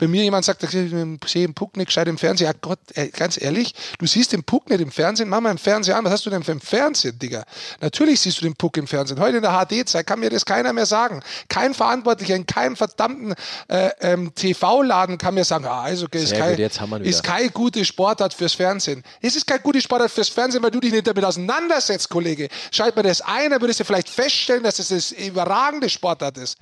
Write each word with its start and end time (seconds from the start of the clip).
Wenn 0.00 0.10
mir 0.10 0.24
jemand 0.24 0.46
sagt, 0.46 0.62
ich 0.62 0.70
sehe 0.70 0.88
den 0.88 1.54
Puck 1.54 1.76
nicht 1.76 1.86
gescheit 1.86 2.08
im 2.08 2.16
Fernsehen, 2.16 2.46
ja 2.46 2.54
Gott, 2.58 2.78
ey, 2.94 3.10
ganz 3.10 3.40
ehrlich, 3.40 3.74
du 3.98 4.06
siehst 4.06 4.32
den 4.32 4.42
Puck 4.42 4.70
nicht 4.70 4.80
im 4.80 4.90
Fernsehen, 4.90 5.28
mach 5.28 5.40
mal 5.40 5.50
im 5.50 5.58
Fernsehen 5.58 5.94
an, 5.94 6.04
was 6.04 6.12
hast 6.12 6.26
du 6.26 6.30
denn 6.30 6.42
für 6.42 6.52
im 6.52 6.60
Fernsehen, 6.60 7.18
Digga? 7.18 7.44
Natürlich 7.80 8.20
siehst 8.20 8.40
du 8.40 8.44
den 8.44 8.54
Puck 8.54 8.78
im 8.78 8.86
Fernsehen. 8.86 9.20
Heute 9.20 9.36
in 9.36 9.42
der 9.42 9.52
HD-Zeit 9.52 10.06
kann 10.06 10.20
mir 10.20 10.30
das 10.30 10.46
keiner 10.46 10.72
mehr 10.72 10.86
sagen. 10.86 11.22
Kein 11.48 11.74
Verantwortlicher 11.74 12.34
in 12.34 12.46
keinem 12.46 12.76
verdammten 12.76 13.34
äh, 13.68 13.90
ähm, 14.00 14.34
TV-Laden 14.34 15.18
kann 15.18 15.34
mir 15.34 15.44
sagen, 15.44 15.66
ah, 15.66 15.82
also 15.82 16.06
okay, 16.06 16.22
ist, 16.22 16.32
kein, 16.32 16.56
gut, 16.56 17.00
ist 17.02 17.22
kein 17.22 17.50
gute 17.52 17.84
Sportart 17.84 18.32
fürs 18.32 18.54
Fernsehen. 18.54 19.04
Es 19.20 19.36
ist 19.36 19.46
kein 19.46 19.62
gute 19.62 19.82
Sportart 19.82 20.10
fürs 20.10 20.30
Fernsehen, 20.30 20.62
weil 20.62 20.70
du 20.70 20.80
dich 20.80 20.92
nicht 20.92 21.06
damit 21.06 21.24
auseinandersetzt, 21.24 22.08
Kollege. 22.08 22.48
Schalt 22.72 22.96
mir 22.96 23.02
das 23.02 23.20
ein, 23.20 23.50
dann 23.50 23.60
würdest 23.60 23.80
du 23.80 23.84
vielleicht 23.84 24.08
feststellen, 24.08 24.62
dass 24.62 24.78
es 24.78 24.88
das 24.88 25.12
überragende 25.12 25.90
Sportart 25.90 26.38
ist. 26.38 26.56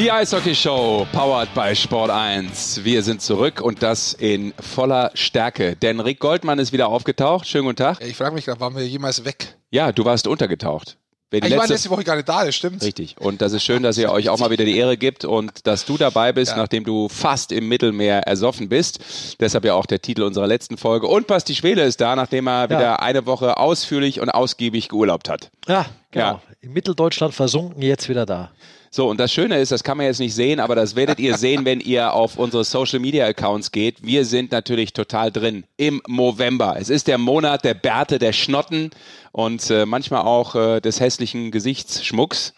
Die 0.00 0.10
Eishockey-Show, 0.10 1.08
powered 1.12 1.52
by 1.52 1.76
Sport 1.76 2.10
1. 2.10 2.84
Wir 2.84 3.02
sind 3.02 3.20
zurück 3.20 3.60
und 3.60 3.82
das 3.82 4.14
in 4.14 4.54
voller 4.58 5.10
Stärke. 5.12 5.76
Denn 5.76 6.00
Rick 6.00 6.20
Goldmann 6.20 6.58
ist 6.58 6.72
wieder 6.72 6.88
aufgetaucht. 6.88 7.46
Schönen 7.46 7.66
guten 7.66 7.76
Tag. 7.76 8.02
Ich 8.02 8.16
frage 8.16 8.34
mich 8.34 8.46
gerade, 8.46 8.58
waren 8.60 8.74
wir 8.74 8.88
jemals 8.88 9.26
weg? 9.26 9.58
Ja, 9.68 9.92
du 9.92 10.06
warst 10.06 10.26
untergetaucht. 10.26 10.96
Wer 11.30 11.44
ich 11.44 11.54
war 11.54 11.66
letzte 11.66 11.90
Woche 11.90 12.02
gar 12.02 12.16
nicht 12.16 12.30
da, 12.30 12.46
das 12.46 12.56
stimmt. 12.56 12.82
Richtig. 12.82 13.16
Und 13.18 13.42
das 13.42 13.52
ist 13.52 13.62
schön, 13.62 13.82
dass 13.82 13.98
ihr 13.98 14.10
euch 14.10 14.30
auch 14.30 14.38
mal 14.38 14.48
wieder 14.48 14.64
die 14.64 14.78
Ehre 14.78 14.96
gibt 14.96 15.26
und 15.26 15.66
dass 15.66 15.84
du 15.84 15.98
dabei 15.98 16.32
bist, 16.32 16.52
ja. 16.52 16.56
nachdem 16.56 16.84
du 16.84 17.10
fast 17.10 17.52
im 17.52 17.68
Mittelmeer 17.68 18.20
ersoffen 18.20 18.70
bist. 18.70 19.00
Deshalb 19.38 19.66
ja 19.66 19.74
auch 19.74 19.84
der 19.84 20.00
Titel 20.00 20.22
unserer 20.22 20.46
letzten 20.46 20.78
Folge. 20.78 21.08
Und 21.08 21.26
Basti 21.26 21.54
Schwele 21.54 21.84
ist 21.84 22.00
da, 22.00 22.16
nachdem 22.16 22.48
er 22.48 22.62
ja. 22.62 22.70
wieder 22.70 23.02
eine 23.02 23.26
Woche 23.26 23.58
ausführlich 23.58 24.18
und 24.18 24.30
ausgiebig 24.30 24.88
geurlaubt 24.88 25.28
hat. 25.28 25.50
Ja, 25.68 25.84
genau. 26.10 26.24
Ja. 26.24 26.42
In 26.62 26.72
Mitteldeutschland 26.72 27.34
versunken, 27.34 27.82
jetzt 27.82 28.08
wieder 28.08 28.24
da. 28.24 28.50
So, 28.92 29.08
und 29.08 29.20
das 29.20 29.32
Schöne 29.32 29.60
ist, 29.60 29.70
das 29.70 29.84
kann 29.84 29.98
man 29.98 30.06
jetzt 30.06 30.18
nicht 30.18 30.34
sehen, 30.34 30.58
aber 30.58 30.74
das 30.74 30.96
werdet 30.96 31.20
ihr 31.20 31.36
sehen, 31.36 31.64
wenn 31.64 31.78
ihr 31.78 32.12
auf 32.12 32.36
unsere 32.36 32.64
Social 32.64 32.98
Media 32.98 33.24
Accounts 33.24 33.70
geht. 33.70 34.04
Wir 34.04 34.24
sind 34.24 34.50
natürlich 34.50 34.92
total 34.92 35.30
drin 35.30 35.62
im 35.76 36.02
November. 36.08 36.74
Es 36.76 36.90
ist 36.90 37.06
der 37.06 37.16
Monat 37.16 37.64
der 37.64 37.74
Bärte, 37.74 38.18
der 38.18 38.32
Schnotten 38.32 38.90
und 39.30 39.70
äh, 39.70 39.86
manchmal 39.86 40.22
auch 40.22 40.56
äh, 40.56 40.80
des 40.80 40.98
hässlichen 40.98 41.52
Gesichtsschmucks. 41.52 42.52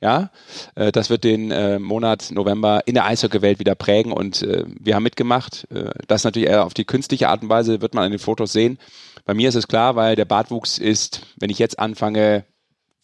Ja, 0.00 0.30
äh, 0.74 0.90
das 0.90 1.08
wird 1.08 1.22
den 1.22 1.52
äh, 1.52 1.78
Monat 1.78 2.32
November 2.32 2.82
in 2.86 2.94
der 2.94 3.04
Eishockeywelt 3.04 3.60
wieder 3.60 3.76
prägen 3.76 4.10
und 4.10 4.42
äh, 4.42 4.64
wir 4.66 4.96
haben 4.96 5.04
mitgemacht. 5.04 5.68
Äh, 5.70 5.90
das 6.08 6.24
natürlich 6.24 6.48
eher 6.48 6.64
auf 6.64 6.74
die 6.74 6.84
künstliche 6.84 7.28
Art 7.28 7.42
und 7.42 7.48
Weise 7.48 7.80
wird 7.80 7.94
man 7.94 8.02
an 8.02 8.10
den 8.10 8.18
Fotos 8.18 8.52
sehen. 8.52 8.78
Bei 9.24 9.34
mir 9.34 9.48
ist 9.48 9.54
es 9.54 9.68
klar, 9.68 9.94
weil 9.94 10.16
der 10.16 10.24
Bartwuchs 10.24 10.78
ist, 10.78 11.22
wenn 11.36 11.48
ich 11.48 11.60
jetzt 11.60 11.78
anfange, 11.78 12.44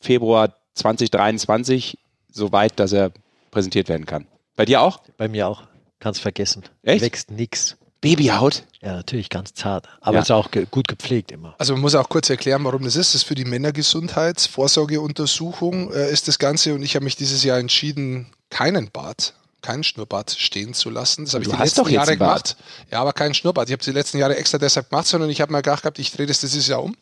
Februar 0.00 0.56
2023 0.74 1.98
so 2.33 2.52
weit, 2.52 2.78
dass 2.78 2.92
er 2.92 3.11
präsentiert 3.50 3.88
werden 3.88 4.06
kann. 4.06 4.28
Bei 4.56 4.64
dir 4.64 4.80
auch? 4.80 5.00
Bei 5.16 5.27
mir 5.28 5.48
auch. 5.48 5.64
Kannst 5.98 6.20
vergessen. 6.20 6.62
Echt? 6.83 7.02
Wächst 7.02 7.30
nix. 7.30 7.77
Babyhaut? 8.00 8.62
Ja, 8.80 8.94
natürlich 8.94 9.28
ganz 9.30 9.55
zart. 9.55 9.89
Aber 10.00 10.16
ja. 10.16 10.22
ist 10.22 10.33
auch 10.33 10.50
ge 10.50 10.66
gut 10.69 10.89
gepflegt 10.89 11.30
immer. 11.30 11.55
Also 11.58 11.74
man 11.74 11.83
muss 11.83 11.94
auch 11.94 12.08
kurz 12.08 12.28
erklären, 12.28 12.64
warum 12.64 12.83
das 12.83 12.97
ist. 12.97 13.14
Das 13.14 13.22
ist 13.22 13.28
für 13.28 13.36
die 13.36 13.44
Männergesundheitsvorsorgeuntersuchung 13.44 15.92
äh, 15.92 16.11
ist 16.11 16.27
das 16.27 16.41
Ganze 16.41 16.74
und 16.74 16.83
ich 16.83 16.97
habe 16.97 17.05
mich 17.05 17.14
dieses 17.14 17.44
Jahr 17.44 17.58
entschieden, 17.58 18.27
keinen 18.50 18.91
Bart 18.91 19.34
keinen 19.62 19.84
Schnurrbart 19.84 20.33
stehen 20.33 20.74
zu 20.74 20.91
lassen. 20.91 21.24
Das 21.24 21.34
habe 21.34 21.44
ich 21.44 21.50
die 21.50 21.56
letzten 21.56 21.89
Jahre 21.89 22.17
gemacht. 22.17 22.56
Ja, 22.91 23.00
aber 23.00 23.12
keinen 23.12 23.33
Schnurrbart. 23.33 23.69
Ich 23.69 23.72
habe 23.72 23.83
die 23.83 23.92
letzten 23.92 24.19
Jahre 24.19 24.36
extra 24.36 24.58
deshalb 24.58 24.91
gemacht, 24.91 25.06
sondern 25.06 25.30
ich 25.30 25.41
habe 25.41 25.52
mir 25.52 25.62
gedacht 25.62 25.83
gehabt, 25.83 25.98
ich 25.98 26.12
drehe 26.12 26.27
das 26.27 26.41
dieses 26.41 26.67
Jahr 26.67 26.83
um. 26.83 26.96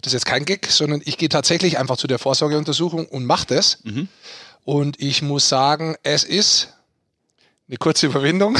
Das 0.00 0.08
ist 0.08 0.14
jetzt 0.14 0.26
kein 0.26 0.44
Gag, 0.44 0.66
sondern 0.66 1.00
ich 1.04 1.18
gehe 1.18 1.28
tatsächlich 1.28 1.78
einfach 1.78 1.96
zu 1.96 2.08
der 2.08 2.18
Vorsorgeuntersuchung 2.18 3.06
und 3.06 3.24
mache 3.24 3.46
das. 3.46 3.78
Mhm. 3.84 4.08
Und 4.64 5.00
ich 5.00 5.22
muss 5.22 5.48
sagen, 5.48 5.96
es 6.02 6.24
ist 6.24 6.72
eine 7.68 7.78
kurze 7.78 8.06
Überwindung. 8.06 8.56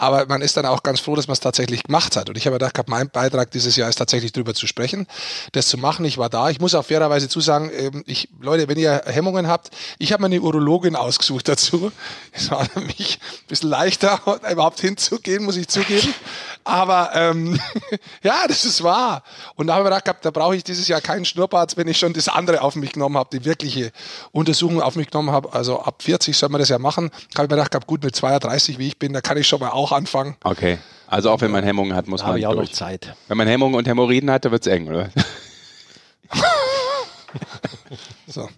Aber 0.00 0.24
man 0.24 0.40
ist 0.40 0.56
dann 0.56 0.64
auch 0.64 0.82
ganz 0.82 0.98
froh, 0.98 1.14
dass 1.14 1.28
man 1.28 1.34
es 1.34 1.40
tatsächlich 1.40 1.82
gemacht 1.82 2.16
hat. 2.16 2.30
Und 2.30 2.38
ich 2.38 2.46
habe 2.46 2.54
gedacht, 2.54 2.88
mein 2.88 3.10
Beitrag 3.10 3.50
dieses 3.50 3.76
Jahr 3.76 3.90
ist 3.90 3.96
tatsächlich 3.96 4.32
darüber 4.32 4.54
zu 4.54 4.66
sprechen, 4.66 5.06
das 5.52 5.68
zu 5.68 5.76
machen. 5.76 6.06
Ich 6.06 6.16
war 6.16 6.30
da. 6.30 6.48
Ich 6.48 6.58
muss 6.58 6.74
auch 6.74 6.86
fairerweise 6.86 7.28
zusagen, 7.28 7.70
ähm, 7.70 8.02
ich, 8.06 8.30
Leute, 8.40 8.66
wenn 8.66 8.78
ihr 8.78 9.02
Hemmungen 9.04 9.46
habt, 9.46 9.68
ich 9.98 10.14
habe 10.14 10.22
mir 10.22 10.26
eine 10.26 10.40
Urologin 10.40 10.96
ausgesucht 10.96 11.48
dazu. 11.48 11.92
Es 12.32 12.50
war 12.50 12.64
für 12.64 12.80
mich 12.80 13.18
ein 13.20 13.48
bisschen 13.48 13.68
leichter, 13.68 14.20
überhaupt 14.50 14.80
hinzugehen, 14.80 15.44
muss 15.44 15.56
ich 15.56 15.68
zugeben. 15.68 16.14
Aber 16.64 17.10
ähm, 17.14 17.60
ja, 18.22 18.46
das 18.48 18.64
ist 18.64 18.82
wahr. 18.82 19.22
Und 19.56 19.66
da 19.66 19.74
habe 19.74 19.82
ich 19.82 19.90
mir 19.90 19.96
gedacht, 19.96 20.24
da 20.24 20.30
brauche 20.30 20.56
ich 20.56 20.64
dieses 20.64 20.88
Jahr 20.88 21.02
keinen 21.02 21.26
Schnurrbart, 21.26 21.76
wenn 21.76 21.88
ich 21.88 21.98
schon 21.98 22.14
das 22.14 22.28
andere 22.28 22.62
auf 22.62 22.74
mich 22.74 22.92
genommen 22.92 23.18
habe, 23.18 23.28
die 23.38 23.44
wirkliche 23.44 23.92
Untersuchung 24.32 24.80
auf 24.80 24.96
mich 24.96 25.10
genommen 25.10 25.30
habe. 25.30 25.52
Also 25.52 25.80
ab 25.80 26.02
40 26.02 26.36
soll 26.38 26.48
man 26.48 26.58
das 26.58 26.70
ja 26.70 26.78
machen. 26.78 27.10
Da 27.32 27.38
habe 27.38 27.46
ich 27.46 27.50
mir 27.50 27.62
gedacht, 27.62 27.86
gut, 27.86 28.02
mit 28.02 28.16
32, 28.16 28.78
wie 28.78 28.88
ich 28.88 28.98
bin, 28.98 29.12
da 29.12 29.20
kann 29.20 29.36
ich 29.36 29.46
schon 29.46 29.60
mal 29.60 29.70
auch 29.70 29.89
anfangen. 29.92 30.36
Okay. 30.44 30.78
Also 31.06 31.30
auch 31.30 31.40
wenn 31.40 31.50
man 31.50 31.64
Hemmungen 31.64 31.94
hat, 31.94 32.06
muss 32.06 32.20
da 32.20 32.26
man. 32.26 32.30
Habe 32.30 32.38
ich 32.38 32.46
auch 32.46 32.54
durch. 32.54 32.70
noch 32.70 32.76
Zeit. 32.76 33.14
Wenn 33.28 33.36
man 33.36 33.48
Hemmungen 33.48 33.74
und 33.74 33.88
Hämorrhoiden 33.88 34.30
hat, 34.30 34.44
dann 34.44 34.52
wird 34.52 34.66
es 34.66 34.72
eng, 34.72 34.88
oder? 34.88 35.10
so. 38.26 38.48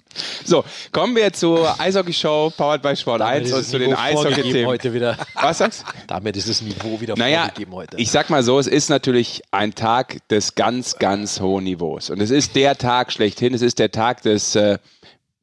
so, 0.44 0.64
kommen 0.92 1.16
wir 1.16 1.32
zur 1.32 1.80
Eishockey-Show 1.80 2.52
Powered 2.56 2.82
by 2.82 2.94
Sport 2.96 3.20
Damit 3.20 3.44
1 3.44 3.52
und 3.52 3.64
zu 3.64 3.78
den 3.78 3.94
Eishockey-Themen. 3.94 4.66
heute 4.66 4.92
wieder. 4.92 5.16
Was 5.34 5.58
sagst 5.58 5.82
du? 5.82 5.86
Damit 6.06 6.36
ist 6.36 6.48
das 6.48 6.60
Niveau 6.60 7.00
wieder 7.00 7.16
naja, 7.16 7.44
vorgegeben 7.44 7.72
heute. 7.72 7.96
Ich 7.96 8.10
sag 8.10 8.30
mal 8.30 8.42
so, 8.42 8.58
es 8.58 8.66
ist 8.66 8.90
natürlich 8.90 9.42
ein 9.50 9.74
Tag 9.74 10.26
des 10.28 10.54
ganz, 10.54 10.98
ganz 10.98 11.40
hohen 11.40 11.64
Niveaus. 11.64 12.10
Und 12.10 12.20
es 12.20 12.30
ist 12.30 12.54
der 12.54 12.76
Tag 12.76 13.12
schlechthin, 13.12 13.54
es 13.54 13.62
ist 13.62 13.78
der 13.78 13.90
Tag 13.90 14.22
des, 14.22 14.54
äh, 14.56 14.78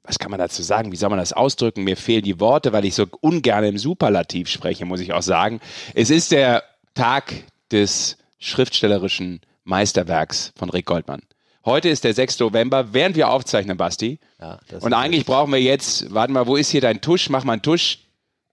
was 0.03 0.17
kann 0.17 0.31
man 0.31 0.39
dazu 0.39 0.63
sagen? 0.63 0.91
Wie 0.91 0.95
soll 0.95 1.09
man 1.09 1.19
das 1.19 1.33
ausdrücken? 1.33 1.83
Mir 1.83 1.97
fehlen 1.97 2.23
die 2.23 2.39
Worte, 2.39 2.73
weil 2.73 2.85
ich 2.85 2.95
so 2.95 3.05
ungern 3.21 3.63
im 3.63 3.77
Superlativ 3.77 4.47
spreche, 4.47 4.85
muss 4.85 5.01
ich 5.01 5.13
auch 5.13 5.21
sagen. 5.21 5.59
Es 5.93 6.09
ist 6.09 6.31
der 6.31 6.63
Tag 6.95 7.33
des 7.71 8.17
schriftstellerischen 8.39 9.41
Meisterwerks 9.63 10.51
von 10.57 10.69
Rick 10.69 10.85
Goldmann. 10.85 11.21
Heute 11.65 11.89
ist 11.89 12.03
der 12.03 12.13
6. 12.13 12.39
November, 12.39 12.93
während 12.93 13.15
wir 13.15 13.29
aufzeichnen, 13.29 13.77
Basti. 13.77 14.19
Ja, 14.39 14.59
und 14.79 14.93
eigentlich 14.93 15.25
brauchen 15.25 15.51
wir 15.51 15.61
jetzt, 15.61 16.11
warte 16.13 16.31
mal, 16.31 16.47
wo 16.47 16.55
ist 16.55 16.69
hier 16.69 16.81
dein 16.81 17.01
Tusch? 17.01 17.29
Mach 17.29 17.43
mal 17.43 17.53
einen 17.53 17.61
Tusch. 17.61 17.99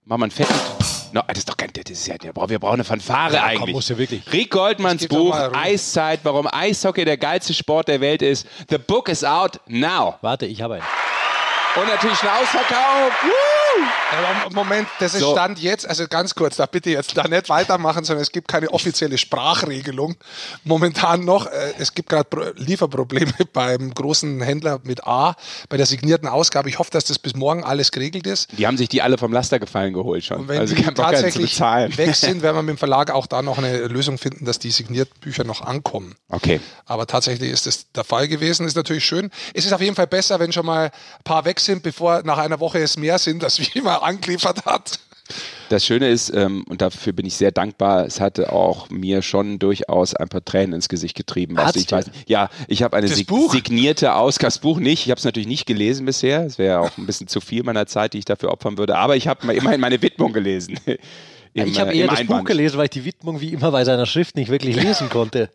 Mach 0.03 0.17
mal 0.17 0.25
einen 0.25 0.31
fetten. 0.31 0.53
No, 1.13 1.21
das 1.27 1.39
ist 1.39 1.49
doch 1.49 1.57
kein, 1.57 1.71
das 1.73 1.89
ist 1.89 2.05
ja, 2.07 2.15
wir 2.21 2.59
brauchen 2.59 2.73
eine 2.75 2.83
Fanfare 2.83 3.33
ja, 3.33 3.43
eigentlich. 3.43 3.61
Komm, 3.61 3.71
musst 3.71 3.89
du 3.89 3.97
wirklich. 3.97 4.21
Rick 4.31 4.51
Goldmanns 4.51 5.07
Buch 5.07 5.33
Eiszeit, 5.53 6.19
warum 6.23 6.47
Eishockey 6.51 7.05
der 7.05 7.17
geilste 7.17 7.53
Sport 7.53 7.87
der 7.87 8.01
Welt 8.01 8.21
ist. 8.21 8.45
The 8.69 8.77
book 8.77 9.09
is 9.09 9.23
out 9.23 9.59
now. 9.67 10.15
Warte, 10.21 10.45
ich 10.45 10.61
habe 10.61 10.75
einen. 10.75 10.83
Und 11.79 11.87
natürlich 11.87 12.23
ein 12.23 12.29
Ausverkauf. 12.29 13.11
Woo! 13.23 13.56
Moment, 14.51 14.87
das 14.99 15.13
ist 15.13 15.21
so. 15.21 15.33
Stand 15.33 15.59
jetzt, 15.59 15.87
also 15.87 16.07
ganz 16.07 16.33
kurz, 16.33 16.55
da 16.55 16.65
bitte 16.65 16.89
jetzt 16.89 17.15
da 17.17 17.27
nicht 17.27 17.49
weitermachen, 17.49 18.03
sondern 18.03 18.23
es 18.23 18.31
gibt 18.31 18.47
keine 18.47 18.69
offizielle 18.71 19.17
Sprachregelung. 19.17 20.15
Momentan 20.63 21.25
noch, 21.25 21.45
äh, 21.45 21.73
es 21.77 21.93
gibt 21.93 22.09
gerade 22.09 22.53
Lieferprobleme 22.55 23.33
beim 23.53 23.93
großen 23.93 24.41
Händler 24.41 24.79
mit 24.83 25.05
A, 25.05 25.35
bei 25.69 25.77
der 25.77 25.85
signierten 25.85 26.27
Ausgabe. 26.27 26.69
Ich 26.69 26.79
hoffe, 26.79 26.91
dass 26.91 27.05
das 27.05 27.19
bis 27.19 27.35
morgen 27.35 27.63
alles 27.63 27.91
geregelt 27.91 28.25
ist. 28.25 28.49
Die 28.57 28.65
haben 28.65 28.77
sich 28.77 28.89
die 28.89 29.01
alle 29.01 29.17
vom 29.17 29.31
Laster 29.31 29.59
gefallen 29.59 29.93
geholt 29.93 30.23
schon. 30.25 30.41
Und 30.41 30.47
wenn 30.47 30.59
also 30.59 30.75
die 30.75 30.83
tatsächlich 30.83 31.59
weg 31.59 32.15
sind, 32.15 32.41
werden 32.41 32.55
wir 32.55 32.63
mit 32.63 32.75
dem 32.75 32.77
Verlag 32.77 33.11
auch 33.11 33.27
da 33.27 33.41
noch 33.41 33.57
eine 33.57 33.87
Lösung 33.87 34.17
finden, 34.17 34.45
dass 34.45 34.59
die 34.59 34.71
signierten 34.71 35.19
Bücher 35.19 35.43
noch 35.43 35.61
ankommen. 35.61 36.15
Okay. 36.29 36.59
Aber 36.85 37.05
tatsächlich 37.05 37.51
ist 37.51 37.65
das 37.65 37.91
der 37.91 38.03
Fall 38.03 38.27
gewesen, 38.27 38.65
ist 38.65 38.75
natürlich 38.75 39.05
schön. 39.05 39.29
Es 39.53 39.65
ist 39.65 39.73
auf 39.73 39.81
jeden 39.81 39.95
Fall 39.95 40.07
besser, 40.07 40.39
wenn 40.39 40.51
schon 40.51 40.65
mal 40.65 40.85
ein 40.85 41.23
paar 41.23 41.45
weg 41.45 41.59
sind, 41.59 41.83
bevor 41.83 42.23
nach 42.23 42.37
einer 42.37 42.59
Woche 42.59 42.79
es 42.79 42.97
mehr 42.97 43.19
sind, 43.19 43.43
dass 43.43 43.59
immer 43.75 44.03
angeliefert 44.03 44.65
hat. 44.65 44.99
Das 45.69 45.85
Schöne 45.85 46.09
ist, 46.09 46.33
ähm, 46.33 46.63
und 46.69 46.81
dafür 46.81 47.11
bin 47.11 47.25
ich 47.25 47.35
sehr 47.35 47.51
dankbar, 47.51 48.05
es 48.05 48.21
hatte 48.21 48.53
auch 48.53 48.89
mir 48.89 49.21
schon 49.21 49.59
durchaus 49.59 50.15
ein 50.15 50.29
paar 50.29 50.43
Tränen 50.45 50.73
ins 50.73 50.87
Gesicht 50.87 51.15
getrieben. 51.15 51.57
Weißt 51.57 51.75
ich 51.75 51.91
weiß, 51.91 52.09
ja, 52.25 52.49
ich 52.69 52.83
habe 52.83 52.95
eine 52.95 53.09
sig 53.09 53.27
Buch? 53.27 53.51
signierte 53.51 54.15
Ausgangsbuch 54.15 54.79
nicht. 54.79 55.05
Ich 55.05 55.11
habe 55.11 55.19
es 55.19 55.25
natürlich 55.25 55.47
nicht 55.47 55.65
gelesen 55.65 56.05
bisher. 56.05 56.45
Es 56.45 56.57
wäre 56.57 56.79
auch 56.79 56.97
ein 56.97 57.05
bisschen 57.05 57.27
zu 57.27 57.41
viel 57.41 57.63
meiner 57.63 57.85
Zeit, 57.85 58.13
die 58.13 58.19
ich 58.19 58.25
dafür 58.25 58.51
opfern 58.51 58.77
würde. 58.77 58.97
Aber 58.97 59.17
ich 59.17 59.27
habe 59.27 59.53
immerhin 59.53 59.81
meine 59.81 60.01
Widmung 60.01 60.31
gelesen. 60.31 60.79
Im, 61.57 61.67
ich 61.67 61.79
habe 61.79 61.91
äh, 61.91 61.97
eher 61.97 62.07
das 62.07 62.19
Einband. 62.19 62.41
Buch 62.41 62.47
gelesen, 62.47 62.77
weil 62.77 62.85
ich 62.85 62.91
die 62.91 63.03
Widmung 63.03 63.41
wie 63.41 63.53
immer 63.53 63.71
bei 63.71 63.83
seiner 63.83 64.05
Schrift 64.05 64.35
nicht 64.35 64.49
wirklich 64.49 64.75
lesen 64.81 65.09
konnte. 65.09 65.49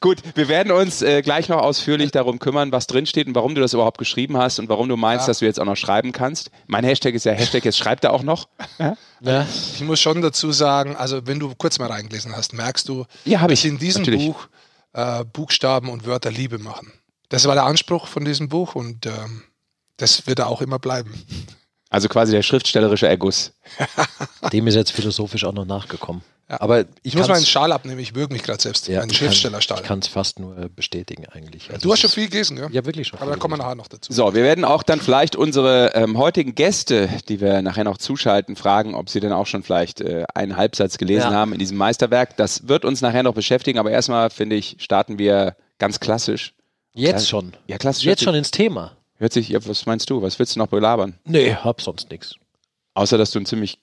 Gut, 0.00 0.18
wir 0.34 0.48
werden 0.48 0.70
uns 0.70 1.02
äh, 1.02 1.22
gleich 1.22 1.48
noch 1.48 1.58
ausführlich 1.58 2.10
darum 2.10 2.38
kümmern, 2.38 2.72
was 2.72 2.86
drinsteht 2.86 3.26
und 3.26 3.34
warum 3.34 3.54
du 3.54 3.60
das 3.60 3.72
überhaupt 3.72 3.98
geschrieben 3.98 4.36
hast 4.36 4.58
und 4.58 4.68
warum 4.68 4.88
du 4.88 4.96
meinst, 4.96 5.24
ja. 5.24 5.28
dass 5.28 5.38
du 5.38 5.46
jetzt 5.46 5.58
auch 5.58 5.64
noch 5.64 5.76
schreiben 5.76 6.12
kannst. 6.12 6.50
Mein 6.66 6.84
Hashtag 6.84 7.14
ist 7.14 7.24
ja 7.24 7.32
Hashtag, 7.32 7.64
jetzt 7.64 7.78
schreibt 7.78 8.04
er 8.04 8.12
auch 8.12 8.22
noch. 8.22 8.48
Ja? 8.78 8.94
Ja. 9.20 9.46
Ich 9.74 9.82
muss 9.82 10.00
schon 10.00 10.20
dazu 10.20 10.52
sagen, 10.52 10.96
also 10.96 11.26
wenn 11.26 11.38
du 11.38 11.54
kurz 11.56 11.78
mal 11.78 11.86
reingelesen 11.86 12.36
hast, 12.36 12.52
merkst 12.52 12.86
du, 12.88 13.06
ja, 13.24 13.46
dass 13.46 13.52
ich. 13.52 13.64
in 13.64 13.78
diesem 13.78 14.02
Natürlich. 14.02 14.26
Buch 14.26 14.48
äh, 14.92 15.24
Buchstaben 15.24 15.88
und 15.88 16.04
Wörter 16.04 16.30
Liebe 16.30 16.58
machen. 16.58 16.92
Das 17.28 17.46
war 17.46 17.54
der 17.54 17.64
Anspruch 17.64 18.06
von 18.06 18.24
diesem 18.24 18.48
Buch 18.48 18.74
und 18.74 19.06
ähm, 19.06 19.44
das 19.96 20.26
wird 20.26 20.40
er 20.40 20.48
auch 20.48 20.60
immer 20.60 20.78
bleiben. 20.78 21.14
Also 21.88 22.08
quasi 22.08 22.32
der 22.32 22.42
schriftstellerische 22.42 23.06
Erguss. 23.06 23.52
Dem 24.52 24.66
ist 24.66 24.74
jetzt 24.74 24.92
philosophisch 24.92 25.44
auch 25.44 25.52
noch 25.52 25.64
nachgekommen. 25.64 26.22
Ja. 26.48 26.60
Aber 26.60 26.84
ich, 27.02 27.16
muss 27.16 27.26
meinen 27.26 27.44
Schal 27.44 27.72
abnehmen, 27.72 27.98
ich 27.98 28.14
würge 28.14 28.32
mich 28.32 28.44
gerade 28.44 28.62
selbst. 28.62 28.86
Ja, 28.86 29.00
einen 29.00 29.12
Schriftstellerstahl. 29.12 29.80
Ich 29.80 29.84
kann 29.84 29.98
es 29.98 30.06
fast 30.06 30.38
nur 30.38 30.54
bestätigen 30.68 31.26
eigentlich. 31.26 31.70
Also 31.70 31.82
du 31.82 31.92
hast 31.92 32.00
schon 32.00 32.10
viel 32.10 32.28
gelesen, 32.28 32.56
ja? 32.56 32.68
Ja, 32.70 32.84
wirklich 32.84 33.08
schon. 33.08 33.18
Aber 33.18 33.32
da 33.32 33.36
kommen 33.36 33.54
wir 33.54 33.58
nachher 33.58 33.74
noch 33.74 33.88
dazu. 33.88 34.12
So, 34.12 34.32
wir 34.32 34.44
werden 34.44 34.64
auch 34.64 34.84
dann 34.84 35.00
vielleicht 35.00 35.34
unsere 35.34 35.92
ähm, 35.94 36.16
heutigen 36.18 36.54
Gäste, 36.54 37.08
die 37.28 37.40
wir 37.40 37.62
nachher 37.62 37.82
noch 37.82 37.98
zuschalten, 37.98 38.54
fragen, 38.54 38.94
ob 38.94 39.10
sie 39.10 39.18
denn 39.18 39.32
auch 39.32 39.46
schon 39.46 39.64
vielleicht 39.64 40.00
äh, 40.00 40.24
einen 40.34 40.56
Halbsatz 40.56 40.98
gelesen 40.98 41.32
ja. 41.32 41.36
haben 41.36 41.52
in 41.52 41.58
diesem 41.58 41.78
Meisterwerk. 41.78 42.36
Das 42.36 42.68
wird 42.68 42.84
uns 42.84 43.00
nachher 43.00 43.24
noch 43.24 43.34
beschäftigen, 43.34 43.80
aber 43.80 43.90
erstmal, 43.90 44.30
finde 44.30 44.54
ich, 44.54 44.76
starten 44.78 45.18
wir 45.18 45.56
ganz 45.78 45.98
klassisch. 45.98 46.54
Jetzt 46.94 47.28
schon? 47.28 47.54
Ja, 47.66 47.76
klassisch. 47.76 48.04
Jetzt 48.04 48.22
schon 48.22 48.36
ins 48.36 48.52
Thema. 48.52 48.92
Hört 49.18 49.32
sich, 49.32 49.54
was 49.54 49.86
meinst 49.86 50.10
du? 50.10 50.22
Was 50.22 50.38
willst 50.38 50.56
du 50.56 50.58
noch 50.58 50.68
belabern? 50.68 51.14
Nee, 51.24 51.54
hab 51.54 51.80
sonst 51.80 52.10
nichts. 52.10 52.34
Außer, 52.94 53.18
dass 53.18 53.30
du 53.30 53.38
ein 53.38 53.46
ziemlich, 53.46 53.78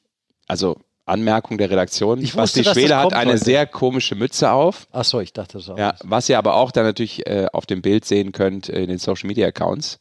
also 0.47 0.77
Anmerkung 1.05 1.57
der 1.57 1.69
Redaktion. 1.69 2.19
Ich 2.19 2.35
wusste, 2.35 2.63
Basti 2.63 2.79
Schwele 2.79 2.97
hat 2.97 3.13
eine 3.13 3.33
heute. 3.33 3.43
sehr 3.43 3.65
komische 3.67 4.15
Mütze 4.15 4.51
auf. 4.51 4.87
Ach 4.91 5.03
so, 5.03 5.19
ich 5.19 5.33
dachte 5.33 5.59
so. 5.59 5.75
Ja, 5.77 5.95
was 6.03 6.29
ihr 6.29 6.37
aber 6.37 6.55
auch 6.55 6.71
dann 6.71 6.85
natürlich 6.85 7.27
äh, 7.27 7.47
auf 7.51 7.65
dem 7.65 7.81
Bild 7.81 8.05
sehen 8.05 8.31
könnt 8.31 8.69
äh, 8.69 8.81
in 8.81 8.89
den 8.89 8.99
Social 8.99 9.27
Media 9.27 9.47
Accounts. 9.47 9.99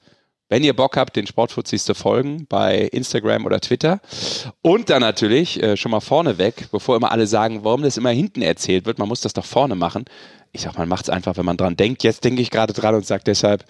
Wenn 0.49 0.63
ihr 0.63 0.77
Bock 0.77 0.99
habt, 0.99 1.17
den 1.17 1.27
Sportfuzis 1.27 1.85
zu 1.85 1.95
folgen 1.95 2.47
bei 2.47 2.81
Instagram 2.81 3.47
oder 3.47 3.59
Twitter. 3.61 4.01
Und 4.61 4.91
dann 4.91 5.01
natürlich 5.01 5.63
äh, 5.63 5.79
schon 5.79 5.91
mal 5.91 6.01
vorne 6.01 6.37
weg, 6.37 6.69
bevor 6.71 6.95
immer 6.95 7.11
alle 7.11 7.27
sagen, 7.27 7.65
warum 7.65 7.83
das 7.83 7.97
immer 7.97 8.11
hinten 8.11 8.43
erzählt 8.43 8.85
wird, 8.85 8.99
man 8.99 9.09
muss 9.09 9.23
das 9.23 9.33
doch 9.33 9.47
vorne 9.47 9.75
machen. 9.75 10.05
Ich 10.53 10.61
sag, 10.61 10.77
man 10.77 10.89
macht 10.89 11.05
es 11.05 11.11
einfach, 11.11 11.39
wenn 11.39 11.47
man 11.47 11.57
dran 11.57 11.77
denkt. 11.77 12.05
Jetzt 12.05 12.25
denke 12.25 12.43
ich 12.43 12.51
gerade 12.51 12.75
dran 12.75 12.95
und 12.95 13.07
sage 13.07 13.23
deshalb, 13.25 13.65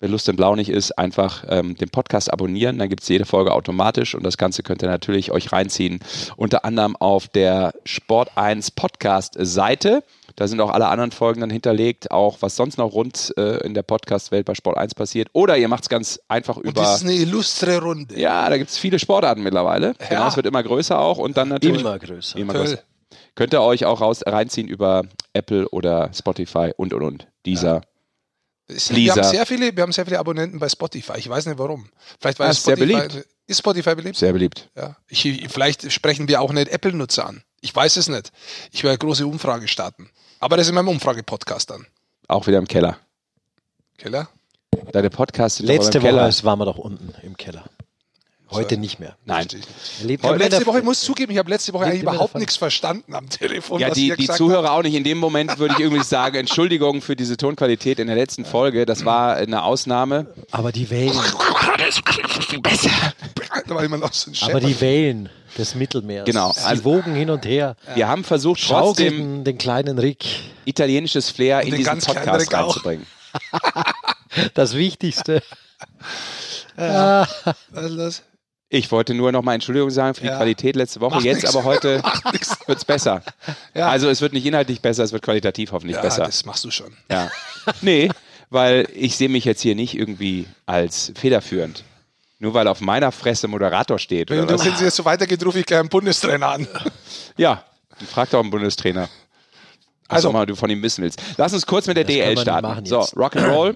Wer 0.00 0.08
Lust 0.08 0.28
in 0.28 0.36
Blau 0.36 0.56
nicht 0.56 0.70
ist, 0.70 0.98
einfach 0.98 1.44
ähm, 1.48 1.76
den 1.76 1.88
Podcast 1.88 2.32
abonnieren. 2.32 2.78
Dann 2.78 2.88
gibt 2.88 3.02
es 3.02 3.08
jede 3.08 3.24
Folge 3.24 3.52
automatisch 3.52 4.14
und 4.14 4.24
das 4.24 4.36
Ganze 4.36 4.62
könnt 4.62 4.82
ihr 4.82 4.88
natürlich 4.88 5.30
euch 5.30 5.52
reinziehen. 5.52 6.00
Unter 6.36 6.64
anderem 6.64 6.96
auf 6.96 7.28
der 7.28 7.72
Sport 7.84 8.32
1 8.36 8.72
Podcast-Seite. 8.72 10.02
Da 10.36 10.48
sind 10.48 10.60
auch 10.60 10.70
alle 10.70 10.88
anderen 10.88 11.12
Folgen 11.12 11.40
dann 11.40 11.50
hinterlegt, 11.50 12.10
auch 12.10 12.38
was 12.40 12.56
sonst 12.56 12.76
noch 12.76 12.92
rund 12.92 13.32
äh, 13.36 13.64
in 13.64 13.72
der 13.72 13.84
Podcast-Welt 13.84 14.44
bei 14.44 14.54
Sport 14.54 14.76
1 14.76 14.96
passiert. 14.96 15.28
Oder 15.32 15.56
ihr 15.58 15.68
macht 15.68 15.84
es 15.84 15.88
ganz 15.88 16.20
einfach 16.26 16.56
über. 16.56 16.68
Und 16.68 16.78
das 16.78 16.96
ist 16.96 17.02
eine 17.04 17.14
illustre 17.14 17.80
Runde. 17.80 18.18
Ja, 18.18 18.48
da 18.50 18.58
gibt 18.58 18.70
es 18.70 18.78
viele 18.78 18.98
Sportarten 18.98 19.44
mittlerweile. 19.44 19.94
Ja. 20.00 20.08
Genau, 20.08 20.26
es 20.26 20.36
wird 20.36 20.46
immer 20.46 20.62
größer 20.62 20.98
auch 20.98 21.18
und 21.18 21.36
dann 21.36 21.48
natürlich. 21.48 21.80
Immer 21.80 21.98
größer. 21.98 22.36
Immer 22.36 22.54
größer. 22.54 22.78
Könnt 23.36 23.54
ihr 23.54 23.62
euch 23.62 23.84
auch 23.84 24.00
raus, 24.00 24.22
reinziehen 24.26 24.66
über 24.68 25.04
Apple 25.32 25.68
oder 25.68 26.10
Spotify 26.12 26.72
und 26.76 26.92
und 26.92 27.02
und. 27.02 27.28
Dieser. 27.46 27.74
Ja. 27.76 27.80
Wir 28.90 29.12
haben, 29.12 29.24
sehr 29.24 29.46
viele, 29.46 29.76
wir 29.76 29.82
haben 29.82 29.92
sehr 29.92 30.04
viele 30.04 30.18
Abonnenten 30.18 30.58
bei 30.58 30.68
Spotify. 30.68 31.14
Ich 31.16 31.28
weiß 31.28 31.46
nicht 31.46 31.58
warum. 31.58 31.88
Vielleicht 32.20 32.38
weil 32.38 32.48
ja, 32.48 32.54
Spotify, 32.54 32.86
sehr 32.86 32.98
beliebt. 33.04 33.28
Ist 33.46 33.58
Spotify 33.58 33.94
beliebt? 33.94 34.16
Sehr 34.16 34.32
beliebt. 34.32 34.70
Ja. 34.76 34.96
Ich, 35.08 35.22
vielleicht 35.48 35.92
sprechen 35.92 36.28
wir 36.28 36.40
auch 36.40 36.52
nicht 36.52 36.68
Apple-Nutzer 36.68 37.26
an. 37.26 37.42
Ich 37.60 37.74
weiß 37.74 37.96
es 37.96 38.08
nicht. 38.08 38.32
Ich 38.72 38.82
werde 38.84 38.92
eine 38.92 38.98
große 38.98 39.26
Umfrage 39.26 39.68
starten. 39.68 40.10
Aber 40.40 40.56
das 40.56 40.66
ist 40.66 40.70
in 40.70 40.74
meinem 40.74 40.88
Umfrage-Podcast 40.88 41.70
dann. 41.70 41.86
Auch 42.28 42.46
wieder 42.46 42.58
im 42.58 42.68
Keller. 42.68 42.98
Keller? 43.98 44.28
Deine 44.92 45.10
Podcasts 45.10 45.58
sind 45.58 45.66
Letzte 45.66 46.02
Woche 46.02 46.44
waren 46.44 46.58
wir 46.58 46.64
doch 46.64 46.78
unten 46.78 47.14
im 47.22 47.36
Keller. 47.36 47.64
Heute 48.54 48.76
nicht 48.76 49.00
mehr. 49.00 49.16
Nein. 49.24 49.46
Ich 50.06 50.22
habe 50.22 50.36
letzte 50.36 50.66
Woche, 50.66 50.78
ich 50.78 50.84
muss 50.84 51.00
zugeben, 51.00 51.32
ich 51.32 51.38
habe 51.38 51.50
letzte 51.50 51.72
Woche 51.72 51.84
eigentlich 51.84 52.02
überhaupt 52.02 52.36
nichts 52.36 52.56
verstanden 52.56 53.14
am 53.14 53.28
Telefon. 53.28 53.80
Ja, 53.80 53.90
die, 53.90 54.14
die 54.16 54.28
Zuhörer 54.28 54.72
auch 54.72 54.82
nicht. 54.82 54.94
In 54.94 55.04
dem 55.04 55.18
Moment 55.18 55.58
würde 55.58 55.74
ich 55.74 55.80
irgendwie 55.80 56.04
sagen, 56.04 56.36
Entschuldigung 56.36 57.02
für 57.02 57.16
diese 57.16 57.36
Tonqualität 57.36 57.98
in 57.98 58.06
der 58.06 58.16
letzten 58.16 58.44
Folge. 58.44 58.86
Das 58.86 59.04
war 59.04 59.36
eine 59.36 59.62
Ausnahme. 59.64 60.26
Aber 60.50 60.72
die 60.72 60.88
Wellen. 60.90 61.12
besser. 62.62 62.90
Aber 64.42 64.60
die 64.60 64.80
Wellen 64.80 65.28
des 65.58 65.74
Mittelmeers. 65.74 66.24
Genau. 66.24 66.52
Sie 66.52 66.60
also, 66.60 66.84
wogen 66.84 67.14
hin 67.14 67.30
und 67.30 67.44
her. 67.44 67.76
Wir 67.94 68.08
haben 68.08 68.24
versucht, 68.24 68.62
trotzdem 68.66 69.44
den 69.44 69.58
kleinen 69.58 69.98
Rick 69.98 70.24
italienisches 70.64 71.30
Flair 71.30 71.62
in 71.62 71.74
diesen 71.74 71.98
Podcast 71.98 72.52
reinzubringen. 72.52 73.06
das 74.54 74.74
Wichtigste. 74.74 75.42
Ja. 76.76 77.28
Was 77.70 77.84
ist 77.84 77.98
das? 77.98 78.22
Ich 78.74 78.90
wollte 78.90 79.14
nur 79.14 79.30
noch 79.30 79.42
mal 79.42 79.54
Entschuldigung 79.54 79.90
sagen 79.90 80.14
für 80.14 80.22
die 80.22 80.26
ja. 80.26 80.36
Qualität 80.36 80.74
letzte 80.74 81.00
Woche. 81.00 81.14
Macht 81.14 81.24
Jetzt 81.24 81.42
nix. 81.42 81.54
aber 81.54 81.64
heute 81.64 82.02
wird 82.66 82.78
es 82.78 82.84
besser. 82.84 83.22
Ja. 83.74 83.88
Also 83.88 84.08
es 84.08 84.20
wird 84.20 84.32
nicht 84.32 84.46
inhaltlich 84.46 84.80
besser, 84.80 85.02
es 85.02 85.12
wird 85.12 85.22
qualitativ 85.22 85.72
hoffentlich 85.72 85.96
ja, 85.96 86.02
besser. 86.02 86.24
Das 86.24 86.44
machst 86.44 86.64
du 86.64 86.70
schon. 86.70 86.96
Ja. 87.10 87.30
nee, 87.82 88.08
weil 88.50 88.88
ich 88.94 89.16
sehe 89.16 89.28
mich 89.28 89.44
jetzt 89.44 89.60
hier 89.62 89.74
nicht 89.74 89.96
irgendwie 89.96 90.46
als 90.64 91.12
federführend. 91.16 91.82
Nur 92.38 92.54
weil 92.54 92.68
auf 92.68 92.80
meiner 92.80 93.10
Fresse 93.10 93.48
Moderator 93.48 93.98
steht. 93.98 94.30
Wenn 94.30 94.46
du 94.46 94.48
wenn 94.48 94.58
sie 94.58 94.84
jetzt 94.84 94.96
so 94.96 95.04
weitergeht, 95.04 95.44
rufe 95.44 95.58
ich 95.58 95.66
gleich 95.66 95.80
einen 95.80 95.88
Bundestrainer 95.88 96.48
an. 96.48 96.68
Ja, 97.36 97.64
frag 98.10 98.30
doch 98.30 98.40
einen 98.40 98.50
Bundestrainer. 98.50 99.08
Also, 100.08 100.32
mal 100.32 100.46
du 100.46 100.54
von 100.54 100.70
ihm 100.70 100.82
wissen 100.82 101.02
willst. 101.02 101.20
Lass 101.36 101.52
uns 101.52 101.66
kurz 101.66 101.86
mit 101.86 101.96
der 101.96 102.04
DL 102.04 102.38
starten. 102.38 102.86
So, 102.86 103.00
Rock'n'Roll. 103.00 103.74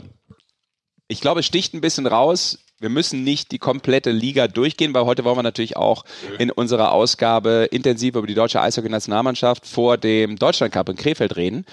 Ich 1.08 1.20
glaube, 1.20 1.40
es 1.40 1.46
sticht 1.46 1.74
ein 1.74 1.80
bisschen 1.80 2.06
raus 2.06 2.58
wir 2.80 2.88
müssen 2.88 3.24
nicht 3.24 3.50
die 3.50 3.58
komplette 3.58 4.10
Liga 4.10 4.48
durchgehen, 4.48 4.94
weil 4.94 5.04
heute 5.04 5.24
wollen 5.24 5.36
wir 5.36 5.42
natürlich 5.42 5.76
auch 5.76 6.04
in 6.38 6.50
unserer 6.50 6.92
Ausgabe 6.92 7.68
intensiv 7.70 8.14
über 8.14 8.26
die 8.26 8.34
deutsche 8.34 8.60
Eishockey-Nationalmannschaft 8.60 9.66
vor 9.66 9.96
dem 9.96 10.36
Deutschland 10.36 10.72
Cup 10.72 10.88
in 10.88 10.96
Krefeld 10.96 11.36
reden. 11.36 11.66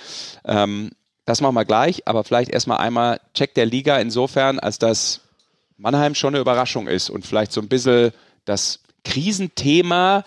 Ähm, 0.46 0.92
das 1.26 1.42
machen 1.42 1.56
wir 1.56 1.66
gleich, 1.66 2.08
aber 2.08 2.24
vielleicht 2.24 2.52
erstmal 2.52 2.78
einmal 2.78 3.20
Check 3.34 3.54
der 3.56 3.66
Liga 3.66 3.98
insofern, 3.98 4.60
als 4.60 4.80
dass 4.80 5.22
Mannheim 5.78 6.16
schon 6.16 6.34
eine 6.34 6.42
Überraschung 6.42 6.88
ist 6.88 7.10
und 7.10 7.26
vielleicht 7.26 7.52
so 7.52 7.62
ein 7.62 7.68
bisschen 7.68 8.12
das 8.46 8.82
Krisenthema 9.04 10.24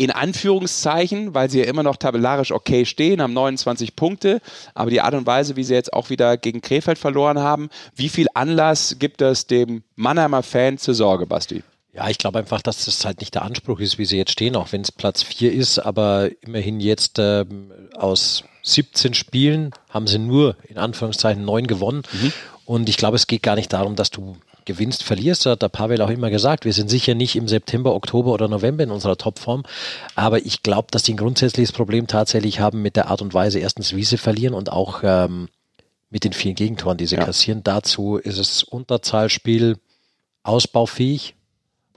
in 0.00 0.10
Anführungszeichen, 0.10 1.34
weil 1.34 1.50
sie 1.50 1.58
ja 1.58 1.66
immer 1.66 1.82
noch 1.82 1.96
tabellarisch 1.96 2.52
okay 2.52 2.86
stehen, 2.86 3.20
haben 3.20 3.34
29 3.34 3.96
Punkte, 3.96 4.40
aber 4.72 4.88
die 4.88 5.02
Art 5.02 5.12
und 5.12 5.26
Weise, 5.26 5.56
wie 5.56 5.62
sie 5.62 5.74
jetzt 5.74 5.92
auch 5.92 6.08
wieder 6.08 6.38
gegen 6.38 6.62
Krefeld 6.62 6.96
verloren 6.96 7.38
haben, 7.38 7.68
wie 7.94 8.08
viel 8.08 8.26
Anlass 8.32 8.96
gibt 8.98 9.20
es 9.20 9.46
dem 9.46 9.82
Mannheimer 9.96 10.42
Fan 10.42 10.78
zur 10.78 10.94
Sorge, 10.94 11.26
Basti? 11.26 11.62
Ja, 11.92 12.08
ich 12.08 12.16
glaube 12.16 12.38
einfach, 12.38 12.62
dass 12.62 12.86
das 12.86 13.04
halt 13.04 13.20
nicht 13.20 13.34
der 13.34 13.42
Anspruch 13.42 13.78
ist, 13.78 13.98
wie 13.98 14.06
sie 14.06 14.16
jetzt 14.16 14.32
stehen, 14.32 14.56
auch 14.56 14.72
wenn 14.72 14.80
es 14.80 14.90
Platz 14.90 15.22
4 15.22 15.52
ist, 15.52 15.78
aber 15.78 16.30
immerhin 16.40 16.80
jetzt 16.80 17.18
ähm, 17.18 17.70
aus 17.94 18.44
17 18.62 19.12
Spielen 19.12 19.72
haben 19.90 20.06
sie 20.06 20.18
nur 20.18 20.56
in 20.66 20.78
Anführungszeichen 20.78 21.44
9 21.44 21.66
gewonnen. 21.66 22.04
Mhm. 22.10 22.32
Und 22.64 22.88
ich 22.88 22.96
glaube, 22.96 23.16
es 23.16 23.26
geht 23.26 23.42
gar 23.42 23.56
nicht 23.56 23.70
darum, 23.74 23.96
dass 23.96 24.10
du 24.10 24.38
gewinnst, 24.64 25.02
verlierst, 25.02 25.46
hat 25.46 25.62
der 25.62 25.68
Pavel 25.68 26.00
auch 26.02 26.10
immer 26.10 26.30
gesagt. 26.30 26.64
Wir 26.64 26.72
sind 26.72 26.88
sicher 26.88 27.14
nicht 27.14 27.36
im 27.36 27.48
September, 27.48 27.94
Oktober 27.94 28.32
oder 28.32 28.48
November 28.48 28.84
in 28.84 28.90
unserer 28.90 29.16
Topform, 29.16 29.64
aber 30.14 30.44
ich 30.44 30.62
glaube, 30.62 30.88
dass 30.90 31.02
die 31.02 31.14
ein 31.14 31.16
grundsätzliches 31.16 31.72
Problem 31.72 32.06
tatsächlich 32.06 32.60
haben 32.60 32.82
mit 32.82 32.96
der 32.96 33.08
Art 33.08 33.22
und 33.22 33.34
Weise, 33.34 33.58
erstens, 33.58 33.94
wie 33.94 34.04
sie 34.04 34.18
verlieren 34.18 34.54
und 34.54 34.70
auch 34.72 35.00
ähm, 35.02 35.48
mit 36.10 36.24
den 36.24 36.32
vielen 36.32 36.54
Gegentoren, 36.54 36.98
die 36.98 37.06
sie 37.06 37.16
ja. 37.16 37.24
kassieren. 37.24 37.62
Dazu 37.62 38.16
ist 38.16 38.38
es 38.38 38.62
Unterzahlspiel 38.62 39.76
ausbaufähig. 40.42 41.34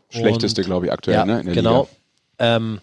Schlechteste, 0.10 0.62
glaube 0.63 0.86
ich, 0.88 0.91
aktuell 0.91 1.17
ja, 1.17 1.25
ne, 1.25 1.39
in 1.39 1.46
der 1.48 1.55
genau. 1.55 1.82
Liga. 2.39 2.55
Ähm, 2.55 2.82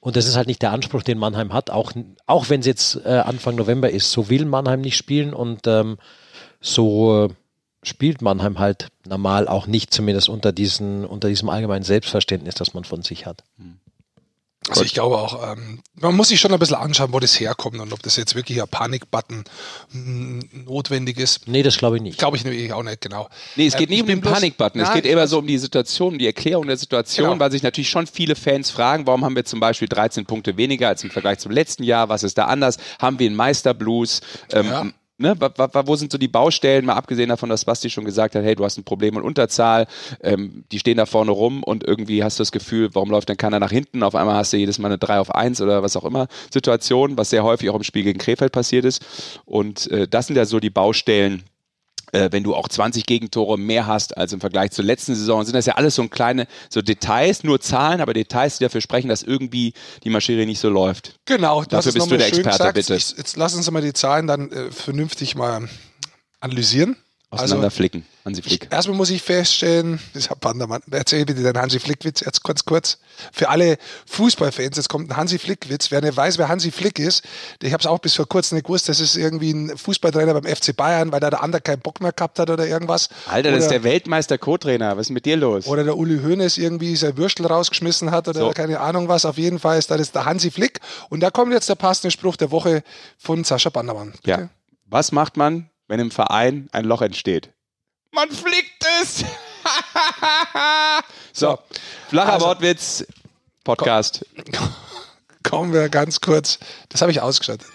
und 0.00 0.16
das 0.16 0.26
ist 0.26 0.36
halt 0.36 0.46
nicht 0.46 0.62
der 0.62 0.72
Anspruch, 0.72 1.02
den 1.02 1.18
Mannheim 1.18 1.52
hat, 1.52 1.68
auch, 1.68 1.92
auch 2.26 2.48
wenn 2.48 2.60
es 2.60 2.66
jetzt 2.66 3.04
äh, 3.04 3.08
Anfang 3.18 3.54
November 3.54 3.90
ist. 3.90 4.10
So 4.10 4.30
will 4.30 4.46
Mannheim 4.46 4.80
nicht 4.80 4.96
spielen 4.96 5.34
und 5.34 5.66
ähm, 5.66 5.98
so 6.60 7.26
äh, 7.26 7.28
spielt 7.82 8.22
Mannheim 8.22 8.58
halt 8.58 8.88
normal 9.06 9.48
auch 9.48 9.66
nicht, 9.66 9.92
zumindest 9.92 10.28
unter, 10.28 10.52
diesen, 10.52 11.04
unter 11.04 11.28
diesem 11.28 11.48
allgemeinen 11.48 11.84
Selbstverständnis, 11.84 12.54
das 12.54 12.74
man 12.74 12.84
von 12.84 13.02
sich 13.02 13.26
hat. 13.26 13.44
Also 14.68 14.84
ich 14.84 14.92
glaube 14.92 15.16
auch, 15.16 15.52
ähm, 15.52 15.80
man 15.94 16.14
muss 16.14 16.28
sich 16.28 16.38
schon 16.38 16.52
ein 16.52 16.58
bisschen 16.58 16.76
anschauen, 16.76 17.14
wo 17.14 17.18
das 17.18 17.40
herkommt 17.40 17.80
und 17.80 17.94
ob 17.94 18.02
das 18.02 18.16
jetzt 18.16 18.34
wirklich 18.34 18.60
ein 18.60 18.68
Panikbutton 18.68 19.44
notwendig 20.66 21.18
ist. 21.18 21.48
Nee, 21.48 21.62
das 21.62 21.78
glaube 21.78 21.96
ich 21.96 22.02
nicht. 22.02 22.18
Glaube 22.18 22.36
ich 22.36 22.44
nämlich 22.44 22.70
auch 22.74 22.82
nicht, 22.82 23.00
genau. 23.00 23.28
Nee, 23.56 23.66
es 23.66 23.76
geht 23.76 23.88
ähm, 23.88 23.94
nicht 23.94 24.02
um 24.02 24.08
den 24.08 24.20
Panikbutton, 24.20 24.82
es 24.82 24.92
geht 24.92 25.06
eher 25.06 25.26
so 25.26 25.38
um 25.38 25.46
die 25.46 25.56
Situation, 25.56 26.18
die 26.18 26.26
Erklärung 26.26 26.66
der 26.66 26.76
Situation, 26.76 27.30
genau. 27.30 27.40
weil 27.40 27.50
sich 27.50 27.62
natürlich 27.62 27.88
schon 27.88 28.06
viele 28.06 28.36
Fans 28.36 28.70
fragen, 28.70 29.06
warum 29.06 29.24
haben 29.24 29.34
wir 29.34 29.46
zum 29.46 29.60
Beispiel 29.60 29.88
13 29.88 30.26
Punkte 30.26 30.58
weniger 30.58 30.88
als 30.88 31.02
im 31.04 31.10
Vergleich 31.10 31.38
zum 31.38 31.52
letzten 31.52 31.82
Jahr, 31.82 32.10
was 32.10 32.22
ist 32.22 32.36
da 32.36 32.44
anders? 32.44 32.76
Haben 32.98 33.18
wir 33.18 33.28
einen 33.28 33.36
Meisterblues? 33.36 34.20
Ähm, 34.52 34.66
ja 34.66 34.86
ne, 35.20 35.36
wo 35.38 35.96
sind 35.96 36.10
so 36.10 36.18
die 36.18 36.28
Baustellen, 36.28 36.86
mal 36.86 36.94
abgesehen 36.94 37.28
davon, 37.28 37.48
dass 37.48 37.64
Basti 37.64 37.90
schon 37.90 38.04
gesagt 38.04 38.34
hat, 38.34 38.42
hey, 38.42 38.54
du 38.54 38.64
hast 38.64 38.78
ein 38.78 38.84
Problem 38.84 39.14
mit 39.14 39.24
Unterzahl, 39.24 39.86
ähm, 40.22 40.64
die 40.72 40.78
stehen 40.78 40.96
da 40.96 41.06
vorne 41.06 41.30
rum 41.30 41.62
und 41.62 41.84
irgendwie 41.84 42.24
hast 42.24 42.38
du 42.38 42.42
das 42.42 42.52
Gefühl, 42.52 42.90
warum 42.94 43.10
läuft 43.10 43.28
denn 43.28 43.36
keiner 43.36 43.60
nach 43.60 43.70
hinten? 43.70 44.02
Auf 44.02 44.14
einmal 44.14 44.36
hast 44.36 44.52
du 44.52 44.56
jedes 44.56 44.78
Mal 44.78 44.88
eine 44.88 44.98
3 44.98 45.20
auf 45.20 45.34
1 45.34 45.60
oder 45.60 45.82
was 45.82 45.96
auch 45.96 46.04
immer 46.04 46.26
Situation, 46.52 47.16
was 47.16 47.30
sehr 47.30 47.44
häufig 47.44 47.70
auch 47.70 47.76
im 47.76 47.82
Spiel 47.82 48.04
gegen 48.04 48.18
Krefeld 48.18 48.52
passiert 48.52 48.84
ist. 48.84 49.04
Und 49.44 49.90
äh, 49.90 50.08
das 50.08 50.26
sind 50.26 50.36
ja 50.36 50.44
so 50.44 50.60
die 50.60 50.70
Baustellen, 50.70 51.42
äh, 52.12 52.28
wenn 52.30 52.42
du 52.42 52.54
auch 52.54 52.68
20 52.68 53.06
Gegentore 53.06 53.58
mehr 53.58 53.86
hast 53.86 54.16
als 54.16 54.32
im 54.32 54.40
Vergleich 54.40 54.70
zur 54.70 54.84
letzten 54.84 55.14
Saison, 55.14 55.44
sind 55.44 55.54
das 55.54 55.66
ja 55.66 55.74
alles 55.74 55.94
so 55.94 56.06
kleine, 56.08 56.46
so 56.68 56.82
Details, 56.82 57.44
nur 57.44 57.60
Zahlen, 57.60 58.00
aber 58.00 58.14
Details, 58.14 58.58
die 58.58 58.64
dafür 58.64 58.80
sprechen, 58.80 59.08
dass 59.08 59.22
irgendwie 59.22 59.74
die 60.04 60.10
Maschinerie 60.10 60.46
nicht 60.46 60.60
so 60.60 60.68
läuft. 60.68 61.14
Genau, 61.24 61.64
dafür 61.64 61.92
bist 61.92 62.10
du 62.10 62.16
der 62.16 62.28
Experte, 62.28 62.58
gesagt. 62.58 62.74
bitte. 62.74 62.94
Ich, 62.96 63.16
jetzt 63.16 63.36
lass 63.36 63.54
uns 63.54 63.70
mal 63.70 63.82
die 63.82 63.92
Zahlen 63.92 64.26
dann 64.26 64.50
äh, 64.50 64.70
vernünftig 64.70 65.34
mal 65.34 65.68
analysieren. 66.40 66.96
Auseinanderflicken, 67.32 68.00
also, 68.00 68.24
Hansi 68.24 68.42
Flick. 68.42 68.68
Erstmal 68.72 68.96
muss 68.96 69.08
ich 69.10 69.22
feststellen, 69.22 70.00
ich 70.14 70.30
habe 70.30 70.40
Pandamann, 70.40 70.82
erzähl 70.90 71.24
bitte 71.24 71.44
deinen 71.44 71.58
Hansi 71.58 71.78
Flick-Witz 71.78 72.22
jetzt 72.22 72.42
kurz, 72.42 72.64
kurz. 72.64 72.98
Für 73.32 73.50
alle 73.50 73.78
Fußballfans, 74.06 74.76
jetzt 74.76 74.88
kommt 74.88 75.10
ein 75.10 75.16
Hansi 75.16 75.38
Flick-Witz. 75.38 75.92
Wer 75.92 76.00
nicht 76.00 76.16
weiß, 76.16 76.38
wer 76.38 76.48
Hansi 76.48 76.72
Flick 76.72 76.98
ist, 76.98 77.22
ich 77.62 77.72
habe 77.72 77.80
es 77.80 77.86
auch 77.86 78.00
bis 78.00 78.14
vor 78.14 78.26
kurzem 78.26 78.56
nicht 78.56 78.64
gewusst, 78.64 78.88
das 78.88 78.98
ist 78.98 79.16
irgendwie 79.16 79.52
ein 79.52 79.78
Fußballtrainer 79.78 80.34
beim 80.34 80.44
FC 80.56 80.74
Bayern, 80.76 81.12
weil 81.12 81.20
da 81.20 81.30
der 81.30 81.40
andere 81.40 81.62
keinen 81.62 81.78
Bock 81.78 82.00
mehr 82.00 82.10
gehabt 82.10 82.40
hat 82.40 82.50
oder 82.50 82.66
irgendwas. 82.66 83.10
Alter, 83.26 83.50
oder, 83.50 83.58
das 83.58 83.66
ist 83.66 83.70
der 83.70 83.84
Weltmeister-Co-Trainer, 83.84 84.96
was 84.96 85.06
ist 85.06 85.10
mit 85.10 85.24
dir 85.24 85.36
los? 85.36 85.68
Oder 85.68 85.84
der 85.84 85.96
Uli 85.96 86.18
Hoeneß 86.18 86.58
irgendwie 86.58 86.96
sein 86.96 87.16
Würstel 87.16 87.46
rausgeschmissen 87.46 88.10
hat 88.10 88.26
oder 88.26 88.40
so. 88.40 88.50
keine 88.50 88.80
Ahnung 88.80 89.06
was. 89.06 89.24
Auf 89.24 89.38
jeden 89.38 89.60
Fall 89.60 89.78
ist 89.78 89.92
das 89.92 90.10
der 90.10 90.24
Hansi 90.24 90.50
Flick. 90.50 90.80
Und 91.10 91.20
da 91.20 91.30
kommt 91.30 91.52
jetzt 91.52 91.68
der 91.68 91.76
passende 91.76 92.10
Spruch 92.10 92.36
der 92.36 92.50
Woche 92.50 92.82
von 93.18 93.44
Sascha 93.44 93.70
Bandermann. 93.70 94.10
Bitte. 94.10 94.30
Ja. 94.30 94.48
Was 94.86 95.12
macht 95.12 95.36
man, 95.36 95.69
wenn 95.90 96.00
im 96.00 96.10
Verein 96.12 96.68
ein 96.72 96.84
Loch 96.84 97.02
entsteht? 97.02 97.50
Man 98.12 98.30
flickt 98.30 98.84
es! 99.02 99.22
so, 101.32 101.58
flacher 102.08 102.34
also, 102.34 102.46
Wortwitz, 102.46 103.04
Podcast. 103.64 104.24
Kommen 105.42 105.72
wir 105.72 105.88
ganz 105.88 106.20
kurz. 106.20 106.60
Das 106.88 107.02
habe 107.02 107.10
ich 107.10 107.20
ausgeschaltet. 107.20 107.66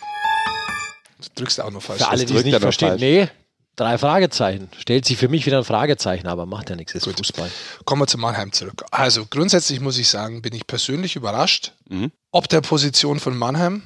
Du 1.19 1.27
drückst 1.35 1.59
auch 1.59 1.71
noch 1.71 1.81
falsch. 1.81 2.01
Für 2.01 2.07
alle, 2.07 2.25
die 2.25 2.35
es 2.35 2.45
nicht 2.45 2.59
verstehen. 2.59 2.95
Nee, 2.99 3.27
drei 3.75 3.97
Fragezeichen. 3.97 4.69
Stellt 4.77 5.05
sich 5.05 5.17
für 5.17 5.27
mich 5.27 5.45
wieder 5.45 5.57
ein 5.57 5.65
Fragezeichen, 5.65 6.27
aber 6.27 6.45
macht 6.45 6.69
ja 6.69 6.77
nichts, 6.77 6.95
ist 6.95 7.03
Gut. 7.03 7.17
Fußball. 7.17 7.51
Kommen 7.83 8.01
wir 8.01 8.07
zu 8.07 8.17
Mannheim 8.17 8.53
zurück. 8.53 8.85
Also 8.91 9.25
grundsätzlich 9.25 9.81
muss 9.81 9.97
ich 9.97 10.07
sagen, 10.07 10.41
bin 10.41 10.55
ich 10.55 10.67
persönlich 10.67 11.17
überrascht, 11.17 11.73
mhm. 11.89 12.11
ob 12.31 12.47
der 12.47 12.61
Position 12.61 13.19
von 13.19 13.37
Mannheim 13.37 13.83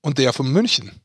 und 0.00 0.18
der 0.18 0.32
von 0.32 0.50
München. 0.50 1.01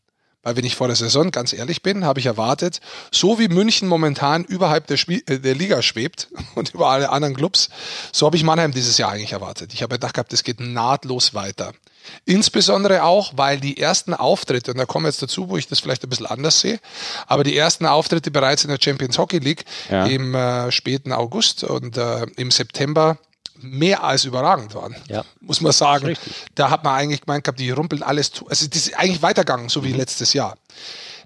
Weil 0.47 0.55
wenn 0.55 0.63
ich 0.63 0.77
vor 0.77 0.87
der 0.87 0.95
Saison 0.95 1.29
ganz 1.31 1.51
ehrlich 1.51 1.81
bin, 1.81 2.05
habe 2.05 2.21
ich 2.21 2.25
erwartet, 2.25 2.79
so 3.11 3.37
wie 3.37 3.49
München 3.49 3.89
momentan 3.89 4.45
überhalb 4.45 4.87
der, 4.87 4.95
Spiel, 4.95 5.21
äh, 5.27 5.39
der 5.39 5.55
Liga 5.55 5.81
schwebt 5.81 6.29
und 6.55 6.73
über 6.73 6.87
alle 6.87 7.09
anderen 7.09 7.35
Clubs, 7.35 7.69
so 8.13 8.25
habe 8.25 8.37
ich 8.37 8.45
Mannheim 8.45 8.71
dieses 8.71 8.97
Jahr 8.97 9.11
eigentlich 9.11 9.33
erwartet. 9.33 9.73
Ich 9.73 9.83
habe 9.83 9.95
gedacht 9.95 10.13
gehabt, 10.13 10.31
es 10.31 10.45
geht 10.45 10.61
nahtlos 10.61 11.33
weiter. 11.33 11.73
Insbesondere 12.23 13.03
auch, 13.03 13.33
weil 13.35 13.59
die 13.59 13.77
ersten 13.77 14.13
Auftritte, 14.13 14.71
und 14.71 14.77
da 14.77 14.85
kommen 14.85 15.03
wir 15.03 15.09
jetzt 15.09 15.21
dazu, 15.21 15.49
wo 15.49 15.57
ich 15.57 15.67
das 15.67 15.81
vielleicht 15.81 16.05
ein 16.05 16.09
bisschen 16.09 16.27
anders 16.27 16.61
sehe, 16.61 16.79
aber 17.27 17.43
die 17.43 17.57
ersten 17.57 17.85
Auftritte 17.85 18.31
bereits 18.31 18.63
in 18.63 18.69
der 18.69 18.79
Champions 18.81 19.17
Hockey 19.17 19.39
League 19.39 19.65
ja. 19.91 20.05
im 20.05 20.33
äh, 20.33 20.71
späten 20.71 21.11
August 21.11 21.65
und 21.65 21.97
äh, 21.97 22.25
im 22.37 22.51
September 22.51 23.17
mehr 23.61 24.03
als 24.03 24.25
überragend 24.25 24.73
waren, 24.75 24.95
ja. 25.07 25.23
muss 25.39 25.61
man 25.61 25.71
sagen. 25.71 26.15
Da 26.55 26.69
hat 26.69 26.83
man 26.83 26.95
eigentlich 26.95 27.21
gemeint 27.21 27.43
gehabt, 27.43 27.59
die 27.59 27.71
rumpeln 27.71 28.03
alles, 28.03 28.31
zu. 28.31 28.47
also 28.47 28.67
das 28.67 28.87
ist 28.87 28.97
eigentlich 28.97 29.21
weitergegangen, 29.21 29.69
so 29.69 29.83
wie 29.83 29.91
mhm. 29.91 29.97
letztes 29.97 30.33
Jahr. 30.33 30.57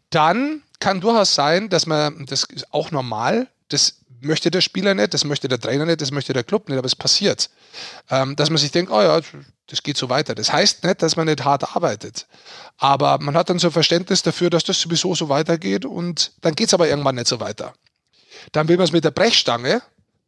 Dann 0.10 0.62
kann 0.80 1.02
durchaus 1.02 1.36
sein, 1.36 1.70
dass 1.70 1.86
man, 1.86 2.26
das 2.26 2.44
ist 2.44 2.74
auch 2.74 2.92
normal, 2.92 3.48
das 3.70 3.96
möchte 4.22 4.52
der 4.52 4.62
Spieler 4.62 4.94
nicht, 4.94 5.14
das 5.14 5.26
möchte 5.26 5.48
der 5.48 5.60
Trainer 5.60 5.86
nicht, 5.86 6.02
das 6.02 6.12
möchte 6.12 6.34
der 6.34 6.44
Club 6.44 6.70
nicht, 6.70 6.78
aber 6.78 6.86
es 6.86 6.96
passiert. 6.96 7.50
Ähm, 8.10 8.36
dass 8.36 8.50
man 8.50 8.58
sich 8.58 8.72
denkt, 8.72 8.92
oh 8.92 9.02
ja, 9.02 9.20
das 9.68 9.84
geht 9.84 9.98
so 9.98 10.10
weiter. 10.10 10.36
Das 10.36 10.52
heißt 10.52 10.84
nicht, 10.84 11.02
dass 11.02 11.16
man 11.16 11.28
nicht 11.28 11.44
hart 11.44 11.76
arbeitet. 11.76 12.28
Aber 12.78 13.18
man 13.20 13.36
hat 13.36 13.50
dann 13.50 13.60
so 13.60 13.72
Verständnis 13.72 14.22
dafür, 14.22 14.50
dass 14.50 14.64
das 14.64 14.80
sowieso 14.80 15.16
so 15.16 15.30
weitergeht 15.30 15.86
und 15.86 16.34
dann 16.42 16.56
geht 16.56 16.68
es 16.68 16.74
aber 16.74 16.88
irgendwann 16.88 17.16
nicht 17.16 17.28
so 17.28 17.40
weiter. 17.40 17.74
Dann 18.52 18.68
will 18.68 18.78
man 18.78 18.86
es 18.86 18.92
mit 18.92 19.04
der 19.04 19.12
Brechstange, 19.12 19.82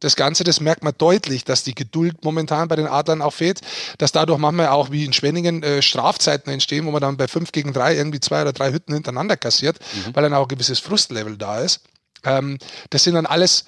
das 0.04 0.16
Ganze, 0.16 0.44
das 0.44 0.60
merkt 0.60 0.84
man 0.84 0.92
deutlich, 0.96 1.44
dass 1.44 1.64
die 1.64 1.74
Geduld 1.74 2.24
momentan 2.24 2.68
bei 2.68 2.76
den 2.76 2.86
Adlern 2.86 3.22
auch 3.22 3.32
fehlt, 3.32 3.60
dass 3.98 4.12
dadurch 4.12 4.38
manchmal 4.38 4.68
auch 4.68 4.90
wie 4.90 5.04
in 5.04 5.12
Schwenningen 5.12 5.62
äh, 5.62 5.80
Strafzeiten 5.80 6.52
entstehen, 6.52 6.84
wo 6.86 6.90
man 6.90 7.00
dann 7.00 7.16
bei 7.16 7.26
5 7.26 7.52
gegen 7.52 7.72
3 7.72 7.96
irgendwie 7.96 8.20
zwei 8.20 8.42
oder 8.42 8.52
drei 8.52 8.72
Hütten 8.72 8.92
hintereinander 8.92 9.36
kassiert, 9.36 9.78
mhm. 9.78 10.14
weil 10.14 10.22
dann 10.22 10.34
auch 10.34 10.42
ein 10.42 10.48
gewisses 10.48 10.78
Frustlevel 10.78 11.38
da 11.38 11.60
ist. 11.60 11.80
Ähm, 12.22 12.58
das 12.90 13.04
sind 13.04 13.14
dann 13.14 13.26
alles, 13.26 13.64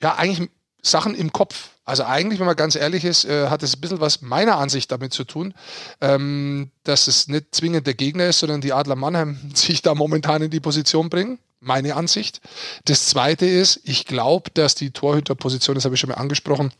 ja, 0.00 0.14
eigentlich 0.14 0.48
Sachen 0.82 1.14
im 1.14 1.32
Kopf. 1.32 1.70
Also 1.84 2.04
eigentlich, 2.04 2.38
wenn 2.38 2.46
man 2.46 2.56
ganz 2.56 2.76
ehrlich 2.76 3.04
ist, 3.04 3.24
äh, 3.24 3.48
hat 3.48 3.64
es 3.64 3.74
ein 3.74 3.80
bisschen 3.80 4.00
was 4.00 4.22
meiner 4.22 4.58
Ansicht 4.58 4.92
damit 4.92 5.12
zu 5.12 5.24
tun, 5.24 5.54
ähm, 6.00 6.70
dass 6.84 7.08
es 7.08 7.26
nicht 7.26 7.52
zwingend 7.52 7.86
der 7.86 7.94
Gegner 7.94 8.26
ist, 8.26 8.38
sondern 8.38 8.60
die 8.60 8.72
Adler 8.72 8.96
Mannheim 8.96 9.38
sich 9.54 9.82
da 9.82 9.94
momentan 9.94 10.42
in 10.42 10.50
die 10.50 10.60
Position 10.60 11.10
bringen 11.10 11.40
meine 11.60 11.94
Ansicht. 11.96 12.40
Das 12.86 13.06
zweite 13.06 13.46
ist, 13.46 13.80
ich 13.84 14.06
glaube, 14.06 14.50
dass 14.52 14.74
die 14.74 14.90
Torhüterposition, 14.90 15.74
das 15.74 15.84
habe 15.84 15.94
ich 15.94 16.00
schon 16.00 16.10
mal 16.10 16.16
angesprochen, 16.16 16.72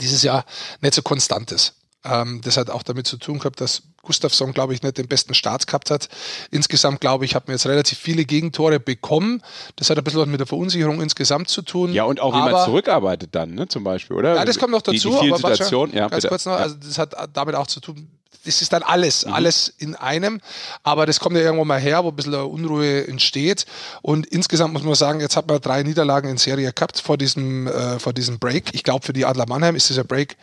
dieses 0.00 0.22
Jahr 0.22 0.44
nicht 0.80 0.94
so 0.94 1.02
konstant 1.02 1.52
ist. 1.52 1.74
Ähm, 2.04 2.40
das 2.42 2.56
hat 2.56 2.70
auch 2.70 2.82
damit 2.82 3.06
zu 3.06 3.16
tun 3.18 3.38
gehabt, 3.38 3.60
dass 3.60 3.82
Gustafsson, 4.02 4.52
glaube 4.52 4.74
ich, 4.74 4.82
nicht 4.82 4.98
den 4.98 5.08
besten 5.08 5.34
Start 5.34 5.66
gehabt 5.66 5.90
hat. 5.90 6.08
Insgesamt, 6.50 7.00
glaube 7.00 7.24
ich, 7.24 7.34
hat 7.34 7.48
mir 7.48 7.54
jetzt 7.54 7.66
relativ 7.66 7.98
viele 7.98 8.24
Gegentore 8.24 8.80
bekommen. 8.80 9.42
Das 9.76 9.90
hat 9.90 9.98
ein 9.98 10.04
bisschen 10.04 10.20
was 10.20 10.28
mit 10.28 10.40
der 10.40 10.46
Verunsicherung 10.46 11.00
insgesamt 11.02 11.48
zu 11.48 11.62
tun. 11.62 11.92
Ja, 11.92 12.04
und 12.04 12.20
auch 12.20 12.32
wie 12.32 12.50
man 12.50 12.64
zurückarbeitet 12.64 13.34
dann, 13.34 13.54
ne, 13.54 13.68
zum 13.68 13.84
Beispiel, 13.84 14.16
oder? 14.16 14.36
Ja, 14.36 14.44
das 14.44 14.58
kommt 14.58 14.72
noch 14.72 14.82
dazu. 14.82 15.10
Die, 15.10 15.26
die 15.26 15.32
aber 15.32 15.36
Situation, 15.36 15.92
ja, 15.92 16.08
ganz 16.08 16.22
bitte. 16.22 16.28
kurz 16.28 16.46
noch, 16.46 16.54
also 16.54 16.76
das 16.76 16.98
hat 16.98 17.14
damit 17.32 17.54
auch 17.54 17.66
zu 17.66 17.80
tun, 17.80 18.08
das 18.44 18.62
ist 18.62 18.72
dann 18.72 18.82
alles, 18.82 19.26
mhm. 19.26 19.32
alles 19.32 19.74
in 19.78 19.94
einem. 19.94 20.40
Aber 20.82 21.06
das 21.06 21.20
kommt 21.20 21.36
ja 21.36 21.42
irgendwo 21.42 21.64
mal 21.64 21.80
her, 21.80 22.04
wo 22.04 22.08
ein 22.08 22.16
bisschen 22.16 22.34
Unruhe 22.34 23.06
entsteht. 23.06 23.66
Und 24.00 24.26
insgesamt 24.26 24.72
muss 24.72 24.82
man 24.82 24.94
sagen, 24.94 25.20
jetzt 25.20 25.36
hat 25.36 25.48
man 25.48 25.60
drei 25.60 25.82
Niederlagen 25.82 26.30
in 26.30 26.38
Serie 26.38 26.72
gehabt 26.72 27.00
vor 27.00 27.18
diesem, 27.18 27.66
äh, 27.66 27.98
vor 27.98 28.12
diesem 28.12 28.38
Break. 28.38 28.70
Ich 28.72 28.84
glaube, 28.84 29.04
für 29.04 29.12
die 29.12 29.26
Adler 29.26 29.46
Mannheim 29.46 29.76
ist 29.76 29.88
dieser 29.88 30.04
Break 30.04 30.36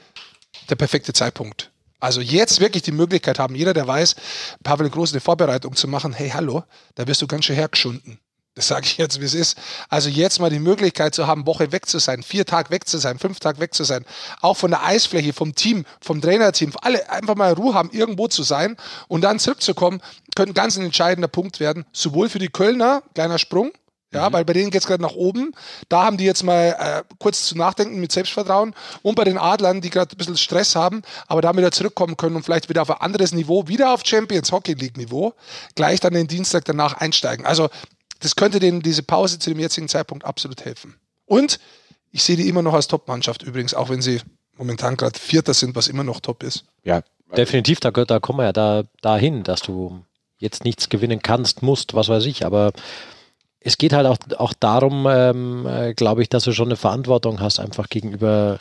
der 0.70 0.76
perfekte 0.76 1.14
Zeitpunkt. 1.14 1.72
Also 2.06 2.22
jetzt 2.22 2.60
wirklich 2.60 2.84
die 2.84 2.92
Möglichkeit 2.92 3.40
haben, 3.40 3.56
jeder, 3.56 3.74
der 3.74 3.88
weiß, 3.88 4.14
Pavel 4.62 4.92
Groß 4.92 5.14
eine 5.14 5.22
Vorbereitung 5.22 5.76
zu 5.76 5.88
machen, 5.88 6.14
hey, 6.14 6.30
hallo, 6.30 6.64
da 6.94 7.08
wirst 7.08 7.24
du 7.24 7.26
ganz 7.26 7.46
schön 7.46 7.56
hergeschunden. 7.56 8.20
Das 8.54 8.68
sage 8.68 8.86
ich 8.86 8.98
jetzt, 8.98 9.22
wie 9.22 9.26
es 9.26 9.34
ist. 9.34 9.58
Also 9.90 10.10
jetzt 10.10 10.40
mal 10.40 10.52
die 10.52 10.60
Möglichkeit 10.60 11.16
zu 11.16 11.26
haben, 11.26 11.48
Woche 11.48 11.72
weg 11.72 11.88
zu 11.88 11.98
sein, 11.98 12.22
vier 12.22 12.46
Tage 12.46 12.70
weg 12.70 12.88
zu 12.88 13.00
sein, 13.00 13.18
fünf 13.18 13.40
Tage 13.40 13.60
weg 13.60 13.74
zu 13.74 13.84
sein, 13.86 14.06
auch 14.42 14.56
von 14.56 14.70
der 14.70 14.86
Eisfläche, 14.86 15.34
vom 15.34 15.56
Team, 15.56 15.84
vom 16.00 16.22
Trainerteam, 16.22 16.74
alle 16.84 17.10
einfach 17.10 17.34
mal 17.34 17.54
Ruhe 17.54 17.74
haben, 17.74 17.90
irgendwo 17.92 18.28
zu 18.28 18.44
sein 18.44 18.78
und 19.08 19.22
dann 19.22 19.40
zurückzukommen, 19.40 20.00
könnte 20.36 20.52
ein 20.52 20.54
ganz 20.54 20.78
entscheidender 20.78 21.28
Punkt 21.28 21.60
werden, 21.60 21.86
sowohl 21.92 22.30
für 22.30 22.38
die 22.38 22.50
Kölner, 22.50 23.02
kleiner 23.16 23.40
Sprung, 23.40 23.72
ja, 24.14 24.30
mhm. 24.30 24.34
weil 24.34 24.46
bei 24.46 24.54
denen 24.54 24.72
geht 24.72 24.82
es 24.82 24.88
gerade 24.88 25.02
nach 25.02 25.16
oben. 25.16 25.52
Da 25.90 26.04
haben 26.04 26.18
die 26.18 26.26
jetzt 26.26 26.44
mal 26.44 26.76
äh, 26.80 27.04
kurz 27.20 27.48
zu 27.48 27.58
nachdenken 27.58 28.00
mit 28.00 28.12
Selbstvertrauen. 28.12 28.74
Und 29.02 29.16
bei 29.16 29.24
den 29.24 29.38
Adlern, 29.38 29.82
die 29.82 29.90
gerade 29.90 30.16
ein 30.16 30.18
bisschen 30.18 30.38
Stress 30.38 30.76
haben, 30.76 31.02
aber 31.28 31.42
da 31.42 31.56
wieder 31.56 31.72
zurückkommen 31.72 32.18
können 32.18 32.36
und 32.36 32.44
vielleicht 32.44 32.70
wieder 32.70 32.82
auf 32.82 32.92
ein 32.92 33.02
anderes 33.02 33.34
Niveau, 33.34 33.68
wieder 33.68 33.94
auf 33.94 34.06
Champions 34.06 34.52
Hockey 34.52 34.74
League 34.74 34.98
Niveau, 34.98 35.34
gleich 35.76 36.00
dann 36.00 36.14
den 36.14 36.28
Dienstag 36.28 36.66
danach 36.66 36.94
einsteigen. 36.94 37.46
Also 37.46 37.70
das 38.20 38.36
könnte 38.36 38.60
denen 38.60 38.82
diese 38.82 39.04
Pause 39.04 39.40
zu 39.40 39.50
dem 39.50 39.60
jetzigen 39.60 39.90
Zeitpunkt 39.90 40.26
absolut 40.26 40.64
helfen. 40.64 40.96
Und 41.26 41.60
ich 42.12 42.24
sehe 42.24 42.38
die 42.38 42.48
immer 42.48 42.62
noch 42.62 42.74
als 42.74 42.88
Top-Mannschaft 42.88 43.44
übrigens, 43.44 43.74
auch 43.74 43.90
wenn 43.90 44.02
sie 44.02 44.22
momentan 44.58 44.96
gerade 44.96 45.20
Vierter 45.20 45.54
sind, 45.54 45.76
was 45.76 45.88
immer 45.88 46.04
noch 46.04 46.22
top 46.22 46.44
ist. 46.44 46.64
Ja, 46.84 47.02
definitiv, 47.36 47.82
da, 47.82 47.92
da 47.92 48.20
kommen 48.20 48.40
wir 48.40 48.46
ja 48.46 48.54
da 48.54 48.84
dahin, 49.02 49.44
dass 49.44 49.62
du 49.62 50.06
jetzt 50.38 50.64
nichts 50.64 50.90
gewinnen 50.90 51.22
kannst, 51.22 51.62
musst, 51.62 51.94
was 51.94 52.08
weiß 52.08 52.26
ich, 52.26 52.46
aber 52.46 52.72
es 53.66 53.80
geht 53.80 53.94
halt 53.94 54.06
auch, 54.06 54.18
auch 54.38 54.54
darum, 54.54 55.08
ähm, 55.10 55.66
äh, 55.66 55.94
glaube 55.96 56.22
ich, 56.22 56.30
dass 56.30 56.44
du 56.44 56.52
schon 56.52 56.68
eine 56.68 56.76
Verantwortung 56.76 57.40
hast, 57.40 57.60
einfach 57.60 57.90
gegenüber 57.90 58.60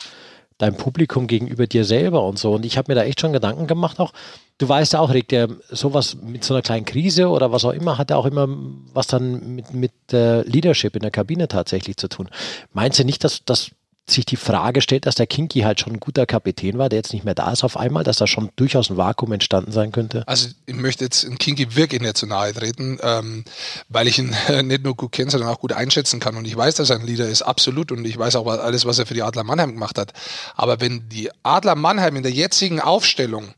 deinem 0.57 0.77
Publikum, 0.77 1.27
gegenüber 1.27 1.67
dir 1.67 1.85
selber 1.85 2.23
und 2.23 2.39
so. 2.39 2.53
Und 2.53 2.65
ich 2.65 2.77
habe 2.77 2.91
mir 2.91 2.95
da 2.95 3.03
echt 3.03 3.21
schon 3.21 3.31
Gedanken 3.31 3.67
gemacht, 3.67 3.99
auch 3.99 4.13
du 4.57 4.67
weißt 4.67 4.93
ja 4.93 5.01
auch, 5.01 5.13
regt 5.13 5.31
ja 5.31 5.47
sowas 5.69 6.17
mit 6.23 6.43
so 6.43 6.53
einer 6.53 6.63
kleinen 6.63 6.85
Krise 6.85 7.29
oder 7.29 7.51
was 7.51 7.65
auch 7.65 7.73
immer, 7.73 7.99
hat 7.99 8.09
ja 8.09 8.15
auch 8.15 8.25
immer 8.25 8.47
was 8.93 9.05
dann 9.05 9.55
mit, 9.55 9.73
mit 9.73 9.91
äh, 10.11 10.41
Leadership 10.41 10.95
in 10.95 11.01
der 11.01 11.11
Kabine 11.11 11.47
tatsächlich 11.47 11.97
zu 11.97 12.07
tun. 12.07 12.29
Meinst 12.73 12.97
du 12.97 13.03
nicht, 13.03 13.23
dass, 13.23 13.45
dass 13.45 13.71
sich 14.07 14.25
die 14.25 14.35
Frage 14.35 14.81
stellt, 14.81 15.05
dass 15.05 15.15
der 15.15 15.25
Kinky 15.25 15.61
halt 15.61 15.79
schon 15.79 15.93
ein 15.93 15.99
guter 15.99 16.25
Kapitän 16.25 16.77
war, 16.77 16.89
der 16.89 16.97
jetzt 16.97 17.13
nicht 17.13 17.25
mehr 17.25 17.33
da 17.33 17.51
ist 17.51 17.63
auf 17.63 17.75
einmal, 17.75 18.03
dass 18.03 18.17
da 18.17 18.27
schon 18.27 18.49
durchaus 18.55 18.89
ein 18.89 18.97
Vakuum 18.97 19.31
entstanden 19.31 19.71
sein 19.71 19.91
könnte? 19.91 20.27
Also 20.27 20.49
ich 20.65 20.75
möchte 20.75 21.03
jetzt 21.03 21.23
in 21.23 21.37
Kinky 21.37 21.75
wirklich 21.75 22.01
nicht 22.01 22.17
zu 22.17 22.27
nahe 22.27 22.53
treten, 22.53 22.99
ähm, 23.01 23.45
weil 23.89 24.07
ich 24.07 24.19
ihn 24.19 24.35
nicht 24.63 24.83
nur 24.83 24.95
gut 24.95 25.11
kenne, 25.11 25.31
sondern 25.31 25.49
auch 25.49 25.59
gut 25.59 25.73
einschätzen 25.73 26.19
kann. 26.19 26.35
Und 26.35 26.45
ich 26.45 26.55
weiß, 26.55 26.75
dass 26.75 26.89
er 26.89 26.97
ein 26.97 27.05
Leader 27.05 27.27
ist, 27.27 27.41
absolut. 27.41 27.91
Und 27.91 28.05
ich 28.05 28.17
weiß 28.17 28.35
auch 28.35 28.47
alles, 28.47 28.85
was 28.85 28.99
er 28.99 29.05
für 29.05 29.15
die 29.15 29.23
Adler 29.23 29.43
Mannheim 29.43 29.73
gemacht 29.73 29.97
hat. 29.97 30.13
Aber 30.55 30.79
wenn 30.81 31.09
die 31.09 31.29
Adler 31.43 31.75
Mannheim 31.75 32.15
in 32.15 32.23
der 32.23 32.31
jetzigen 32.31 32.79
Aufstellung 32.79 33.53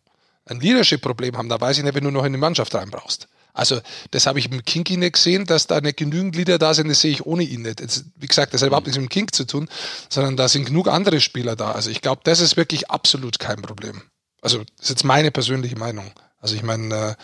ein 0.46 0.62
Leadership-Problem 0.62 1.38
haben, 1.38 1.50
da 1.50 1.60
weiß 1.60 1.78
ich 1.78 1.84
nicht, 1.84 1.96
wenn 1.96 2.06
du 2.06 2.12
noch 2.12 2.24
in 2.24 2.32
die 2.32 2.40
Mannschaft 2.40 2.74
reinbrauchst. 2.74 3.28
Also 3.58 3.82
das 4.12 4.28
habe 4.28 4.38
ich 4.38 4.52
mit 4.52 4.68
Kinky 4.68 4.98
nicht 4.98 5.14
gesehen, 5.14 5.46
dass 5.46 5.66
da 5.66 5.82
nicht 5.82 5.98
genügend 5.98 6.36
Lieder 6.36 6.60
da 6.60 6.76
sind, 6.76 6.90
das 6.90 7.02
sehe 7.02 7.12
ich 7.12 7.26
ohne 7.26 7.44
ihn 7.44 7.64
nicht. 7.64 7.82
Jetzt, 7.82 8.06
wie 8.16 8.28
gesagt, 8.28 8.54
das 8.54 8.62
hat 8.62 8.68
überhaupt 8.68 8.86
nichts 8.86 9.02
mit 9.02 9.10
Kink 9.10 9.34
zu 9.34 9.46
tun, 9.46 9.68
sondern 10.10 10.38
da 10.38 10.48
sind 10.48 10.66
genug 10.66 10.88
andere 10.88 11.20
Spieler 11.20 11.56
da. 11.56 11.72
Also 11.72 11.90
ich 11.90 12.02
glaube, 12.02 12.22
das 12.24 12.40
ist 12.40 12.56
wirklich 12.56 12.92
absolut 12.92 13.40
kein 13.40 13.62
Problem. 13.64 14.04
Also 14.42 14.60
das 14.60 14.84
ist 14.84 14.90
jetzt 14.90 15.04
meine 15.06 15.32
persönliche 15.32 15.76
Meinung. 15.76 16.12
Also 16.40 16.56
ich 16.56 16.62
meine, 16.62 16.96
äh, 16.96 17.16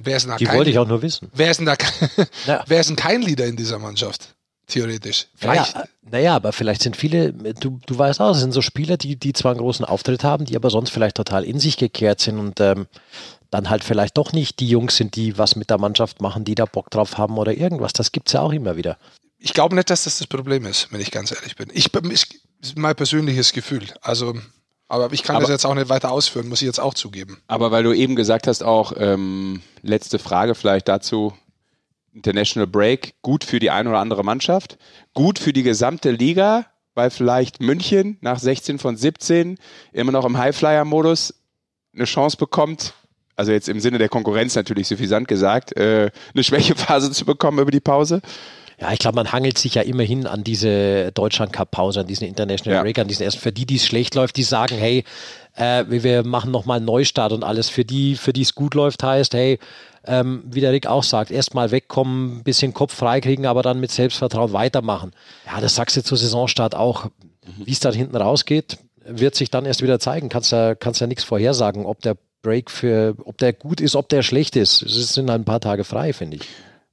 wer 0.00 0.16
ist 0.16 0.24
denn 0.24 0.32
da 0.32 0.36
Die 0.36 0.46
kein, 0.46 0.56
wollte 0.56 0.70
ich 0.70 0.78
auch 0.78 0.88
nur 0.88 1.02
wissen. 1.02 1.30
Wer 1.32 1.52
ist 1.52 1.58
denn 1.58 1.66
da 1.66 1.76
ja. 2.46 2.64
wer 2.66 2.80
ist 2.80 2.88
denn 2.88 2.96
kein 2.96 3.22
Leader 3.22 3.46
in 3.46 3.54
dieser 3.54 3.78
Mannschaft? 3.78 4.35
Theoretisch. 4.66 5.26
Vielleicht. 5.36 5.74
Naja, 5.74 5.88
naja, 6.10 6.36
aber 6.36 6.52
vielleicht 6.52 6.82
sind 6.82 6.96
viele, 6.96 7.32
du, 7.32 7.78
du 7.86 7.98
weißt 7.98 8.20
auch, 8.20 8.32
es 8.32 8.40
sind 8.40 8.52
so 8.52 8.62
Spieler, 8.62 8.96
die, 8.96 9.16
die 9.16 9.32
zwar 9.32 9.52
einen 9.52 9.60
großen 9.60 9.84
Auftritt 9.84 10.24
haben, 10.24 10.44
die 10.44 10.56
aber 10.56 10.70
sonst 10.70 10.90
vielleicht 10.90 11.16
total 11.16 11.44
in 11.44 11.60
sich 11.60 11.76
gekehrt 11.76 12.20
sind 12.20 12.38
und 12.38 12.60
ähm, 12.60 12.86
dann 13.50 13.70
halt 13.70 13.84
vielleicht 13.84 14.16
doch 14.16 14.32
nicht 14.32 14.58
die 14.58 14.68
Jungs 14.68 14.96
sind, 14.96 15.14
die 15.14 15.38
was 15.38 15.54
mit 15.54 15.70
der 15.70 15.78
Mannschaft 15.78 16.20
machen, 16.20 16.44
die 16.44 16.56
da 16.56 16.64
Bock 16.64 16.90
drauf 16.90 17.16
haben 17.16 17.38
oder 17.38 17.56
irgendwas. 17.56 17.92
Das 17.92 18.10
gibt 18.10 18.28
es 18.28 18.32
ja 18.32 18.40
auch 18.40 18.52
immer 18.52 18.76
wieder. 18.76 18.98
ich 19.38 19.54
glaube 19.54 19.76
nicht, 19.76 19.88
dass 19.88 20.04
das 20.04 20.18
das 20.18 20.26
Problem 20.26 20.66
ist, 20.66 20.92
wenn 20.92 21.00
ich 21.00 21.12
ganz 21.12 21.30
ehrlich 21.30 21.54
bin. 21.54 21.70
Ich, 21.72 21.90
ich 22.10 22.26
mein 22.74 22.96
persönliches 22.96 23.52
Gefühl. 23.52 23.86
Also, 24.00 24.34
aber 24.88 25.12
ich 25.12 25.22
kann 25.22 25.36
aber, 25.36 25.44
das 25.44 25.50
jetzt 25.50 25.66
auch 25.66 25.74
nicht 25.74 25.88
weiter 25.88 26.10
ausführen, 26.10 26.48
muss 26.48 26.62
ich 26.62 26.66
jetzt 26.66 26.80
auch 26.80 26.94
zugeben. 26.94 27.40
Aber 27.46 27.70
weil 27.70 27.84
du 27.84 27.92
eben 27.92 28.16
gesagt 28.16 28.48
hast, 28.48 28.64
auch 28.64 28.92
ähm, 28.96 29.62
letzte 29.82 30.18
Frage 30.18 30.56
vielleicht 30.56 30.88
dazu. 30.88 31.34
International 32.16 32.66
Break, 32.66 33.14
gut 33.22 33.44
für 33.44 33.60
die 33.60 33.70
eine 33.70 33.90
oder 33.90 33.98
andere 33.98 34.24
Mannschaft, 34.24 34.78
gut 35.12 35.38
für 35.38 35.52
die 35.52 35.62
gesamte 35.62 36.10
Liga, 36.10 36.66
weil 36.94 37.10
vielleicht 37.10 37.60
München 37.60 38.16
nach 38.22 38.38
16 38.38 38.78
von 38.78 38.96
17 38.96 39.58
immer 39.92 40.12
noch 40.12 40.24
im 40.24 40.38
Highflyer-Modus 40.38 41.34
eine 41.94 42.04
Chance 42.04 42.38
bekommt, 42.38 42.94
also 43.36 43.52
jetzt 43.52 43.68
im 43.68 43.80
Sinne 43.80 43.98
der 43.98 44.08
Konkurrenz 44.08 44.54
natürlich 44.54 44.88
suffisant 44.88 45.28
gesagt, 45.28 45.76
äh, 45.76 46.10
eine 46.34 46.42
Schwächephase 46.42 47.10
zu 47.12 47.26
bekommen 47.26 47.58
über 47.58 47.70
die 47.70 47.80
Pause. 47.80 48.22
Ja, 48.78 48.92
ich 48.92 48.98
glaube, 48.98 49.16
man 49.16 49.32
hangelt 49.32 49.56
sich 49.56 49.74
ja 49.74 49.82
immerhin 49.82 50.26
an 50.26 50.44
diese 50.44 51.10
Deutschland 51.12 51.52
Cup 51.52 51.70
Pause, 51.70 52.00
an 52.00 52.06
diesen 52.06 52.26
International 52.26 52.76
ja. 52.76 52.82
Break, 52.82 52.98
an 52.98 53.08
diesen 53.08 53.22
ersten. 53.22 53.40
Für 53.40 53.52
die, 53.52 53.64
die 53.64 53.76
es 53.76 53.86
schlecht 53.86 54.14
läuft, 54.14 54.36
die 54.36 54.42
sagen, 54.42 54.76
hey, 54.76 55.04
äh, 55.54 55.84
wir 55.88 56.26
machen 56.26 56.50
nochmal 56.50 56.76
einen 56.76 56.86
Neustart 56.86 57.32
und 57.32 57.42
alles. 57.42 57.70
Für 57.70 57.86
die, 57.86 58.16
für 58.16 58.34
die 58.34 58.42
es 58.42 58.54
gut 58.54 58.74
läuft, 58.74 59.02
heißt, 59.02 59.32
hey, 59.32 59.58
ähm, 60.06 60.44
wie 60.46 60.60
der 60.60 60.72
Rick 60.72 60.86
auch 60.86 61.02
sagt, 61.02 61.30
erstmal 61.30 61.70
wegkommen, 61.70 62.42
bisschen 62.44 62.74
Kopf 62.74 62.94
freikriegen, 62.94 63.46
aber 63.46 63.62
dann 63.62 63.80
mit 63.80 63.90
Selbstvertrauen 63.90 64.52
weitermachen. 64.52 65.12
Ja, 65.46 65.60
das 65.60 65.74
sagst 65.74 65.96
du 65.96 66.02
zu 66.02 66.14
Saisonstart 66.14 66.74
auch. 66.74 67.10
Wie 67.64 67.72
es 67.72 67.80
dann 67.80 67.94
hinten 67.94 68.16
rausgeht, 68.16 68.78
wird 69.04 69.36
sich 69.36 69.50
dann 69.50 69.66
erst 69.66 69.82
wieder 69.82 69.98
zeigen. 70.00 70.28
Kannst 70.28 70.52
ja, 70.52 70.74
kannst 70.74 71.00
ja 71.00 71.06
nichts 71.06 71.24
vorhersagen, 71.24 71.86
ob 71.86 72.02
der 72.02 72.16
Break 72.42 72.70
für, 72.70 73.14
ob 73.24 73.38
der 73.38 73.52
gut 73.52 73.80
ist, 73.80 73.96
ob 73.96 74.08
der 74.08 74.22
schlecht 74.22 74.56
ist. 74.56 74.82
Es 74.82 75.14
sind 75.14 75.30
halt 75.30 75.40
ein 75.40 75.44
paar 75.44 75.60
Tage 75.60 75.84
frei, 75.84 76.12
finde 76.12 76.38
ich. 76.38 76.42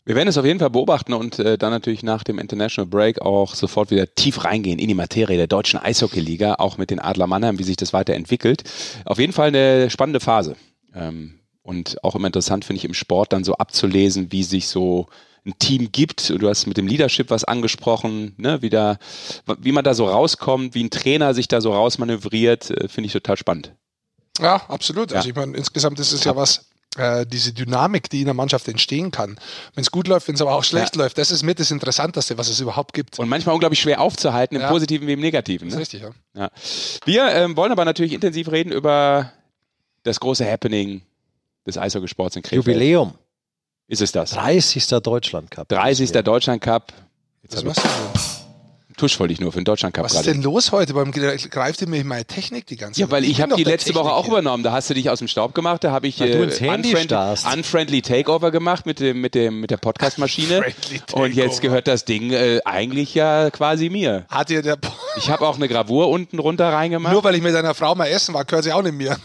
Wir 0.06 0.16
werden 0.16 0.28
es 0.28 0.38
auf 0.38 0.46
jeden 0.46 0.60
Fall 0.60 0.70
beobachten 0.70 1.14
und 1.14 1.40
äh, 1.40 1.58
dann 1.58 1.72
natürlich 1.72 2.04
nach 2.04 2.26
dem 2.26 2.38
International 2.38 2.90
Break 2.90 3.22
auch 3.22 3.56
sofort 3.56 3.90
wieder 3.90 4.14
tief 4.14 4.44
reingehen 4.44 4.78
in 4.78 4.90
die 4.90 4.96
Materie 4.96 5.38
der 5.38 5.48
deutschen 5.48 5.80
Eishockey-Liga, 5.80 6.56
auch 6.56 6.78
mit 6.78 6.90
den 6.90 7.00
Adler 7.00 7.28
Mannheim, 7.28 7.58
wie 7.58 7.64
sich 7.64 7.78
das 7.78 7.94
weiterentwickelt. 7.94 8.64
Auf 9.06 9.18
jeden 9.18 9.32
Fall 9.32 9.48
eine 9.48 9.90
spannende 9.90 10.20
Phase. 10.20 10.58
Ähm, 10.94 11.40
und 11.62 12.04
auch 12.04 12.16
immer 12.16 12.28
interessant 12.28 12.66
finde 12.66 12.80
ich 12.80 12.86
im 12.86 12.94
Sport 12.94 13.32
dann 13.32 13.46
so 13.46 13.54
abzulesen, 13.54 14.34
wie 14.34 14.44
sich 14.44 14.68
so 14.68 15.08
ein 15.46 15.54
Team 15.60 15.94
gibt. 15.94 16.30
Du 16.30 16.50
hast 16.50 16.68
mit 16.68 16.76
dem 16.76 16.88
Leadership 16.88 17.30
was 17.30 17.46
angesprochen, 17.46 18.36
ne, 18.38 18.62
wie, 18.62 18.70
da, 18.70 18.98
wie 19.60 19.72
man 19.72 19.86
da 19.86 19.94
so 19.94 20.06
rauskommt, 20.06 20.76
wie 20.76 20.84
ein 20.84 20.90
Trainer 20.90 21.34
sich 21.34 21.48
da 21.48 21.62
so 21.62 21.72
rausmanövriert, 21.72 22.72
äh, 22.72 22.90
finde 22.90 23.08
ich 23.08 23.14
total 23.14 23.38
spannend. 23.38 23.74
Ja, 24.42 24.56
absolut. 24.68 25.12
Ja. 25.12 25.18
Also 25.18 25.30
ich 25.30 25.36
meine, 25.36 25.56
insgesamt 25.56 26.00
ist 26.00 26.12
es 26.12 26.26
ja 26.26 26.36
was, 26.36 26.66
äh, 26.98 27.26
diese 27.26 27.54
Dynamik, 27.54 28.10
die 28.10 28.20
in 28.20 28.26
der 28.26 28.34
Mannschaft 28.34 28.68
entstehen 28.68 29.12
kann. 29.12 29.38
Wenn 29.76 29.82
es 29.82 29.92
gut 29.92 30.08
läuft, 30.08 30.28
wenn 30.28 30.36
es 30.36 30.42
aber 30.42 30.54
auch 30.54 30.64
schlecht 30.64 30.96
ja. 30.96 31.04
läuft, 31.04 31.18
das 31.18 31.32
ist 31.32 31.44
mit 31.44 31.60
das 31.60 31.72
Interessanteste, 31.72 32.38
was 32.38 32.50
es 32.50 32.60
überhaupt 32.60 32.94
gibt. 32.94 33.20
Und 33.20 33.30
manchmal 33.30 33.54
unglaublich 33.54 33.82
schwer 33.82 34.02
aufzuhalten, 34.02 34.56
im 34.56 34.62
ja. 34.62 34.70
Positiven 34.70 35.08
wie 35.08 35.14
im 35.14 35.20
Negativen. 35.20 35.68
Ne? 35.68 35.76
Das 35.76 35.82
ist 35.82 35.94
richtig, 35.94 36.10
ja. 36.36 36.42
ja. 36.42 36.52
Wir 37.06 37.30
ähm, 37.30 37.56
wollen 37.56 37.72
aber 37.72 37.86
natürlich 37.86 38.14
intensiv 38.14 38.52
reden 38.52 38.72
über 38.72 39.32
das 40.04 40.20
große 40.20 40.50
Happening 40.50 41.02
des 41.66 41.78
Eishockeysports 41.78 42.36
in 42.36 42.44
Krefeld. 42.44 42.66
Jubiläum. 42.66 43.14
Ist 43.88 44.02
es 44.02 44.12
das? 44.12 44.32
30. 44.32 44.88
Deutschland 45.02 45.52
Cup. 45.52 45.68
30. 45.70 46.12
Deutschland 46.12 46.62
Cup. 46.62 46.94
Jetzt 47.44 47.58
was 47.58 47.64
machst 47.64 47.84
du 47.84 47.88
denn? 47.88 48.33
Tusch 48.98 49.20
wollte 49.20 49.34
ich 49.34 49.42
nur 49.42 49.52
für 49.52 49.60
den 49.60 49.66
Deutschland 49.66 49.96
Cup 49.96 50.06
Was 50.06 50.14
ist 50.14 50.26
denn 50.26 50.42
los 50.42 50.72
heute? 50.72 50.96
Warum 50.96 51.12
greift 51.12 51.82
ihr 51.82 51.88
mir 51.88 52.04
meine 52.04 52.26
Technik 52.26 52.66
die 52.68 52.78
ganze 52.78 53.00
Zeit? 53.00 53.10
Ja, 53.10 53.12
weil 53.12 53.24
ich, 53.24 53.32
ich 53.32 53.42
habe 53.42 53.56
die 53.56 53.64
letzte 53.64 53.92
Technik 53.92 54.04
Woche 54.06 54.14
auch 54.14 54.26
hier. 54.26 54.34
übernommen. 54.34 54.64
Da 54.64 54.72
hast 54.72 54.90
du 54.90 54.94
dich 54.94 55.10
aus 55.10 55.20
dem 55.20 55.28
Staub 55.28 55.54
gemacht. 55.56 55.84
Da 55.84 55.92
habe 55.92 56.08
ich 56.08 56.22
äh, 56.22 56.42
unfriendly, 56.42 56.96
unfriendly, 57.54 58.02
Takeover 58.02 58.52
gemacht 58.52 58.86
mit 58.86 59.00
dem 59.00 59.22
mit 59.22 59.36
dem 59.36 59.62
mit 59.62 59.72
der 59.72 59.78
Podcastmaschine. 59.78 60.64
Und 61.14 61.34
jetzt 61.34 61.62
gehört 61.62 61.88
das 61.88 62.06
Ding 62.06 62.32
äh, 62.32 62.60
eigentlich 62.66 63.14
ja 63.16 63.50
quasi 63.50 63.90
mir. 63.90 64.26
Hat 64.30 64.50
ihr 64.50 64.62
der? 64.62 64.78
ich 65.18 65.30
habe 65.30 65.48
auch 65.48 65.56
eine 65.56 65.68
Gravur 65.68 66.10
unten 66.10 66.40
runter 66.40 66.72
reingemacht. 66.72 67.14
Nur 67.14 67.24
weil 67.24 67.36
ich 67.36 67.42
mit 67.42 67.54
deiner 67.54 67.74
Frau 67.74 67.96
mal 67.96 68.08
essen 68.08 68.34
war, 68.34 68.46
gehört 68.46 68.64
sie 68.64 68.74
auch 68.74 68.82
nicht 68.82 68.96
mir. 68.96 69.18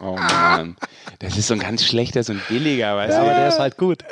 oh 0.00 0.16
Mann, 0.16 0.76
das 1.18 1.36
ist 1.36 1.48
so 1.48 1.54
ein 1.54 1.60
ganz 1.60 1.84
schlechter, 1.84 2.22
so 2.22 2.32
ein 2.32 2.42
billiger, 2.48 2.96
weißt 2.96 3.12
du? 3.12 3.16
Ja, 3.16 3.22
aber 3.22 3.34
der 3.34 3.48
ist 3.48 3.58
halt 3.58 3.76
gut. 3.76 4.04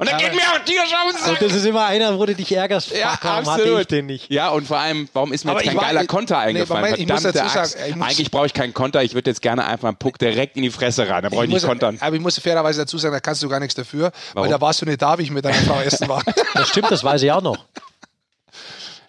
Und 0.00 0.10
dann 0.10 0.18
geht 0.18 0.34
mir 0.34 0.40
auch 0.40 0.58
tierisch 0.64 0.94
auf 0.94 1.28
Und 1.28 1.42
das 1.42 1.52
ist 1.54 1.66
immer 1.66 1.84
einer, 1.84 2.18
wo 2.18 2.24
du 2.24 2.34
dich 2.34 2.50
ärgerst. 2.50 2.90
Ja, 2.92 3.18
warum 3.20 3.46
absolut. 3.46 3.70
hatte 3.72 3.80
ich 3.82 3.86
den 3.88 4.06
nicht? 4.06 4.30
Ja, 4.30 4.48
und 4.48 4.66
vor 4.66 4.78
allem, 4.78 5.10
warum 5.12 5.30
ist 5.30 5.44
mir 5.44 5.50
aber 5.50 5.60
jetzt 5.60 5.68
kein 5.68 5.76
war, 5.76 5.84
geiler 5.84 6.06
Konter 6.06 6.38
eingefallen? 6.38 6.94
Nee, 6.96 7.04
Moment, 7.04 7.20
Verdammte 7.20 7.42
Axt. 7.42 7.78
Sagen, 7.78 8.02
Eigentlich 8.02 8.30
brauche 8.30 8.46
ich 8.46 8.54
keinen 8.54 8.72
Konter. 8.72 9.02
Ich 9.02 9.12
würde 9.12 9.28
jetzt 9.28 9.42
gerne 9.42 9.66
einfach 9.66 9.88
einen 9.88 9.98
Puck 9.98 10.18
direkt 10.18 10.56
in 10.56 10.62
die 10.62 10.70
Fresse 10.70 11.06
rein. 11.06 11.22
Da 11.22 11.28
brauche 11.28 11.44
ich, 11.44 11.50
ich 11.50 11.54
nicht 11.54 11.66
kontern. 11.66 11.98
Aber 12.00 12.16
ich 12.16 12.22
muss 12.22 12.38
fairerweise 12.38 12.80
dazu 12.80 12.96
sagen, 12.96 13.12
da 13.12 13.20
kannst 13.20 13.42
du 13.42 13.48
gar 13.50 13.60
nichts 13.60 13.74
dafür. 13.74 14.10
Warum? 14.32 14.46
Weil 14.46 14.50
da 14.50 14.58
warst 14.62 14.80
du 14.80 14.86
nicht 14.86 15.02
da, 15.02 15.18
wie 15.18 15.24
ich 15.24 15.30
mit 15.30 15.44
deiner 15.44 15.58
Frau 15.58 15.78
essen 15.82 16.08
war. 16.08 16.22
Das 16.54 16.68
stimmt, 16.68 16.90
das 16.90 17.04
weiß 17.04 17.22
ich 17.22 17.30
auch 17.30 17.42
noch. 17.42 17.66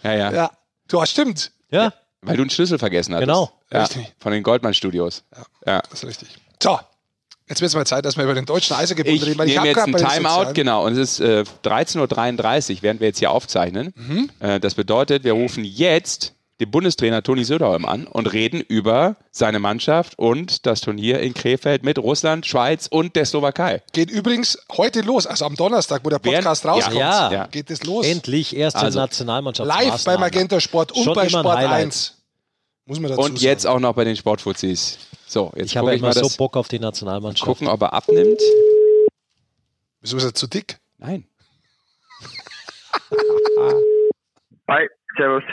Ja, 0.03 0.13
ja. 0.13 0.31
Ja, 0.31 0.51
du 0.89 1.01
hast 1.01 1.11
stimmt. 1.11 1.51
Ja. 1.69 1.93
Weil 2.21 2.35
du 2.35 2.43
einen 2.43 2.49
Schlüssel 2.49 2.77
vergessen 2.79 3.13
hast. 3.13 3.21
Genau. 3.21 3.49
Ja, 3.71 3.83
richtig. 3.83 4.13
Von 4.19 4.33
den 4.33 4.43
Goldman 4.43 4.73
Studios. 4.73 5.23
Ja, 5.33 5.73
ja. 5.73 5.81
Das 5.89 6.03
ist 6.03 6.05
richtig. 6.05 6.29
So, 6.61 6.79
Jetzt 7.51 7.59
wird 7.59 7.67
es 7.67 7.75
mal 7.75 7.85
Zeit, 7.85 8.05
dass 8.05 8.15
wir 8.15 8.23
über 8.23 8.33
den 8.33 8.45
deutschen 8.45 8.77
Eishockey-Bund 8.77 9.25
reden. 9.25 9.41
Ich 9.41 9.55
nehme 9.55 9.67
jetzt 9.67 9.77
ein 9.77 9.93
Timeout, 9.93 10.53
genau. 10.53 10.85
Und 10.85 10.93
es 10.93 11.19
ist 11.19 11.19
äh, 11.19 11.43
13.33 11.65 12.75
Uhr, 12.75 12.77
während 12.79 13.01
wir 13.01 13.07
jetzt 13.07 13.19
hier 13.19 13.29
aufzeichnen. 13.29 13.93
Mhm. 13.93 14.29
Äh, 14.39 14.61
das 14.61 14.75
bedeutet, 14.75 15.25
wir 15.25 15.33
rufen 15.33 15.65
jetzt 15.65 16.31
den 16.61 16.71
Bundestrainer 16.71 17.23
Toni 17.23 17.43
Söderholm 17.43 17.83
an 17.83 18.07
und 18.07 18.31
reden 18.31 18.61
über 18.61 19.17
seine 19.31 19.59
Mannschaft 19.59 20.17
und 20.17 20.65
das 20.65 20.79
Turnier 20.79 21.19
in 21.19 21.33
Krefeld 21.33 21.83
mit 21.83 21.99
Russland, 21.99 22.45
Schweiz 22.45 22.87
und 22.87 23.17
der 23.17 23.25
Slowakei. 23.25 23.81
Geht 23.91 24.09
übrigens 24.09 24.57
heute 24.77 25.01
los, 25.01 25.27
also 25.27 25.43
am 25.43 25.57
Donnerstag, 25.57 26.05
wo 26.05 26.09
der 26.09 26.19
Podcast 26.19 26.63
Während, 26.63 26.77
rauskommt, 26.77 26.95
ja, 26.95 27.33
ja. 27.33 27.47
geht 27.47 27.69
es 27.69 27.83
los. 27.83 28.05
Endlich 28.05 28.55
erste 28.55 28.79
also, 28.79 28.97
Nationalmannschaft. 28.97 29.67
Live 29.67 30.05
bei 30.05 30.17
Magenta 30.17 30.61
Sport 30.61 30.93
und 30.93 31.03
Schon 31.03 31.15
bei 31.15 31.27
Sport 31.27 31.57
1. 31.57 32.15
Muss 32.85 32.99
man 33.01 33.09
dazu 33.09 33.21
und 33.23 33.27
sagen. 33.31 33.43
jetzt 33.43 33.67
auch 33.67 33.81
noch 33.81 33.93
bei 33.93 34.05
den 34.05 34.15
Sportfuzis. 34.15 34.99
So, 35.31 35.49
jetzt 35.55 35.71
ich 35.71 35.77
habe 35.77 35.95
immer 35.95 36.11
so 36.11 36.27
Bock 36.37 36.57
auf 36.57 36.67
die 36.67 36.77
Nationalmannschaft. 36.77 37.47
Gucken, 37.47 37.69
ob 37.69 37.81
er 37.83 37.93
abnimmt. 37.93 38.41
Wieso 40.01 40.17
ist 40.17 40.25
er 40.25 40.33
zu 40.33 40.45
dick? 40.45 40.77
Nein. 40.97 41.23
Hi, 44.67 44.89
servus. 45.15 45.43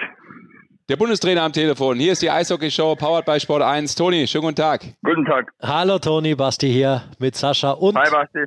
Der 0.88 0.96
Bundestrainer 0.96 1.42
am 1.42 1.52
Telefon. 1.52 1.96
Hier 2.00 2.10
ist 2.10 2.22
die 2.22 2.28
Eishockey-Show, 2.30 2.96
powered 2.96 3.24
by 3.24 3.38
Sport 3.38 3.62
1. 3.62 3.94
Toni, 3.94 4.26
schönen 4.26 4.46
guten 4.46 4.56
Tag. 4.56 4.84
Guten 5.04 5.24
Tag. 5.24 5.52
Hallo 5.62 6.00
Toni, 6.00 6.34
Basti 6.34 6.72
hier 6.72 7.04
mit 7.20 7.36
Sascha 7.36 7.70
und 7.70 7.96
Hi, 7.96 8.10
Basti. 8.10 8.46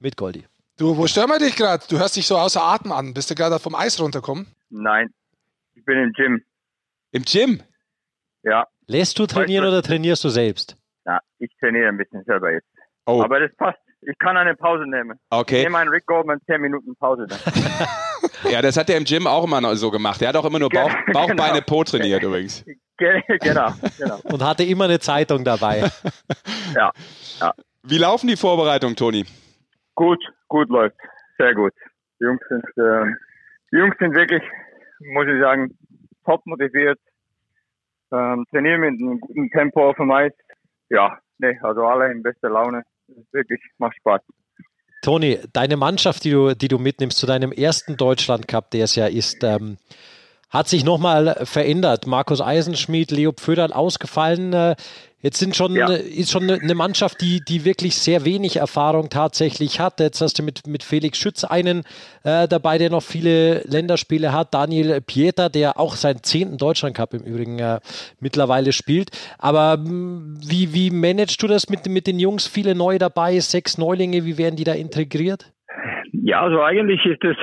mit 0.00 0.16
Goldi. 0.16 0.44
Du, 0.78 0.96
wo 0.96 1.06
stören 1.06 1.30
wir 1.30 1.38
dich 1.38 1.54
gerade? 1.54 1.84
Du 1.88 1.96
hörst 2.00 2.16
dich 2.16 2.26
so 2.26 2.36
außer 2.36 2.60
Atem 2.60 2.90
an. 2.90 3.14
Bist 3.14 3.30
du 3.30 3.36
gerade 3.36 3.60
vom 3.60 3.76
Eis 3.76 4.00
runtergekommen? 4.00 4.48
Nein, 4.70 5.14
ich 5.76 5.84
bin 5.84 5.96
im 5.96 6.12
Gym. 6.12 6.42
Im 7.12 7.22
Gym? 7.22 7.62
Ja. 8.42 8.66
Lässt 8.92 9.18
du 9.18 9.24
trainieren 9.24 9.64
oder 9.64 9.82
trainierst 9.82 10.22
du 10.22 10.28
selbst? 10.28 10.76
Ja, 11.06 11.18
ich 11.38 11.50
trainiere 11.58 11.88
ein 11.88 11.96
bisschen 11.96 12.22
selber 12.24 12.52
jetzt. 12.52 12.68
Oh. 13.06 13.22
Aber 13.22 13.40
das 13.40 13.50
passt. 13.56 13.78
Ich 14.02 14.18
kann 14.18 14.36
eine 14.36 14.54
Pause 14.54 14.84
nehmen. 14.86 15.18
Okay. 15.30 15.58
Ich 15.58 15.62
nehme 15.64 15.78
einen 15.78 15.88
Rick 15.88 16.04
Goldman 16.04 16.40
10 16.44 16.60
Minuten 16.60 16.94
Pause 16.96 17.26
dann. 17.26 17.38
ja, 18.52 18.60
das 18.60 18.76
hat 18.76 18.90
er 18.90 18.98
im 18.98 19.04
Gym 19.04 19.26
auch 19.26 19.44
immer 19.44 19.74
so 19.76 19.90
gemacht. 19.90 20.20
Er 20.20 20.28
hat 20.28 20.36
auch 20.36 20.44
immer 20.44 20.58
nur 20.58 20.68
Bauch, 20.68 20.92
Bauch 21.10 21.28
genau. 21.28 21.42
Beine, 21.42 21.62
Po 21.66 21.84
trainiert 21.84 22.22
übrigens. 22.22 22.66
Genau, 22.98 23.72
genau. 23.98 24.18
Und 24.24 24.44
hatte 24.44 24.64
immer 24.64 24.84
eine 24.84 24.98
Zeitung 24.98 25.42
dabei. 25.42 25.90
ja, 26.74 26.92
ja. 27.40 27.54
Wie 27.84 27.96
laufen 27.96 28.26
die 28.26 28.36
Vorbereitungen, 28.36 28.94
Toni? 28.94 29.24
Gut, 29.94 30.22
gut 30.48 30.68
läuft. 30.68 30.96
Sehr 31.38 31.54
gut. 31.54 31.72
Die 32.20 32.24
Jungs 32.24 32.42
sind, 32.46 32.64
äh, 32.76 33.06
die 33.72 33.76
Jungs 33.78 33.94
sind 33.98 34.14
wirklich, 34.14 34.42
muss 35.14 35.26
ich 35.28 35.40
sagen, 35.40 35.78
top 36.26 36.44
motiviert 36.44 36.98
ähm, 38.12 38.44
trainieren 38.50 38.80
mit 38.80 39.00
einem 39.00 39.20
guten 39.20 39.50
Tempo 39.50 39.88
auf 39.88 39.96
dem 39.96 40.10
Eis. 40.10 40.32
Ja, 40.90 41.18
nee, 41.38 41.58
also 41.62 41.84
alle 41.86 42.12
in 42.12 42.22
bester 42.22 42.50
Laune. 42.50 42.82
Wirklich, 43.32 43.60
macht 43.78 43.96
Spaß. 43.96 44.20
Toni, 45.02 45.38
deine 45.52 45.76
Mannschaft, 45.76 46.24
die 46.24 46.30
du, 46.30 46.54
die 46.54 46.68
du 46.68 46.78
mitnimmst 46.78 47.18
zu 47.18 47.26
deinem 47.26 47.50
ersten 47.50 47.96
Deutschland 47.96 48.46
Cup, 48.46 48.70
der 48.70 48.84
es 48.84 48.94
ja 48.94 49.06
ist, 49.06 49.42
ähm, 49.42 49.78
hat 50.48 50.68
sich 50.68 50.84
nochmal 50.84 51.40
verändert. 51.44 52.06
Markus 52.06 52.40
Eisenschmidt, 52.40 53.10
Leo 53.10 53.32
Pföderl 53.32 53.72
ausgefallen. 53.72 54.76
Jetzt 55.22 55.38
sind 55.38 55.54
schon, 55.54 55.76
ja. 55.76 55.86
ist 55.86 56.32
schon 56.32 56.50
eine 56.50 56.74
Mannschaft, 56.74 57.20
die, 57.20 57.40
die 57.46 57.64
wirklich 57.64 57.94
sehr 57.94 58.24
wenig 58.24 58.56
Erfahrung 58.56 59.08
tatsächlich 59.08 59.78
hat. 59.78 60.00
Jetzt 60.00 60.20
hast 60.20 60.40
du 60.40 60.42
mit, 60.42 60.66
mit 60.66 60.82
Felix 60.82 61.16
Schütz 61.16 61.44
einen 61.44 61.84
äh, 62.24 62.48
dabei, 62.48 62.76
der 62.76 62.90
noch 62.90 63.02
viele 63.02 63.60
Länderspiele 63.60 64.32
hat. 64.32 64.52
Daniel 64.52 65.00
Pieter, 65.00 65.48
der 65.48 65.78
auch 65.78 65.94
seinen 65.94 66.24
zehnten 66.24 66.58
Deutschlandcup 66.58 67.14
im 67.14 67.22
Übrigen 67.22 67.60
äh, 67.60 67.78
mittlerweile 68.18 68.72
spielt. 68.72 69.10
Aber 69.38 69.74
hm, 69.74 70.40
wie, 70.44 70.74
wie 70.74 70.90
managst 70.90 71.40
du 71.40 71.46
das 71.46 71.68
mit, 71.70 71.86
mit 71.86 72.08
den 72.08 72.18
Jungs? 72.18 72.48
Viele 72.48 72.74
neu 72.74 72.98
dabei, 72.98 73.38
sechs 73.38 73.78
Neulinge, 73.78 74.24
wie 74.24 74.38
werden 74.38 74.56
die 74.56 74.64
da 74.64 74.72
integriert? 74.72 75.52
Ja, 76.10 76.42
also 76.42 76.62
eigentlich 76.62 77.06
ist 77.06 77.22
das 77.22 77.36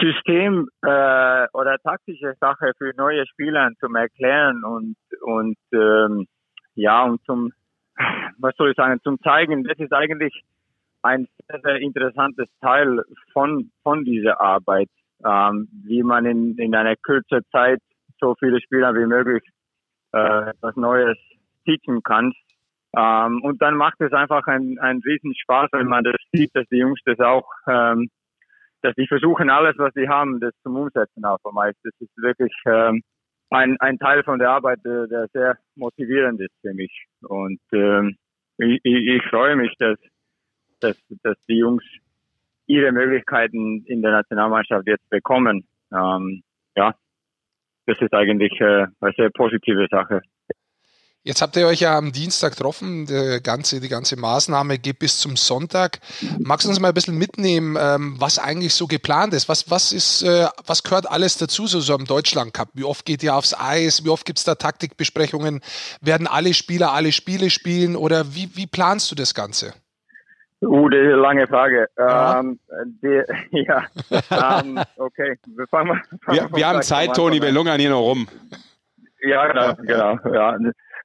System 0.00 0.68
äh, 0.82 1.46
oder 1.52 1.76
taktische 1.82 2.32
Sache 2.40 2.72
für 2.78 2.92
neue 2.96 3.26
Spieler 3.26 3.70
zum 3.78 3.94
Erklären 3.94 4.64
und, 4.64 4.96
und 5.20 5.56
ähm, 5.74 6.26
ja, 6.78 7.04
und 7.04 7.22
zum, 7.24 7.52
was 8.38 8.54
soll 8.56 8.70
ich 8.70 8.76
sagen, 8.76 9.00
zum 9.02 9.20
Zeigen, 9.20 9.64
das 9.64 9.78
ist 9.78 9.92
eigentlich 9.92 10.44
ein 11.02 11.28
sehr, 11.48 11.60
sehr 11.62 11.76
interessantes 11.76 12.48
Teil 12.60 13.02
von, 13.32 13.70
von 13.82 14.04
dieser 14.04 14.40
Arbeit, 14.40 14.88
ähm, 15.24 15.68
wie 15.84 16.02
man 16.02 16.26
in, 16.26 16.56
in 16.58 16.74
einer 16.74 16.96
kürzer 16.96 17.40
Zeit 17.50 17.80
so 18.20 18.34
viele 18.38 18.60
Spieler 18.60 18.94
wie 18.94 19.06
möglich 19.06 19.42
äh, 20.12 20.50
etwas 20.50 20.76
Neues 20.76 21.16
teachen 21.64 22.02
kann. 22.02 22.32
Ähm, 22.96 23.42
und 23.42 23.60
dann 23.60 23.76
macht 23.76 24.00
es 24.00 24.12
einfach 24.12 24.46
einen, 24.46 24.78
einen 24.78 25.02
riesen 25.02 25.34
Spaß, 25.34 25.68
wenn 25.72 25.88
man 25.88 26.04
das 26.04 26.16
sieht, 26.32 26.54
dass 26.54 26.66
die 26.68 26.78
Jungs 26.78 27.00
das 27.04 27.20
auch, 27.20 27.48
ähm, 27.66 28.08
dass 28.82 28.94
die 28.94 29.06
versuchen 29.06 29.50
alles, 29.50 29.76
was 29.78 29.92
sie 29.94 30.08
haben, 30.08 30.40
das 30.40 30.52
zum 30.62 30.76
Umsetzen 30.76 31.22
vom 31.42 31.58
Eis. 31.58 31.74
Das 31.82 31.92
ist 32.00 32.16
wirklich 32.16 32.52
ähm, 32.66 33.02
ein, 33.50 33.76
ein 33.80 33.98
Teil 33.98 34.22
von 34.24 34.38
der 34.38 34.50
Arbeit, 34.50 34.80
der, 34.84 35.06
der 35.06 35.28
sehr 35.32 35.58
motivierend 35.74 36.40
ist 36.40 36.54
für 36.60 36.74
mich. 36.74 37.06
Und 37.22 37.60
ähm, 37.72 38.16
ich, 38.58 38.80
ich, 38.82 39.06
ich 39.08 39.22
freue 39.30 39.56
mich, 39.56 39.74
dass, 39.78 39.98
dass, 40.80 40.96
dass 41.22 41.36
die 41.48 41.58
Jungs 41.58 41.84
ihre 42.66 42.92
Möglichkeiten 42.92 43.84
in 43.86 44.02
der 44.02 44.12
Nationalmannschaft 44.12 44.86
jetzt 44.86 45.08
bekommen. 45.08 45.66
Ähm, 45.92 46.42
ja, 46.76 46.94
das 47.86 48.00
ist 48.00 48.12
eigentlich 48.12 48.60
äh, 48.60 48.86
eine 49.00 49.12
sehr 49.16 49.30
positive 49.30 49.86
Sache. 49.90 50.20
Jetzt 51.28 51.42
habt 51.42 51.56
ihr 51.56 51.66
euch 51.66 51.80
ja 51.80 51.98
am 51.98 52.10
Dienstag 52.10 52.52
getroffen. 52.52 53.04
Die 53.04 53.42
ganze, 53.42 53.80
die 53.80 53.90
ganze 53.90 54.18
Maßnahme 54.18 54.78
geht 54.78 54.98
bis 54.98 55.20
zum 55.20 55.36
Sonntag. 55.36 55.98
Magst 56.38 56.64
du 56.64 56.70
uns 56.70 56.80
mal 56.80 56.88
ein 56.88 56.94
bisschen 56.94 57.18
mitnehmen, 57.18 57.76
ähm, 57.78 58.16
was 58.18 58.38
eigentlich 58.38 58.72
so 58.72 58.86
geplant 58.86 59.34
ist? 59.34 59.46
Was, 59.46 59.70
was, 59.70 59.92
ist, 59.92 60.22
äh, 60.22 60.46
was 60.66 60.82
gehört 60.82 61.06
alles 61.10 61.36
dazu, 61.36 61.66
so, 61.66 61.80
so 61.80 61.92
am 61.92 62.06
Deutschland 62.06 62.54
Cup? 62.54 62.70
Wie 62.72 62.82
oft 62.82 63.04
geht 63.04 63.22
ihr 63.22 63.34
aufs 63.34 63.52
Eis? 63.52 64.06
Wie 64.06 64.08
oft 64.08 64.24
gibt 64.24 64.38
es 64.38 64.44
da 64.46 64.54
Taktikbesprechungen? 64.54 65.60
Werden 66.00 66.26
alle 66.26 66.54
Spieler 66.54 66.92
alle 66.92 67.12
Spiele 67.12 67.50
spielen? 67.50 67.94
Oder 67.94 68.34
wie, 68.34 68.48
wie 68.54 68.66
planst 68.66 69.10
du 69.10 69.14
das 69.14 69.34
Ganze? 69.34 69.74
Uh, 70.62 70.88
das 70.88 70.98
ist 70.98 71.06
eine 71.08 71.16
lange 71.16 71.46
Frage. 71.46 71.88
Ja, 71.98 72.40
ähm, 72.40 72.58
die, 73.02 73.22
ja 73.66 73.84
ähm, 74.30 74.80
okay. 74.96 75.36
Wir, 75.44 75.66
fangen, 75.66 76.00
fangen 76.22 76.48
wir, 76.50 76.56
wir 76.56 76.66
haben 76.66 76.80
Zeit, 76.80 77.14
Toni, 77.14 77.42
wir 77.42 77.52
lungern 77.52 77.78
hier 77.78 77.90
noch 77.90 78.00
rum. 78.00 78.26
Ja, 79.20 79.46
genau, 79.46 79.74
genau. 79.82 80.18
Ja. 80.32 80.56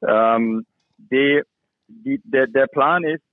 Ähm, 0.07 0.65
die, 0.97 1.41
die, 1.87 2.21
der, 2.23 2.47
der 2.47 2.67
Plan 2.67 3.03
ist, 3.03 3.23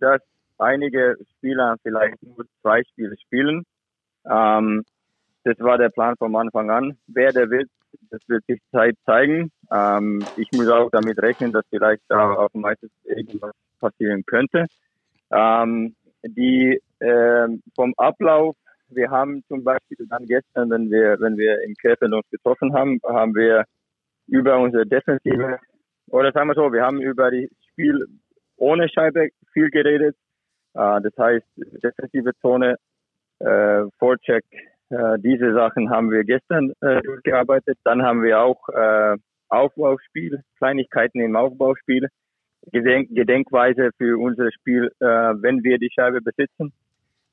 dass 0.00 0.20
einige 0.58 1.16
Spieler 1.36 1.76
vielleicht 1.82 2.22
nur 2.22 2.44
zwei 2.60 2.82
Spiele 2.84 3.16
spielen. 3.18 3.64
Ähm, 4.30 4.84
das 5.44 5.58
war 5.60 5.78
der 5.78 5.88
Plan 5.88 6.16
von 6.16 6.34
Anfang 6.36 6.70
an. 6.70 6.98
Wer 7.06 7.32
der 7.32 7.48
will, 7.50 7.66
das 8.10 8.20
wird 8.28 8.44
sich 8.46 8.60
Zeit 8.70 8.96
zeigen. 9.06 9.50
Ähm, 9.70 10.26
ich 10.36 10.50
muss 10.52 10.68
auch 10.68 10.90
damit 10.90 11.20
rechnen, 11.22 11.52
dass 11.52 11.64
vielleicht 11.70 12.02
da 12.08 12.34
auf 12.34 12.52
dem 12.52 12.62
meisten 12.62 12.90
irgendwas 13.04 13.52
passieren 13.80 14.24
könnte. 14.26 14.66
Ähm, 15.30 15.94
die 16.22 16.80
äh, 16.98 17.48
vom 17.74 17.94
Ablauf, 17.96 18.56
wir 18.88 19.10
haben 19.10 19.42
zum 19.48 19.64
Beispiel 19.64 20.06
dann 20.08 20.26
gestern, 20.26 20.70
wenn 20.70 20.90
wir 20.90 21.18
wenn 21.20 21.38
wir 21.38 21.62
in 21.62 21.74
Krefeld 21.74 22.12
uns 22.12 22.28
getroffen 22.30 22.74
haben, 22.74 23.00
haben 23.04 23.34
wir 23.34 23.64
über 24.26 24.58
unsere 24.58 24.86
Defensive 24.86 25.58
oder 26.10 26.32
sagen 26.32 26.48
wir 26.48 26.54
so, 26.54 26.72
wir 26.72 26.82
haben 26.82 27.00
über 27.00 27.30
das 27.30 27.48
Spiel 27.72 28.06
ohne 28.56 28.88
Scheibe 28.88 29.28
viel 29.52 29.70
geredet. 29.70 30.16
Äh, 30.74 31.00
das 31.00 31.12
heißt, 31.18 31.46
defensive 31.56 32.32
Zone, 32.40 32.76
äh, 33.40 33.84
Vorcheck, 33.98 34.44
äh, 34.90 35.18
diese 35.18 35.52
Sachen 35.54 35.90
haben 35.90 36.10
wir 36.10 36.24
gestern 36.24 36.72
äh, 36.80 37.00
durchgearbeitet. 37.02 37.78
Dann 37.84 38.02
haben 38.02 38.22
wir 38.22 38.40
auch 38.40 38.68
äh, 38.68 39.16
Aufbauspiel, 39.48 40.42
Kleinigkeiten 40.58 41.20
im 41.20 41.36
Aufbauspiel, 41.36 42.08
Gedenk 42.72 43.08
Gedenkweise 43.10 43.90
für 43.96 44.18
unser 44.18 44.50
Spiel, 44.52 44.90
äh, 45.00 45.04
wenn 45.04 45.62
wir 45.64 45.78
die 45.78 45.90
Scheibe 45.90 46.20
besitzen. 46.20 46.72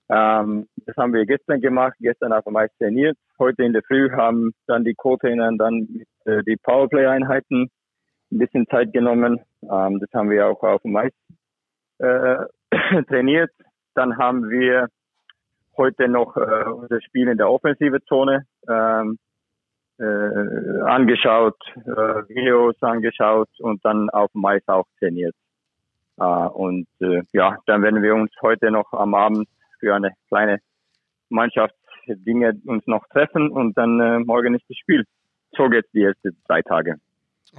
Ähm, 0.09 0.67
das 0.85 0.95
haben 0.95 1.13
wir 1.13 1.25
gestern 1.25 1.59
gemacht, 1.59 1.95
gestern 1.99 2.31
auf 2.31 2.45
dem 2.45 2.55
Eis 2.55 2.71
trainiert. 2.77 3.17
Heute 3.39 3.63
in 3.63 3.73
der 3.73 3.83
Früh 3.83 4.09
haben 4.11 4.53
dann 4.65 4.85
die 4.85 4.93
Co-Trainer 4.95 5.51
dann 5.57 5.87
äh, 6.25 6.43
die 6.43 6.55
Powerplay-Einheiten 6.55 7.69
ein 8.31 8.39
bisschen 8.39 8.67
Zeit 8.67 8.93
genommen. 8.93 9.39
Ähm, 9.63 9.99
das 9.99 10.09
haben 10.13 10.29
wir 10.29 10.47
auch 10.47 10.61
auf 10.63 10.81
dem 10.81 10.95
Eis 10.95 11.13
äh, 11.99 12.37
trainiert. 13.07 13.51
Dann 13.93 14.17
haben 14.17 14.49
wir 14.49 14.87
heute 15.77 16.07
noch 16.07 16.35
äh, 16.37 16.65
unser 16.69 17.01
Spiel 17.01 17.27
in 17.27 17.37
der 17.37 17.49
offensive 17.49 18.03
Zone 18.05 18.45
ähm, 18.67 19.17
äh, 19.99 20.81
angeschaut, 20.83 21.57
äh, 21.75 22.29
Videos 22.29 22.75
angeschaut 22.81 23.49
und 23.59 23.83
dann 23.85 24.09
auf 24.09 24.31
dem 24.33 24.45
Eis 24.45 24.63
auch 24.67 24.85
trainiert. 24.99 25.35
Äh, 26.19 26.23
und 26.23 26.87
äh, 26.99 27.21
ja, 27.33 27.57
dann 27.65 27.81
werden 27.81 28.01
wir 28.01 28.15
uns 28.15 28.31
heute 28.41 28.71
noch 28.71 28.91
am 28.93 29.13
Abend 29.13 29.47
für 29.79 29.95
eine 29.95 30.13
kleine 30.27 30.59
Mannschaftsdinge 31.29 32.59
uns 32.65 32.85
noch 32.87 33.07
treffen 33.07 33.49
und 33.49 33.77
dann 33.77 33.99
äh, 33.99 34.19
morgen 34.19 34.55
ist 34.55 34.65
das 34.69 34.77
Spiel. 34.77 35.03
So 35.55 35.69
geht's 35.69 35.91
die 35.91 36.03
ersten 36.03 36.37
drei 36.47 36.61
Tage. 36.61 36.97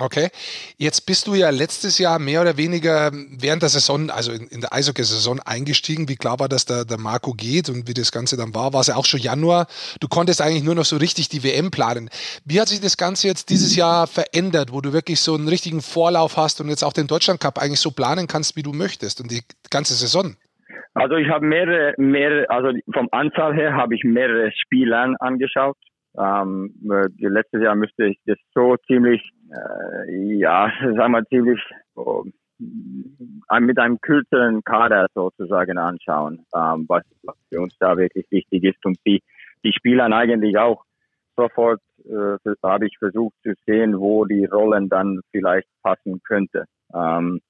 Okay. 0.01 0.29
Jetzt 0.77 1.07
bist 1.07 1.27
du 1.27 1.35
ja 1.35 1.51
letztes 1.51 1.99
Jahr 1.99 2.21
mehr 2.21 2.41
oder 2.41 2.57
weniger 2.57 3.11
während 3.13 3.63
der 3.63 3.69
Saison, 3.69 4.11
also 4.11 4.31
in, 4.31 4.47
in 4.47 4.61
der 4.61 4.73
Eishockey-Saison 4.73 5.41
eingestiegen. 5.41 6.09
Wie 6.09 6.15
klar 6.15 6.39
war, 6.39 6.49
dass 6.49 6.67
der, 6.67 6.85
der 6.85 6.99
Marco 6.99 7.33
geht 7.33 7.69
und 7.69 7.89
wie 7.89 7.95
das 7.95 8.13
Ganze 8.13 8.37
dann 8.37 8.55
war, 8.55 8.73
war 8.73 8.81
es 8.81 8.87
ja 8.87 8.95
auch 8.95 9.05
schon 9.05 9.19
Januar. 9.19 9.67
Du 10.01 10.07
konntest 10.07 10.41
eigentlich 10.41 10.63
nur 10.63 10.77
noch 10.77 10.85
so 10.85 10.99
richtig 10.99 11.29
die 11.29 11.43
WM 11.43 11.73
planen. 11.73 12.11
Wie 12.45 12.61
hat 12.61 12.69
sich 12.69 12.81
das 12.81 12.97
Ganze 12.97 13.27
jetzt 13.27 13.51
dieses 13.51 13.75
Jahr 13.75 14.07
verändert, 14.07 14.73
wo 14.73 14.81
du 14.81 14.93
wirklich 14.93 15.21
so 15.21 15.35
einen 15.35 15.49
richtigen 15.49 15.83
Vorlauf 15.83 16.37
hast 16.37 16.61
und 16.61 16.69
jetzt 16.69 16.85
auch 16.85 16.93
den 16.93 17.09
Deutschland 17.09 17.41
Cup 17.41 17.59
eigentlich 17.59 17.81
so 17.81 17.91
planen 17.91 18.29
kannst, 18.29 18.55
wie 18.55 18.63
du 18.63 18.73
möchtest 18.73 19.21
und 19.21 19.33
die 19.33 19.43
ganze 19.71 19.95
Saison? 19.95 20.37
Also 20.95 21.17
ich 21.17 21.29
habe 21.29 21.45
mehrere, 21.45 21.95
mehrere, 21.99 22.49
also 22.51 22.71
vom 22.93 23.09
Anzahl 23.11 23.55
her 23.55 23.75
habe 23.75 23.97
ich 23.97 24.05
mehrere 24.05 24.53
Spiele 24.53 25.15
angeschaut. 25.19 25.77
Ähm, 26.17 26.73
letztes 27.19 27.63
Jahr 27.63 27.77
müsste 27.77 28.07
ich 28.07 28.19
das 28.27 28.39
so 28.55 28.77
ziemlich 28.87 29.23
äh, 29.51 30.37
ja, 30.37 30.71
sagen 30.97 31.13
wir 31.13 31.25
ziemlich 31.27 31.61
oh, 31.95 32.25
mit 33.61 33.79
einem 33.79 34.01
kürzeren 34.01 34.63
Kader 34.65 35.07
sozusagen 35.15 35.79
anschauen, 35.79 36.45
ähm, 36.55 36.87
was, 36.89 37.05
für 37.51 37.61
uns 37.61 37.77
da 37.79 37.97
wirklich 37.97 38.27
wichtig 38.31 38.65
ist 38.65 38.85
und 38.85 38.99
die, 39.07 39.23
die 39.65 39.73
Spieler 39.73 40.11
eigentlich 40.13 40.59
auch 40.59 40.85
sofort 41.37 41.81
äh, 42.05 42.37
habe 42.63 42.87
ich 42.87 42.99
versucht 42.99 43.35
zu 43.43 43.53
sehen, 43.65 43.99
wo 43.99 44.25
die 44.25 44.45
Rollen 44.45 44.89
dann 44.89 45.21
vielleicht 45.31 45.69
passen 45.83 46.21
könnte. 46.25 46.65
Ähm, 46.93 47.41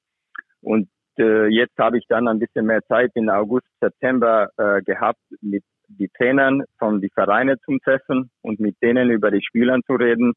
und 0.60 0.88
äh, 1.18 1.46
jetzt 1.46 1.78
habe 1.78 1.98
ich 1.98 2.04
dann 2.08 2.28
ein 2.28 2.38
bisschen 2.38 2.66
mehr 2.66 2.82
Zeit 2.86 3.12
in 3.14 3.30
August, 3.30 3.66
September 3.80 4.50
äh, 4.58 4.82
gehabt, 4.82 5.20
mit 5.40 5.64
die 5.88 6.08
Trainern 6.08 6.64
von 6.78 7.00
die 7.00 7.08
Vereine 7.08 7.58
zum 7.60 7.80
Treffen 7.80 8.30
und 8.42 8.60
mit 8.60 8.76
denen 8.82 9.10
über 9.10 9.30
die 9.30 9.42
Spieler 9.42 9.78
zu 9.86 9.94
reden 9.94 10.34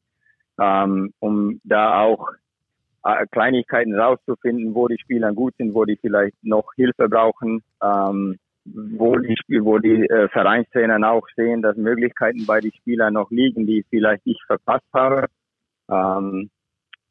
ähm, 0.60 1.12
um 1.20 1.60
da 1.64 2.00
auch 2.00 2.28
äh, 3.04 3.26
Kleinigkeiten 3.30 3.98
rauszufinden, 3.98 4.74
wo 4.74 4.88
die 4.88 4.98
Spieler 4.98 5.32
gut 5.32 5.54
sind, 5.56 5.74
wo 5.74 5.84
die 5.84 5.96
vielleicht 5.96 6.36
noch 6.42 6.72
Hilfe 6.76 7.08
brauchen, 7.08 7.62
ähm, 7.82 8.36
wo 8.64 9.16
die, 9.16 9.36
wo 9.60 9.78
die 9.78 10.06
äh, 10.06 10.28
Vereinstrainer 10.28 11.10
auch 11.10 11.26
sehen, 11.34 11.62
dass 11.62 11.76
Möglichkeiten 11.76 12.46
bei 12.46 12.60
den 12.60 12.72
Spielern 12.72 13.14
noch 13.14 13.30
liegen, 13.30 13.66
die 13.66 13.84
vielleicht 13.90 14.22
ich 14.24 14.38
verpasst 14.46 14.86
habe. 14.92 15.26
Ähm, 15.90 16.50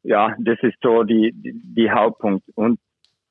ja, 0.02 0.34
das 0.38 0.58
ist 0.62 0.76
so 0.82 1.02
die, 1.02 1.32
die, 1.32 1.52
die 1.62 1.90
Hauptpunkt. 1.90 2.44
Und 2.54 2.80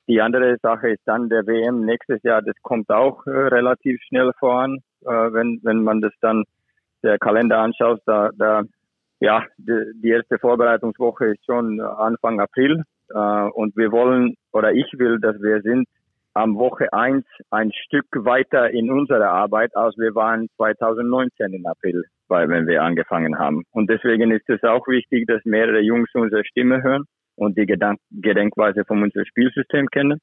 die 0.08 0.20
andere 0.20 0.56
Sache 0.62 0.90
ist 0.90 1.02
dann 1.04 1.28
der 1.28 1.46
WM 1.46 1.84
nächstes 1.84 2.22
Jahr, 2.22 2.42
das 2.42 2.54
kommt 2.62 2.90
auch 2.90 3.26
äh, 3.26 3.30
relativ 3.30 4.00
schnell 4.02 4.32
voran, 4.38 4.78
äh, 5.02 5.08
wenn, 5.08 5.60
wenn 5.62 5.82
man 5.82 6.00
das 6.00 6.12
dann 6.20 6.44
der 7.02 7.18
Kalender 7.18 7.58
anschaut, 7.58 8.00
da, 8.06 8.30
da 8.36 8.62
ja, 9.22 9.46
die, 9.56 10.08
erste 10.08 10.36
Vorbereitungswoche 10.36 11.26
ist 11.26 11.44
schon 11.46 11.80
Anfang 11.80 12.40
April 12.40 12.82
äh, 13.10 13.48
und 13.54 13.76
wir 13.76 13.92
wollen 13.92 14.34
oder 14.52 14.72
ich 14.72 14.92
will, 14.98 15.20
dass 15.20 15.40
wir 15.40 15.62
sind 15.62 15.86
am 16.34 16.56
Woche 16.56 16.92
eins 16.92 17.24
ein 17.50 17.70
Stück 17.72 18.06
weiter 18.14 18.70
in 18.70 18.90
unserer 18.90 19.30
Arbeit, 19.30 19.76
als 19.76 19.96
wir 19.96 20.16
waren 20.16 20.48
2019 20.56 21.52
im 21.52 21.66
April, 21.66 22.02
weil 22.26 22.48
wenn 22.48 22.66
wir 22.66 22.82
angefangen 22.82 23.38
haben. 23.38 23.62
Und 23.70 23.88
deswegen 23.88 24.32
ist 24.32 24.48
es 24.48 24.64
auch 24.64 24.88
wichtig, 24.88 25.28
dass 25.28 25.44
mehrere 25.44 25.80
Jungs 25.80 26.10
unsere 26.14 26.44
Stimme 26.44 26.82
hören 26.82 27.04
und 27.36 27.56
die 27.56 27.66
Gedank 27.66 28.00
Gedenkweise 28.10 28.84
von 28.84 29.04
unserem 29.04 29.26
Spielsystem 29.26 29.86
kennen. 29.86 30.20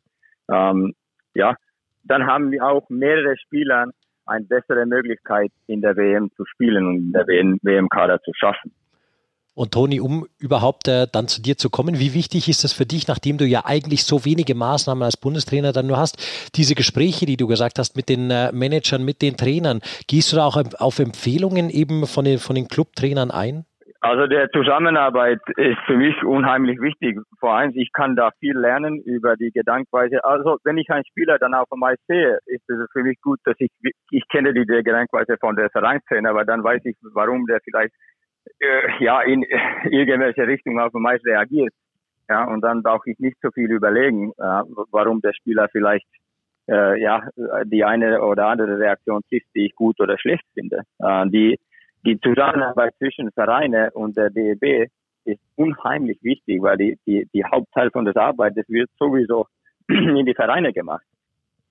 Ähm, 0.51 0.93
ja, 1.33 1.55
dann 2.03 2.27
haben 2.27 2.51
wir 2.51 2.65
auch 2.65 2.89
mehrere 2.89 3.37
Spieler 3.37 3.91
eine 4.25 4.45
bessere 4.45 4.85
Möglichkeit 4.85 5.51
in 5.67 5.79
der 5.79 5.95
WM 5.95 6.29
zu 6.35 6.43
spielen 6.45 6.85
und 6.85 6.97
in 6.97 7.11
der 7.13 7.25
WM-Kader 7.27 8.19
zu 8.23 8.33
schaffen. 8.33 8.73
Und 9.59 9.73
Toni, 9.73 9.99
um 9.99 10.25
überhaupt 10.39 10.87
äh, 10.87 11.05
dann 11.11 11.27
zu 11.27 11.41
dir 11.41 11.57
zu 11.57 11.69
kommen, 11.69 11.99
wie 11.99 12.13
wichtig 12.13 12.47
ist 12.47 12.63
das 12.63 12.71
für 12.71 12.85
dich, 12.85 13.09
nachdem 13.09 13.37
du 13.37 13.43
ja 13.43 13.63
eigentlich 13.65 14.05
so 14.05 14.23
wenige 14.23 14.55
Maßnahmen 14.55 15.03
als 15.03 15.17
Bundestrainer 15.17 15.73
dann 15.73 15.87
nur 15.87 15.97
hast, 15.97 16.15
diese 16.55 16.75
Gespräche, 16.75 17.25
die 17.25 17.35
du 17.35 17.45
gesagt 17.45 17.77
hast 17.77 17.97
mit 17.97 18.07
den 18.07 18.31
äh, 18.31 18.53
Managern, 18.53 19.03
mit 19.03 19.21
den 19.21 19.35
Trainern, 19.35 19.81
gehst 20.07 20.31
du 20.31 20.37
da 20.37 20.45
auch 20.45 20.55
auf 20.79 20.99
Empfehlungen 20.99 21.69
eben 21.69 22.07
von 22.07 22.23
den, 22.23 22.39
von 22.39 22.55
den 22.55 22.69
Clubtrainern 22.69 23.31
ein? 23.31 23.65
Also 23.99 24.27
der 24.27 24.49
Zusammenarbeit 24.51 25.41
ist 25.57 25.79
für 25.85 25.97
mich 25.97 26.15
unheimlich 26.23 26.79
wichtig. 26.79 27.19
Vor 27.41 27.51
allem, 27.51 27.71
ich 27.75 27.91
kann 27.91 28.15
da 28.15 28.29
viel 28.39 28.57
lernen 28.57 29.01
über 29.03 29.35
die 29.35 29.51
Gedankweise. 29.51 30.23
Also 30.23 30.55
wenn 30.63 30.77
ich 30.77 30.89
einen 30.89 31.03
Spieler 31.03 31.37
dann 31.37 31.53
auf 31.53 31.69
einmal 31.69 31.97
sehe, 32.07 32.39
ist 32.45 32.63
es 32.69 32.77
für 32.93 33.03
mich 33.03 33.19
gut, 33.21 33.39
dass 33.43 33.55
ich, 33.59 33.71
ich 34.11 34.23
kenne 34.31 34.53
die, 34.53 34.65
Gedankweise 34.65 35.35
von 35.37 35.57
der 35.57 35.69
Vereinstrainer, 35.69 36.29
aber 36.29 36.45
dann 36.45 36.63
weiß 36.63 36.79
ich, 36.85 36.95
warum 37.13 37.45
der 37.45 37.59
vielleicht 37.61 37.93
äh, 38.59 39.03
ja 39.03 39.21
in 39.21 39.43
irgendwelche 39.89 40.47
Richtung 40.47 40.79
auf 40.79 40.93
einmal 40.95 41.17
reagiert. 41.25 41.73
Ja, 42.29 42.43
und 42.45 42.61
dann 42.61 42.83
brauche 42.83 43.09
ich 43.09 43.19
nicht 43.19 43.37
so 43.41 43.49
viel 43.51 43.71
überlegen, 43.71 44.31
äh, 44.37 44.63
warum 44.91 45.21
der 45.21 45.33
Spieler 45.33 45.67
vielleicht 45.71 46.07
äh, 46.67 47.01
ja 47.01 47.27
die 47.65 47.83
eine 47.83 48.21
oder 48.21 48.47
andere 48.47 48.77
Reaktion 48.77 49.21
trifft, 49.27 49.47
die 49.55 49.67
ich 49.67 49.75
gut 49.75 49.99
oder 49.99 50.17
schlecht 50.19 50.45
finde. 50.53 50.83
Äh, 50.99 51.27
die 51.29 51.59
die 52.05 52.19
Zusammenarbeit 52.19 52.93
zwischen 52.97 53.31
Vereine 53.31 53.91
und 53.91 54.15
der 54.15 54.29
DEB 54.29 54.89
ist 55.25 55.41
unheimlich 55.55 56.17
wichtig, 56.23 56.61
weil 56.61 56.77
die, 56.77 56.97
die, 57.05 57.27
die 57.33 57.43
Hauptteil 57.43 57.91
von 57.91 58.05
der 58.05 58.15
Arbeit, 58.15 58.57
das 58.57 58.67
wird 58.69 58.89
sowieso 58.97 59.47
in 59.87 60.25
die 60.25 60.33
Vereine 60.33 60.73
gemacht. 60.73 61.05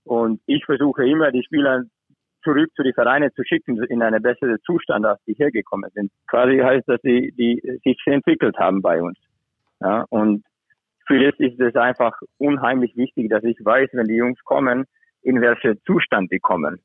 Und 0.04 0.40
ich 0.46 0.64
versuche 0.64 1.08
immer, 1.08 1.30
die 1.32 1.42
Spieler 1.42 1.84
zurück 2.48 2.70
zu 2.74 2.82
den 2.82 2.94
Vereinen 2.94 3.30
zu 3.34 3.42
schicken 3.44 3.82
in 3.84 4.02
einen 4.02 4.22
besseren 4.22 4.58
Zustand, 4.64 5.04
als 5.04 5.20
die 5.26 5.34
hergekommen 5.34 5.90
sind. 5.94 6.10
Quasi 6.26 6.58
heißt, 6.58 6.88
dass 6.88 7.00
sie 7.02 7.32
die 7.36 7.60
sich 7.84 7.98
entwickelt 8.06 8.56
haben 8.58 8.80
bei 8.80 9.02
uns. 9.02 9.18
Ja, 9.80 10.04
und 10.08 10.44
für 11.06 11.18
das 11.18 11.38
ist 11.38 11.60
es 11.60 11.74
einfach 11.76 12.18
unheimlich 12.38 12.96
wichtig, 12.96 13.30
dass 13.30 13.44
ich 13.44 13.56
weiß, 13.62 13.90
wenn 13.92 14.06
die 14.06 14.16
Jungs 14.16 14.38
kommen, 14.44 14.84
in 15.22 15.40
welchen 15.40 15.78
Zustand 15.84 16.32
die 16.32 16.38
kommen. 16.38 16.80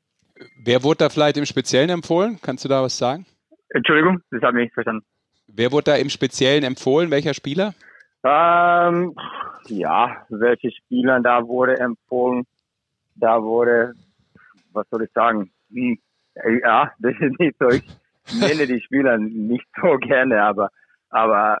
Wer 0.62 0.82
wurde 0.82 0.98
da 0.98 1.08
vielleicht 1.08 1.36
im 1.36 1.46
Speziellen 1.46 1.90
empfohlen? 1.90 2.38
Kannst 2.42 2.64
du 2.64 2.68
da 2.68 2.82
was 2.82 2.98
sagen? 2.98 3.26
Entschuldigung, 3.70 4.20
das 4.30 4.42
habe 4.42 4.58
ich 4.58 4.64
nicht 4.64 4.74
verstanden. 4.74 5.04
Wer 5.46 5.72
wurde 5.72 5.92
da 5.92 5.96
im 5.96 6.08
Speziellen 6.08 6.64
empfohlen? 6.64 7.10
Welcher 7.10 7.34
Spieler? 7.34 7.74
Ähm, 8.24 9.14
ja, 9.68 10.24
welche 10.28 10.70
Spieler 10.70 11.20
da 11.20 11.46
wurde 11.46 11.78
empfohlen? 11.78 12.44
Da 13.16 13.42
wurde, 13.42 13.94
was 14.72 14.88
soll 14.90 15.04
ich 15.04 15.12
sagen? 15.12 15.50
Hm, 15.74 15.98
ja, 16.62 16.92
ist 17.02 17.40
nicht 17.40 17.56
so. 17.58 17.68
Ich 17.68 17.84
nenne 18.40 18.66
die 18.66 18.80
Spieler 18.80 19.18
nicht 19.18 19.66
so 19.80 19.96
gerne, 19.98 20.42
aber, 20.42 20.70
aber 21.10 21.58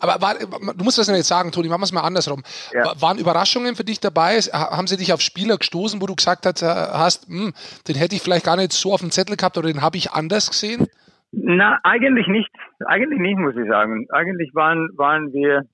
aber 0.00 0.20
war, 0.22 0.34
du 0.34 0.84
musst 0.84 0.98
das 0.98 1.08
nicht 1.08 1.24
sagen, 1.24 1.52
Toni, 1.52 1.68
machen 1.68 1.82
wir 1.82 1.84
es 1.84 1.92
mal 1.92 2.00
andersrum. 2.00 2.42
Ja. 2.72 2.94
Waren 3.00 3.18
Überraschungen 3.18 3.76
für 3.76 3.84
dich 3.84 4.00
dabei? 4.00 4.38
Haben 4.38 4.86
sie 4.86 4.96
dich 4.96 5.12
auf 5.12 5.20
Spieler 5.20 5.58
gestoßen, 5.58 6.00
wo 6.00 6.06
du 6.06 6.16
gesagt 6.16 6.46
hast, 6.46 7.26
hm, 7.28 7.52
den 7.86 7.96
hätte 7.96 8.16
ich 8.16 8.22
vielleicht 8.22 8.46
gar 8.46 8.56
nicht 8.56 8.72
so 8.72 8.94
auf 8.94 9.00
dem 9.00 9.10
Zettel 9.10 9.36
gehabt 9.36 9.58
oder 9.58 9.68
den 9.68 9.82
habe 9.82 9.98
ich 9.98 10.12
anders 10.12 10.48
gesehen? 10.50 10.86
Na, 11.32 11.78
eigentlich 11.84 12.26
nicht. 12.26 12.50
Eigentlich 12.86 13.20
nicht, 13.20 13.38
muss 13.38 13.54
ich 13.56 13.68
sagen. 13.68 14.06
Eigentlich 14.10 14.54
waren, 14.54 14.88
waren 14.96 15.32
wir, 15.32 15.64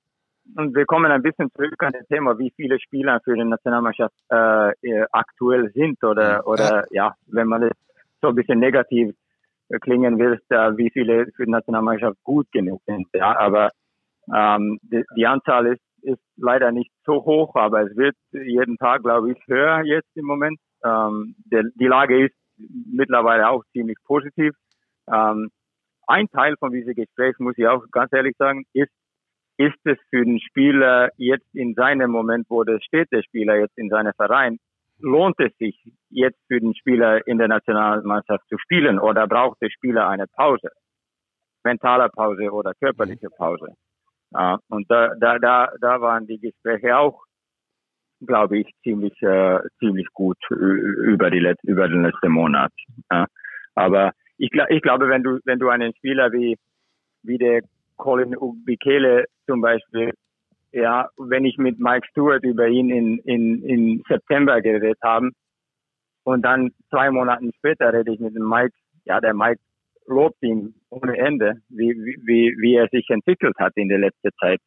und 0.55 0.75
wir 0.75 0.87
kommen 0.87 1.11
ein 1.11 1.23
bisschen 1.23 1.51
zurück 1.53 1.83
an 1.83 1.93
das 1.93 2.07
Thema, 2.07 2.39
wie 2.39 2.53
viele 2.55 2.79
Spieler 2.81 3.21
für 3.25 3.35
die 3.35 3.45
Nationalmannschaft 3.45 4.15
äh, 4.29 5.05
aktuell 5.13 5.71
sind 5.73 6.03
oder, 6.05 6.47
oder 6.47 6.85
ja. 6.91 7.15
wenn 7.27 7.49
man 7.49 7.63
das 7.63 7.73
so 8.23 8.29
ein 8.29 8.35
bisschen 8.35 8.59
negativ 8.59 9.15
klingen 9.81 10.19
will, 10.19 10.41
da, 10.49 10.77
wie 10.77 10.91
viele 10.91 11.27
für 11.35 11.45
die 11.45 11.51
Nationalmannschaft 11.51 12.23
gut 12.23 12.47
genug 12.53 12.81
sind. 12.87 13.07
Ja, 13.13 13.37
aber 13.39 13.71
ähm, 14.35 14.79
die, 14.83 15.05
die 15.17 15.27
Anzahl 15.27 15.67
ist, 15.67 15.83
ist 16.03 16.23
leider 16.37 16.71
nicht 16.71 16.93
so 17.05 17.25
hoch, 17.25 17.55
aber 17.57 17.83
es 17.83 17.97
wird 17.97 18.17
jeden 18.33 18.77
Tag, 18.77 19.03
glaube 19.03 19.33
ich, 19.33 19.39
höher 19.47 19.83
jetzt 19.85 20.17
im 20.17 20.25
Moment. 20.25 20.59
Ähm, 20.85 21.35
der, 21.51 21.65
die 21.75 21.87
Lage 21.87 22.27
ist 22.27 22.35
mittlerweile 22.57 23.49
auch 23.49 23.65
ziemlich 23.73 23.99
positiv. 24.05 24.55
Ähm, 25.13 25.51
ein 26.07 26.29
Teil 26.29 26.57
von 26.59 26.73
diesem 26.73 26.95
Gespräch, 26.95 27.39
muss 27.39 27.59
ich 27.59 27.67
auch 27.67 27.85
ganz 27.91 28.13
ehrlich 28.13 28.37
sagen, 28.39 28.65
ist, 28.73 28.93
ist 29.59 29.79
es 29.85 29.99
für 30.11 30.25
den 30.25 30.41
Spieler 30.41 31.11
jetzt 31.17 31.55
in 31.55 31.75
seinem 31.75 32.11
Moment, 32.11 32.47
wo 32.49 32.65
der 32.65 32.81
steht, 32.81 33.11
der 33.13 33.23
Spieler 33.23 33.57
jetzt 33.57 33.77
in 33.79 33.89
seinem 33.89 34.13
Verein, 34.15 34.59
lohnt 34.99 35.39
es 35.39 35.57
sich 35.59 35.77
jetzt 36.11 36.39
für 36.49 36.61
den 36.61 36.75
Spieler 36.75 37.27
in 37.27 37.39
der 37.39 37.49
Nationalmannschaft 37.49 38.47
zu 38.49 38.59
spielen 38.59 38.99
oder 38.99 39.27
braucht 39.27 39.61
der 39.63 39.71
Spieler 39.71 40.09
eine 40.09 40.27
Pause? 40.27 40.71
Mentale 41.65 42.09
Pause 42.11 42.51
oder 42.51 42.73
körperliche 42.75 43.29
Pause? 43.31 43.75
Ja, 44.33 44.59
und 44.69 44.91
da, 44.91 45.15
da, 45.19 45.39
da, 45.39 45.73
da 45.81 46.01
waren 46.01 46.27
die 46.27 46.39
Gespräche 46.39 46.97
auch, 46.97 47.23
glaube 48.21 48.59
ich, 48.59 48.71
ziemlich, 48.83 49.21
äh, 49.23 49.61
ziemlich 49.79 50.07
gut 50.13 50.39
über 50.51 51.31
die 51.31 51.41
Let 51.41 51.59
über 51.63 51.89
den 51.89 52.03
letzten 52.03 52.33
Monat. 52.33 52.73
Ja. 53.11 53.27
Aber 53.75 54.13
ich, 54.39 54.51
ich 54.69 54.83
glaube, 54.83 55.09
wenn 55.09 55.23
du, 55.23 55.39
wenn 55.45 55.59
du 55.59 55.69
einen 55.69 55.95
Spieler 55.97 56.33
wie, 56.33 56.57
wie 57.23 57.39
der 57.39 57.63
Colin 57.97 58.37
Ubikele 58.37 59.25
zum 59.47 59.61
Beispiel, 59.61 60.13
ja, 60.73 61.09
wenn 61.17 61.45
ich 61.45 61.59
mit 61.59 61.79
Mike 61.79 62.07
Stewart 62.11 62.45
über 62.45 62.69
ihn 62.69 62.91
in, 62.91 63.19
in, 63.21 63.63
in 63.63 64.03
September 64.09 64.61
geredet 64.61 64.99
haben 65.03 65.33
und 66.25 66.43
dann 66.43 66.73
zwei 66.91 67.11
Monaten 67.11 67.53
später 67.57 67.93
rede 67.93 68.13
ich 68.13 68.21
mit 68.21 68.35
dem 68.35 68.49
Mike, 68.49 68.75
ja, 69.05 69.21
der 69.21 69.35
Mike 69.35 69.61
lobt 70.07 70.43
ihn 70.43 70.75
ohne 70.91 71.17
Ende, 71.17 71.55
wie, 71.69 71.93
wie, 72.25 72.55
wie 72.61 72.75
er 72.77 72.89
sich 72.89 73.09
entwickelt 73.11 73.57
hat 73.59 73.73
in 73.77 73.89
der 73.89 73.99
letzten 73.99 74.31
Zeit. 74.41 74.61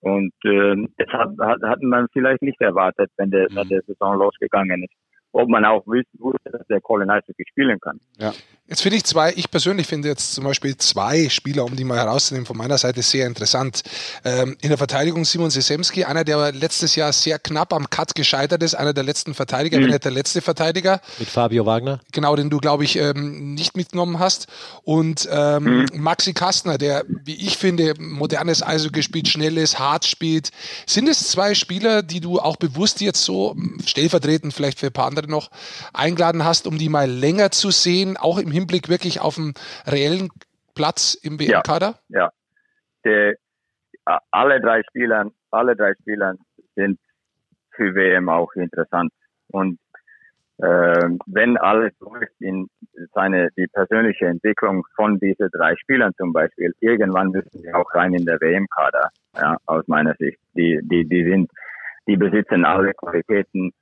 Und 0.00 0.34
äh, 0.44 0.86
das 0.98 1.08
hat, 1.08 1.30
hat, 1.40 1.62
hat 1.62 1.82
man 1.82 2.06
vielleicht 2.12 2.42
nicht 2.42 2.60
erwartet, 2.60 3.10
wenn 3.16 3.30
der, 3.30 3.48
wenn 3.52 3.68
der 3.68 3.80
Saison 3.82 4.18
losgegangen 4.18 4.82
ist 4.82 5.03
ob 5.34 5.48
man 5.48 5.64
auch 5.64 5.84
wusste, 5.86 6.50
dass 6.50 6.66
der 6.68 6.80
Colin 6.80 7.10
Eishockey 7.10 7.44
spielen 7.48 7.78
kann. 7.80 8.00
Ja. 8.18 8.32
Jetzt 8.66 8.80
finde 8.80 8.96
ich 8.96 9.04
zwei, 9.04 9.30
ich 9.36 9.50
persönlich 9.50 9.86
finde 9.86 10.08
jetzt 10.08 10.32
zum 10.32 10.44
Beispiel 10.44 10.74
zwei 10.78 11.28
Spieler, 11.28 11.66
um 11.66 11.76
die 11.76 11.84
mal 11.84 11.98
herauszunehmen, 11.98 12.46
von 12.46 12.56
meiner 12.56 12.78
Seite 12.78 13.02
sehr 13.02 13.26
interessant. 13.26 13.82
Ähm, 14.24 14.56
in 14.62 14.70
der 14.70 14.78
Verteidigung 14.78 15.26
Simon 15.26 15.50
Sesemski, 15.50 16.04
einer, 16.04 16.24
der 16.24 16.50
letztes 16.52 16.96
Jahr 16.96 17.12
sehr 17.12 17.38
knapp 17.38 17.74
am 17.74 17.90
Cut 17.90 18.14
gescheitert 18.14 18.62
ist, 18.62 18.74
einer 18.74 18.94
der 18.94 19.04
letzten 19.04 19.34
Verteidiger, 19.34 19.78
mhm. 19.78 19.84
wenn 19.84 19.90
nicht 19.90 20.04
der 20.04 20.12
letzte 20.12 20.40
Verteidiger. 20.40 21.02
Mit 21.18 21.28
Fabio 21.28 21.66
Wagner. 21.66 22.00
Genau, 22.12 22.34
den 22.36 22.48
du, 22.48 22.56
glaube 22.56 22.84
ich, 22.84 22.96
ähm, 22.96 23.52
nicht 23.52 23.76
mitgenommen 23.76 24.18
hast. 24.18 24.46
Und 24.82 25.28
ähm, 25.30 25.64
mhm. 25.64 25.86
Maxi 25.92 26.32
Kastner, 26.32 26.78
der, 26.78 27.04
wie 27.06 27.34
ich 27.34 27.58
finde, 27.58 27.92
modernes 27.98 28.62
Eishockey 28.62 29.02
spielt, 29.02 29.28
schnell 29.28 29.58
ist, 29.58 29.78
hart 29.78 30.06
spielt. 30.06 30.52
Sind 30.86 31.06
es 31.06 31.28
zwei 31.28 31.54
Spieler, 31.54 32.02
die 32.02 32.20
du 32.20 32.38
auch 32.40 32.56
bewusst 32.56 33.02
jetzt 33.02 33.22
so 33.22 33.56
stellvertretend 33.84 34.54
vielleicht 34.54 34.78
für 34.78 34.86
ein 34.86 34.92
paar 34.92 35.06
andere 35.06 35.23
gerade 35.24 35.30
noch 35.30 35.50
eingeladen 35.92 36.44
hast, 36.44 36.66
um 36.66 36.78
die 36.78 36.88
mal 36.88 37.08
länger 37.08 37.50
zu 37.50 37.70
sehen, 37.70 38.16
auch 38.16 38.38
im 38.38 38.50
Hinblick 38.50 38.88
wirklich 38.88 39.20
auf 39.20 39.38
einen 39.38 39.54
reellen 39.86 40.30
Platz 40.74 41.14
im 41.14 41.38
WM-Kader? 41.38 41.98
Ja, 42.08 42.20
ja. 42.20 42.32
Die, 43.04 43.34
alle 44.30 44.60
drei 44.60 44.82
Spieler, 44.88 45.30
alle 45.50 45.76
drei 45.76 45.94
Spieler 46.00 46.34
sind 46.74 46.98
für 47.72 47.94
WM 47.94 48.28
auch 48.28 48.52
interessant. 48.54 49.12
Und 49.48 49.78
äh, 50.58 51.08
wenn 51.26 51.56
alles 51.56 51.92
läuft 52.00 52.40
in 52.40 52.68
seine 53.12 53.50
die 53.56 53.66
persönliche 53.66 54.26
Entwicklung 54.26 54.84
von 54.94 55.18
diesen 55.18 55.50
drei 55.50 55.74
Spielern 55.76 56.12
zum 56.16 56.32
Beispiel, 56.32 56.72
irgendwann 56.80 57.30
müssen 57.30 57.60
sie 57.60 57.72
auch 57.72 57.92
rein 57.94 58.14
in 58.14 58.24
der 58.24 58.40
WM-Kader, 58.40 59.10
ja, 59.36 59.56
aus 59.66 59.86
meiner 59.88 60.14
Sicht. 60.14 60.38
Die, 60.54 60.80
die, 60.82 61.06
die 61.06 61.24
sind, 61.24 61.50
die 62.06 62.16
besitzen 62.16 62.64
alle 62.64 62.94
Qualitäten, 62.94 63.72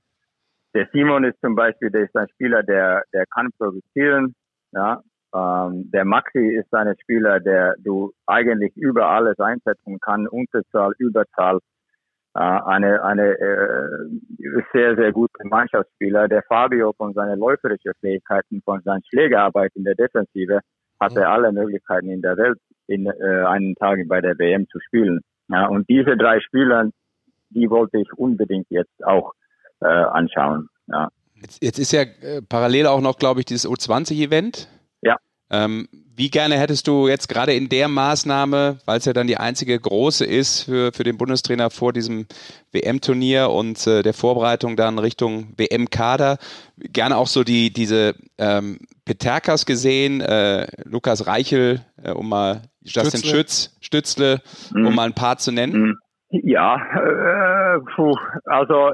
der 0.74 0.88
Simon 0.92 1.24
ist 1.24 1.40
zum 1.40 1.54
Beispiel, 1.54 1.90
der 1.90 2.04
ist 2.04 2.16
ein 2.16 2.28
Spieler, 2.30 2.62
der, 2.62 3.04
der 3.12 3.24
kann 3.26 3.50
produzieren, 3.58 4.34
ja. 4.72 5.02
Ähm, 5.34 5.90
der 5.90 6.04
Maxi 6.04 6.46
ist 6.46 6.72
ein 6.74 6.94
Spieler, 7.00 7.40
der 7.40 7.74
du 7.78 8.12
eigentlich 8.26 8.76
über 8.76 9.08
alles 9.08 9.38
einsetzen 9.38 9.98
kann, 10.00 10.28
Unterzahl, 10.28 10.92
Überzahl, 10.98 11.58
äh, 12.34 12.38
eine, 12.38 13.02
eine 13.02 13.38
äh, 13.38 14.62
sehr, 14.72 14.94
sehr 14.96 15.12
gute 15.12 15.44
Mannschaftsspieler. 15.44 16.28
Der 16.28 16.42
Fabio 16.42 16.92
von 16.96 17.14
seinen 17.14 17.38
läuferischen 17.38 17.92
Fähigkeiten, 18.00 18.60
von 18.62 18.82
seiner 18.82 19.00
Schlägerarbeit 19.08 19.72
in 19.74 19.84
der 19.84 19.94
Defensive, 19.94 20.60
hatte 21.00 21.20
mhm. 21.20 21.26
alle 21.26 21.52
Möglichkeiten 21.52 22.10
in 22.10 22.22
der 22.22 22.36
Welt, 22.36 22.58
in 22.86 23.06
äh, 23.06 23.44
einen 23.46 23.74
Tag 23.76 24.00
bei 24.08 24.20
der 24.20 24.38
WM 24.38 24.66
zu 24.68 24.80
spielen. 24.80 25.20
Ja, 25.48 25.66
und 25.66 25.88
diese 25.88 26.16
drei 26.16 26.40
Spieler, 26.40 26.90
die 27.50 27.68
wollte 27.68 27.98
ich 27.98 28.12
unbedingt 28.14 28.66
jetzt 28.70 29.04
auch 29.04 29.32
äh, 29.82 29.86
anschauen. 29.86 30.68
Ja. 30.86 31.08
Jetzt, 31.34 31.62
jetzt 31.62 31.78
ist 31.78 31.92
ja 31.92 32.02
äh, 32.02 32.42
parallel 32.42 32.86
auch 32.86 33.00
noch, 33.00 33.18
glaube 33.18 33.40
ich, 33.40 33.46
dieses 33.46 33.68
U20-Event. 33.68 34.68
Ja. 35.02 35.16
Ähm, 35.50 35.88
wie 36.14 36.30
gerne 36.30 36.58
hättest 36.58 36.86
du 36.88 37.08
jetzt 37.08 37.28
gerade 37.28 37.54
in 37.54 37.68
der 37.68 37.88
Maßnahme, 37.88 38.78
weil 38.84 38.98
es 38.98 39.06
ja 39.06 39.12
dann 39.12 39.26
die 39.26 39.38
einzige 39.38 39.78
große 39.78 40.24
ist 40.24 40.62
für, 40.62 40.92
für 40.92 41.04
den 41.04 41.16
Bundestrainer 41.16 41.70
vor 41.70 41.92
diesem 41.92 42.26
WM-Turnier 42.72 43.50
und 43.50 43.86
äh, 43.86 44.02
der 44.02 44.12
Vorbereitung 44.12 44.76
dann 44.76 44.98
Richtung 44.98 45.54
WM-Kader, 45.56 46.38
gerne 46.76 47.16
auch 47.16 47.26
so 47.26 47.44
die 47.44 47.72
diese 47.72 48.14
ähm, 48.38 48.80
Peterkas 49.04 49.64
gesehen, 49.64 50.20
äh, 50.20 50.66
Lukas 50.84 51.26
Reichel, 51.26 51.80
äh, 52.02 52.12
um 52.12 52.28
mal 52.28 52.62
Justin 52.82 53.20
Stützle. 53.20 53.30
Schütz, 53.30 53.76
Stützle, 53.80 54.42
mhm. 54.72 54.86
um 54.86 54.94
mal 54.94 55.06
ein 55.06 55.14
paar 55.14 55.38
zu 55.38 55.50
nennen. 55.50 55.82
Mhm. 55.82 55.98
Ja, 56.30 56.76
äh, 56.76 57.80
puh, 57.94 58.16
also 58.44 58.92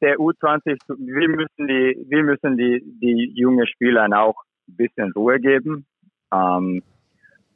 der 0.00 0.16
U20, 0.18 0.78
wir 0.88 1.28
müssen 1.28 1.66
die, 1.66 2.04
wir 2.08 2.22
müssen 2.22 2.56
die, 2.56 2.82
die 3.00 3.32
jungen 3.34 3.66
Spielern 3.66 4.12
auch 4.12 4.36
ein 4.68 4.76
bisschen 4.76 5.12
Ruhe 5.12 5.40
geben. 5.40 5.86
Ähm, 6.32 6.82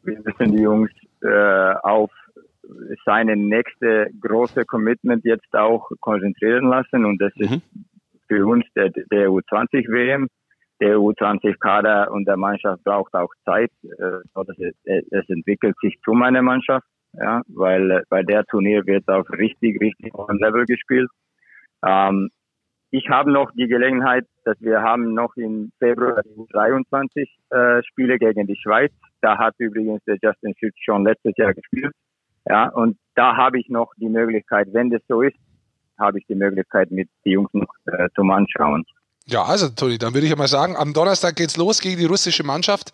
wir 0.03 0.20
müssen 0.24 0.57
die 0.57 0.62
Jungs 0.62 0.90
äh, 1.22 1.74
auf 1.83 2.11
seine 3.05 3.37
nächste 3.37 4.11
große 4.20 4.64
Commitment 4.64 5.24
jetzt 5.24 5.55
auch 5.55 5.90
konzentrieren 6.00 6.68
lassen 6.68 7.05
und 7.05 7.20
das 7.20 7.33
ist 7.37 7.50
mhm. 7.50 7.62
für 8.29 8.46
uns 8.46 8.64
der, 8.74 8.90
der 8.90 9.29
U20 9.29 9.88
WM. 9.88 10.29
Der 10.81 10.96
U20-Kader 10.96 12.11
und 12.11 12.24
der 12.26 12.38
Mannschaft 12.38 12.83
braucht 12.85 13.12
auch 13.12 13.29
Zeit. 13.44 13.70
Äh, 13.83 14.20
es, 14.57 15.05
es 15.11 15.29
entwickelt 15.29 15.76
sich 15.83 16.00
zu 16.03 16.12
meiner 16.12 16.40
Mannschaft, 16.40 16.87
ja, 17.12 17.42
weil 17.48 18.03
bei 18.09 18.22
der 18.22 18.46
Turnier 18.46 18.87
wird 18.87 19.07
auf 19.09 19.29
richtig, 19.31 19.79
richtig 19.79 20.14
hohem 20.14 20.38
Level 20.38 20.64
gespielt. 20.64 21.11
Ähm, 21.85 22.31
ich 22.90 23.09
habe 23.09 23.31
noch 23.31 23.53
die 23.53 23.69
Gelegenheit, 23.69 24.27
dass 24.45 24.61
wir 24.61 24.83
haben 24.83 25.14
noch 25.14 25.37
im 25.37 25.71
Februar 25.79 26.23
23 26.53 27.38
äh, 27.51 27.83
Spiele 27.85 28.19
gegen 28.19 28.47
die 28.47 28.57
Schweiz. 28.57 28.93
Da 29.21 29.38
hat 29.38 29.55
übrigens 29.59 30.03
der 30.05 30.19
Justin 30.21 30.55
Schütz 30.59 30.75
schon 30.83 31.05
letztes 31.05 31.37
Jahr 31.37 31.55
gespielt. 31.55 31.93
Ja, 32.49 32.69
und 32.69 32.99
da 33.14 33.37
habe 33.37 33.61
ich 33.61 33.69
noch 33.69 33.93
die 33.97 34.09
Möglichkeit, 34.09 34.69
wenn 34.73 34.90
das 34.90 35.03
so 35.07 35.23
ist, 35.23 35.37
habe 35.99 36.19
ich 36.19 36.27
die 36.27 36.35
Möglichkeit, 36.35 36.90
mit 36.90 37.09
den 37.25 37.33
Jungs 37.33 37.53
noch 37.53 37.73
äh, 37.87 38.09
zum 38.16 38.31
Anschauen. 38.31 38.85
Ja, 39.31 39.45
also 39.45 39.69
Toni, 39.69 39.97
dann 39.97 40.12
würde 40.12 40.27
ich 40.27 40.35
mal 40.35 40.49
sagen, 40.49 40.75
am 40.75 40.93
Donnerstag 40.93 41.37
geht's 41.37 41.57
los 41.57 41.79
gegen 41.79 42.01
die 42.01 42.05
russische 42.05 42.43
Mannschaft. 42.43 42.90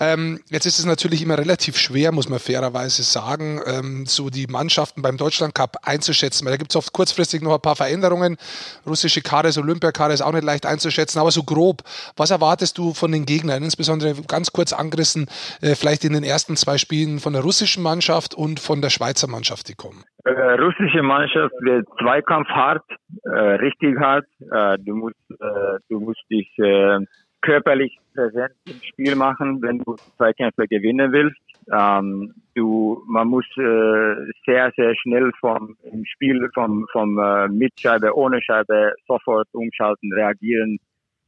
Ähm, 0.00 0.40
jetzt 0.48 0.64
ist 0.64 0.78
es 0.78 0.86
natürlich 0.86 1.20
immer 1.20 1.36
relativ 1.36 1.76
schwer, 1.76 2.10
muss 2.10 2.26
man 2.26 2.38
fairerweise 2.38 3.02
sagen, 3.02 3.60
ähm, 3.66 4.06
so 4.06 4.30
die 4.30 4.46
Mannschaften 4.46 5.02
beim 5.02 5.18
Deutschland 5.18 5.54
Cup 5.54 5.76
einzuschätzen, 5.82 6.46
weil 6.46 6.52
da 6.52 6.56
gibt's 6.56 6.74
oft 6.74 6.94
kurzfristig 6.94 7.42
noch 7.42 7.52
ein 7.52 7.60
paar 7.60 7.76
Veränderungen. 7.76 8.38
Russische 8.86 9.20
Olympiakader 9.30 10.14
ist 10.14 10.22
auch 10.22 10.32
nicht 10.32 10.44
leicht 10.44 10.64
einzuschätzen, 10.64 11.18
aber 11.18 11.30
so 11.30 11.42
grob, 11.42 11.82
was 12.16 12.30
erwartest 12.30 12.78
du 12.78 12.94
von 12.94 13.12
den 13.12 13.26
Gegnern? 13.26 13.62
Insbesondere 13.62 14.14
ganz 14.22 14.52
kurz 14.52 14.72
angerissen, 14.72 15.26
äh, 15.60 15.74
vielleicht 15.74 16.04
in 16.04 16.14
den 16.14 16.24
ersten 16.24 16.56
zwei 16.56 16.78
Spielen 16.78 17.20
von 17.20 17.34
der 17.34 17.42
russischen 17.42 17.82
Mannschaft 17.82 18.34
und 18.34 18.58
von 18.58 18.80
der 18.80 18.88
Schweizer 18.88 19.26
Mannschaft, 19.26 19.68
die 19.68 19.74
kommen. 19.74 20.02
Äh, 20.24 20.30
russische 20.54 21.02
Mannschaft 21.02 21.54
wird 21.60 21.86
Zweikampf 22.00 22.48
hart, 22.48 22.84
äh, 23.24 23.28
richtig 23.28 23.98
hart. 23.98 24.26
Äh, 24.50 24.78
du 24.78 24.96
musst, 24.96 25.16
äh, 25.30 25.78
du 25.90 26.00
musst 26.00 26.24
dich 26.30 26.48
äh, 26.58 26.98
körperlich 27.42 27.98
präsent 28.14 28.54
im 28.64 28.80
Spiel 28.82 29.16
machen, 29.16 29.60
wenn 29.60 29.80
du 29.80 29.96
Zweikämpfe 30.16 30.66
gewinnen 30.66 31.12
willst. 31.12 31.38
Ähm, 31.70 32.34
du, 32.54 33.02
man 33.06 33.28
muss 33.28 33.44
äh, 33.58 34.14
sehr, 34.46 34.72
sehr 34.76 34.94
schnell 34.96 35.30
vom 35.40 35.76
im 35.92 36.04
Spiel 36.06 36.48
vom 36.54 36.86
vom 36.92 37.18
äh, 37.18 37.48
Mitscheibe, 37.48 38.16
ohne 38.16 38.40
Scheibe 38.40 38.94
sofort 39.06 39.48
umschalten, 39.52 40.10
reagieren. 40.12 40.78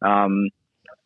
Ähm, 0.02 0.50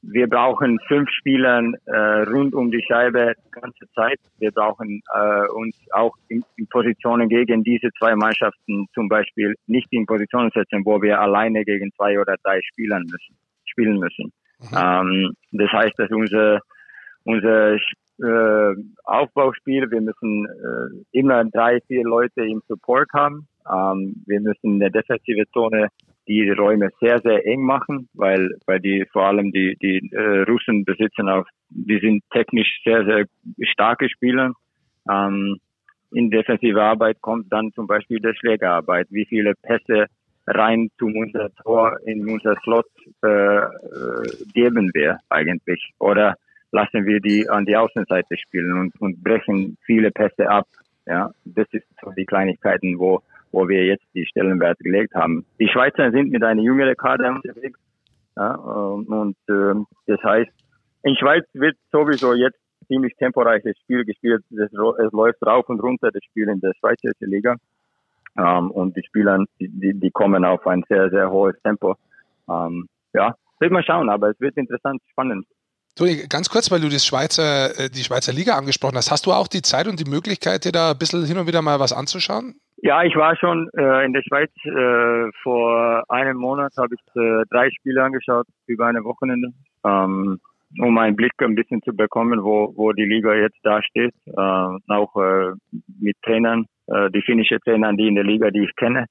wir 0.02 0.28
brauchen 0.28 0.78
fünf 0.88 1.08
Spieler 1.10 1.62
äh, 1.86 2.22
rund 2.22 2.54
um 2.54 2.70
die 2.70 2.82
Scheibe 2.82 3.34
die 3.46 3.50
ganze 3.50 3.90
Zeit. 3.94 4.18
Wir 4.38 4.50
brauchen 4.50 5.02
äh, 5.14 5.46
uns 5.48 5.76
auch 5.92 6.14
in, 6.28 6.42
in, 6.56 6.66
Positionen 6.68 7.28
gegen 7.28 7.62
diese 7.62 7.90
zwei 7.98 8.14
Mannschaften 8.14 8.86
zum 8.94 9.08
Beispiel 9.08 9.54
nicht 9.66 9.88
in 9.90 10.06
Positionen 10.06 10.50
setzen, 10.54 10.84
wo 10.84 11.02
wir 11.02 11.20
alleine 11.20 11.64
gegen 11.64 11.92
zwei 11.92 12.18
oder 12.18 12.36
drei 12.42 12.60
spielen 12.62 13.02
müssen. 13.02 13.36
Spielen 13.66 13.98
müssen. 13.98 14.32
Mhm. 14.60 14.76
Ähm, 14.76 15.32
das 15.52 15.70
heißt, 15.70 15.98
dass 15.98 16.10
unser 16.10 16.60
unser 17.24 17.74
äh, 17.74 18.74
Aufbauspiel, 19.04 19.90
wir 19.90 20.00
müssen 20.00 20.46
äh, 20.46 21.18
immer 21.18 21.44
drei, 21.44 21.80
vier 21.86 22.04
Leute 22.04 22.42
im 22.42 22.62
Support 22.68 23.08
haben. 23.12 23.46
Ähm, 23.70 24.22
wir 24.26 24.40
müssen 24.40 24.74
eine 24.74 24.90
defensive 24.90 25.44
Zone 25.52 25.88
die 26.30 26.48
Räume 26.48 26.90
sehr, 27.00 27.18
sehr 27.20 27.44
eng 27.44 27.62
machen, 27.62 28.08
weil, 28.14 28.50
weil 28.66 28.78
die 28.78 29.04
vor 29.12 29.26
allem 29.26 29.50
die, 29.50 29.76
die 29.82 29.98
äh, 30.12 30.42
Russen 30.42 30.84
besitzen 30.84 31.28
auch, 31.28 31.44
die 31.70 31.98
sind 31.98 32.22
technisch 32.30 32.80
sehr, 32.84 33.04
sehr 33.04 33.24
starke 33.72 34.08
Spieler. 34.08 34.52
Ähm, 35.10 35.56
in 36.12 36.30
defensive 36.30 36.80
Arbeit 36.80 37.20
kommt 37.20 37.52
dann 37.52 37.72
zum 37.72 37.88
Beispiel 37.88 38.20
der 38.20 38.34
Schlägerarbeit. 38.34 39.08
Wie 39.10 39.26
viele 39.26 39.54
Pässe 39.60 40.06
rein 40.46 40.88
zu 40.98 41.06
unser 41.06 41.52
Tor 41.64 41.98
in 42.06 42.28
unser 42.28 42.54
Slot 42.62 42.86
äh, 43.24 43.26
äh, 43.26 43.68
geben 44.54 44.90
wir 44.94 45.18
eigentlich? 45.30 45.82
Oder 45.98 46.36
lassen 46.70 47.06
wir 47.06 47.20
die 47.20 47.48
an 47.48 47.64
die 47.64 47.76
Außenseite 47.76 48.36
spielen 48.38 48.78
und, 48.78 49.00
und 49.00 49.22
brechen 49.22 49.76
viele 49.84 50.12
Pässe 50.12 50.48
ab? 50.48 50.68
Ja, 51.06 51.32
das 51.44 51.66
ist 51.72 51.86
so 52.04 52.12
die 52.12 52.26
Kleinigkeiten, 52.26 53.00
wo 53.00 53.20
wo 53.52 53.68
wir 53.68 53.84
jetzt 53.84 54.04
die 54.14 54.26
Stellenwerte 54.26 54.82
gelegt 54.82 55.14
haben. 55.14 55.44
Die 55.58 55.68
Schweizer 55.68 56.10
sind 56.10 56.30
mit 56.30 56.42
einer 56.42 56.62
jüngeren 56.62 56.96
Kader 56.96 57.30
unterwegs. 57.30 57.78
Ja, 58.36 58.54
ähm, 58.54 59.06
und 59.06 59.36
äh, 59.48 59.74
das 60.06 60.22
heißt, 60.22 60.50
in 61.02 61.16
Schweiz 61.16 61.44
wird 61.54 61.76
sowieso 61.90 62.34
jetzt 62.34 62.58
ziemlich 62.86 63.14
temporeiches 63.16 63.76
Spiel 63.82 64.04
gespielt. 64.04 64.44
Es, 64.50 64.72
es 64.72 65.12
läuft 65.12 65.44
rauf 65.44 65.68
und 65.68 65.80
runter 65.80 66.10
das 66.10 66.22
Spiel 66.24 66.48
in 66.48 66.60
der 66.60 66.72
Schweizer 66.78 67.12
Liga. 67.20 67.56
Ähm, 68.38 68.70
und 68.70 68.96
die 68.96 69.02
Spieler, 69.04 69.44
die, 69.58 69.94
die 69.94 70.10
kommen 70.10 70.44
auf 70.44 70.66
ein 70.66 70.84
sehr, 70.88 71.10
sehr 71.10 71.30
hohes 71.30 71.56
Tempo. 71.62 71.96
Ähm, 72.48 72.88
ja, 73.12 73.34
wird 73.58 73.72
mal 73.72 73.84
schauen, 73.84 74.08
aber 74.08 74.30
es 74.30 74.40
wird 74.40 74.56
interessant, 74.56 75.00
spannend. 75.10 75.46
Toni, 75.96 76.26
ganz 76.28 76.48
kurz, 76.48 76.70
weil 76.70 76.80
du 76.80 76.88
das 76.88 77.04
Schweizer, 77.04 77.78
äh, 77.78 77.90
die 77.90 78.04
Schweizer 78.04 78.32
Liga 78.32 78.56
angesprochen 78.56 78.96
hast. 78.96 79.10
Hast 79.10 79.26
du 79.26 79.32
auch 79.32 79.48
die 79.48 79.62
Zeit 79.62 79.88
und 79.88 79.98
die 79.98 80.08
Möglichkeit, 80.08 80.64
dir 80.64 80.72
da 80.72 80.92
ein 80.92 80.98
bisschen 80.98 81.24
hin 81.24 81.38
und 81.38 81.46
wieder 81.46 81.62
mal 81.62 81.80
was 81.80 81.92
anzuschauen? 81.92 82.54
Ja, 82.82 83.02
ich 83.02 83.14
war 83.14 83.36
schon 83.36 83.68
äh, 83.76 84.06
in 84.06 84.14
der 84.14 84.22
Schweiz. 84.22 84.50
Äh, 84.64 85.30
vor 85.42 86.02
einem 86.08 86.38
Monat 86.38 86.72
habe 86.78 86.94
ich 86.94 87.00
äh, 87.14 87.44
drei 87.50 87.70
Spiele 87.70 88.02
angeschaut 88.02 88.46
über 88.66 88.86
eine 88.86 89.04
Wochenende, 89.04 89.48
ähm, 89.84 90.40
um 90.78 90.98
einen 90.98 91.14
Blick 91.14 91.32
ein 91.40 91.54
bisschen 91.54 91.82
zu 91.82 91.92
bekommen, 91.94 92.42
wo, 92.42 92.72
wo 92.74 92.92
die 92.92 93.04
Liga 93.04 93.34
jetzt 93.34 93.58
da 93.64 93.82
steht. 93.82 94.14
Äh, 94.24 94.32
auch 94.32 95.14
äh, 95.16 95.52
mit 96.00 96.16
Trainern, 96.22 96.64
äh, 96.86 97.10
die 97.10 97.20
finnische 97.20 97.60
Trainer, 97.60 97.92
die 97.92 98.08
in 98.08 98.14
der 98.14 98.24
Liga, 98.24 98.50
die 98.50 98.64
ich 98.64 98.74
kenne. 98.76 99.04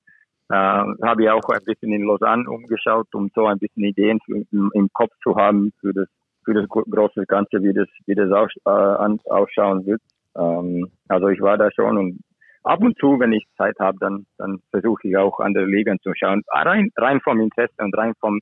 Äh, 0.50 0.56
habe 0.56 1.24
ich 1.24 1.30
auch 1.30 1.48
ein 1.50 1.64
bisschen 1.64 1.94
in 1.94 2.06
Lausanne 2.06 2.50
umgeschaut, 2.50 3.08
um 3.14 3.30
so 3.36 3.46
ein 3.46 3.60
bisschen 3.60 3.84
Ideen 3.84 4.20
für, 4.26 4.38
im, 4.52 4.72
im 4.74 4.90
Kopf 4.94 5.12
zu 5.22 5.36
haben 5.36 5.72
für 5.80 5.94
das 5.94 6.08
für 6.44 6.56
das 6.56 6.68
große 6.68 7.26
Ganze, 7.28 7.62
wie 7.62 7.74
das 7.74 7.88
wie 8.08 8.16
das 8.16 8.32
aus, 8.32 8.50
äh, 8.66 9.30
ausschauen 9.30 9.86
wird. 9.86 10.02
Ähm, 10.36 10.88
also 11.08 11.28
ich 11.28 11.42
war 11.42 11.58
da 11.60 11.70
schon 11.72 11.98
und 11.98 12.20
ab 12.64 12.82
und 12.82 12.98
zu, 13.00 13.20
wenn 13.20 13.32
ich 13.32 13.46
Zeit 13.58 13.76
habe, 13.80 13.98
dann, 14.00 14.26
dann 14.38 14.60
versuche 14.72 15.08
ich 15.08 15.18
auch 15.18 15.40
andere 15.40 15.66
Ligen 15.66 16.00
zu 16.02 16.12
schauen. 16.16 16.44
Rein, 16.50 16.90
rein 16.98 17.20
vom 17.22 17.40
Interesse 17.40 17.74
und 17.80 17.98
rein 17.98 18.14
vom 18.20 18.40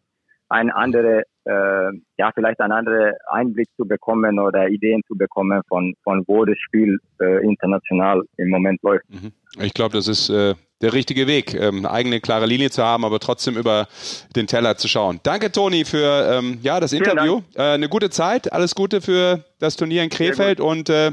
ein 0.50 0.72
andere, 0.72 1.24
äh, 1.44 1.92
ja, 2.18 2.32
vielleicht 2.34 2.60
ein 2.62 2.72
anderer 2.72 3.14
Einblick 3.30 3.68
zu 3.76 3.86
bekommen 3.86 4.40
oder 4.40 4.70
Ideen 4.70 5.02
zu 5.08 5.16
bekommen 5.16 5.62
von, 5.68 5.94
von 6.04 6.24
wo 6.28 6.46
das 6.46 6.58
Spiel 6.58 7.00
äh, 7.20 7.44
international 7.44 8.24
im 8.38 8.50
Moment 8.50 8.82
läuft. 8.82 9.04
Mhm. 9.10 9.34
Ich 9.62 9.74
glaube, 9.74 9.98
das 9.98 10.08
ist 10.08 10.30
äh, 10.30 10.56
der 10.82 10.94
richtige 10.94 11.28
Weg, 11.28 11.54
ähm, 11.54 11.80
eine 11.80 11.92
eigene 11.92 12.22
klare 12.22 12.46
Linie 12.46 12.70
zu 12.70 12.84
haben, 12.84 13.04
aber 13.04 13.20
trotzdem 13.20 13.58
über 13.58 13.88
den 14.36 14.48
Teller 14.48 14.78
zu 14.78 14.88
schauen. 14.88 15.20
Danke, 15.24 15.52
Toni, 15.52 15.86
für 15.86 16.30
ähm, 16.32 16.60
ja, 16.62 16.80
das 16.80 16.94
Interview. 16.94 17.42
Äh, 17.56 17.74
eine 17.74 17.90
gute 17.90 18.10
Zeit, 18.10 18.54
alles 18.54 18.76
Gute 18.76 19.02
für 19.02 19.44
das 19.60 19.76
Turnier 19.76 20.04
in 20.04 20.10
Krefeld 20.10 20.60
und 20.60 20.90
äh, 20.90 21.12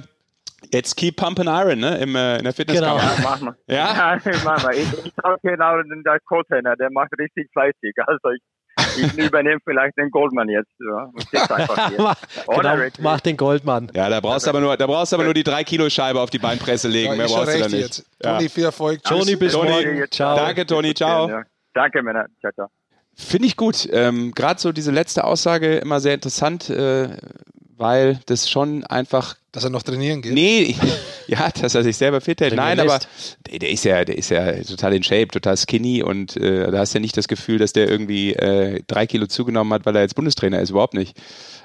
Jetzt 0.73 0.97
keep 0.97 1.17
pumping 1.17 1.47
iron, 1.47 1.81
ne? 1.81 1.99
Im, 1.99 2.15
äh, 2.15 2.39
in 2.39 2.45
der 2.45 2.53
Fitnesskammer. 2.53 3.01
Genau. 3.01 3.15
Ja, 3.15 3.23
mach 3.23 3.41
mal. 3.41 3.57
Ja? 3.67 4.17
ja 4.17 4.21
mach 4.45 4.63
mal. 4.63 4.75
Ich, 4.75 4.93
ich 5.05 5.13
habe 5.23 5.39
genau 5.43 5.83
den 5.83 6.05
Co-Trainer, 6.27 6.77
der 6.77 6.91
macht 6.91 7.11
richtig 7.19 7.49
fleißig. 7.53 7.95
Also 8.07 8.31
ich, 8.31 8.43
ich 9.05 9.19
übernehme 9.27 9.61
vielleicht 9.65 9.97
den 9.97 10.11
Goldman 10.11 10.49
jetzt. 10.49 10.73
Ja. 10.81 11.11
mach, 11.99 12.17
genau, 12.47 12.89
mach 13.01 13.21
den 13.21 13.37
Goldman. 13.37 13.91
Ja, 13.95 14.09
da 14.09 14.21
brauchst 14.21 14.47
du 14.47 14.51
aber 14.51 14.61
nur, 14.61 14.77
da 14.77 14.87
brauchst 14.87 15.15
aber 15.15 15.25
nur 15.25 15.35
die 15.35 15.45
3 15.45 15.65
Kilo 15.65 15.89
Scheibe 15.89 16.21
auf 16.21 16.31
die 16.31 16.39
Beinpresse 16.39 16.89
legen. 16.89 17.13
Ja, 17.13 17.17
Mehr 17.17 17.27
brauchst 17.27 17.55
du 17.55 17.59
da 17.59 17.69
nicht. 17.69 17.81
Jetzt. 17.81 18.11
Ja. 18.23 18.37
Toni, 18.37 18.49
viel 18.49 18.65
Erfolg. 18.65 19.03
Toni, 19.03 19.37
bis 19.37 19.55
morgen. 19.55 20.05
Ciao. 20.11 20.37
Danke, 20.37 20.67
Toni. 20.67 20.95
Ciao. 20.95 21.43
Danke, 21.75 22.03
Männer. 22.03 22.27
Ciao, 22.41 22.53
ciao. 22.53 22.69
Finde 23.17 23.47
ich 23.47 23.57
gut. 23.57 23.89
Ähm, 23.93 24.33
Gerade 24.35 24.61
so 24.61 24.73
diese 24.73 24.91
letzte 24.91 25.25
Aussage 25.25 25.77
immer 25.77 26.01
sehr 26.01 26.15
interessant. 26.15 26.69
Äh, 26.69 27.17
weil 27.85 28.19
das 28.25 28.49
schon 28.49 28.83
einfach. 28.85 29.37
Dass 29.53 29.63
er 29.63 29.71
noch 29.71 29.83
trainieren 29.83 30.23
geht? 30.23 30.33
Nee, 30.33 30.75
ja, 31.29 31.51
dass 31.51 31.75
er 31.75 31.85
sich 31.85 31.97
selber 31.97 32.21
fit 32.21 32.41
hält. 32.41 32.57
Nein, 32.57 32.81
aber 32.81 32.99
der, 33.49 33.59
der, 33.61 33.71
ist 33.71 33.85
ja, 33.85 34.05
der 34.05 34.17
ist 34.17 34.31
ja 34.31 34.53
total 34.63 34.95
in 34.95 35.03
Shape, 35.03 35.29
total 35.29 35.57
skinny 35.57 36.03
und 36.03 36.37
äh, 36.37 36.71
da 36.73 36.79
hast 36.79 36.95
du 36.95 36.99
ja 36.99 37.03
nicht 37.03 37.17
das 37.17 37.29
Gefühl, 37.29 37.59
dass 37.59 37.73
der 37.73 37.89
irgendwie 37.89 38.33
äh, 38.33 38.83
drei 38.87 39.07
Kilo 39.07 39.27
zugenommen 39.27 39.73
hat, 39.73 39.87
weil 39.87 39.95
er 39.95 40.03
jetzt 40.03 40.15
Bundestrainer 40.15 40.61
ist, 40.61 40.71
überhaupt 40.71 40.95
nicht. 40.95 41.17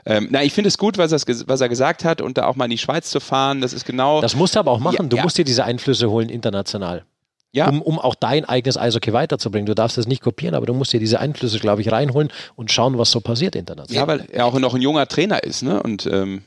Ähm, 0.05 0.27
na, 0.29 0.43
ich 0.43 0.53
finde 0.53 0.67
es 0.67 0.77
gut, 0.77 0.97
was 0.97 1.11
er, 1.11 1.19
was 1.47 1.61
er 1.61 1.69
gesagt 1.69 2.03
hat 2.03 2.21
und 2.21 2.37
da 2.37 2.45
auch 2.45 2.55
mal 2.55 2.65
in 2.65 2.71
die 2.71 2.77
Schweiz 2.77 3.09
zu 3.09 3.19
fahren, 3.19 3.61
das 3.61 3.73
ist 3.73 3.85
genau. 3.85 4.21
Das 4.21 4.35
musst 4.35 4.55
du 4.55 4.59
aber 4.59 4.71
auch 4.71 4.79
machen. 4.79 4.97
Ja, 4.99 5.03
du 5.07 5.17
ja. 5.17 5.23
musst 5.23 5.37
dir 5.37 5.45
diese 5.45 5.63
Einflüsse 5.63 6.09
holen 6.11 6.29
international. 6.29 7.05
Ja. 7.51 7.67
Um, 7.67 7.81
um 7.81 7.97
auch 7.97 8.13
dein 8.13 8.45
eigenes 8.45 8.77
Eishockey 8.77 9.11
weiterzubringen. 9.11 9.65
Du 9.65 9.73
darfst 9.73 9.97
es 9.97 10.05
nicht 10.05 10.21
kopieren, 10.21 10.53
aber 10.53 10.67
du 10.67 10.73
musst 10.73 10.93
dir 10.93 10.99
diese 10.99 11.19
Einflüsse, 11.19 11.59
glaube 11.59 11.81
ich, 11.81 11.91
reinholen 11.91 12.29
und 12.55 12.71
schauen, 12.71 12.97
was 12.99 13.09
so 13.09 13.21
passiert 13.21 13.55
international. 13.55 14.01
Ja, 14.01 14.07
weil 14.07 14.27
er 14.31 14.45
auch 14.45 14.57
noch 14.59 14.75
ein 14.75 14.81
junger 14.81 15.07
Trainer 15.07 15.43
ist, 15.43 15.63
ne? 15.63 15.81
Und 15.81 16.05
ähm, 16.05 16.43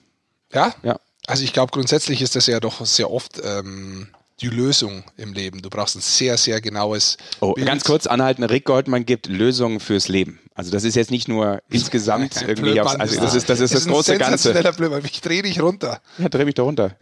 ja? 0.52 0.72
ja. 0.84 1.00
Also 1.26 1.44
ich 1.44 1.52
glaube, 1.52 1.72
grundsätzlich 1.72 2.22
ist 2.22 2.36
das 2.36 2.46
ja 2.46 2.60
doch 2.60 2.84
sehr 2.84 3.10
oft 3.10 3.40
ähm, 3.44 4.08
die 4.40 4.48
Lösung 4.48 5.04
im 5.16 5.32
Leben. 5.32 5.62
Du 5.62 5.70
brauchst 5.70 5.96
ein 5.96 6.00
sehr, 6.00 6.36
sehr 6.36 6.60
genaues. 6.60 7.16
Oh, 7.40 7.54
Bild. 7.54 7.66
ganz 7.66 7.84
kurz 7.84 8.06
anhalten. 8.06 8.42
Rick 8.42 8.64
Goldmann 8.64 9.06
gibt 9.06 9.26
Lösungen 9.26 9.80
fürs 9.80 10.08
Leben. 10.08 10.40
Also 10.54 10.70
das 10.70 10.84
ist 10.84 10.94
jetzt 10.96 11.10
nicht 11.10 11.28
nur 11.28 11.62
insgesamt 11.70 12.42
irgendwie 12.42 12.80
aufs, 12.80 12.96
also 12.96 13.20
das 13.20 13.34
ist 13.34 13.48
das 13.48 13.60
ist 13.60 13.74
das, 13.74 13.84
das 13.84 13.92
große 13.92 14.18
Ganze. 14.18 14.52
Blödmann. 14.76 15.02
Ich 15.04 15.20
drehe 15.20 15.42
dich 15.42 15.60
runter. 15.60 16.00
Ja, 16.18 16.28
dreh 16.28 16.44
mich 16.44 16.54
doch 16.54 16.66
runter. 16.66 16.96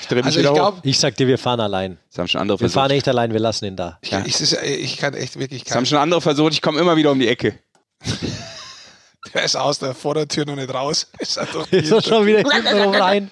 Ich 0.00 0.06
drehe 0.06 0.18
mich 0.18 0.26
also 0.26 0.38
wieder 0.38 0.50
ich 0.50 0.54
glaub, 0.54 0.76
hoch. 0.76 0.80
Ich 0.82 0.98
sag 0.98 1.16
dir, 1.16 1.26
wir 1.26 1.38
fahren 1.38 1.60
allein. 1.60 1.98
Das 2.10 2.18
haben 2.18 2.28
schon 2.28 2.40
andere 2.40 2.60
wir 2.60 2.70
fahren 2.70 2.90
nicht 2.90 3.06
allein, 3.06 3.32
wir 3.32 3.40
lassen 3.40 3.66
ihn 3.66 3.76
da. 3.76 3.98
Ich, 4.00 4.10
ja. 4.10 4.24
ich, 4.24 4.40
ich 4.40 4.96
kann 4.96 5.14
echt 5.14 5.38
wirklich. 5.38 5.64
Das 5.64 5.76
haben 5.76 5.86
schon 5.86 5.98
andere 5.98 6.20
versucht. 6.20 6.52
Ich 6.52 6.62
komme 6.62 6.80
immer 6.80 6.96
wieder 6.96 7.10
um 7.10 7.18
die 7.18 7.28
Ecke. 7.28 7.58
der 9.34 9.44
ist 9.44 9.56
aus 9.56 9.78
der 9.78 9.94
Vordertür 9.94 10.46
noch 10.46 10.56
nicht 10.56 10.72
raus. 10.72 11.08
Ist 11.18 11.36
er, 11.36 11.46
ist 11.70 11.92
er 11.92 12.02
schon 12.02 12.26
wieder 12.26 12.38
hinten 12.38 12.94
rein. 12.94 13.30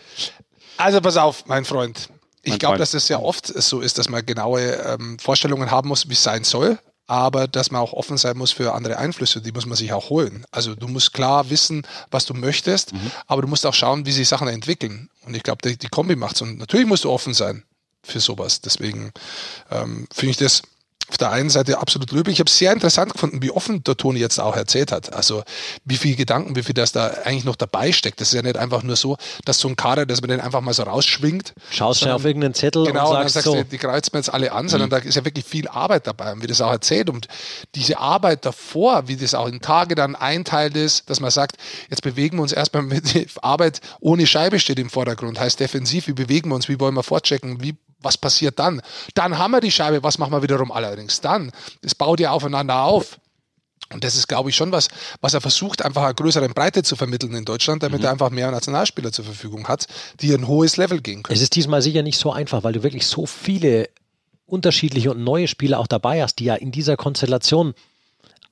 Also 0.77 1.01
pass 1.01 1.17
auf, 1.17 1.47
mein 1.47 1.65
Freund. 1.65 2.09
Ich 2.43 2.59
glaube, 2.59 2.79
dass 2.79 2.93
das 2.93 3.09
ja 3.09 3.19
oft 3.19 3.47
so 3.47 3.81
ist, 3.81 3.99
dass 3.99 4.09
man 4.09 4.25
genaue 4.25 4.61
ähm, 4.61 5.19
Vorstellungen 5.19 5.71
haben 5.71 5.89
muss, 5.89 6.09
wie 6.09 6.15
es 6.15 6.23
sein 6.23 6.45
soll 6.45 6.79
aber 7.11 7.49
dass 7.49 7.73
man 7.73 7.83
auch 7.83 7.93
offen 7.93 8.17
sein 8.17 8.39
muss 8.39 8.53
für 8.53 8.73
andere 8.73 8.97
Einflüsse, 8.97 9.41
die 9.41 9.51
muss 9.51 9.67
man 9.67 9.77
sich 9.77 9.93
auch 9.93 10.11
holen. 10.11 10.45
Also 10.53 10.77
du 10.77 10.87
musst 10.87 11.13
klar 11.13 11.51
wissen, 11.51 11.85
was 12.13 12.25
du 12.25 12.35
möchtest, 12.35 12.93
mhm. 12.93 13.11
aber 13.27 13.43
du 13.43 13.49
musst 13.49 13.67
auch 13.67 13.75
schauen, 13.75 14.07
wie 14.07 14.13
sich 14.13 14.29
Sachen 14.29 14.47
entwickeln. 14.47 15.11
Und 15.27 15.35
ich 15.35 15.43
glaube, 15.43 15.69
die, 15.69 15.77
die 15.77 15.89
Kombi 15.89 16.15
macht's. 16.15 16.41
Und 16.41 16.59
natürlich 16.59 16.87
musst 16.87 17.03
du 17.03 17.11
offen 17.11 17.35
sein 17.35 17.65
für 18.05 18.21
sowas. 18.21 18.61
Deswegen 18.61 19.11
ähm, 19.73 20.07
finde 20.13 20.31
ich 20.31 20.37
das 20.37 20.63
auf 21.11 21.19
der 21.19 21.33
einen 21.33 21.51
Seite 21.51 21.79
absolut 21.79 22.13
löblich. 22.13 22.35
Ich 22.35 22.41
habe 22.41 22.49
es 22.49 22.57
sehr 22.57 22.73
interessant 22.73 23.13
gefunden, 23.13 23.43
wie 23.43 23.51
offen 23.51 23.83
der 23.83 23.97
Toni 23.97 24.21
jetzt 24.21 24.39
auch 24.39 24.57
erzählt 24.57 24.93
hat. 24.93 25.13
Also 25.13 25.43
wie 25.85 25.97
viel 25.97 26.15
Gedanken, 26.15 26.55
wie 26.55 26.63
viel 26.63 26.75
das 26.75 26.93
da 26.93 27.09
eigentlich 27.25 27.45
noch 27.45 27.57
dabei 27.57 27.91
steckt. 27.91 28.21
Das 28.21 28.29
ist 28.29 28.35
ja 28.35 28.43
nicht 28.43 28.57
einfach 28.57 28.85
nur 28.85 28.95
so, 28.95 29.17
dass 29.45 29.59
so 29.59 29.69
ein 29.69 29.75
Kader, 29.75 30.07
dass 30.07 30.21
man 30.21 30.31
den 30.31 30.41
einfach 30.41 30.61
mal 30.61 30.73
so 30.73 30.85
rausschwingt. 30.85 31.53
Schaust 31.71 32.03
du 32.03 32.15
auf 32.15 32.25
irgendeinen 32.25 32.55
Zettel 32.55 32.87
genau, 32.87 33.09
und 33.11 33.15
sagst, 33.15 33.17
und 33.17 33.23
dann 33.23 33.29
sagst 33.29 33.45
so. 33.45 33.55
du, 33.55 33.65
die 33.65 33.79
kreuzen 33.79 34.13
wir 34.13 34.21
jetzt 34.21 34.33
alle 34.33 34.53
an, 34.53 34.69
sondern 34.69 34.89
mhm. 34.89 34.93
da 34.93 34.99
ist 34.99 35.17
ja 35.17 35.25
wirklich 35.25 35.45
viel 35.45 35.67
Arbeit 35.67 36.07
dabei. 36.07 36.33
Und 36.33 36.43
wie 36.43 36.47
das 36.47 36.61
auch 36.61 36.71
erzählt 36.71 37.11
und 37.11 37.27
diese 37.75 37.99
Arbeit 37.99 38.47
davor, 38.47 39.09
wie 39.09 39.17
das 39.17 39.35
auch 39.35 39.49
in 39.49 39.61
Tage 39.61 39.97
dann 39.97 40.15
einteilt 40.15 40.77
ist, 40.77 41.11
dass 41.11 41.19
man 41.19 41.33
sagt, 41.33 41.57
jetzt 41.89 42.03
bewegen 42.03 42.39
wir 42.39 42.43
uns 42.43 42.53
erstmal 42.53 42.85
mit 42.85 43.15
der 43.15 43.27
Arbeit 43.43 43.81
ohne 43.99 44.29
Scheibe 44.29 44.61
steht 44.61 44.79
im 44.79 44.91
Vordergrund. 44.91 45.41
Heißt 45.41 45.59
defensiv, 45.59 46.07
wie 46.07 46.13
bewegen 46.13 46.51
wir 46.51 46.55
uns, 46.55 46.69
wie 46.69 46.79
wollen 46.79 46.95
wir 46.95 47.03
vorchecken, 47.03 47.63
wie 47.63 47.75
was 48.03 48.19
passiert 48.19 48.59
dann? 48.59 48.83
Dann 49.15 49.39
haben 49.39 49.53
wir 49.53 49.61
die 49.61 49.71
Scheibe, 49.71 50.03
was 50.03 50.19
machen 50.19 50.33
wir 50.33 50.43
wiederum 50.43 50.73
allerdings 50.73 51.21
dann? 51.21 51.53
Es 51.83 51.95
baut 51.95 52.21
ja 52.21 52.31
aufeinander 52.31 52.83
auf. 52.83 53.19
Und 53.93 54.05
das 54.05 54.15
ist, 54.15 54.29
glaube 54.29 54.51
ich, 54.51 54.57
schon 54.57 54.71
was, 54.71 54.89
was 55.21 55.35
er 55.35 55.41
versucht, 55.41 55.83
einfach 55.85 56.05
eine 56.05 56.15
größere 56.15 56.49
Breite 56.49 56.83
zu 56.83 56.95
vermitteln 56.95 57.35
in 57.35 57.45
Deutschland, 57.45 57.83
damit 57.83 58.01
mhm. 58.01 58.05
er 58.07 58.13
einfach 58.13 58.31
mehr 58.31 58.51
Nationalspieler 58.51 59.11
zur 59.11 59.25
Verfügung 59.25 59.67
hat, 59.67 59.87
die 60.21 60.33
ein 60.33 60.47
hohes 60.47 60.77
Level 60.77 61.01
gehen 61.01 61.23
können. 61.23 61.37
Es 61.37 61.43
ist 61.43 61.57
diesmal 61.57 61.83
sicher 61.83 62.03
nicht 62.03 62.19
so 62.19 62.33
einfach, 62.33 62.63
weil 62.63 62.73
du 62.73 62.83
wirklich 62.85 63.07
so 63.07 63.27
viele 63.27 63.89
unterschiedliche 64.47 65.11
und 65.11 65.25
neue 65.25 65.49
Spieler 65.49 65.81
auch 65.81 65.89
dabei 65.89 66.23
hast, 66.23 66.39
die 66.39 66.45
ja 66.45 66.55
in 66.55 66.71
dieser 66.71 66.97
Konstellation 66.97 67.75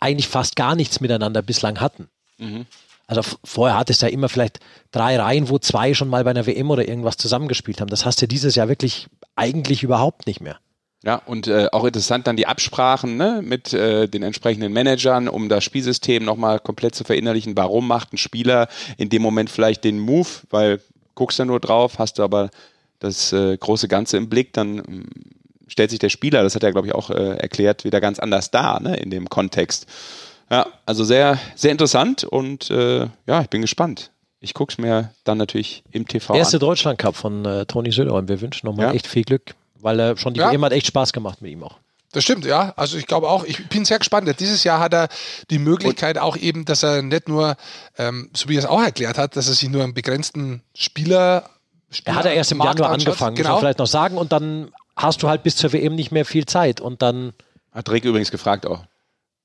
eigentlich 0.01 0.29
fast 0.29 0.57
gar 0.57 0.75
nichts 0.75 1.01
miteinander 1.01 1.43
bislang 1.43 1.81
hatten. 1.81 2.09
Mhm. 2.39 2.67
Also 3.07 3.23
vorher 3.43 3.79
hattest 3.79 4.03
du 4.03 4.07
ja 4.07 4.13
immer 4.13 4.29
vielleicht 4.29 4.61
drei 4.91 5.19
Reihen, 5.19 5.49
wo 5.49 5.59
zwei 5.59 5.95
schon 5.95 6.09
mal 6.09 6.25
bei 6.25 6.31
einer 6.31 6.47
WM 6.47 6.71
oder 6.71 6.87
irgendwas 6.87 7.17
zusammengespielt 7.17 7.81
haben. 7.81 7.89
Das 7.89 8.05
hast 8.05 8.21
du 8.21 8.29
dieses 8.29 8.55
Jahr 8.55 8.69
wirklich 8.69 9.09
eigentlich 9.39 9.83
überhaupt 9.83 10.27
nicht 10.27 10.41
mehr. 10.41 10.59
Ja, 11.05 11.23
und 11.27 11.47
äh, 11.47 11.69
auch 11.71 11.85
interessant 11.85 12.27
dann 12.27 12.37
die 12.37 12.49
Absprachen 12.49 13.17
ne, 13.17 13.41
mit 13.43 13.73
äh, 13.73 14.09
den 14.09 14.25
entsprechenden 14.25 14.73
Managern, 14.73 15.29
um 15.29 15.49
das 15.49 15.63
Spielsystem 15.63 16.25
nochmal 16.25 16.59
komplett 16.59 16.97
zu 16.97 17.05
verinnerlichen. 17.05 17.57
Warum 17.57 17.87
macht 17.87 18.13
ein 18.13 18.19
Spieler 18.19 18.69
in 18.97 19.09
dem 19.09 19.23
Moment 19.23 19.49
vielleicht 19.49 19.85
den 19.85 20.01
Move? 20.01 20.29
Weil 20.51 20.81
guckst 21.15 21.39
du 21.39 21.45
nur 21.45 21.61
drauf, 21.61 21.99
hast 21.99 22.19
du 22.19 22.25
aber 22.25 22.51
das 22.99 23.33
äh, 23.33 23.57
große 23.57 23.87
Ganze 23.87 24.17
im 24.17 24.29
Blick, 24.29 24.53
dann 24.53 24.79
ähm, 24.79 25.07
stellt 25.69 25.91
sich 25.91 26.01
der 26.01 26.09
Spieler, 26.09 26.43
das 26.43 26.57
hat 26.57 26.65
er 26.65 26.73
glaube 26.73 26.89
ich 26.89 26.95
auch 26.95 27.11
äh, 27.11 27.37
erklärt, 27.37 27.85
wieder 27.85 28.01
ganz 28.01 28.19
anders 28.19 28.51
dar 28.51 28.81
ne, 28.81 28.97
in 28.97 29.11
dem 29.11 29.29
Kontext. 29.29 29.87
Ja, 30.51 30.67
also 30.85 31.05
sehr, 31.05 31.39
sehr 31.55 31.71
interessant 31.71 32.25
und 32.25 32.71
äh, 32.71 33.07
ja, 33.27 33.41
ich 33.43 33.51
bin 33.51 33.61
gespannt. 33.61 34.11
Ich 34.41 34.55
gucke 34.55 34.73
es 34.73 34.79
mir 34.79 35.13
dann 35.25 35.39
natürlich 35.39 35.83
im 35.91 36.07
TV 36.07 36.35
Erste 36.35 36.57
an. 36.57 36.61
Deutschland 36.61 36.99
Cup 36.99 37.17
von 37.17 37.45
äh, 37.45 37.67
Toni 37.67 37.91
Söder 37.91 38.15
und 38.15 38.29
wir 38.29 38.41
wünschen 38.41 38.67
nochmal 38.67 38.87
ja. 38.87 38.93
echt 38.93 39.07
viel 39.07 39.25
Glück, 39.25 39.55
weil 39.81 39.99
er 39.99 40.17
schon 40.17 40.35
die 40.35 40.41
ja. 40.41 40.53
WM 40.53 40.65
hat 40.65 40.73
echt 40.73 40.87
Spaß 40.87 41.13
gemacht 41.13 41.43
mit 41.43 41.51
ihm 41.51 41.65
auch. 41.65 41.77
Das 42.13 42.25
stimmt, 42.25 42.47
ja. 42.47 42.73
Also 42.77 42.97
ich 42.97 43.07
glaube 43.07 43.29
auch, 43.29 43.45
ich 43.45 43.69
bin 43.69 43.85
sehr 43.85 43.99
gespannt. 43.99 44.33
Dieses 44.41 44.65
Jahr 44.65 44.81
hat 44.81 44.95
er 44.95 45.09
die 45.51 45.59
Möglichkeit 45.59 46.17
auch 46.17 46.37
eben, 46.37 46.65
dass 46.65 46.83
er 46.83 47.03
nicht 47.03 47.29
nur, 47.29 47.57
ähm, 47.99 48.31
so 48.33 48.49
wie 48.49 48.57
er 48.57 48.61
es 48.61 48.67
auch 48.67 48.83
erklärt 48.83 49.19
hat, 49.19 49.37
dass 49.37 49.49
er 49.49 49.55
sich 49.55 49.69
nur 49.69 49.85
einen 49.85 49.95
begrenzten 49.95 50.63
Spieler. 50.75 51.51
Spieler 51.91 52.15
er 52.15 52.19
hat 52.19 52.25
er 52.25 52.33
erst 52.33 52.53
im 52.53 52.63
Januar 52.63 52.91
angefangen, 52.91 53.37
genau. 53.37 53.49
muss 53.49 53.55
man 53.57 53.61
vielleicht 53.61 53.79
noch 53.79 53.87
sagen. 53.87 54.17
Und 54.17 54.33
dann 54.33 54.71
hast 54.97 55.23
du 55.23 55.29
halt 55.29 55.43
bis 55.43 55.57
zur 55.57 55.73
WM 55.73 55.95
nicht 55.95 56.11
mehr 56.11 56.25
viel 56.25 56.47
Zeit. 56.47 56.81
Und 56.81 57.03
dann. 57.03 57.35
Hat 57.73 57.91
Rick 57.91 58.05
übrigens 58.05 58.31
gefragt 58.31 58.67
auch. 58.67 58.85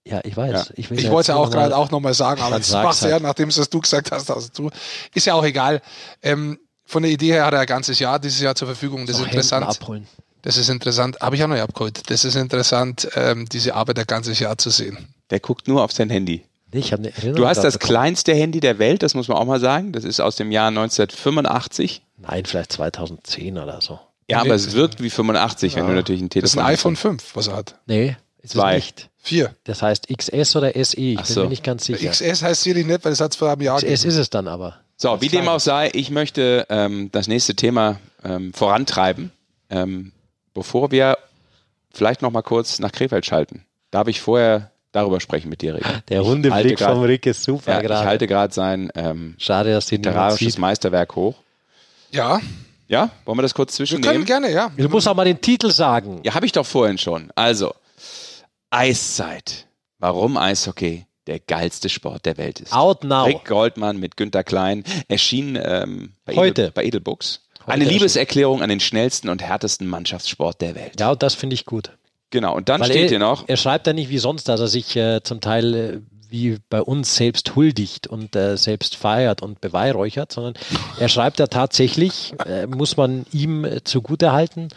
Ja, 0.05 0.19
ich 0.23 0.35
weiß. 0.35 0.51
Ja. 0.51 0.65
Ich, 0.75 0.91
ich 0.91 1.09
wollte 1.09 1.21
es 1.21 1.27
ja 1.27 1.35
auch 1.35 1.49
gerade 1.49 1.75
auch 1.75 1.89
nochmal 1.89 2.13
sagen, 2.13 2.41
aber 2.41 2.57
das 2.57 2.71
machst 2.71 3.03
du 3.03 3.09
ja, 3.09 3.19
nachdem 3.19 3.49
es 3.49 3.69
du 3.69 3.79
gesagt 3.79 4.11
hast, 4.11 4.29
also 4.29 4.49
du, 4.53 4.69
ist 5.13 5.25
ja 5.25 5.33
auch 5.33 5.45
egal. 5.45 5.81
Ähm, 6.21 6.59
von 6.85 7.03
der 7.03 7.11
Idee 7.11 7.31
her 7.31 7.45
hat 7.45 7.53
er 7.53 7.61
ein 7.61 7.65
ganzes 7.65 7.99
Jahr 7.99 8.19
dieses 8.19 8.41
Jahr 8.41 8.55
zur 8.55 8.67
Verfügung. 8.67 9.05
Das 9.05 9.17
ist 9.17 9.25
interessant. 9.25 9.65
Abholen. 9.65 10.07
Das 10.41 10.57
ist 10.57 10.69
interessant. 10.69 11.17
Habe 11.21 11.37
ich 11.37 11.43
auch 11.43 11.47
noch 11.47 11.55
nicht 11.55 11.63
abgeholt. 11.63 12.01
Das 12.09 12.25
ist 12.25 12.35
interessant, 12.35 13.07
ähm, 13.15 13.47
diese 13.49 13.75
Arbeit 13.75 13.99
ein 13.99 14.05
ganzes 14.05 14.39
Jahr 14.39 14.57
zu 14.57 14.69
sehen. 14.69 14.97
Der 15.29 15.39
guckt 15.39 15.69
nur 15.69 15.81
auf 15.81 15.93
sein 15.93 16.09
Handy. 16.09 16.43
Ich 16.73 16.93
eine 16.93 17.11
du 17.11 17.47
hast 17.47 17.63
das 17.63 17.79
kleinste 17.79 18.33
Handy 18.33 18.59
der 18.59 18.79
Welt, 18.79 19.03
das 19.03 19.13
muss 19.13 19.27
man 19.27 19.37
auch 19.37 19.45
mal 19.45 19.59
sagen. 19.59 19.93
Das 19.93 20.03
ist 20.03 20.19
aus 20.19 20.35
dem 20.35 20.51
Jahr 20.51 20.69
1985. 20.69 22.01
Nein, 22.17 22.45
vielleicht 22.45 22.73
2010 22.73 23.57
oder 23.59 23.79
so. 23.79 23.99
Ja, 24.27 24.41
nee, 24.41 24.49
aber 24.49 24.55
es 24.55 24.73
wirkt 24.73 25.01
wie 25.01 25.09
85, 25.09 25.73
ja. 25.73 25.79
wenn 25.79 25.87
du 25.87 25.93
natürlich 25.93 26.21
ein 26.21 26.29
Telefon 26.29 26.49
hast. 26.49 26.55
Das 26.55 26.63
ist 26.63 26.67
ein 26.67 26.73
iPhone 26.73 26.95
5, 26.95 27.35
was 27.35 27.47
er 27.47 27.55
hat. 27.55 27.75
Nee, 27.85 28.17
ist 28.43 28.51
Zwei. 28.51 28.75
nicht. 28.75 29.09
Vier. 29.17 29.55
Das 29.63 29.81
heißt 29.81 30.07
XS 30.09 30.55
oder 30.57 30.71
SE, 30.83 30.99
ich 30.99 31.17
Ach 31.17 31.25
bin 31.25 31.33
so. 31.33 31.43
mir 31.43 31.49
nicht 31.49 31.63
ganz 31.63 31.85
sicher. 31.85 32.09
XS 32.09 32.43
heißt 32.43 32.63
sicherlich 32.63 32.85
nicht, 32.85 33.03
weil 33.05 33.13
es 33.13 33.21
hat 33.21 33.33
vor 33.35 33.49
einem 33.49 33.61
Jahr 33.61 33.77
XS 33.77 34.03
ist 34.03 34.17
es 34.17 34.29
dann 34.29 34.47
aber. 34.47 34.77
So, 34.97 35.21
wie 35.21 35.29
dem 35.29 35.47
auch 35.47 35.59
sei, 35.59 35.89
ich 35.93 36.11
möchte 36.11 36.67
ähm, 36.69 37.09
das 37.11 37.27
nächste 37.27 37.55
Thema 37.55 37.99
ähm, 38.23 38.53
vorantreiben, 38.53 39.31
ähm, 39.69 40.11
bevor 40.53 40.91
wir 40.91 41.17
vielleicht 41.91 42.21
noch 42.21 42.31
mal 42.31 42.41
kurz 42.41 42.79
nach 42.79 42.91
Krefeld 42.91 43.25
schalten. 43.25 43.65
Darf 43.91 44.07
ich 44.07 44.21
vorher 44.21 44.71
darüber 44.91 45.19
sprechen 45.19 45.49
mit 45.49 45.61
dir, 45.61 45.75
Rick? 45.75 45.85
Der 46.09 46.23
Hundeblick 46.23 46.79
vom 46.79 47.01
Rick 47.01 47.25
ist 47.25 47.43
super 47.43 47.73
ja, 47.73 47.81
gerade. 47.81 48.01
Ich 48.01 48.07
halte 48.07 48.27
gerade 48.27 48.53
sein 48.53 48.91
ähm, 48.95 49.35
Schade, 49.37 49.71
dass 49.71 49.89
literarisches 49.89 50.57
Meisterwerk 50.57 51.15
hoch. 51.15 51.35
Ja. 52.11 52.41
Ja, 52.87 53.09
wollen 53.25 53.37
wir 53.37 53.43
das 53.43 53.53
kurz 53.53 53.75
zwischennehmen? 53.75 54.05
Wir 54.05 54.13
können 54.13 54.25
gerne, 54.25 54.51
ja. 54.51 54.69
Du 54.77 54.89
musst 54.89 55.07
auch 55.07 55.15
mal 55.15 55.23
den 55.23 55.39
Titel 55.39 55.71
sagen. 55.71 56.19
Ja, 56.23 56.35
habe 56.35 56.45
ich 56.45 56.51
doch 56.51 56.65
vorhin 56.65 56.97
schon. 56.97 57.31
Also, 57.33 57.73
Eiszeit. 58.73 59.67
Warum 59.99 60.35
Eishockey 60.35 61.05
der 61.27 61.39
geilste 61.39 61.89
Sport 61.89 62.25
der 62.25 62.37
Welt 62.37 62.59
ist. 62.59 62.73
Out 62.73 63.03
now. 63.03 63.23
Rick 63.23 63.45
Goldmann 63.45 63.97
mit 63.97 64.17
Günter 64.17 64.43
Klein 64.43 64.83
erschien 65.07 65.57
ähm, 65.61 66.13
bei, 66.25 66.35
Heute. 66.35 66.63
Edel, 66.63 66.71
bei 66.71 66.83
Edelbooks. 66.83 67.41
Eine 67.65 67.85
Liebeserklärung 67.85 68.61
an 68.61 68.69
den 68.69 68.81
schnellsten 68.81 69.29
und 69.29 69.41
härtesten 69.41 69.87
Mannschaftssport 69.87 70.59
der 70.59 70.75
Welt. 70.75 70.99
Ja, 70.99 71.11
und 71.11 71.23
das 71.23 71.33
finde 71.35 71.53
ich 71.53 71.65
gut. 71.65 71.91
Genau, 72.29 72.55
und 72.55 72.67
dann 72.67 72.81
Weil 72.81 72.89
steht 72.89 73.03
er, 73.03 73.09
hier 73.09 73.19
noch. 73.19 73.47
Er 73.47 73.57
schreibt 73.57 73.87
ja 73.87 73.93
nicht 73.93 74.09
wie 74.09 74.17
sonst, 74.17 74.49
dass 74.49 74.59
er 74.59 74.67
sich 74.67 74.95
äh, 74.97 75.21
zum 75.23 75.39
Teil 75.39 75.73
äh, 75.75 75.99
wie 76.29 76.57
bei 76.67 76.81
uns 76.81 77.15
selbst 77.15 77.55
huldigt 77.55 78.07
und 78.07 78.35
äh, 78.35 78.57
selbst 78.57 78.95
feiert 78.95 79.43
und 79.43 79.61
beweihräuchert, 79.61 80.31
sondern 80.31 80.55
er 80.99 81.07
schreibt 81.07 81.39
ja 81.39 81.45
tatsächlich, 81.45 82.33
äh, 82.45 82.65
muss 82.65 82.97
man 82.97 83.27
ihm 83.31 83.63
äh, 83.65 83.83
zugute 83.83 84.31
halten. 84.31 84.69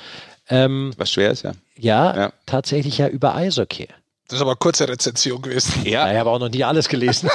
Ähm, 0.49 0.93
Was 0.97 1.11
schwer 1.11 1.31
ist, 1.31 1.43
ja. 1.43 1.53
Ja, 1.77 2.17
ja, 2.17 2.33
tatsächlich 2.47 2.99
ja 2.99 3.09
über 3.09 3.35
Eishockey. 3.35 3.89
Das 4.29 4.39
ist 4.39 4.43
aber 4.43 4.53
eine 4.53 4.57
kurze 4.57 4.89
Rezension 4.89 5.41
gewesen. 5.41 5.85
Ja, 5.85 6.11
ich 6.11 6.19
habe 6.19 6.31
auch 6.31 6.41
noch 6.41 6.49
nie 6.49 6.65
alles 6.65 6.89
gelesen. 6.89 7.31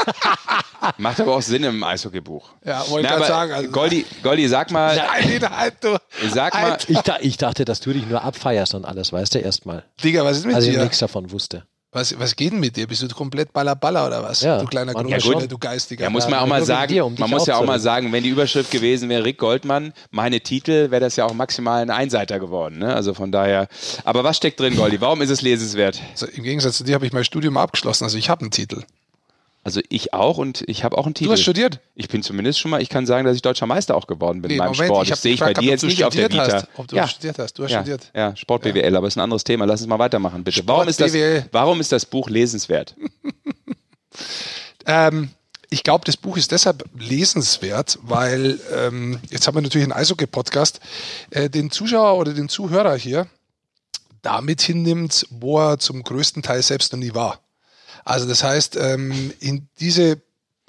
Macht 0.97 1.21
aber 1.21 1.35
auch 1.35 1.41
Sinn 1.41 1.63
im 1.63 1.83
Eishockeybuch. 1.83 2.49
Ja, 2.65 2.83
wollte 2.89 3.07
ich 3.07 3.13
gerade 3.13 3.27
sagen. 3.27 3.51
Also 3.53 3.69
Goldi, 3.69 4.05
Goldi, 4.23 4.47
sag 4.47 4.71
mal. 4.71 4.95
Nein, 4.95 5.49
halt, 5.49 5.75
du. 5.81 5.97
Sag 6.33 6.53
mal. 6.53 6.77
Ich, 6.87 6.99
ich, 7.21 7.37
dachte, 7.37 7.65
dass 7.65 7.79
du 7.79 7.93
dich 7.93 8.05
nur 8.07 8.23
abfeierst 8.23 8.73
und 8.73 8.85
alles, 8.85 9.13
weißt 9.13 9.35
du, 9.35 9.39
erstmal. 9.39 9.83
Digga, 10.03 10.25
was 10.25 10.37
ist 10.37 10.45
mit 10.45 10.55
also 10.55 10.65
dir? 10.65 10.71
Also 10.71 10.79
ich 10.79 10.83
nichts 10.83 10.99
davon 10.99 11.31
wusste. 11.31 11.63
Was, 11.93 12.17
was 12.17 12.37
geht 12.37 12.53
denn 12.53 12.61
mit 12.61 12.77
dir? 12.77 12.87
Bist 12.87 13.03
du 13.03 13.07
komplett 13.09 13.51
Baller 13.51 13.75
Baller 13.75 14.07
oder 14.07 14.23
was? 14.23 14.41
Ja. 14.41 14.59
Du 14.59 14.65
kleiner 14.65 14.93
ja, 14.93 15.01
Grundschüler, 15.01 15.47
du 15.47 15.57
Geistiger. 15.57 16.05
Ja, 16.05 16.09
muss 16.09 16.29
man 16.29 16.39
auch 16.39 16.47
mal 16.47 16.63
sagen, 16.63 16.93
dir, 16.93 17.05
um 17.05 17.15
man 17.17 17.29
muss 17.29 17.47
ja 17.47 17.57
auch 17.57 17.65
mal 17.65 17.81
sagen, 17.81 18.13
wenn 18.13 18.23
die 18.23 18.29
Überschrift 18.29 18.71
gewesen 18.71 19.09
wäre, 19.09 19.25
Rick 19.25 19.39
Goldmann, 19.39 19.91
meine 20.09 20.39
Titel, 20.39 20.89
wäre 20.89 21.01
das 21.01 21.17
ja 21.17 21.25
auch 21.25 21.33
maximal 21.33 21.81
ein 21.81 21.89
Einseiter 21.89 22.39
geworden. 22.39 22.79
Ne? 22.79 22.95
Also 22.95 23.13
von 23.13 23.33
daher. 23.33 23.67
Aber 24.05 24.23
was 24.23 24.37
steckt 24.37 24.61
drin, 24.61 24.77
Goldi? 24.77 25.01
Warum 25.01 25.21
ist 25.21 25.31
es 25.31 25.41
lesenswert? 25.41 26.01
Also 26.11 26.27
Im 26.27 26.43
Gegensatz 26.43 26.77
zu 26.77 26.85
dir 26.85 26.95
habe 26.95 27.05
ich 27.05 27.11
mein 27.11 27.25
Studium 27.25 27.57
abgeschlossen, 27.57 28.05
also 28.05 28.17
ich 28.17 28.29
habe 28.29 28.41
einen 28.41 28.51
Titel. 28.51 28.83
Also 29.63 29.79
ich 29.89 30.13
auch 30.13 30.37
und 30.37 30.63
ich 30.67 30.83
habe 30.83 30.97
auch 30.97 31.05
einen 31.05 31.13
Titel. 31.13 31.27
Du 31.27 31.33
hast 31.33 31.41
studiert? 31.41 31.79
Ich 31.93 32.07
bin 32.07 32.23
zumindest 32.23 32.59
schon 32.59 32.71
mal, 32.71 32.81
ich 32.81 32.89
kann 32.89 33.05
sagen, 33.05 33.25
dass 33.25 33.35
ich 33.35 33.43
deutscher 33.43 33.67
Meister 33.67 33.95
auch 33.95 34.07
geworden 34.07 34.41
bin 34.41 34.49
nee, 34.49 34.55
in 34.55 34.59
meinem 34.59 34.71
Moment, 34.71 34.87
Sport. 34.87 35.03
Ich 35.03 35.09
das 35.11 35.21
sehe 35.21 35.33
ich 35.33 35.39
bei 35.39 35.53
dir 35.53 35.69
jetzt 35.69 35.83
nicht 35.83 36.03
auf 36.03 36.15
der 36.15 36.31
Vita. 36.31 36.51
Hast, 36.51 36.67
ob 36.77 36.87
du 36.87 36.95
ja. 36.95 37.07
studiert 37.07 37.37
hast. 37.37 37.53
Du 37.59 37.63
hast 37.63 37.71
ja. 37.71 37.81
studiert. 37.81 38.11
Ja, 38.15 38.35
Sport 38.35 38.63
BWL, 38.63 38.95
aber 38.95 39.07
ist 39.07 39.17
ein 39.17 39.21
anderes 39.21 39.43
Thema. 39.43 39.65
Lass 39.65 39.81
uns 39.81 39.89
mal 39.89 39.99
weitermachen, 39.99 40.43
bitte. 40.43 40.63
warum 40.65 40.87
ist, 40.87 40.99
das, 40.99 41.13
warum 41.51 41.79
ist 41.79 41.91
das 41.91 42.05
Buch 42.05 42.29
lesenswert? 42.29 42.95
ähm, 44.87 45.29
ich 45.69 45.83
glaube, 45.83 46.05
das 46.05 46.17
Buch 46.17 46.37
ist 46.37 46.51
deshalb 46.51 46.83
lesenswert, 46.97 47.99
weil 48.01 48.59
ähm, 48.75 49.19
jetzt 49.29 49.47
haben 49.47 49.55
wir 49.55 49.61
natürlich 49.61 49.85
einen 49.85 49.93
Eishockey-Podcast, 49.93 50.79
äh, 51.29 51.49
den 51.49 51.69
Zuschauer 51.69 52.17
oder 52.17 52.33
den 52.33 52.49
Zuhörer 52.49 52.95
hier 52.95 53.27
damit 54.21 54.61
hinnimmt, 54.61 55.27
wo 55.29 55.59
er 55.59 55.79
zum 55.79 56.03
größten 56.03 56.43
Teil 56.43 56.61
selbst 56.61 56.93
noch 56.93 56.99
nie 56.99 57.13
war. 57.13 57.39
Also 58.03 58.27
das 58.27 58.43
heißt, 58.43 58.75
ähm, 58.75 59.33
in 59.39 59.67
diese 59.79 60.21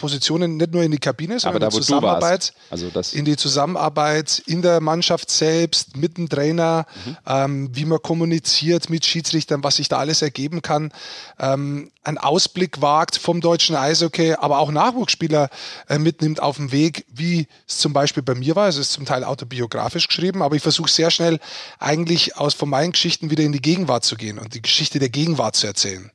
Positionen 0.02 0.56
nicht 0.56 0.72
nur 0.72 0.82
in 0.82 0.90
die 0.90 0.98
Kabine, 0.98 1.38
sondern 1.38 1.62
Aber 1.62 1.70
da, 1.70 1.76
in 1.76 1.80
die 1.80 1.86
Zusammenarbeit, 1.86 2.52
also 2.70 2.90
das 2.90 3.12
in 3.12 3.24
die 3.24 3.36
Zusammenarbeit 3.36 4.42
in 4.46 4.60
der 4.60 4.80
Mannschaft 4.80 5.30
selbst, 5.30 5.96
mit 5.96 6.18
dem 6.18 6.28
Trainer, 6.28 6.86
mhm. 7.06 7.16
ähm, 7.24 7.68
wie 7.72 7.84
man 7.84 8.02
kommuniziert 8.02 8.90
mit 8.90 9.06
Schiedsrichtern, 9.06 9.62
was 9.62 9.76
sich 9.76 9.88
da 9.88 9.98
alles 9.98 10.20
ergeben 10.20 10.60
kann, 10.60 10.90
ähm, 11.38 11.92
einen 12.02 12.18
Ausblick 12.18 12.82
wagt 12.82 13.16
vom 13.16 13.40
deutschen 13.40 13.76
Eishockey, 13.76 14.34
aber 14.34 14.58
auch 14.58 14.72
Nachwuchsspieler 14.72 15.50
äh, 15.88 15.98
mitnimmt 15.98 16.42
auf 16.42 16.56
dem 16.56 16.72
Weg, 16.72 17.06
wie 17.08 17.46
es 17.68 17.78
zum 17.78 17.92
Beispiel 17.92 18.24
bei 18.24 18.34
mir 18.34 18.56
war. 18.56 18.66
Es 18.66 18.78
ist 18.78 18.90
zum 18.90 19.04
Teil 19.04 19.22
autobiografisch 19.22 20.08
geschrieben, 20.08 20.42
aber 20.42 20.56
ich 20.56 20.62
versuche 20.62 20.90
sehr 20.90 21.12
schnell 21.12 21.38
eigentlich 21.78 22.36
aus 22.36 22.54
von 22.54 22.68
meinen 22.68 22.90
Geschichten 22.90 23.30
wieder 23.30 23.44
in 23.44 23.52
die 23.52 23.62
Gegenwart 23.62 24.02
zu 24.02 24.16
gehen 24.16 24.40
und 24.40 24.54
die 24.54 24.62
Geschichte 24.62 24.98
der 24.98 25.10
Gegenwart 25.10 25.54
zu 25.54 25.68
erzählen. 25.68 26.10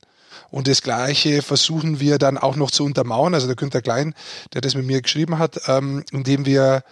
Und 0.49 0.67
das 0.67 0.81
Gleiche 0.81 1.41
versuchen 1.41 1.99
wir 1.99 2.17
dann 2.17 2.37
auch 2.37 2.55
noch 2.55 2.71
zu 2.71 2.83
untermauern. 2.83 3.33
Also 3.33 3.47
der 3.47 3.55
Günther 3.55 3.81
Klein, 3.81 4.13
der 4.53 4.61
das 4.61 4.75
mit 4.75 4.85
mir 4.85 5.01
geschrieben 5.01 5.39
hat, 5.39 5.59
ähm, 5.67 6.03
indem 6.11 6.45
wir 6.45 6.83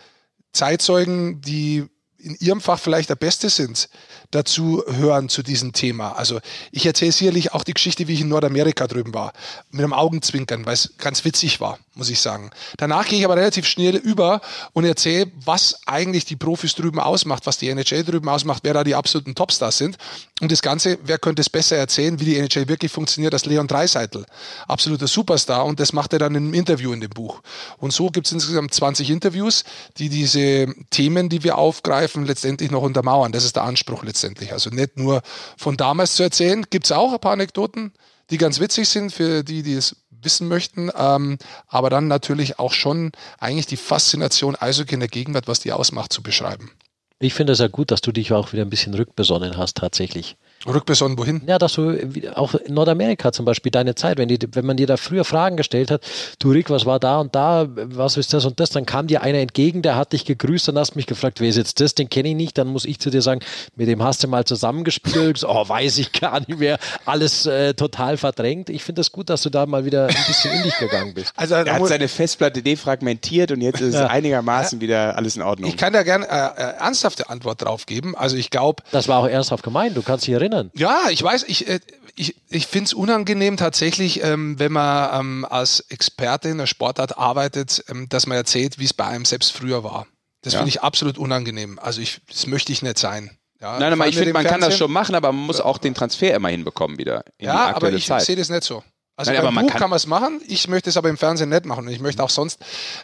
Zeitzeugen, 0.53 1.41
die 1.41 1.85
in 2.17 2.35
ihrem 2.39 2.59
Fach 2.59 2.79
vielleicht 2.79 3.09
der 3.09 3.15
Beste 3.15 3.49
sind, 3.49 3.87
dazu 4.31 4.83
hören 4.87 5.29
zu 5.29 5.43
diesem 5.43 5.73
Thema. 5.73 6.13
Also 6.13 6.39
ich 6.71 6.85
erzähle 6.85 7.11
sicherlich 7.11 7.53
auch 7.53 7.63
die 7.63 7.73
Geschichte, 7.73 8.07
wie 8.07 8.13
ich 8.13 8.21
in 8.21 8.29
Nordamerika 8.29 8.87
drüben 8.87 9.13
war, 9.13 9.31
mit 9.69 9.83
einem 9.83 9.93
Augenzwinkern, 9.93 10.65
weil 10.65 10.73
es 10.73 10.95
ganz 10.97 11.23
witzig 11.23 11.59
war, 11.61 11.77
muss 11.95 12.09
ich 12.09 12.19
sagen. 12.19 12.51
Danach 12.77 13.07
gehe 13.07 13.19
ich 13.19 13.25
aber 13.25 13.37
relativ 13.37 13.65
schnell 13.65 13.95
über 13.95 14.41
und 14.73 14.85
erzähle, 14.85 15.31
was 15.43 15.79
eigentlich 15.85 16.25
die 16.25 16.35
Profis 16.35 16.75
drüben 16.75 16.99
ausmacht, 16.99 17.45
was 17.45 17.57
die 17.57 17.69
NHL 17.69 18.03
drüben 18.03 18.29
ausmacht, 18.29 18.63
wer 18.63 18.73
da 18.73 18.83
die 18.83 18.95
absoluten 18.95 19.33
Topstars 19.33 19.77
sind. 19.77 19.97
Und 20.41 20.51
das 20.51 20.61
Ganze, 20.61 20.97
wer 21.03 21.17
könnte 21.17 21.41
es 21.41 21.49
besser 21.49 21.77
erzählen, 21.77 22.19
wie 22.19 22.25
die 22.25 22.37
NHL 22.37 22.67
wirklich 22.67 22.91
funktioniert, 22.91 23.33
als 23.33 23.45
Leon 23.45 23.67
Dreiseitel. 23.67 24.25
Absoluter 24.67 25.07
Superstar 25.07 25.65
und 25.65 25.79
das 25.79 25.93
macht 25.93 26.13
er 26.13 26.19
dann 26.19 26.35
einem 26.35 26.53
Interview 26.53 26.91
in 26.91 26.99
dem 26.99 27.11
Buch. 27.11 27.41
Und 27.77 27.93
so 27.93 28.09
gibt 28.09 28.27
es 28.27 28.33
insgesamt 28.33 28.73
20 28.73 29.09
Interviews, 29.09 29.63
die 29.97 30.09
diese 30.09 30.73
Themen, 30.89 31.29
die 31.29 31.43
wir 31.43 31.57
aufgreifen, 31.57 32.25
letztendlich 32.25 32.71
noch 32.71 32.81
untermauern. 32.81 33.31
Das 33.31 33.45
ist 33.45 33.55
der 33.55 33.63
Anspruch 33.63 34.03
letztendlich. 34.03 34.51
Also 34.51 34.69
nicht 34.69 34.97
nur 34.97 35.21
von 35.57 35.77
damals 35.77 36.15
zu 36.15 36.23
erzählen, 36.23 36.65
gibt 36.69 36.85
es 36.85 36.91
auch 36.91 37.13
ein 37.13 37.19
paar 37.19 37.33
Anekdoten, 37.33 37.93
die 38.29 38.37
ganz 38.37 38.59
witzig 38.59 38.89
sind 38.89 39.13
für 39.13 39.43
die, 39.43 39.61
die 39.61 39.73
es 39.75 39.95
wissen 40.25 40.47
möchten, 40.47 40.91
ähm, 40.97 41.37
aber 41.67 41.89
dann 41.89 42.07
natürlich 42.07 42.59
auch 42.59 42.73
schon 42.73 43.11
eigentlich 43.39 43.67
die 43.67 43.77
Faszination 43.77 44.55
Eishockey 44.55 44.95
in 44.95 44.99
der 44.99 45.09
Gegenwart, 45.09 45.47
was 45.47 45.59
die 45.59 45.71
ausmacht, 45.71 46.11
zu 46.11 46.21
beschreiben. 46.21 46.71
Ich 47.19 47.33
finde 47.33 47.53
es 47.53 47.59
ja 47.59 47.67
gut, 47.67 47.91
dass 47.91 48.01
du 48.01 48.11
dich 48.11 48.33
auch 48.33 48.51
wieder 48.51 48.63
ein 48.63 48.69
bisschen 48.69 48.93
rückbesonnen 48.93 49.57
hast, 49.57 49.77
tatsächlich. 49.77 50.35
Rückbesonnen 50.65 51.17
wohin? 51.17 51.41
Ja, 51.47 51.57
dass 51.57 51.73
du 51.73 51.97
auch 52.33 52.55
in 52.55 52.73
Nordamerika 52.73 53.31
zum 53.31 53.45
Beispiel 53.45 53.71
deine 53.71 53.95
Zeit, 53.95 54.17
wenn, 54.17 54.27
die, 54.27 54.39
wenn 54.53 54.65
man 54.65 54.77
dir 54.77 54.87
da 54.87 54.97
früher 54.97 55.25
Fragen 55.25 55.57
gestellt 55.57 55.91
hat, 55.91 56.01
du 56.39 56.51
Rick, 56.51 56.69
was 56.69 56.85
war 56.85 56.99
da 56.99 57.19
und 57.19 57.35
da, 57.35 57.67
was 57.69 58.17
ist 58.17 58.33
das 58.33 58.45
und 58.45 58.59
das, 58.59 58.69
dann 58.69 58.85
kam 58.85 59.07
dir 59.07 59.21
einer 59.21 59.39
entgegen, 59.39 59.81
der 59.81 59.95
hat 59.95 60.13
dich 60.13 60.25
gegrüßt 60.25 60.69
und 60.69 60.77
hast 60.77 60.95
mich 60.95 61.07
gefragt, 61.07 61.39
wer 61.39 61.49
ist 61.49 61.57
jetzt 61.57 61.79
das, 61.79 61.95
den 61.95 62.09
kenne 62.09 62.29
ich 62.29 62.35
nicht, 62.35 62.57
dann 62.57 62.67
muss 62.67 62.85
ich 62.85 62.99
zu 62.99 63.09
dir 63.09 63.21
sagen, 63.21 63.41
mit 63.75 63.87
dem 63.87 64.03
hast 64.03 64.23
du 64.23 64.27
mal 64.27 64.45
zusammengespielt, 64.45 65.43
oh, 65.47 65.67
weiß 65.67 65.97
ich 65.99 66.11
gar 66.11 66.39
nicht 66.39 66.59
mehr, 66.59 66.79
alles 67.05 67.45
äh, 67.45 67.73
total 67.73 68.17
verdrängt. 68.17 68.69
Ich 68.69 68.83
finde 68.83 69.01
es 69.01 69.07
das 69.07 69.11
gut, 69.11 69.29
dass 69.29 69.43
du 69.43 69.49
da 69.49 69.65
mal 69.65 69.85
wieder 69.85 70.07
ein 70.07 70.15
bisschen 70.27 70.51
in 70.51 70.63
dich 70.63 70.77
gegangen 70.77 71.13
bist. 71.13 71.31
Also, 71.35 71.55
er 71.55 71.73
hat 71.73 71.87
seine 71.87 72.07
Festplatte 72.07 72.61
defragmentiert 72.63 73.51
und 73.51 73.61
jetzt 73.61 73.81
ist 73.81 73.93
ja. 73.93 74.07
einigermaßen 74.07 74.81
wieder 74.81 75.15
alles 75.15 75.35
in 75.35 75.41
Ordnung. 75.41 75.69
Ich 75.69 75.77
kann 75.77 75.93
da 75.93 76.03
gerne 76.03 76.25
äh, 76.25 76.29
äh, 76.29 76.77
ernsthafte 76.79 77.29
Antwort 77.29 77.61
drauf 77.61 77.85
geben. 77.85 78.15
Also 78.15 78.35
ich 78.35 78.49
glaube... 78.49 78.83
Das 78.91 79.07
war 79.07 79.19
auch 79.19 79.27
ernsthaft 79.27 79.63
gemeint, 79.63 79.95
du 79.95 80.01
kannst 80.01 80.25
dich 80.25 80.33
erinnern 80.33 80.54
erinnern. 80.55 80.71
Ja, 80.75 81.09
ich 81.09 81.21
weiß, 81.21 81.43
ich, 81.47 81.67
äh, 81.67 81.79
ich, 82.15 82.35
ich 82.49 82.67
finde 82.67 82.85
es 82.85 82.93
unangenehm 82.93 83.57
tatsächlich, 83.57 84.23
ähm, 84.23 84.57
wenn 84.59 84.71
man 84.71 85.19
ähm, 85.19 85.45
als 85.49 85.81
Experte 85.89 86.49
in 86.49 86.57
der 86.57 86.67
Sportart 86.67 87.17
arbeitet, 87.17 87.83
ähm, 87.89 88.07
dass 88.09 88.27
man 88.27 88.37
erzählt, 88.37 88.79
wie 88.79 88.85
es 88.85 88.93
bei 88.93 89.05
einem 89.05 89.25
selbst 89.25 89.51
früher 89.51 89.83
war. 89.83 90.07
Das 90.41 90.53
ja. 90.53 90.59
finde 90.59 90.69
ich 90.69 90.81
absolut 90.81 91.17
unangenehm. 91.17 91.79
Also 91.79 92.01
ich, 92.01 92.21
das 92.27 92.47
möchte 92.47 92.71
ich 92.71 92.81
nicht 92.81 92.99
sein. 92.99 93.37
Ja, 93.61 93.79
Nein, 93.79 93.93
aber 93.93 94.07
ich 94.07 94.15
finde, 94.15 94.33
man 94.33 94.43
Fernsehen. 94.43 94.61
kann 94.61 94.69
das 94.69 94.77
schon 94.77 94.91
machen, 94.91 95.15
aber 95.15 95.31
man 95.31 95.45
muss 95.45 95.61
auch 95.61 95.77
den 95.77 95.95
Transfer 95.95 96.35
immer 96.35 96.49
hinbekommen 96.49 96.97
wieder. 96.97 97.23
ja, 97.39 97.75
aber 97.75 97.91
ich 97.91 98.05
sehe 98.05 98.35
das 98.35 98.49
nicht 98.49 98.63
so. 98.63 98.83
Also 99.17 99.31
Nein, 99.31 99.43
beim 99.43 99.55
Buch 99.55 99.71
kann, 99.71 99.79
kann 99.79 99.89
man 99.89 99.97
es 99.97 100.07
machen, 100.07 100.41
ich 100.45 100.67
möchte 100.67 100.89
es 100.89 100.97
aber 100.97 101.09
im 101.09 101.17
Fernsehen 101.17 101.47
nicht 101.47 101.65
machen. 101.65 101.87
Und 101.87 101.93
ich 101.93 102.01
möchte 102.01 102.21
auch 102.21 102.29
sonst 102.29 102.59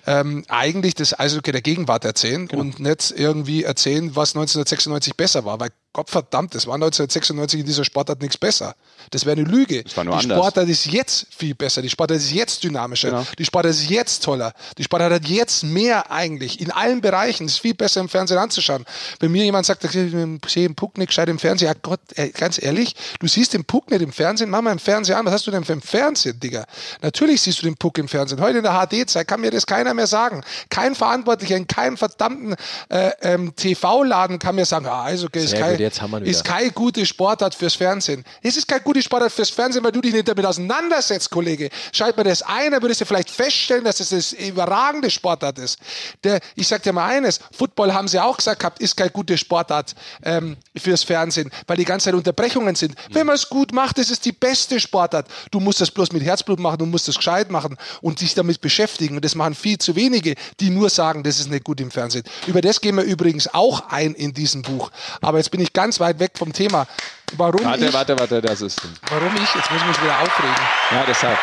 ähm, 0.05 0.43
eigentlich 0.49 0.93
das 0.93 1.17
Eishockey 1.17 1.53
der 1.53 1.61
Gegenwart 1.61 2.03
erzählen 2.03 2.49
genau. 2.49 2.63
und 2.63 2.81
nicht 2.81 3.13
irgendwie 3.15 3.63
erzählen, 3.63 4.13
was 4.13 4.35
1996 4.35 5.15
besser 5.15 5.45
war, 5.45 5.61
weil 5.61 5.69
Gottverdammt, 5.93 6.55
es 6.55 6.67
war 6.67 6.75
1996 6.75 7.59
in 7.59 7.65
dieser 7.65 7.83
Sportart 7.83 8.21
nichts 8.21 8.37
besser. 8.37 8.75
Das 9.09 9.25
wäre 9.25 9.37
eine 9.37 9.49
Lüge. 9.49 9.83
Das 9.83 9.97
war 9.97 10.05
nur 10.05 10.15
die 10.17 10.23
anders. 10.23 10.37
Sportart 10.37 10.69
ist 10.69 10.85
jetzt 10.85 11.27
viel 11.35 11.53
besser. 11.53 11.81
Die 11.81 11.89
Sportart 11.89 12.17
ist 12.17 12.31
jetzt 12.31 12.63
dynamischer. 12.63 13.09
Genau. 13.09 13.25
Die 13.37 13.43
Sportart 13.43 13.71
ist 13.71 13.89
jetzt 13.89 14.23
toller. 14.23 14.53
Die 14.77 14.85
Sportart 14.85 15.11
hat 15.11 15.27
jetzt 15.27 15.63
mehr 15.63 16.09
eigentlich. 16.09 16.61
In 16.61 16.71
allen 16.71 17.01
Bereichen. 17.01 17.45
Es 17.45 17.53
ist 17.53 17.59
viel 17.59 17.73
besser 17.73 17.99
im 17.99 18.07
Fernsehen 18.07 18.37
anzuschauen. 18.37 18.85
Wenn 19.19 19.33
mir 19.33 19.43
jemand 19.43 19.65
sagt, 19.65 19.83
ich 19.83 19.91
sehe 19.91 20.09
den 20.09 20.75
Puck 20.75 20.97
nicht 20.97 21.07
gescheit 21.07 21.27
im 21.27 21.39
Fernsehen. 21.39 21.67
Ja 21.67 21.73
Gott, 21.81 21.99
ganz 22.35 22.61
ehrlich, 22.63 22.95
du 23.19 23.27
siehst 23.27 23.53
den 23.53 23.65
Puck 23.65 23.91
nicht 23.91 24.01
im 24.01 24.13
Fernsehen. 24.13 24.49
Mach 24.49 24.61
mal 24.61 24.71
im 24.71 24.79
Fernsehen 24.79 25.17
an. 25.17 25.25
Was 25.25 25.33
hast 25.33 25.47
du 25.47 25.51
denn 25.51 25.65
für 25.65 25.73
ein 25.73 25.81
Fernsehen, 25.81 26.39
Digga? 26.39 26.65
Natürlich 27.01 27.41
siehst 27.41 27.61
du 27.61 27.65
den 27.65 27.75
Puck 27.75 27.97
im 27.97 28.07
Fernsehen. 28.07 28.39
Heute 28.39 28.59
in 28.59 28.63
der 28.63 28.87
HD-Zeit 28.87 29.27
kann 29.27 29.41
mir 29.41 29.51
das 29.51 29.65
keiner 29.65 29.93
mehr 29.93 30.07
sagen. 30.07 30.41
Kein 30.69 30.95
Verantwortlicher 30.95 31.57
in 31.57 31.67
keinem 31.67 31.97
verdammten 31.97 32.55
äh, 32.87 33.11
ähm, 33.21 33.53
TV-Laden 33.57 34.39
kann 34.39 34.55
mir 34.55 34.65
sagen, 34.65 34.85
ah, 34.85 35.03
also 35.03 35.27
okay, 35.27 35.43
ist 35.43 35.55
kein 35.55 35.80
jetzt 35.81 36.01
haben 36.01 36.11
wir 36.11 36.21
ist 36.21 36.43
keine 36.43 36.71
gute 36.71 37.05
Sportart 37.05 37.55
fürs 37.55 37.75
Fernsehen. 37.75 38.23
Es 38.41 38.57
ist 38.57 38.67
keine 38.67 38.81
gute 38.81 39.01
Sportart 39.01 39.31
fürs 39.31 39.49
Fernsehen, 39.49 39.83
weil 39.83 39.91
du 39.91 40.01
dich 40.01 40.13
nicht 40.13 40.27
damit 40.27 40.45
auseinandersetzt, 40.45 41.29
Kollege. 41.29 41.69
Schalt 41.91 42.17
mir 42.17 42.23
das 42.23 42.41
ein, 42.41 42.71
dann 42.71 42.81
würdest 42.81 43.01
du 43.01 43.05
vielleicht 43.05 43.29
feststellen, 43.29 43.83
dass 43.83 43.99
es 43.99 44.35
eine 44.35 44.47
überragende 44.47 45.09
Sportart 45.09 45.59
ist. 45.59 45.79
Der, 46.23 46.39
ich 46.55 46.67
sag 46.67 46.83
dir 46.83 46.93
mal 46.93 47.07
eines, 47.07 47.39
Football 47.51 47.93
haben 47.93 48.07
sie 48.07 48.19
auch 48.19 48.37
gesagt 48.37 48.59
gehabt, 48.59 48.79
ist 48.79 48.95
keine 48.95 49.11
gute 49.11 49.37
Sportart 49.37 49.95
ähm, 50.23 50.57
fürs 50.75 51.03
Fernsehen, 51.03 51.51
weil 51.67 51.77
die 51.77 51.85
ganze 51.85 52.05
Zeit 52.05 52.13
Unterbrechungen 52.13 52.75
sind. 52.75 52.95
Mhm. 52.95 53.15
Wenn 53.15 53.27
man 53.27 53.35
es 53.35 53.49
gut 53.49 53.73
macht, 53.73 53.97
ist 53.97 54.11
es 54.11 54.19
die 54.19 54.31
beste 54.31 54.79
Sportart. 54.79 55.27
Du 55.51 55.59
musst 55.59 55.81
das 55.81 55.91
bloß 55.91 56.11
mit 56.11 56.23
Herzblut 56.23 56.59
machen, 56.59 56.79
du 56.79 56.85
musst 56.85 57.07
das 57.07 57.15
gescheit 57.15 57.51
machen 57.51 57.77
und 58.01 58.21
dich 58.21 58.33
damit 58.33 58.61
beschäftigen. 58.61 59.15
Und 59.15 59.25
das 59.25 59.35
machen 59.35 59.55
viel 59.55 59.77
zu 59.77 59.95
wenige, 59.95 60.35
die 60.59 60.69
nur 60.69 60.89
sagen, 60.89 61.23
das 61.23 61.39
ist 61.39 61.49
nicht 61.49 61.63
gut 61.63 61.81
im 61.81 61.91
Fernsehen. 61.91 62.23
Über 62.47 62.61
das 62.61 62.81
gehen 62.81 62.95
wir 62.95 63.03
übrigens 63.03 63.53
auch 63.53 63.89
ein 63.89 64.13
in 64.13 64.33
diesem 64.33 64.61
Buch. 64.61 64.91
Aber 65.21 65.37
jetzt 65.37 65.51
bin 65.51 65.61
ich 65.61 65.70
ganz 65.73 65.99
weit 65.99 66.19
weg 66.19 66.31
vom 66.37 66.53
Thema. 66.53 66.87
Warum 67.37 67.63
warte, 67.63 67.85
ich, 67.85 67.93
warte, 67.93 68.19
warte, 68.19 68.41
das 68.41 68.61
ist. 68.61 68.81
Warum 69.09 69.33
ich? 69.35 69.55
Jetzt 69.55 69.71
muss 69.71 69.81
ich 69.81 69.87
mich 69.87 70.01
wieder 70.01 70.19
aufregen. 70.19 70.55
Ja, 70.91 71.03
deshalb. 71.07 71.37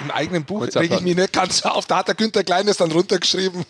Im 0.00 0.10
eigenen 0.10 0.44
Buch 0.44 0.62
rege 0.62 0.94
ich 0.96 1.00
mich 1.00 1.16
nicht 1.16 1.32
ganz 1.32 1.62
auf. 1.62 1.86
Da 1.86 1.98
hat 1.98 2.08
der 2.08 2.14
Günther 2.14 2.44
Klein 2.44 2.66
das 2.66 2.76
dann 2.76 2.92
runtergeschrieben 2.92 3.60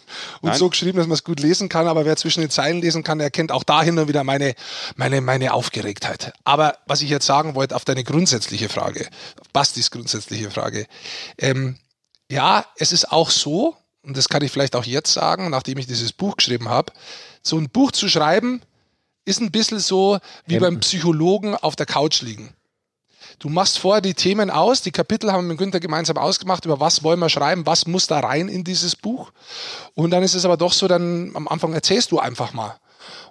und 0.40 0.48
Nein. 0.48 0.58
so 0.58 0.68
geschrieben, 0.68 0.98
dass 0.98 1.06
man 1.06 1.14
es 1.14 1.24
gut 1.24 1.40
lesen 1.40 1.68
kann. 1.68 1.86
Aber 1.86 2.04
wer 2.04 2.16
zwischen 2.16 2.40
den 2.40 2.50
Zeilen 2.50 2.80
lesen 2.80 3.04
kann, 3.04 3.18
der 3.18 3.30
kennt 3.30 3.52
auch 3.52 3.62
dahin 3.62 3.98
und 3.98 4.08
wieder 4.08 4.24
meine, 4.24 4.54
meine, 4.96 5.20
meine 5.20 5.52
Aufgeregtheit. 5.52 6.32
Aber 6.44 6.78
was 6.86 7.02
ich 7.02 7.10
jetzt 7.10 7.26
sagen 7.26 7.54
wollte 7.54 7.76
auf 7.76 7.84
deine 7.84 8.02
grundsätzliche 8.02 8.68
Frage, 8.68 9.06
Bastis 9.52 9.90
grundsätzliche 9.90 10.50
Frage. 10.50 10.86
Ähm, 11.38 11.78
ja, 12.28 12.64
es 12.76 12.90
ist 12.90 13.12
auch 13.12 13.30
so, 13.30 13.76
und 14.02 14.16
das 14.16 14.28
kann 14.28 14.42
ich 14.42 14.50
vielleicht 14.50 14.74
auch 14.74 14.84
jetzt 14.84 15.12
sagen, 15.12 15.50
nachdem 15.50 15.78
ich 15.78 15.86
dieses 15.86 16.12
Buch 16.12 16.36
geschrieben 16.36 16.68
habe, 16.68 16.92
so 17.42 17.56
ein 17.56 17.68
Buch 17.68 17.92
zu 17.92 18.08
schreiben, 18.08 18.62
ist 19.26 19.40
ein 19.40 19.50
bisschen 19.50 19.80
so 19.80 20.18
wie 20.46 20.54
Hemden. 20.54 20.74
beim 20.74 20.80
Psychologen 20.80 21.54
auf 21.54 21.76
der 21.76 21.84
Couch 21.84 22.22
liegen. 22.22 22.54
Du 23.38 23.50
machst 23.50 23.78
vorher 23.78 24.00
die 24.00 24.14
Themen 24.14 24.50
aus, 24.50 24.80
die 24.80 24.92
Kapitel 24.92 25.30
haben 25.30 25.44
wir 25.44 25.50
mit 25.50 25.58
Günther 25.58 25.80
gemeinsam 25.80 26.16
ausgemacht, 26.16 26.64
über 26.64 26.80
was 26.80 27.02
wollen 27.02 27.18
wir 27.18 27.28
schreiben, 27.28 27.66
was 27.66 27.86
muss 27.86 28.06
da 28.06 28.20
rein 28.20 28.48
in 28.48 28.64
dieses 28.64 28.96
Buch. 28.96 29.30
Und 29.94 30.10
dann 30.10 30.22
ist 30.22 30.34
es 30.34 30.46
aber 30.46 30.56
doch 30.56 30.72
so, 30.72 30.88
dann 30.88 31.32
am 31.34 31.46
Anfang 31.46 31.74
erzählst 31.74 32.12
du 32.12 32.18
einfach 32.18 32.54
mal. 32.54 32.78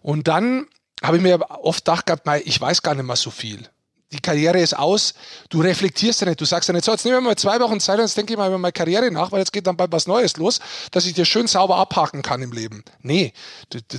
Und 0.04 0.28
dann 0.28 0.68
habe 1.02 1.18
ich 1.18 1.24
mir 1.24 1.40
oft 1.50 1.86
gedacht 1.86 2.06
gehabt, 2.06 2.28
ich 2.46 2.62
weiß 2.62 2.84
gar 2.84 2.94
nicht 2.94 3.06
mehr 3.06 3.16
so 3.16 3.32
viel 3.32 3.68
die 4.16 4.22
Karriere 4.22 4.60
ist 4.60 4.78
aus, 4.78 5.14
du 5.50 5.62
reflektierst 5.62 6.22
ja 6.22 6.28
nicht, 6.28 6.42
du 6.42 6.46
sagst 6.46 6.70
ja 6.70 6.74
nicht 6.74 6.86
so, 6.86 6.92
jetzt 6.92 7.06
nehmen 7.06 7.18
wir 7.18 7.22
mal 7.22 7.36
zwei 7.36 7.60
Wochen 7.60 7.80
Zeit 7.80 8.00
jetzt 8.00 8.18
denke 8.18 8.34
ich 8.34 8.38
mal 8.38 8.48
über 8.48 8.58
meine 8.58 8.72
Karriere 8.72 9.12
nach, 9.12 9.32
weil 9.32 9.40
jetzt 9.40 9.54
geht 9.54 9.68
dann 9.68 9.78
bald 9.78 9.92
was 9.92 10.08
Neues 10.08 10.38
los, 10.38 10.60
dass 10.92 11.06
ich 11.06 11.14
dir 11.14 11.26
schön 11.26 11.48
sauber 11.48 11.78
abhaken 11.78 12.22
kann 12.22 12.42
im 12.42 12.52
Leben. 12.52 12.84
Nee, 13.02 13.34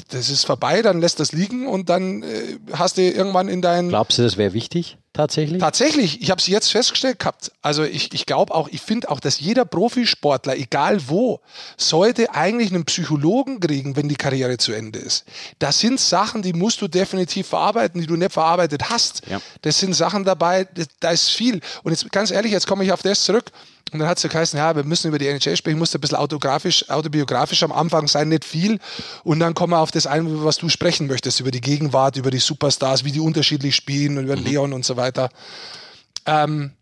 das 0.09 0.29
ist 0.29 0.45
vorbei, 0.45 0.83
dann 0.83 1.01
lässt 1.01 1.21
das 1.21 1.33
liegen 1.33 1.67
und 1.67 1.89
dann 1.89 2.23
äh, 2.23 2.59
hast 2.73 2.97
du 2.99 3.03
irgendwann 3.03 3.49
in 3.49 3.63
deinen... 3.63 3.89
Glaubst 3.89 4.19
du, 4.19 4.23
das 4.23 4.37
wäre 4.37 4.53
wichtig? 4.53 4.99
Tatsächlich? 5.17 5.61
Tatsächlich. 5.61 6.21
Ich 6.21 6.31
habe 6.31 6.41
es 6.41 6.47
jetzt 6.47 6.71
festgestellt 6.71 7.19
gehabt. 7.19 7.51
Also 7.63 7.85
ich, 7.85 8.13
ich 8.13 8.27
glaube 8.27 8.55
auch, 8.55 8.69
ich 8.69 8.83
finde 8.83 9.11
auch, 9.11 9.19
dass 9.19 9.41
jeder 9.41 9.65
Profisportler, 9.65 10.57
egal 10.57 11.09
wo, 11.09 11.41
sollte 11.79 12.35
eigentlich 12.35 12.71
einen 12.71 12.85
Psychologen 12.85 13.59
kriegen, 13.59 13.97
wenn 13.97 14.11
die 14.11 14.17
Karriere 14.17 14.59
zu 14.59 14.73
Ende 14.73 14.99
ist. 14.99 15.25
Das 15.59 15.81
sind 15.81 15.99
Sachen, 16.01 16.43
die 16.43 16.53
musst 16.53 16.83
du 16.83 16.89
definitiv 16.89 17.47
verarbeiten, 17.47 17.99
die 17.99 18.07
du 18.07 18.17
nicht 18.17 18.33
verarbeitet 18.33 18.91
hast. 18.91 19.23
Ja. 19.27 19.41
Das 19.63 19.79
sind 19.81 19.95
Sachen 19.95 20.25
dabei, 20.25 20.69
da 21.01 21.11
ist 21.11 21.31
viel. 21.31 21.61
Und 21.83 21.93
jetzt 21.93 22.13
ganz 22.13 22.31
ehrlich, 22.31 22.53
jetzt 22.53 22.67
komme 22.67 22.85
ich 22.85 22.93
auf 22.93 23.01
das 23.01 23.25
zurück. 23.25 23.51
Und 23.93 24.01
dann 24.01 24.09
hat 24.09 24.17
es 24.17 24.25
ja 24.25 24.29
geheißen, 24.29 24.59
ja, 24.59 24.75
wir 24.75 24.83
müssen 24.83 25.09
über 25.09 25.19
die 25.19 25.29
NHL 25.29 25.57
sprechen, 25.57 25.79
muss 25.79 25.95
ein 25.95 26.01
bisschen 26.01 26.19
autografisch, 26.19 26.91
autobiografisch 26.91 27.63
am 27.63 27.71
Anfang 27.71 28.09
sein, 28.09 28.29
nicht 28.29 28.45
viel. 28.45 28.81
Und 29.23 29.39
dann 29.39 29.55
kommen 29.55 29.75
wir 29.75 29.79
auf 29.79 29.93
das 29.93 30.09
ein, 30.09 30.45
was 30.45 30.57
du 30.57 30.69
sprechen 30.69 31.07
möchtest, 31.07 31.39
über 31.39 31.53
die 31.53 31.61
Gegenwart, 31.61 32.17
über 32.17 32.33
die 32.33 32.41
Superstars, 32.41 33.05
wie 33.05 33.13
die 33.13 33.21
unterschiedlich 33.21 33.77
spielen 33.77 34.19
und 34.19 34.25
über 34.25 34.35
mhm. 34.35 34.45
Leon 34.45 34.73
und 34.73 34.85
so 34.85 34.97
weiter. 34.97 35.06
Ähm, 36.27 36.73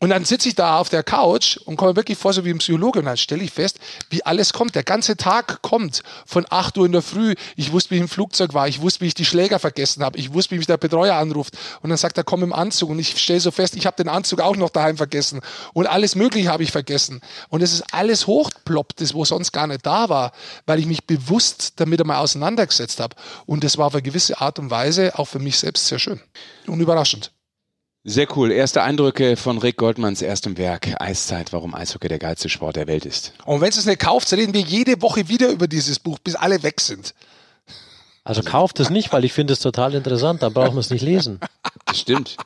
Und 0.00 0.10
dann 0.10 0.24
sitze 0.26 0.48
ich 0.48 0.54
da 0.54 0.78
auf 0.80 0.90
der 0.90 1.02
Couch 1.02 1.56
und 1.56 1.76
komme 1.76 1.96
wirklich 1.96 2.18
vor, 2.18 2.34
so 2.34 2.44
wie 2.44 2.50
ein 2.50 2.58
Psychologe. 2.58 2.98
Und 2.98 3.06
dann 3.06 3.16
stelle 3.16 3.42
ich 3.42 3.52
fest, 3.52 3.78
wie 4.10 4.22
alles 4.26 4.52
kommt. 4.52 4.74
Der 4.74 4.82
ganze 4.82 5.16
Tag 5.16 5.62
kommt. 5.62 6.02
Von 6.26 6.44
8 6.50 6.76
Uhr 6.76 6.84
in 6.84 6.92
der 6.92 7.00
Früh. 7.00 7.34
Ich 7.56 7.72
wusste, 7.72 7.92
wie 7.92 7.94
ich 7.94 8.00
im 8.02 8.08
Flugzeug 8.08 8.52
war. 8.52 8.68
Ich 8.68 8.82
wusste, 8.82 9.00
wie 9.00 9.06
ich 9.06 9.14
die 9.14 9.24
Schläger 9.24 9.58
vergessen 9.58 10.04
habe. 10.04 10.18
Ich 10.18 10.34
wusste, 10.34 10.50
wie 10.50 10.58
mich 10.58 10.66
der 10.66 10.76
Betreuer 10.76 11.14
anruft. 11.14 11.56
Und 11.80 11.88
dann 11.88 11.96
sagt 11.96 12.18
er, 12.18 12.24
komm 12.24 12.42
im 12.42 12.52
Anzug. 12.52 12.90
Und 12.90 12.98
ich 12.98 13.16
stelle 13.18 13.40
so 13.40 13.50
fest, 13.50 13.76
ich 13.76 13.86
habe 13.86 13.96
den 13.96 14.08
Anzug 14.10 14.40
auch 14.40 14.56
noch 14.56 14.70
daheim 14.70 14.98
vergessen. 14.98 15.40
Und 15.72 15.86
alles 15.86 16.16
Mögliche 16.16 16.50
habe 16.50 16.64
ich 16.64 16.72
vergessen. 16.72 17.22
Und 17.48 17.62
es 17.62 17.72
ist 17.72 17.84
alles 17.94 18.26
hochploppt, 18.26 19.00
das 19.00 19.14
wo 19.14 19.24
sonst 19.24 19.52
gar 19.52 19.68
nicht 19.68 19.86
da 19.86 20.10
war, 20.10 20.32
weil 20.66 20.80
ich 20.80 20.86
mich 20.86 21.06
bewusst 21.06 21.74
damit 21.76 22.00
einmal 22.00 22.18
auseinandergesetzt 22.18 23.00
habe. 23.00 23.16
Und 23.46 23.64
das 23.64 23.78
war 23.78 23.86
auf 23.86 23.94
eine 23.94 24.02
gewisse 24.02 24.38
Art 24.38 24.58
und 24.58 24.70
Weise 24.70 25.18
auch 25.18 25.28
für 25.28 25.38
mich 25.38 25.58
selbst 25.58 25.86
sehr 25.86 25.98
schön 25.98 26.20
und 26.66 26.80
überraschend. 26.80 27.33
Sehr 28.06 28.28
cool. 28.36 28.52
Erste 28.52 28.82
Eindrücke 28.82 29.34
von 29.34 29.56
Rick 29.56 29.78
Goldmanns 29.78 30.20
erstem 30.20 30.58
Werk, 30.58 31.00
Eiszeit, 31.00 31.54
warum 31.54 31.74
Eishockey 31.74 32.08
der 32.08 32.18
geilste 32.18 32.50
Sport 32.50 32.76
der 32.76 32.86
Welt 32.86 33.06
ist. 33.06 33.32
Und 33.46 33.62
wenn 33.62 33.70
es 33.70 33.86
nicht 33.86 33.98
kauft, 33.98 34.30
reden 34.34 34.52
wir 34.52 34.60
jede 34.60 35.00
Woche 35.00 35.28
wieder 35.28 35.48
über 35.48 35.68
dieses 35.68 35.98
Buch, 36.00 36.18
bis 36.18 36.34
alle 36.34 36.62
weg 36.62 36.82
sind. 36.82 37.14
Also 38.22 38.42
kauft 38.42 38.78
es 38.78 38.90
nicht, 38.90 39.10
weil 39.14 39.24
ich 39.24 39.32
finde 39.32 39.54
es 39.54 39.58
total 39.60 39.94
interessant, 39.94 40.42
dann 40.42 40.52
brauchen 40.52 40.74
wir 40.74 40.80
es 40.80 40.90
nicht 40.90 41.00
lesen. 41.02 41.40
Das 41.86 41.98
stimmt. 41.98 42.36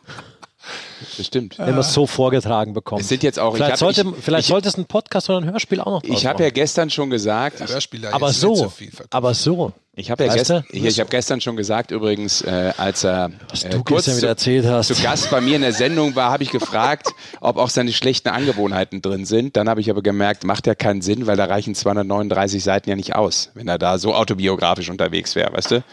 Das 1.16 1.26
stimmt. 1.26 1.58
Wenn 1.58 1.70
man 1.70 1.78
es 1.78 1.92
so 1.92 2.06
vorgetragen 2.06 2.72
bekommt. 2.72 3.02
Es 3.02 3.08
sind 3.08 3.22
jetzt 3.22 3.38
auch. 3.38 3.54
Vielleicht, 3.54 3.72
hab, 3.72 3.78
sollte, 3.78 4.02
ich, 4.02 4.24
vielleicht 4.24 4.44
ich, 4.44 4.48
sollte 4.48 4.68
es 4.68 4.76
ein 4.76 4.86
Podcast 4.86 5.28
oder 5.30 5.40
ein 5.40 5.50
Hörspiel 5.50 5.80
auch 5.80 6.02
noch 6.02 6.02
Ich 6.04 6.26
habe 6.26 6.42
ja 6.42 6.50
gestern 6.50 6.90
schon 6.90 7.10
gesagt. 7.10 7.60
Ja, 7.60 7.68
Hörspiel 7.68 8.06
aber 8.06 8.32
so, 8.32 8.54
so 8.54 8.72
aber 9.10 9.34
so. 9.34 9.72
Ich 9.98 10.12
habe 10.12 10.24
ja 10.24 10.32
gestern, 10.32 10.64
ich, 10.70 10.84
ich 10.84 11.00
hab 11.00 11.10
gestern 11.10 11.40
schon 11.40 11.56
gesagt, 11.56 11.90
übrigens, 11.90 12.40
äh, 12.42 12.72
als 12.76 13.02
er 13.02 13.32
äh, 13.64 13.80
kurz 13.84 14.04
zu, 14.04 14.24
erzählt 14.24 14.64
hast. 14.64 14.94
zu 14.94 15.02
Gast 15.02 15.28
bei 15.28 15.40
mir 15.40 15.56
in 15.56 15.62
der 15.62 15.72
Sendung 15.72 16.14
war, 16.14 16.30
habe 16.30 16.44
ich 16.44 16.50
gefragt, 16.50 17.08
ob 17.40 17.56
auch 17.56 17.68
seine 17.68 17.92
schlechten 17.92 18.28
Angewohnheiten 18.28 19.02
drin 19.02 19.24
sind. 19.24 19.56
Dann 19.56 19.68
habe 19.68 19.80
ich 19.80 19.90
aber 19.90 20.00
gemerkt, 20.00 20.44
macht 20.44 20.68
ja 20.68 20.76
keinen 20.76 21.02
Sinn, 21.02 21.26
weil 21.26 21.36
da 21.36 21.46
reichen 21.46 21.74
239 21.74 22.62
Seiten 22.62 22.88
ja 22.88 22.94
nicht 22.94 23.16
aus, 23.16 23.50
wenn 23.54 23.66
er 23.66 23.78
da 23.78 23.98
so 23.98 24.14
autobiografisch 24.14 24.88
unterwegs 24.88 25.34
wäre, 25.34 25.52
weißt 25.52 25.72
du? 25.72 25.84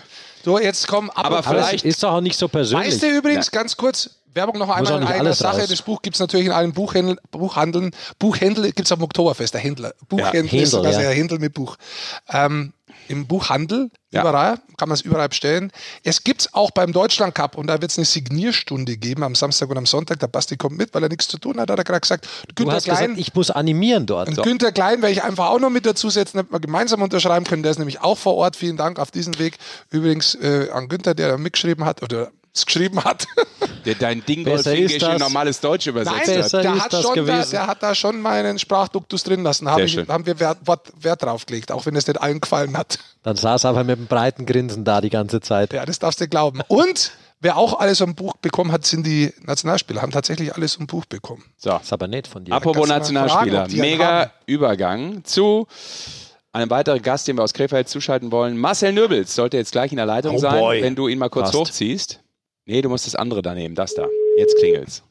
So, 0.44 0.60
jetzt 0.60 0.88
kommen 0.88 1.10
aber 1.10 1.42
vielleicht 1.42 1.84
ist 1.84 2.04
doch 2.04 2.14
auch 2.14 2.22
nicht 2.22 2.38
so 2.38 2.48
persönlich. 2.48 2.90
Weißt 2.90 3.02
du 3.02 3.08
übrigens, 3.08 3.48
ja. 3.48 3.60
ganz 3.60 3.76
kurz, 3.76 4.12
Werbung 4.36 4.58
noch 4.58 4.70
einmal 4.70 5.02
in 5.02 5.08
einer 5.08 5.34
Sache. 5.34 5.62
Raus. 5.62 5.70
Das 5.70 5.82
Buch 5.82 6.02
gibt 6.02 6.18
es 6.18 6.20
natürlich 6.20 6.46
in 6.48 6.52
allen 6.52 6.74
Buchhändl 6.74 7.18
Buchhandeln. 7.32 7.92
Buchhändler 8.20 8.68
gibt 8.68 8.82
es 8.82 8.92
am 8.92 9.02
Oktoberfest, 9.02 9.54
der 9.54 9.62
Händler. 9.62 9.94
Buchhändler 10.10 10.58
ja, 10.58 10.64
ist 10.64 10.74
ja. 10.74 10.92
sehr 10.92 11.12
Händel 11.12 11.40
mit 11.40 11.54
Buch. 11.54 11.78
Ähm, 12.30 12.74
Im 13.08 13.28
Buchhandel, 13.28 13.92
ja. 14.12 14.22
überall, 14.22 14.58
kann 14.78 14.90
man 14.90 14.96
es 14.96 15.02
überall 15.02 15.30
bestellen. 15.30 15.72
Es 16.04 16.24
gibt 16.24 16.42
es 16.42 16.54
auch 16.54 16.72
beim 16.72 16.92
Deutschland 16.92 17.34
Cup 17.34 17.58
und 17.58 17.68
da 17.68 17.82
wird 17.82 17.92
es 17.92 17.98
eine 17.98 18.06
Signierstunde 18.06 18.98
geben 18.98 19.24
am 19.24 19.36
Samstag 19.36 19.70
und 19.70 19.78
am 19.78 19.86
Sonntag. 19.86 20.20
Der 20.20 20.28
Basti 20.28 20.58
kommt 20.58 20.78
mit, 20.78 20.94
weil 20.94 21.04
er 21.04 21.10
nichts 21.10 21.28
zu 21.28 21.38
tun 21.38 21.60
hat, 21.60 21.70
hat 21.70 21.78
er 21.78 21.84
gerade 21.84 22.02
gesagt. 22.02 22.28
Günther 22.56 22.82
Klein, 22.82 23.12
gesagt, 23.12 23.20
ich 23.20 23.34
muss 23.34 23.52
animieren 23.52 24.06
dort. 24.06 24.30
Und. 24.30 24.44
Günther 24.44 24.72
Klein 24.72 25.02
werde 25.02 25.14
ich 25.14 25.24
einfach 25.24 25.50
auch 25.50 25.60
noch 25.60 25.70
mit 25.70 25.86
dazusetzen, 25.86 26.38
damit 26.38 26.52
wir 26.52 26.60
gemeinsam 26.60 27.02
unterschreiben 27.02 27.46
können. 27.46 27.64
Der 27.64 27.72
ist 27.72 27.80
nämlich 27.80 28.02
auch 28.02 28.18
vor 28.18 28.36
Ort. 28.36 28.56
Vielen 28.56 28.76
Dank 28.76 29.00
auf 29.00 29.12
diesen 29.12 29.40
Weg. 29.40 29.58
Übrigens 29.92 30.36
äh, 30.36 30.70
an 30.72 30.90
Günther, 30.90 31.14
der 31.14 31.30
da 31.30 31.38
mitgeschrieben 31.38 31.86
hat 31.86 32.04
oder 32.04 32.32
es 32.56 32.66
geschrieben 32.66 33.04
hat. 33.04 33.28
Der 33.86 33.96
dein 33.96 34.26
Dingolf 34.26 34.66
in 34.66 35.18
normales 35.20 35.60
Deutsch 35.60 35.88
übersetzt 35.88 36.28
Nein, 36.28 36.44
hat. 36.44 36.54
Der 36.54 36.84
hat, 36.84 36.92
schon 36.92 37.26
da, 37.26 37.46
der 37.46 37.68
hat 37.68 37.84
da 37.84 37.94
schon 37.94 38.22
meinen 38.22 38.58
Sprachduktus 38.58 39.24
drin 39.24 39.44
lassen. 39.44 39.70
Hab 39.70 39.80
ich, 39.80 39.98
haben 39.98 40.26
wir 40.26 40.40
Wert, 40.40 40.60
Wert 41.00 41.24
drauf 41.24 41.46
gelegt, 41.46 41.72
auch 41.72 41.86
wenn 41.86 41.96
es 41.96 42.08
nicht 42.08 42.20
allen 42.20 42.42
gefallen 42.42 42.78
hat. 42.78 43.00
Dann 43.24 43.36
saß 43.36 43.66
er 43.66 43.72
aber 43.72 43.84
mit 43.84 43.98
einem 43.98 44.08
breiten 44.08 44.46
Grinsen 44.46 44.86
da 44.86 45.02
die 45.02 45.10
ganze 45.10 45.42
Zeit. 45.42 45.74
Ja, 45.74 45.86
das 45.86 46.00
darfst 46.00 46.22
du 46.22 46.28
glauben. 46.28 46.62
Und 46.68 47.12
wer 47.42 47.58
auch 47.58 47.80
alles 47.80 48.02
am 48.02 48.16
Buch 48.16 48.38
bekommen 48.38 48.72
hat, 48.72 48.86
sind 48.86 49.06
die 49.06 49.34
Nationalspieler. 49.44 50.02
Haben 50.02 50.12
tatsächlich 50.12 50.56
alles 50.56 50.80
am 50.80 50.88
Buch 50.88 51.06
bekommen. 51.06 51.44
So. 51.58 51.72
Das 51.72 51.84
ist 51.84 51.94
aber 51.94 52.08
nett 52.08 52.28
von 52.28 52.44
dir. 52.44 52.56
Apropos 52.56 52.88
Nationalspieler. 52.88 53.66
Fragen, 53.66 53.80
Mega 53.80 54.32
Übergang 54.48 55.24
zu 55.26 55.68
einem 56.54 56.70
weiteren 56.70 57.02
Gast, 57.02 57.28
den 57.28 57.38
wir 57.38 57.44
aus 57.44 57.54
Krefeld 57.54 57.90
zuschalten 57.90 58.32
wollen. 58.32 58.58
Marcel 58.58 58.94
Nöbels 58.94 59.36
sollte 59.36 59.58
jetzt 59.58 59.74
gleich 59.74 59.92
in 59.92 59.98
der 59.98 60.06
Leitung 60.06 60.36
oh 60.36 60.40
sein, 60.40 60.60
boy. 60.60 60.82
wenn 60.82 60.96
du 60.96 61.08
ihn 61.08 61.20
mal 61.20 61.30
kurz 61.30 61.48
Fast. 61.48 61.58
hochziehst. 61.58 62.20
Nee, 62.68 62.82
du 62.82 62.90
musst 62.90 63.06
das 63.06 63.14
andere 63.16 63.44
da 63.44 63.54
nehmen, 63.54 63.76
das 63.76 63.94
da. 63.94 64.08
Jetzt 64.38 64.58
klingelt's. 64.58 65.04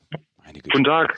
Guten 0.64 0.84
Tag. 0.84 1.16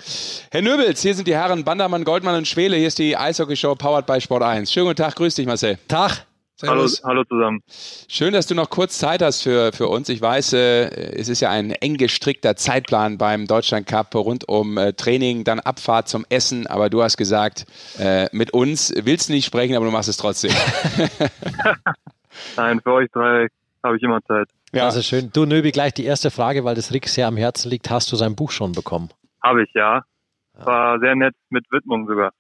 Herr 0.51 0.61
Nöbels, 0.61 1.01
hier 1.01 1.15
sind 1.15 1.27
die 1.27 1.35
Herren 1.35 1.65
Bandermann, 1.65 2.05
Goldmann 2.05 2.37
und 2.37 2.47
Schwele. 2.47 2.77
Hier 2.77 2.89
ist 2.89 2.99
die 2.99 3.17
Eishockey-Show 3.17 3.75
powered 3.75 4.07
by 4.07 4.21
Sport 4.21 4.43
1. 4.43 4.71
Schönen 4.71 4.87
guten 4.87 4.97
Tag, 4.97 5.15
grüß 5.17 5.35
dich, 5.35 5.47
Marcel. 5.47 5.79
Tag. 5.89 6.27
Hallo, 6.63 6.87
hallo 7.05 7.25
zusammen. 7.25 7.63
Schön, 8.09 8.35
dass 8.35 8.47
du 8.47 8.55
noch 8.55 8.69
kurz 8.69 8.99
Zeit 8.99 9.23
hast 9.23 9.43
für, 9.43 9.73
für 9.73 9.89
uns. 9.89 10.11
Ich 10.11 10.21
weiß, 10.21 10.53
äh, 10.55 10.89
es 11.19 11.29
ist 11.29 11.41
ja 11.41 11.51
ein 11.51 11.71
eng 11.71 11.97
gestrickter 11.97 12.55
Zeitplan 12.55 13.17
beim 13.17 13.47
Deutschland 13.47 13.87
Cup 13.87 14.15
rund 14.15 14.47
um 14.47 14.77
äh, 14.77 14.93
Training, 14.93 15.45
dann 15.45 15.61
Abfahrt 15.61 16.09
zum 16.09 16.27
Essen. 16.29 16.67
Aber 16.67 16.91
du 16.91 17.03
hast 17.03 17.17
gesagt, 17.17 17.65
äh, 17.99 18.29
mit 18.33 18.53
uns 18.53 18.93
willst 18.95 19.31
du 19.31 19.33
nicht 19.33 19.47
sprechen, 19.47 19.75
aber 19.75 19.87
du 19.87 19.91
machst 19.91 20.09
es 20.11 20.19
trotzdem. 20.19 20.53
Nein, 22.57 22.81
für 22.83 22.93
euch 22.93 23.11
drei 23.11 23.49
habe 23.87 23.97
ich 23.97 24.03
immer 24.03 24.23
Zeit. 24.23 24.49
Ja. 24.73 24.85
Das 24.85 24.97
ist 24.97 25.07
schön. 25.07 25.31
Du, 25.33 25.47
Nöbi, 25.47 25.73
gleich 25.73 25.95
die 25.95 26.05
erste 26.05 26.31
Frage, 26.31 26.65
weil 26.65 26.75
das 26.75 26.93
Rick 26.93 27.09
sehr 27.09 27.27
am 27.27 27.37
Herzen 27.37 27.71
liegt. 27.71 27.89
Hast 27.91 28.13
du 28.13 28.17
sein 28.17 28.37
Buch 28.37 28.51
schon 28.51 28.73
bekommen? 28.73 29.11
Habe 29.43 29.63
ich, 29.63 29.71
ja. 29.75 30.03
War 30.55 30.99
sehr 31.01 31.15
nett 31.15 31.35
mit 31.51 31.65
Widmung 31.71 32.07
sogar. 32.07 32.33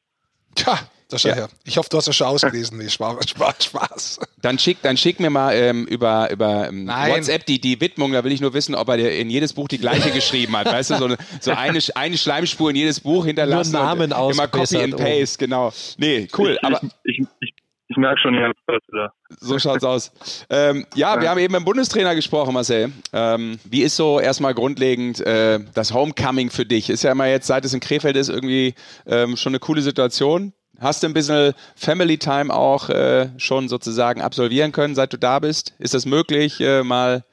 Tja, 0.54 0.78
das 1.08 1.22
ja. 1.22 1.34
her. 1.34 1.48
Ich 1.64 1.76
hoffe, 1.76 1.88
du 1.90 1.98
hast 1.98 2.08
das 2.08 2.16
schon 2.16 2.26
ausgelesen. 2.26 2.78
Nee, 2.78 2.88
Spaß, 2.88 3.28
Spaß, 3.28 3.64
Spaß. 3.64 4.20
Dann 4.42 4.58
schick, 4.58 4.78
dann 4.82 4.96
schick 4.96 5.20
mir 5.20 5.30
mal 5.30 5.54
ähm, 5.54 5.86
über, 5.86 6.30
über 6.30 6.68
ähm, 6.68 6.88
WhatsApp 6.88 7.46
die, 7.46 7.60
die 7.60 7.80
Widmung. 7.80 8.12
Da 8.12 8.24
will 8.24 8.32
ich 8.32 8.40
nur 8.40 8.54
wissen, 8.54 8.74
ob 8.74 8.88
er 8.88 9.12
in 9.12 9.30
jedes 9.30 9.52
Buch 9.52 9.68
die 9.68 9.78
gleiche 9.78 10.10
geschrieben 10.10 10.56
hat. 10.56 10.66
Weißt 10.66 10.90
du, 10.90 10.96
so 10.96 11.04
eine, 11.04 11.16
so 11.40 11.52
eine, 11.52 11.78
eine 11.94 12.18
Schleimspur 12.18 12.70
in 12.70 12.76
jedes 12.76 13.00
Buch 13.00 13.26
hinterlassen. 13.26 13.72
Nur 13.72 13.82
Namen 13.82 14.10
Immer 14.10 14.48
Copy 14.48 14.78
and 14.78 14.96
Paste, 14.96 15.36
oh. 15.36 15.44
genau. 15.44 15.72
Nee, 15.98 16.28
cool. 16.36 16.52
Ich, 16.52 16.64
aber 16.64 16.80
ich, 17.04 17.20
ich, 17.20 17.26
ich 17.40 17.54
ich 17.88 17.96
merke 17.96 18.20
schon, 18.20 18.34
ihr 18.34 18.48
habt 18.48 18.58
da. 18.88 19.12
So 19.38 19.58
schaut's 19.58 19.84
aus. 19.84 20.46
Ähm, 20.50 20.86
ja, 20.94 21.14
ja, 21.14 21.20
wir 21.20 21.30
haben 21.30 21.38
eben 21.38 21.52
mit 21.52 21.60
dem 21.60 21.64
Bundestrainer 21.64 22.14
gesprochen, 22.14 22.54
Marcel. 22.54 22.92
Ähm, 23.12 23.58
wie 23.64 23.82
ist 23.82 23.96
so 23.96 24.18
erstmal 24.18 24.54
grundlegend 24.54 25.20
äh, 25.20 25.60
das 25.74 25.94
Homecoming 25.94 26.50
für 26.50 26.66
dich? 26.66 26.90
Ist 26.90 27.04
ja 27.04 27.12
immer 27.12 27.26
jetzt, 27.26 27.46
seit 27.46 27.64
es 27.64 27.74
in 27.74 27.80
Krefeld 27.80 28.16
ist, 28.16 28.28
irgendwie 28.28 28.74
ähm, 29.06 29.36
schon 29.36 29.50
eine 29.50 29.60
coole 29.60 29.82
Situation. 29.82 30.52
Hast 30.80 31.02
du 31.02 31.06
ein 31.06 31.14
bisschen 31.14 31.54
Family 31.74 32.18
Time 32.18 32.52
auch 32.52 32.90
äh, 32.90 33.28
schon 33.38 33.68
sozusagen 33.68 34.20
absolvieren 34.20 34.72
können, 34.72 34.94
seit 34.94 35.12
du 35.12 35.18
da 35.18 35.38
bist? 35.38 35.74
Ist 35.78 35.94
das 35.94 36.06
möglich, 36.06 36.60
äh, 36.60 36.82
mal 36.82 37.24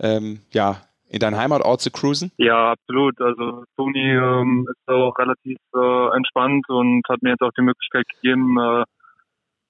ähm, 0.00 0.40
ja, 0.52 0.78
in 1.08 1.20
deinen 1.20 1.36
Heimatort 1.36 1.80
zu 1.82 1.90
cruisen? 1.90 2.32
Ja, 2.38 2.72
absolut. 2.72 3.20
Also 3.20 3.64
Toni 3.76 4.10
ähm, 4.10 4.66
ist 4.68 4.88
auch 4.88 5.16
relativ 5.18 5.58
äh, 5.74 6.16
entspannt 6.16 6.68
und 6.68 7.02
hat 7.08 7.22
mir 7.22 7.30
jetzt 7.30 7.42
auch 7.42 7.52
die 7.56 7.62
Möglichkeit 7.62 8.06
gegeben, 8.08 8.58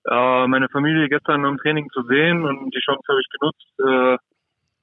äh, 0.05 0.47
meine 0.47 0.69
Familie 0.69 1.09
gestern 1.09 1.45
im 1.45 1.59
Training 1.59 1.89
zu 1.91 2.03
sehen 2.05 2.45
und 2.45 2.75
die 2.75 2.81
Chance 2.81 3.03
habe 3.09 3.21
ich 3.21 3.29
genutzt. 3.39 3.75
Äh, 3.79 4.19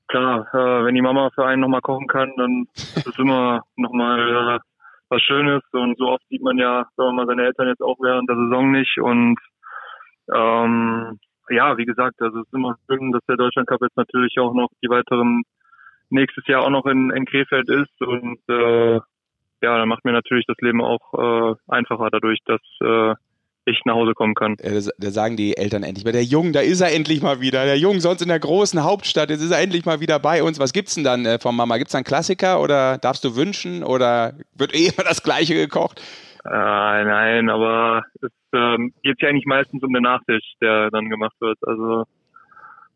klar, 0.07 0.47
äh, 0.53 0.85
wenn 0.85 0.95
die 0.95 1.01
Mama 1.01 1.29
für 1.33 1.45
einen 1.45 1.61
nochmal 1.61 1.81
kochen 1.81 2.07
kann, 2.07 2.33
dann 2.37 2.67
ist 2.75 3.07
es 3.07 3.17
immer 3.17 3.63
nochmal 3.75 4.57
äh, 4.57 4.59
was 5.09 5.21
Schönes. 5.21 5.63
Und 5.71 5.97
so 5.97 6.07
oft 6.09 6.23
sieht 6.29 6.41
man 6.41 6.57
ja, 6.57 6.85
sagen 6.95 7.09
wir 7.09 7.13
mal, 7.13 7.27
seine 7.27 7.45
Eltern 7.45 7.67
jetzt 7.67 7.81
auch 7.81 7.97
während 7.99 8.29
der 8.29 8.37
Saison 8.37 8.71
nicht. 8.71 8.97
Und 8.99 9.39
ähm, 10.33 11.19
ja, 11.49 11.77
wie 11.77 11.85
gesagt, 11.85 12.21
also 12.21 12.39
es 12.39 12.45
ist 12.45 12.53
immer 12.53 12.75
schön, 12.87 13.11
dass 13.11 13.25
der 13.25 13.37
Deutschland 13.37 13.67
Cup 13.67 13.81
jetzt 13.81 13.97
natürlich 13.97 14.37
auch 14.39 14.53
noch 14.53 14.69
die 14.83 14.89
weiteren 14.89 15.43
nächstes 16.09 16.45
Jahr 16.47 16.63
auch 16.63 16.69
noch 16.69 16.85
in, 16.85 17.11
in 17.11 17.25
Krefeld 17.25 17.69
ist. 17.69 18.01
Und 18.01 18.39
äh, 18.47 18.99
ja, 19.61 19.77
dann 19.77 19.89
macht 19.89 20.05
mir 20.05 20.13
natürlich 20.13 20.45
das 20.47 20.57
Leben 20.61 20.81
auch 20.81 21.13
äh, 21.13 21.55
einfacher 21.67 22.09
dadurch, 22.09 22.39
dass 22.45 22.61
äh, 22.81 23.15
ich 23.69 23.81
nach 23.85 23.95
Hause 23.95 24.13
kommen 24.13 24.35
kann. 24.35 24.55
Da 24.57 25.11
sagen 25.11 25.37
die 25.37 25.57
Eltern 25.57 25.83
endlich 25.83 26.05
mal, 26.05 26.11
der 26.11 26.23
Jung, 26.23 26.53
da 26.53 26.61
ist 26.61 26.81
er 26.81 26.93
endlich 26.93 27.21
mal 27.21 27.41
wieder. 27.41 27.65
Der 27.65 27.77
Jung 27.77 27.99
sonst 27.99 28.21
in 28.21 28.29
der 28.29 28.39
großen 28.39 28.83
Hauptstadt, 28.83 29.29
jetzt 29.29 29.41
ist 29.41 29.51
er 29.51 29.59
endlich 29.59 29.85
mal 29.85 29.99
wieder 29.99 30.19
bei 30.19 30.43
uns. 30.43 30.59
Was 30.59 30.73
gibt's 30.73 30.95
denn 30.95 31.03
dann 31.03 31.25
äh, 31.25 31.39
von 31.39 31.55
Mama? 31.55 31.77
Gibt's 31.77 31.93
dann 31.93 32.03
Klassiker 32.03 32.61
oder 32.61 32.97
darfst 32.97 33.23
du 33.23 33.35
wünschen 33.35 33.83
oder 33.83 34.33
wird 34.55 34.73
eh 34.73 34.87
immer 34.95 35.07
das 35.07 35.23
Gleiche 35.23 35.55
gekocht? 35.55 36.01
Äh, 36.45 36.49
nein, 36.49 37.49
aber 37.49 38.03
es 38.21 38.31
ähm, 38.53 38.93
geht 39.03 39.21
ja 39.21 39.29
eigentlich 39.29 39.45
meistens 39.45 39.83
um 39.83 39.93
den 39.93 40.03
Nachtisch, 40.03 40.53
der 40.61 40.89
dann 40.89 41.09
gemacht 41.09 41.35
wird. 41.39 41.57
Also 41.61 42.05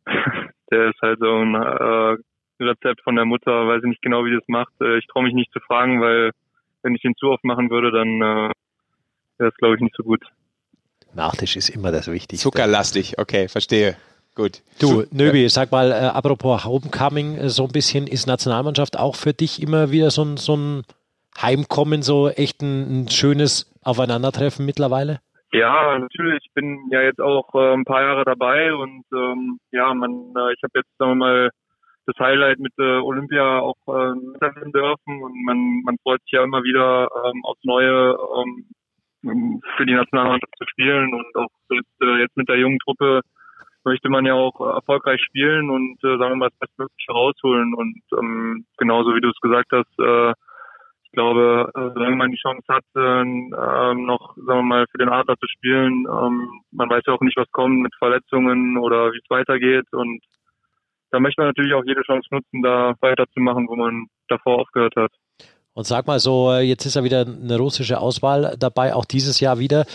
der 0.72 0.90
ist 0.90 1.02
halt 1.02 1.20
so 1.20 1.36
ein 1.36 1.56
äh, 1.56 2.18
Rezept 2.60 3.02
von 3.04 3.16
der 3.16 3.26
Mutter, 3.26 3.68
weiß 3.68 3.84
ich 3.84 3.90
nicht 3.90 4.02
genau, 4.02 4.26
wie 4.26 4.34
das 4.34 4.48
macht. 4.48 4.74
Äh, 4.82 4.98
ich 4.98 5.08
traue 5.08 5.24
mich 5.24 5.34
nicht 5.34 5.52
zu 5.52 5.60
fragen, 5.60 6.02
weil 6.02 6.32
wenn 6.84 6.96
ich 6.96 7.04
ihn 7.04 7.16
zu 7.18 7.28
oft 7.30 7.44
machen 7.44 7.70
würde, 7.70 7.92
dann 7.92 8.22
äh, 8.22 8.52
wäre 9.38 9.50
es, 9.50 9.58
glaube 9.58 9.76
ich, 9.76 9.82
nicht 9.82 9.96
so 9.96 10.04
gut. 10.04 10.24
Nachtisch 11.16 11.56
ist 11.56 11.70
immer 11.70 11.92
das 11.92 12.12
Wichtigste. 12.12 12.44
Zuckerlastig, 12.44 13.20
okay, 13.20 13.48
verstehe. 13.48 13.96
Gut. 14.36 14.64
Du, 14.80 15.04
Nöbi, 15.12 15.48
sag 15.48 15.72
mal, 15.72 15.92
äh, 15.92 15.96
apropos 15.96 16.66
Homecoming, 16.66 17.38
äh, 17.38 17.50
so 17.50 17.66
ein 17.66 17.72
bisschen, 17.72 18.08
ist 18.08 18.26
Nationalmannschaft 18.26 18.98
auch 18.98 19.16
für 19.16 19.34
dich 19.34 19.62
immer 19.62 19.92
wieder 19.92 20.10
so 20.10 20.24
ein, 20.24 20.38
so 20.38 20.56
ein 20.56 20.84
Heimkommen, 21.40 22.02
so 22.02 22.30
echt 22.30 22.62
ein, 22.62 23.04
ein 23.04 23.10
schönes 23.10 23.72
Aufeinandertreffen 23.84 24.66
mittlerweile? 24.66 25.20
Ja, 25.52 26.00
natürlich. 26.00 26.44
Ich 26.46 26.54
bin 26.54 26.80
ja 26.92 27.02
jetzt 27.02 27.22
auch 27.22 27.54
äh, 27.54 27.74
ein 27.74 27.86
paar 27.86 28.02
Jahre 28.02 28.26
dabei 28.26 28.74
und 28.74 29.06
ähm, 29.14 29.60
ja, 29.72 29.94
man, 29.94 30.34
äh, 30.36 30.54
ich 30.54 30.64
habe 30.64 30.80
jetzt 30.80 30.90
sagen 30.98 31.12
wir 31.12 31.16
mal 31.16 31.50
das 32.08 32.16
Highlight 32.18 32.60
mit 32.60 32.74
äh, 32.80 33.00
Olympia 33.00 33.60
auch 33.60 33.78
äh, 33.88 34.16
miterleben 34.16 34.72
dürfen 34.72 35.24
und 35.24 35.46
man, 35.46 35.82
man 35.86 35.98
freut 36.02 36.22
sich 36.24 36.32
ja 36.32 36.44
immer 36.44 36.64
wieder 36.64 37.08
ähm, 37.24 37.46
aufs 37.46 37.64
Neue 37.64 38.18
ähm, 38.38 38.66
für 39.24 39.86
die 39.86 39.94
Nationalmannschaft 39.94 40.54
zu 40.58 40.66
spielen 40.68 41.14
und 41.14 41.36
auch 41.36 41.50
jetzt, 41.72 42.02
äh, 42.02 42.20
jetzt 42.20 42.36
mit 42.36 42.50
der 42.50 42.58
jungen 42.58 42.80
Truppe 42.80 43.22
möchte 43.86 44.10
man 44.10 44.26
ja 44.26 44.34
auch 44.34 44.60
erfolgreich 44.76 45.22
spielen 45.22 45.70
und 45.70 45.98
äh, 46.04 46.18
sagen 46.18 46.32
wir 46.32 46.36
mal 46.36 46.50
das 46.50 46.60
Bestmögliche 46.60 47.12
rausholen 47.12 47.74
und 47.74 48.02
ähm, 48.18 48.66
genauso 48.78 49.16
wie 49.16 49.22
du 49.22 49.30
es 49.30 49.40
gesagt 49.42 49.72
hast, 49.72 50.00
äh, 50.00 50.32
ich 51.04 51.12
glaube, 51.12 51.70
äh, 51.76 51.90
solange 51.94 52.16
man 52.16 52.32
die 52.32 52.38
Chance 52.38 52.66
hat, 52.70 52.86
äh, 52.96 53.22
ähm, 53.22 54.06
noch, 54.06 54.36
sagen 54.36 54.60
wir 54.60 54.64
mal, 54.64 54.86
für 54.92 54.98
den 54.98 55.10
Adler 55.10 55.38
zu 55.38 55.48
spielen, 55.48 56.06
ähm, 56.10 56.50
man 56.72 56.90
weiß 56.90 57.04
ja 57.06 57.14
auch 57.14 57.22
nicht, 57.22 57.38
was 57.38 57.52
kommt 57.52 57.82
mit 57.82 57.94
Verletzungen 57.96 58.78
oder 58.78 59.12
wie 59.14 59.20
es 59.20 59.30
weitergeht 59.30 59.86
und 59.92 60.22
da 61.12 61.20
möchte 61.20 61.42
man 61.42 61.50
natürlich 61.50 61.76
auch 61.76 61.86
jede 61.86 62.02
Chance 62.02 62.28
nutzen, 62.32 62.64
da 62.64 62.96
weiterzumachen, 63.00 63.68
wo 63.68 63.76
man 63.76 64.08
davor 64.30 64.62
aufgehört 64.62 64.96
hat. 64.96 65.12
Und 65.76 65.86
sag 65.88 66.06
mal 66.06 66.20
so, 66.20 66.52
äh, 66.52 66.62
jetzt 66.62 66.86
ist 66.86 66.96
ja 66.96 67.04
wieder 67.04 67.26
eine 67.26 67.58
russische 67.58 68.00
Auswahl 68.00 68.56
dabei, 68.60 68.94
auch 68.94 69.06
dieses 69.06 69.40
Jahr 69.40 69.58
wieder. 69.58 69.86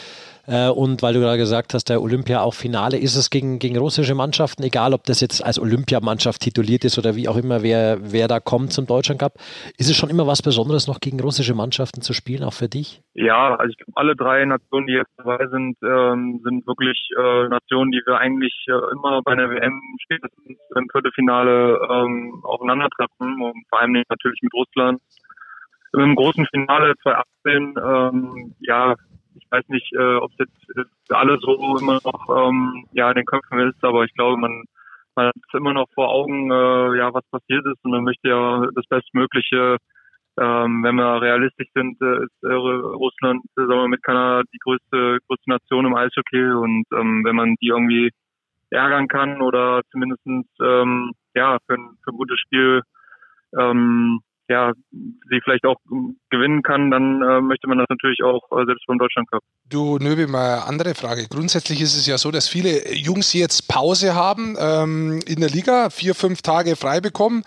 Äh, 0.49 0.71
und 0.71 1.03
weil 1.03 1.13
du 1.13 1.21
gerade 1.21 1.37
gesagt 1.37 1.75
hast, 1.75 1.91
der 1.91 2.01
Olympia 2.01 2.41
auch 2.41 2.55
Finale, 2.55 2.97
ist 2.97 3.17
es 3.17 3.29
gegen, 3.29 3.59
gegen 3.59 3.77
russische 3.77 4.15
Mannschaften, 4.15 4.63
egal 4.63 4.95
ob 4.95 5.05
das 5.05 5.21
jetzt 5.21 5.45
als 5.45 5.61
Olympiamannschaft 5.61 6.41
tituliert 6.41 6.85
ist 6.85 6.99
oder 6.99 7.15
wie 7.15 7.29
auch 7.29 7.37
immer, 7.37 7.63
wer, 7.63 7.99
wer 8.01 8.29
da 8.29 8.41
kommt 8.41 8.73
zum 8.73 8.87
Deutschland 8.87 9.21
Cup, 9.21 9.35
ist 9.77 9.91
es 9.91 9.97
schon 9.97 10.09
immer 10.09 10.27
was 10.27 10.43
Besonderes, 10.43 10.89
noch 10.89 11.01
gegen 11.01 11.21
russische 11.21 11.55
Mannschaften 11.55 12.01
zu 12.01 12.15
spielen, 12.15 12.43
auch 12.45 12.55
für 12.55 12.69
dich? 12.69 13.03
Ja, 13.13 13.55
also 13.57 13.71
ich 13.71 13.77
glaube, 13.77 13.93
alle 13.97 14.17
drei 14.17 14.45
Nationen, 14.47 14.87
die 14.87 14.95
jetzt 14.95 15.13
dabei 15.19 15.47
sind, 15.49 15.77
ähm, 15.85 16.41
sind 16.43 16.67
wirklich 16.67 16.99
äh, 17.17 17.49
Nationen, 17.49 17.93
die 17.93 18.01
wir 18.07 18.19
eigentlich 18.19 18.55
äh, 18.69 18.93
immer 18.93 19.21
bei 19.23 19.37
der 19.37 19.51
WM 19.51 19.79
spätestens 20.03 20.59
im 20.75 20.89
Viertelfinale 20.91 21.79
ähm, 21.91 22.41
aufeinandertreffen 22.43 23.43
und 23.43 23.65
vor 23.69 23.81
allem 23.81 23.93
natürlich 23.93 24.41
mit 24.41 24.55
Russland. 24.55 25.01
Im 25.93 26.15
großen 26.15 26.47
Finale 26.53 26.95
2018, 27.03 27.75
ähm, 27.83 28.55
ja, 28.61 28.95
ich 29.35 29.47
weiß 29.51 29.69
nicht, 29.69 29.93
äh, 29.95 30.17
ob 30.17 30.31
es 30.33 30.47
jetzt 30.47 30.89
für 31.07 31.17
alle 31.17 31.39
so 31.41 31.79
immer 31.79 31.99
noch 32.05 32.49
ähm, 32.49 32.87
ja 32.93 33.09
in 33.11 33.17
den 33.17 33.25
Köpfen 33.25 33.61
ist, 33.61 33.83
aber 33.83 34.05
ich 34.05 34.13
glaube, 34.15 34.37
man, 34.37 34.65
man 35.15 35.29
hat 35.29 35.35
immer 35.55 35.73
noch 35.73 35.87
vor 35.95 36.09
Augen, 36.09 36.51
äh, 36.51 36.99
ja, 36.99 37.13
was 37.15 37.25
passiert 37.31 37.65
ist 37.67 37.83
und 37.85 37.93
man 37.93 38.05
möchte 38.05 38.29
ja 38.29 38.67
das 38.75 38.85
Bestmögliche. 38.87 39.77
Ähm, 40.41 40.85
wenn 40.85 40.95
wir 40.95 41.21
realistisch 41.21 41.67
sind, 41.75 42.01
äh, 42.01 42.23
ist 42.23 42.43
äh, 42.45 42.53
Russland, 42.53 43.43
äh, 43.57 43.63
sagen 43.63 43.71
wir 43.71 43.89
mit 43.89 44.05
Kanada 44.05 44.43
die 44.53 44.59
größte, 44.59 45.19
größte 45.27 45.51
Nation 45.51 45.87
im 45.87 45.97
Eishockey 45.97 46.53
und 46.53 46.85
ähm, 46.95 47.25
wenn 47.25 47.35
man 47.35 47.57
die 47.61 47.69
irgendwie 47.69 48.11
ärgern 48.71 49.09
kann 49.09 49.43
oder 49.43 49.81
zumindestens 49.91 50.47
ähm, 50.63 51.13
ja 51.35 51.59
für 51.67 51.75
ein, 51.75 51.99
für 52.05 52.13
ein 52.13 52.17
gutes 52.17 52.39
Spiel 52.39 52.83
ähm, 53.59 54.21
ja, 54.49 54.73
sie 54.91 55.41
vielleicht 55.45 55.65
auch 55.65 55.77
gewinnen 56.31 56.63
kann, 56.63 56.91
dann 56.91 57.23
äh, 57.23 57.41
möchte 57.41 57.69
man 57.69 57.79
das 57.79 57.87
natürlich 57.91 58.23
auch 58.23 58.51
äh, 58.53 58.65
selbst 58.65 58.87
beim 58.87 58.99
Deutschland 58.99 59.31
Cup. 59.31 59.43
Du, 59.69 59.99
Nöbi, 59.99 60.27
mal 60.27 60.61
andere 60.61 60.95
Frage. 60.95 61.27
Grundsätzlich 61.29 61.81
ist 61.83 61.97
es 61.97 62.07
ja 62.07 62.17
so, 62.17 62.31
dass 62.31 62.49
viele 62.49 62.93
Jungs 62.95 63.33
jetzt 63.35 63.69
Pause 63.69 64.15
haben 64.15 64.57
ähm, 64.59 65.21
in 65.27 65.41
der 65.41 65.51
Liga, 65.51 65.91
vier, 65.91 66.15
fünf 66.15 66.43
Tage 66.43 66.77
frei 66.77 67.01
bekommen. 67.01 67.43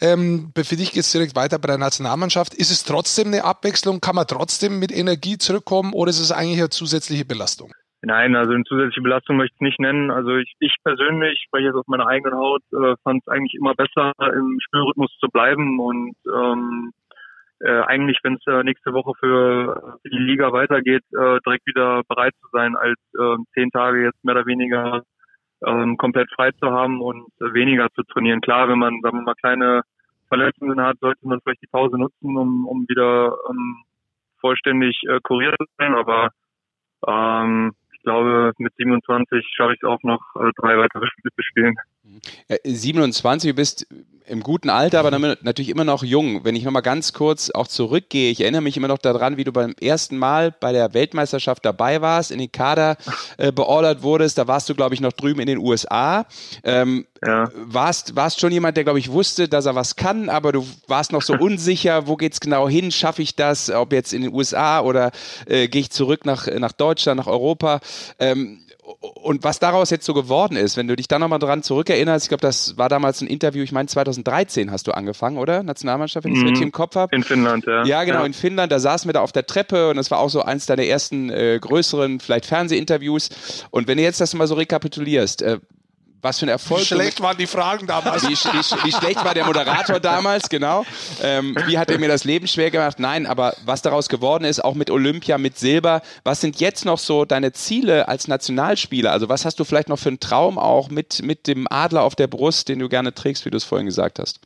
Ähm, 0.00 0.52
für 0.56 0.76
dich 0.76 0.92
geht 0.92 1.02
es 1.02 1.12
direkt 1.12 1.36
weiter 1.36 1.58
bei 1.58 1.68
der 1.68 1.78
Nationalmannschaft. 1.78 2.54
Ist 2.54 2.70
es 2.70 2.84
trotzdem 2.84 3.28
eine 3.28 3.44
Abwechslung? 3.44 4.00
Kann 4.00 4.16
man 4.16 4.26
trotzdem 4.26 4.78
mit 4.78 4.92
Energie 4.92 5.38
zurückkommen 5.38 5.92
oder 5.92 6.10
ist 6.10 6.20
es 6.20 6.32
eigentlich 6.32 6.58
eine 6.58 6.70
zusätzliche 6.70 7.24
Belastung? 7.24 7.72
Nein, 8.02 8.36
also 8.36 8.52
eine 8.52 8.64
zusätzliche 8.64 9.02
Belastung 9.02 9.36
möchte 9.36 9.54
ich 9.56 9.60
nicht 9.60 9.80
nennen. 9.80 10.10
Also 10.10 10.36
ich, 10.36 10.54
ich 10.60 10.74
persönlich, 10.84 11.42
spreche 11.46 11.66
jetzt 11.66 11.76
auf 11.76 11.86
meiner 11.86 12.06
eigenen 12.06 12.38
Haut, 12.38 12.62
äh, 12.72 12.94
fand 13.02 13.22
es 13.22 13.28
eigentlich 13.28 13.54
immer 13.54 13.74
besser, 13.74 14.12
im 14.20 14.58
Spielrhythmus 14.60 15.16
zu 15.18 15.28
bleiben 15.28 15.80
und 15.80 16.14
ähm, 16.32 16.92
äh, 17.60 17.80
eigentlich, 17.82 18.18
wenn 18.22 18.34
es 18.34 18.46
äh, 18.46 18.62
nächste 18.62 18.92
Woche 18.92 19.12
für, 19.18 19.98
für 20.02 20.10
die 20.10 20.18
Liga 20.18 20.52
weitergeht, 20.52 21.04
äh, 21.12 21.40
direkt 21.44 21.66
wieder 21.66 22.02
bereit 22.06 22.34
zu 22.42 22.48
sein, 22.52 22.76
als 22.76 22.98
äh, 23.18 23.36
zehn 23.54 23.70
Tage 23.70 24.04
jetzt 24.04 24.22
mehr 24.24 24.34
oder 24.34 24.46
weniger 24.46 25.02
ähm, 25.64 25.96
komplett 25.96 26.30
frei 26.34 26.50
zu 26.52 26.70
haben 26.70 27.00
und 27.00 27.26
äh, 27.40 27.54
weniger 27.54 27.88
zu 27.94 28.02
trainieren. 28.02 28.42
Klar, 28.42 28.68
wenn 28.68 28.78
man, 28.78 29.00
sagen 29.02 29.18
wir 29.18 29.22
mal, 29.22 29.34
kleine 29.34 29.82
Verletzungen 30.28 30.80
hat, 30.80 30.98
sollte 31.00 31.26
man 31.26 31.40
vielleicht 31.40 31.62
die 31.62 31.68
Pause 31.68 31.96
nutzen, 31.96 32.36
um, 32.36 32.66
um 32.66 32.84
wieder 32.88 33.36
ähm, 33.48 33.84
vollständig 34.40 35.00
äh, 35.08 35.20
kuriert 35.22 35.56
zu 35.58 35.64
sein, 35.78 35.94
aber 35.94 36.30
ähm, 37.06 37.72
glaube, 38.06 38.52
mit 38.58 38.72
27 38.76 39.44
schaffe 39.54 39.74
ich 39.74 39.82
es 39.82 39.88
auch 39.88 40.02
noch, 40.02 40.20
äh, 40.36 40.50
drei 40.60 40.78
weitere 40.78 41.06
Spiele 41.06 41.32
zu 41.34 41.42
spielen. 41.42 41.74
27, 42.64 43.50
du 43.50 43.56
bist 43.56 43.86
im 44.28 44.42
guten 44.42 44.70
Alter, 44.70 45.00
aber 45.00 45.10
natürlich 45.10 45.68
immer 45.68 45.84
noch 45.84 46.02
jung. 46.02 46.44
Wenn 46.44 46.56
ich 46.56 46.64
nochmal 46.64 46.82
ganz 46.82 47.12
kurz 47.12 47.50
auch 47.50 47.68
zurückgehe, 47.68 48.30
ich 48.30 48.40
erinnere 48.40 48.62
mich 48.62 48.76
immer 48.76 48.88
noch 48.88 48.98
daran, 48.98 49.36
wie 49.36 49.44
du 49.44 49.52
beim 49.52 49.74
ersten 49.80 50.18
Mal 50.18 50.50
bei 50.52 50.72
der 50.72 50.94
Weltmeisterschaft 50.94 51.64
dabei 51.64 52.00
warst, 52.00 52.30
in 52.30 52.38
den 52.38 52.50
Kader 52.50 52.96
äh, 53.38 53.52
beordert 53.52 54.02
wurdest. 54.02 54.38
Da 54.38 54.48
warst 54.48 54.68
du, 54.68 54.74
glaube 54.74 54.94
ich, 54.94 55.00
noch 55.00 55.12
drüben 55.12 55.40
in 55.40 55.46
den 55.46 55.58
USA. 55.58 56.26
Ähm, 56.64 57.06
ja. 57.24 57.48
warst, 57.54 58.16
warst 58.16 58.40
schon 58.40 58.52
jemand, 58.52 58.76
der, 58.76 58.84
glaube 58.84 58.98
ich, 58.98 59.10
wusste, 59.10 59.48
dass 59.48 59.66
er 59.66 59.74
was 59.74 59.96
kann, 59.96 60.28
aber 60.28 60.52
du 60.52 60.66
warst 60.86 61.12
noch 61.12 61.22
so 61.22 61.34
unsicher, 61.38 62.06
wo 62.06 62.16
geht's 62.16 62.40
genau 62.40 62.68
hin? 62.68 62.90
Schaffe 62.90 63.22
ich 63.22 63.36
das? 63.36 63.70
Ob 63.70 63.92
jetzt 63.92 64.12
in 64.12 64.22
den 64.22 64.32
USA 64.32 64.80
oder 64.80 65.12
äh, 65.46 65.68
gehe 65.68 65.80
ich 65.82 65.90
zurück 65.90 66.26
nach, 66.26 66.46
nach 66.46 66.72
Deutschland, 66.72 67.18
nach 67.18 67.26
Europa? 67.26 67.80
Ähm, 68.18 68.65
und 68.86 69.42
was 69.42 69.58
daraus 69.58 69.90
jetzt 69.90 70.06
so 70.06 70.14
geworden 70.14 70.56
ist, 70.56 70.76
wenn 70.76 70.86
du 70.86 70.94
dich 70.94 71.08
da 71.08 71.18
nochmal 71.18 71.40
dran 71.40 71.62
zurückerinnerst, 71.64 72.26
ich 72.26 72.28
glaube, 72.28 72.42
das 72.42 72.78
war 72.78 72.88
damals 72.88 73.20
ein 73.20 73.26
Interview, 73.26 73.64
ich 73.64 73.72
meine 73.72 73.88
2013 73.88 74.70
hast 74.70 74.86
du 74.86 74.92
angefangen, 74.92 75.38
oder? 75.38 75.64
Nationalmannschaft, 75.64 76.24
wenn 76.24 76.32
ich 76.32 76.38
es 76.38 76.42
mhm. 76.42 76.48
richtig 76.50 76.66
im 76.66 76.72
Kopf 76.72 76.94
habe. 76.94 77.14
In 77.14 77.24
Finnland, 77.24 77.66
ja. 77.66 77.84
Ja, 77.84 78.04
genau, 78.04 78.20
ja. 78.20 78.26
in 78.26 78.32
Finnland, 78.32 78.70
da 78.70 78.78
saßen 78.78 79.08
wir 79.08 79.14
da 79.14 79.22
auf 79.22 79.32
der 79.32 79.46
Treppe 79.46 79.90
und 79.90 79.96
das 79.96 80.10
war 80.12 80.18
auch 80.20 80.28
so 80.28 80.42
eins 80.42 80.66
deiner 80.66 80.84
ersten 80.84 81.30
äh, 81.30 81.58
größeren, 81.60 82.20
vielleicht 82.20 82.46
Fernsehinterviews. 82.46 83.66
Und 83.70 83.88
wenn 83.88 83.98
du 83.98 84.04
jetzt 84.04 84.20
das 84.20 84.34
mal 84.34 84.46
so 84.46 84.54
rekapitulierst, 84.54 85.42
äh, 85.42 85.58
was 86.22 86.38
für 86.40 86.46
ein 86.46 86.50
Erfolg. 86.50 86.80
Wie 86.80 86.84
schlecht 86.84 87.20
waren 87.20 87.36
die 87.36 87.46
Fragen 87.46 87.86
damals? 87.86 88.28
Wie, 88.28 88.34
wie, 88.34 88.84
wie 88.84 88.92
schlecht 88.92 89.24
war 89.24 89.34
der 89.34 89.44
Moderator 89.44 90.00
damals, 90.00 90.48
genau. 90.48 90.84
Ähm, 91.22 91.56
wie 91.66 91.78
hat 91.78 91.90
er 91.90 91.98
mir 91.98 92.08
das 92.08 92.24
Leben 92.24 92.46
schwer 92.46 92.70
gemacht? 92.70 92.98
Nein, 92.98 93.26
aber 93.26 93.54
was 93.64 93.82
daraus 93.82 94.08
geworden 94.08 94.44
ist, 94.44 94.64
auch 94.64 94.74
mit 94.74 94.90
Olympia, 94.90 95.38
mit 95.38 95.56
Silber, 95.56 96.02
was 96.24 96.40
sind 96.40 96.60
jetzt 96.60 96.84
noch 96.84 96.98
so 96.98 97.24
deine 97.24 97.52
Ziele 97.52 98.08
als 98.08 98.28
Nationalspieler? 98.28 99.12
Also 99.12 99.28
was 99.28 99.44
hast 99.44 99.60
du 99.60 99.64
vielleicht 99.64 99.88
noch 99.88 99.98
für 99.98 100.08
einen 100.08 100.20
Traum 100.20 100.58
auch 100.58 100.90
mit, 100.90 101.22
mit 101.22 101.46
dem 101.46 101.66
Adler 101.70 102.02
auf 102.02 102.14
der 102.14 102.26
Brust, 102.26 102.68
den 102.68 102.78
du 102.78 102.88
gerne 102.88 103.14
trägst, 103.14 103.44
wie 103.44 103.50
du 103.50 103.56
es 103.56 103.64
vorhin 103.64 103.86
gesagt 103.86 104.18
hast? 104.18 104.40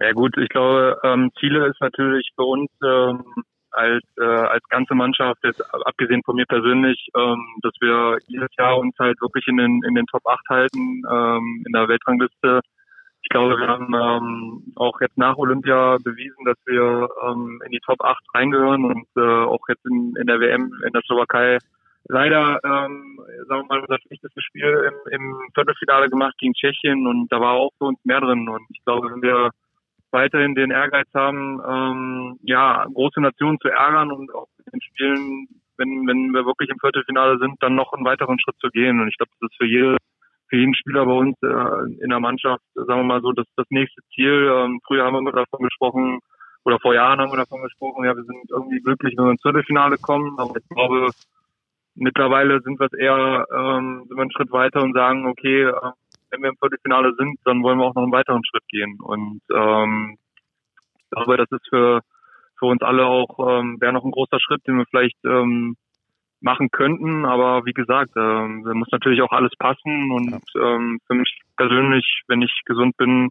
Ja 0.00 0.12
gut, 0.12 0.36
ich 0.38 0.48
glaube, 0.48 0.96
ähm, 1.04 1.30
Ziele 1.38 1.66
ist 1.66 1.80
natürlich 1.80 2.30
für 2.34 2.44
uns 2.44 2.70
ähm, 2.82 3.22
als, 3.72 4.04
äh, 4.18 4.24
als 4.24 4.68
ganze 4.68 4.94
Mannschaft, 4.94 5.42
jetzt 5.44 5.62
abgesehen 5.86 6.22
von 6.24 6.36
mir 6.36 6.46
persönlich, 6.46 7.08
ähm, 7.16 7.44
dass 7.62 7.72
wir 7.80 8.18
jedes 8.26 8.48
Jahr 8.58 8.78
uns 8.78 8.94
halt 8.98 9.20
wirklich 9.20 9.46
in 9.48 9.56
den, 9.56 9.82
in 9.86 9.94
den 9.94 10.06
Top 10.06 10.26
8 10.26 10.48
halten, 10.48 11.02
ähm, 11.10 11.64
in 11.66 11.72
der 11.72 11.88
Weltrangliste. 11.88 12.60
Ich 13.22 13.28
glaube, 13.28 13.58
wir 13.58 13.68
haben 13.68 13.94
ähm, 13.94 14.72
auch 14.76 15.00
jetzt 15.00 15.18
nach 15.18 15.36
Olympia 15.36 15.98
bewiesen, 16.02 16.44
dass 16.44 16.56
wir 16.66 17.08
ähm, 17.22 17.60
in 17.64 17.70
die 17.70 17.80
Top 17.80 18.02
8 18.02 18.22
reingehören 18.34 18.84
und 18.84 19.06
äh, 19.16 19.20
auch 19.20 19.68
jetzt 19.68 19.84
in, 19.86 20.14
in 20.18 20.26
der 20.26 20.40
WM 20.40 20.72
in 20.84 20.92
der 20.92 21.02
Slowakei 21.02 21.58
leider, 22.08 22.60
ähm, 22.64 23.20
sagen 23.46 23.62
wir 23.62 23.66
mal, 23.68 23.80
unser 23.80 23.98
schlechtestes 24.00 24.42
Spiel 24.42 24.90
im, 24.90 25.12
im 25.12 25.40
Viertelfinale 25.54 26.08
gemacht 26.08 26.36
gegen 26.38 26.54
Tschechien 26.54 27.06
und 27.06 27.30
da 27.30 27.40
war 27.40 27.52
auch 27.52 27.70
für 27.78 27.84
uns 27.84 27.98
mehr 28.04 28.20
drin 28.20 28.48
und 28.48 28.62
ich 28.70 28.82
glaube, 28.84 29.10
wenn 29.10 29.22
wir 29.22 29.50
weiterhin 30.12 30.54
den 30.54 30.70
Ehrgeiz 30.70 31.08
haben, 31.14 31.60
ähm, 31.66 32.38
ja, 32.42 32.84
große 32.92 33.20
Nationen 33.20 33.58
zu 33.60 33.68
ärgern 33.68 34.10
und 34.10 34.34
auch 34.34 34.48
in 34.58 34.72
den 34.72 34.82
Spielen, 34.82 35.48
wenn, 35.76 36.06
wenn 36.06 36.30
wir 36.32 36.44
wirklich 36.44 36.68
im 36.70 36.78
Viertelfinale 36.78 37.38
sind, 37.38 37.56
dann 37.60 37.74
noch 37.74 37.92
einen 37.92 38.04
weiteren 38.04 38.38
Schritt 38.38 38.56
zu 38.58 38.68
gehen. 38.68 39.00
Und 39.00 39.08
ich 39.08 39.16
glaube, 39.16 39.32
das 39.40 39.50
ist 39.50 39.56
für 39.56 39.66
jede, 39.66 39.96
für 40.48 40.56
jeden 40.56 40.74
Spieler 40.74 41.06
bei 41.06 41.12
uns 41.12 41.36
äh, 41.42 42.02
in 42.02 42.10
der 42.10 42.20
Mannschaft, 42.20 42.62
sagen 42.74 43.00
wir 43.00 43.04
mal 43.04 43.22
so, 43.22 43.32
das, 43.32 43.46
das 43.56 43.66
nächste 43.70 44.02
Ziel. 44.14 44.50
Ähm, 44.52 44.80
früher 44.86 45.04
haben 45.04 45.14
wir 45.14 45.20
immer 45.20 45.32
davon 45.32 45.62
gesprochen, 45.62 46.20
oder 46.64 46.78
vor 46.80 46.94
Jahren 46.94 47.20
haben 47.20 47.32
wir 47.32 47.38
davon 47.38 47.62
gesprochen, 47.62 48.04
ja, 48.04 48.14
wir 48.14 48.24
sind 48.24 48.50
irgendwie 48.50 48.80
glücklich, 48.80 49.14
wenn 49.16 49.24
wir 49.24 49.30
ins 49.32 49.42
Viertelfinale 49.42 49.96
kommen. 49.96 50.38
Aber 50.38 50.56
ich 50.56 50.68
glaube, 50.68 51.10
mittlerweile 51.94 52.60
sind 52.60 52.78
wir 52.78 52.86
es 52.86 52.92
eher, 52.92 53.46
ähm, 53.52 54.04
sind 54.06 54.16
wir 54.16 54.22
einen 54.22 54.32
Schritt 54.32 54.52
weiter 54.52 54.82
und 54.82 54.92
sagen, 54.92 55.26
okay, 55.26 55.62
äh, 55.62 55.92
wenn 56.30 56.42
wir 56.42 56.50
im 56.50 56.56
Viertelfinale 56.56 57.14
sind, 57.16 57.38
dann 57.44 57.62
wollen 57.62 57.78
wir 57.78 57.86
auch 57.86 57.94
noch 57.94 58.02
einen 58.02 58.12
weiteren 58.12 58.44
Schritt 58.44 58.66
gehen. 58.68 58.98
Und 59.00 59.40
ähm, 59.54 60.16
ich 60.96 61.10
glaube, 61.10 61.36
das 61.36 61.50
ist 61.50 61.68
für, 61.68 62.00
für 62.58 62.66
uns 62.66 62.82
alle 62.82 63.06
auch, 63.06 63.38
ähm, 63.48 63.80
wäre 63.80 63.92
noch 63.92 64.04
ein 64.04 64.12
großer 64.12 64.38
Schritt, 64.40 64.66
den 64.66 64.78
wir 64.78 64.86
vielleicht 64.86 65.18
ähm, 65.24 65.76
machen 66.40 66.70
könnten. 66.70 67.24
Aber 67.26 67.64
wie 67.64 67.72
gesagt, 67.72 68.12
ähm, 68.16 68.64
da 68.64 68.74
muss 68.74 68.88
natürlich 68.90 69.22
auch 69.22 69.32
alles 69.32 69.52
passen. 69.58 70.10
Und 70.10 70.42
ähm, 70.56 71.00
für 71.06 71.14
mich 71.14 71.40
persönlich, 71.56 72.22
wenn 72.28 72.42
ich 72.42 72.62
gesund 72.64 72.96
bin, 72.96 73.28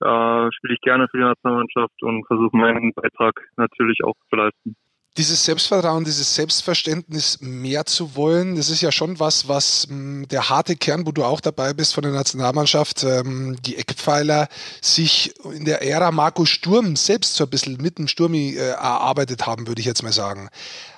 äh, 0.00 0.52
spiele 0.52 0.74
ich 0.74 0.80
gerne 0.80 1.08
für 1.08 1.18
die 1.18 1.24
Nationalmannschaft 1.24 2.02
und 2.02 2.26
versuche 2.26 2.56
meinen 2.56 2.92
Beitrag 2.92 3.40
natürlich 3.56 3.98
auch 4.04 4.14
zu 4.28 4.36
leisten. 4.36 4.76
Dieses 5.18 5.44
Selbstvertrauen, 5.44 6.04
dieses 6.04 6.34
Selbstverständnis 6.34 7.40
mehr 7.42 7.84
zu 7.84 8.16
wollen, 8.16 8.56
das 8.56 8.70
ist 8.70 8.80
ja 8.80 8.90
schon 8.90 9.20
was, 9.20 9.48
was 9.48 9.86
mh, 9.88 9.94
hm, 9.94 10.28
der 10.28 10.48
harte 10.48 10.74
Kern, 10.74 11.06
wo 11.06 11.12
du 11.12 11.24
auch 11.24 11.40
dabei 11.40 11.74
bist 11.74 11.94
von 11.94 12.02
der 12.02 12.12
Nationalmannschaft, 12.12 13.04
ähm, 13.04 13.56
die 13.66 13.76
Eckpfeiler 13.76 14.48
sich 14.80 15.34
in 15.54 15.64
der 15.64 15.82
Ära 15.82 16.10
Marco 16.10 16.46
Sturm 16.46 16.96
selbst 16.96 17.36
so 17.36 17.44
ein 17.44 17.50
bisschen 17.50 17.76
mit 17.80 17.98
dem 17.98 18.08
Sturmi 18.08 18.54
äh, 18.56 18.70
erarbeitet 18.70 19.46
haben, 19.46 19.66
würde 19.66 19.80
ich 19.80 19.86
jetzt 19.86 20.02
mal 20.02 20.12
sagen. 20.12 20.48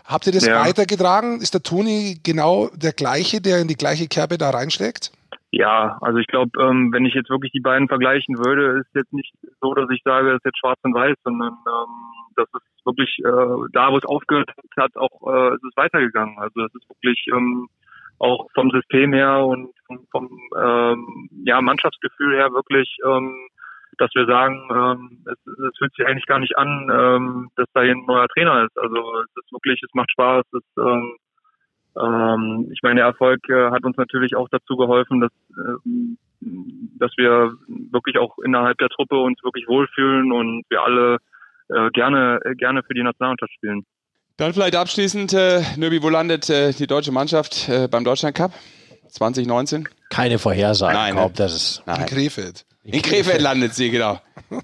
Habt 0.05 0.27
ihr 0.27 0.33
das 0.33 0.47
ja. 0.47 0.65
weitergetragen? 0.65 1.41
Ist 1.41 1.55
der 1.55 1.63
Toni 1.63 2.21
genau 2.23 2.69
der 2.75 2.93
gleiche, 2.93 3.41
der 3.41 3.61
in 3.61 3.69
die 3.69 3.77
gleiche 3.77 4.07
Kerbe 4.07 4.39
da 4.39 4.51
reinschlägt? 4.51 5.11
Ja, 5.51 5.99
also 6.01 6.19
ich 6.19 6.27
glaube, 6.27 6.51
ähm, 6.61 6.93
wenn 6.93 7.07
ich 7.07 7.15
jetzt 7.15 7.31
wirklich 7.31 7.53
die 7.53 7.61
beiden 7.61 7.89
vergleichen 7.89 8.37
würde, 8.39 8.81
ist 8.81 8.95
jetzt 8.95 9.13
nicht 9.13 9.33
so, 9.61 9.73
dass 9.73 9.89
ich 9.91 10.03
sage, 10.05 10.31
es 10.31 10.37
ist 10.37 10.45
jetzt 10.45 10.59
schwarz 10.59 10.79
und 10.83 10.95
weiß, 10.95 11.17
sondern 11.25 11.53
ähm, 11.53 11.95
das 12.37 12.47
ist 12.53 12.74
wirklich 12.85 13.19
äh, 13.21 13.69
da, 13.73 13.93
wo 13.93 13.99
es 13.99 14.05
aufgehört 14.05 14.51
hat, 14.77 14.97
auch 14.97 15.33
äh, 15.33 15.55
ist 15.55 15.65
es 15.65 15.77
weitergegangen. 15.77 16.39
Also 16.39 16.61
das 16.61 16.75
ist 16.75 16.89
wirklich 16.89 17.25
ähm, 17.33 17.69
auch 18.19 18.49
vom 18.55 18.71
System 18.71 19.13
her 19.13 19.45
und 19.45 19.71
vom, 19.87 20.07
vom 20.11 20.39
ähm, 20.57 21.29
ja, 21.45 21.61
Mannschaftsgefühl 21.61 22.37
her 22.37 22.53
wirklich, 22.53 22.97
ähm, 23.05 23.49
dass 23.99 24.11
wir 24.15 24.27
sagen, 24.27 24.69
ähm, 24.71 25.25
es, 25.27 25.39
es 25.47 25.79
fühlt 25.79 25.95
sich 25.95 26.07
eigentlich 26.07 26.27
gar 26.27 26.39
nicht 26.39 26.57
an, 26.57 26.91
ähm, 26.93 27.51
dass 27.57 27.67
da 27.75 27.83
hier 27.83 27.93
ein 27.93 28.07
neuer 28.07 28.29
Trainer 28.29 28.65
ist. 28.65 28.79
Also 28.79 28.97
es 29.21 29.45
ist 29.45 29.53
wirklich, 29.53 29.81
es 29.83 29.95
macht 29.95 30.11
Spaß, 30.11 30.45
es 30.53 30.65
ähm, 30.79 31.17
ähm, 31.97 32.71
ich 32.73 32.83
meine, 32.83 32.97
der 32.97 33.07
Erfolg 33.07 33.49
äh, 33.49 33.71
hat 33.71 33.85
uns 33.85 33.97
natürlich 33.97 34.35
auch 34.35 34.49
dazu 34.51 34.77
geholfen, 34.77 35.21
dass, 35.21 35.33
äh, 35.57 36.47
dass 36.99 37.13
wir 37.17 37.53
wirklich 37.93 38.19
auch 38.19 38.39
innerhalb 38.39 38.79
der 38.79 38.89
Truppe 38.89 39.17
uns 39.17 39.43
wirklich 39.45 39.69
wohlfühlen 39.69 40.33
und 40.33 40.65
wir 40.69 40.83
alle 40.83 41.19
äh, 41.69 41.91
gerne, 41.91 42.41
gerne 42.57 42.83
für 42.83 42.95
die 42.95 43.03
Nationalmannschaft 43.03 43.53
spielen. 43.53 43.85
Dann 44.37 44.53
vielleicht 44.53 44.75
abschließend, 44.75 45.33
äh, 45.33 45.63
Nöbi, 45.77 46.03
wo 46.03 46.09
landet 46.09 46.51
äh, 46.51 46.73
die 46.73 46.89
deutsche 46.89 47.13
Mannschaft 47.13 47.69
äh, 47.69 47.87
beim 47.89 48.03
Deutschland 48.03 48.37
Cup 48.37 48.53
2019? 49.11 49.89
Keine 50.11 50.39
Vorhersage. 50.39 50.95
Nein, 50.95 51.15
glaub, 51.15 51.35
das 51.35 51.55
ist 51.55 51.83
Nein. 51.87 52.01
in 52.01 52.07
Krefeld. 52.07 52.67
In 52.83 53.01
Krefeld 53.01 53.41
landet 53.41 53.75
sie, 53.75 53.91
genau. 53.91 54.21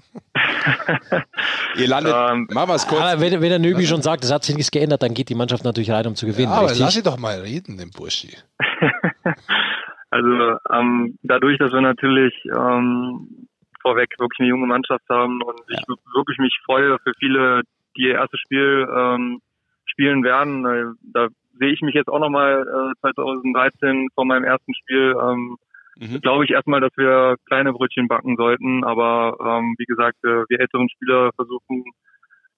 Ihr 1.77 1.87
landet, 1.87 2.13
ähm, 2.13 2.47
machen 2.51 2.69
wir 2.69 2.75
es 2.75 2.85
kurz. 2.85 3.01
Aber 3.01 3.21
wenn, 3.21 3.41
wenn 3.41 3.49
der 3.49 3.59
Nöbi 3.59 3.87
schon 3.87 4.01
sagt, 4.01 4.23
es 4.23 4.31
hat 4.31 4.43
sich 4.43 4.55
nichts 4.55 4.71
geändert, 4.71 5.01
dann 5.01 5.13
geht 5.13 5.29
die 5.29 5.35
Mannschaft 5.35 5.63
natürlich 5.63 5.89
rein, 5.89 6.05
um 6.05 6.15
zu 6.15 6.25
gewinnen. 6.25 6.51
Ja, 6.51 6.57
aber 6.57 6.67
richtig? 6.67 6.81
lass 6.81 6.93
sie 6.93 7.03
doch 7.03 7.17
mal 7.17 7.39
reden, 7.39 7.77
den 7.77 7.91
Burschi. 7.91 8.35
also 10.11 10.57
ähm, 10.71 11.17
dadurch, 11.23 11.57
dass 11.57 11.71
wir 11.71 11.81
natürlich 11.81 12.33
ähm, 12.45 13.47
vorweg 13.81 14.09
wirklich 14.19 14.39
eine 14.39 14.49
junge 14.49 14.67
Mannschaft 14.67 15.03
haben 15.09 15.41
und 15.41 15.59
ja. 15.69 15.77
ich 15.77 15.87
wirklich 16.13 16.37
mich 16.39 16.57
freue 16.65 16.97
für 16.99 17.13
viele, 17.19 17.61
die 17.97 18.03
ihr 18.03 18.15
erstes 18.15 18.39
Spiel 18.39 18.87
ähm, 18.93 19.41
spielen 19.85 20.23
werden. 20.23 20.65
Äh, 20.65 20.93
da 21.13 21.27
sehe 21.59 21.71
ich 21.71 21.81
mich 21.81 21.93
jetzt 21.93 22.07
auch 22.07 22.19
nochmal 22.19 22.61
äh, 22.61 22.99
2013 23.01 24.09
vor 24.15 24.25
meinem 24.25 24.43
ersten 24.43 24.73
Spiel. 24.73 25.15
Ähm, 25.21 25.57
mhm. 25.97 26.21
glaube 26.21 26.45
ich 26.45 26.51
erstmal, 26.51 26.81
dass 26.81 26.95
wir 26.97 27.35
kleine 27.45 27.73
Brötchen 27.73 28.07
backen 28.07 28.35
sollten. 28.35 28.83
Aber 28.83 29.37
ähm, 29.39 29.75
wie 29.77 29.85
gesagt, 29.85 30.17
äh, 30.23 30.43
wir 30.49 30.59
älteren 30.59 30.89
Spieler 30.89 31.31
versuchen, 31.35 31.83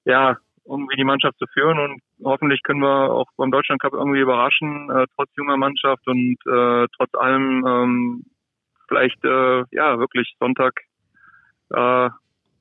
ja, 0.06 0.38
irgendwie 0.66 0.96
die 0.96 1.04
Mannschaft 1.04 1.38
zu 1.40 1.46
führen 1.48 1.78
und 1.78 2.02
hoffentlich 2.24 2.64
können 2.64 2.80
wir 2.80 3.12
auch 3.12 3.28
beim 3.36 3.52
Deutschland 3.52 3.82
Cup 3.82 3.94
irgendwie 3.94 4.22
überraschen, 4.22 4.90
äh, 4.90 5.06
trotz 5.16 5.30
junger 5.36 5.58
Mannschaft 5.58 6.08
und 6.08 6.38
äh, 6.48 6.88
trotz 6.96 7.14
allem 7.16 7.66
ähm, 7.68 8.24
vielleicht 8.88 9.24
äh, 9.26 9.64
ja 9.72 10.00
wirklich 10.00 10.34
Sonntag 10.40 10.74
äh, 11.74 12.10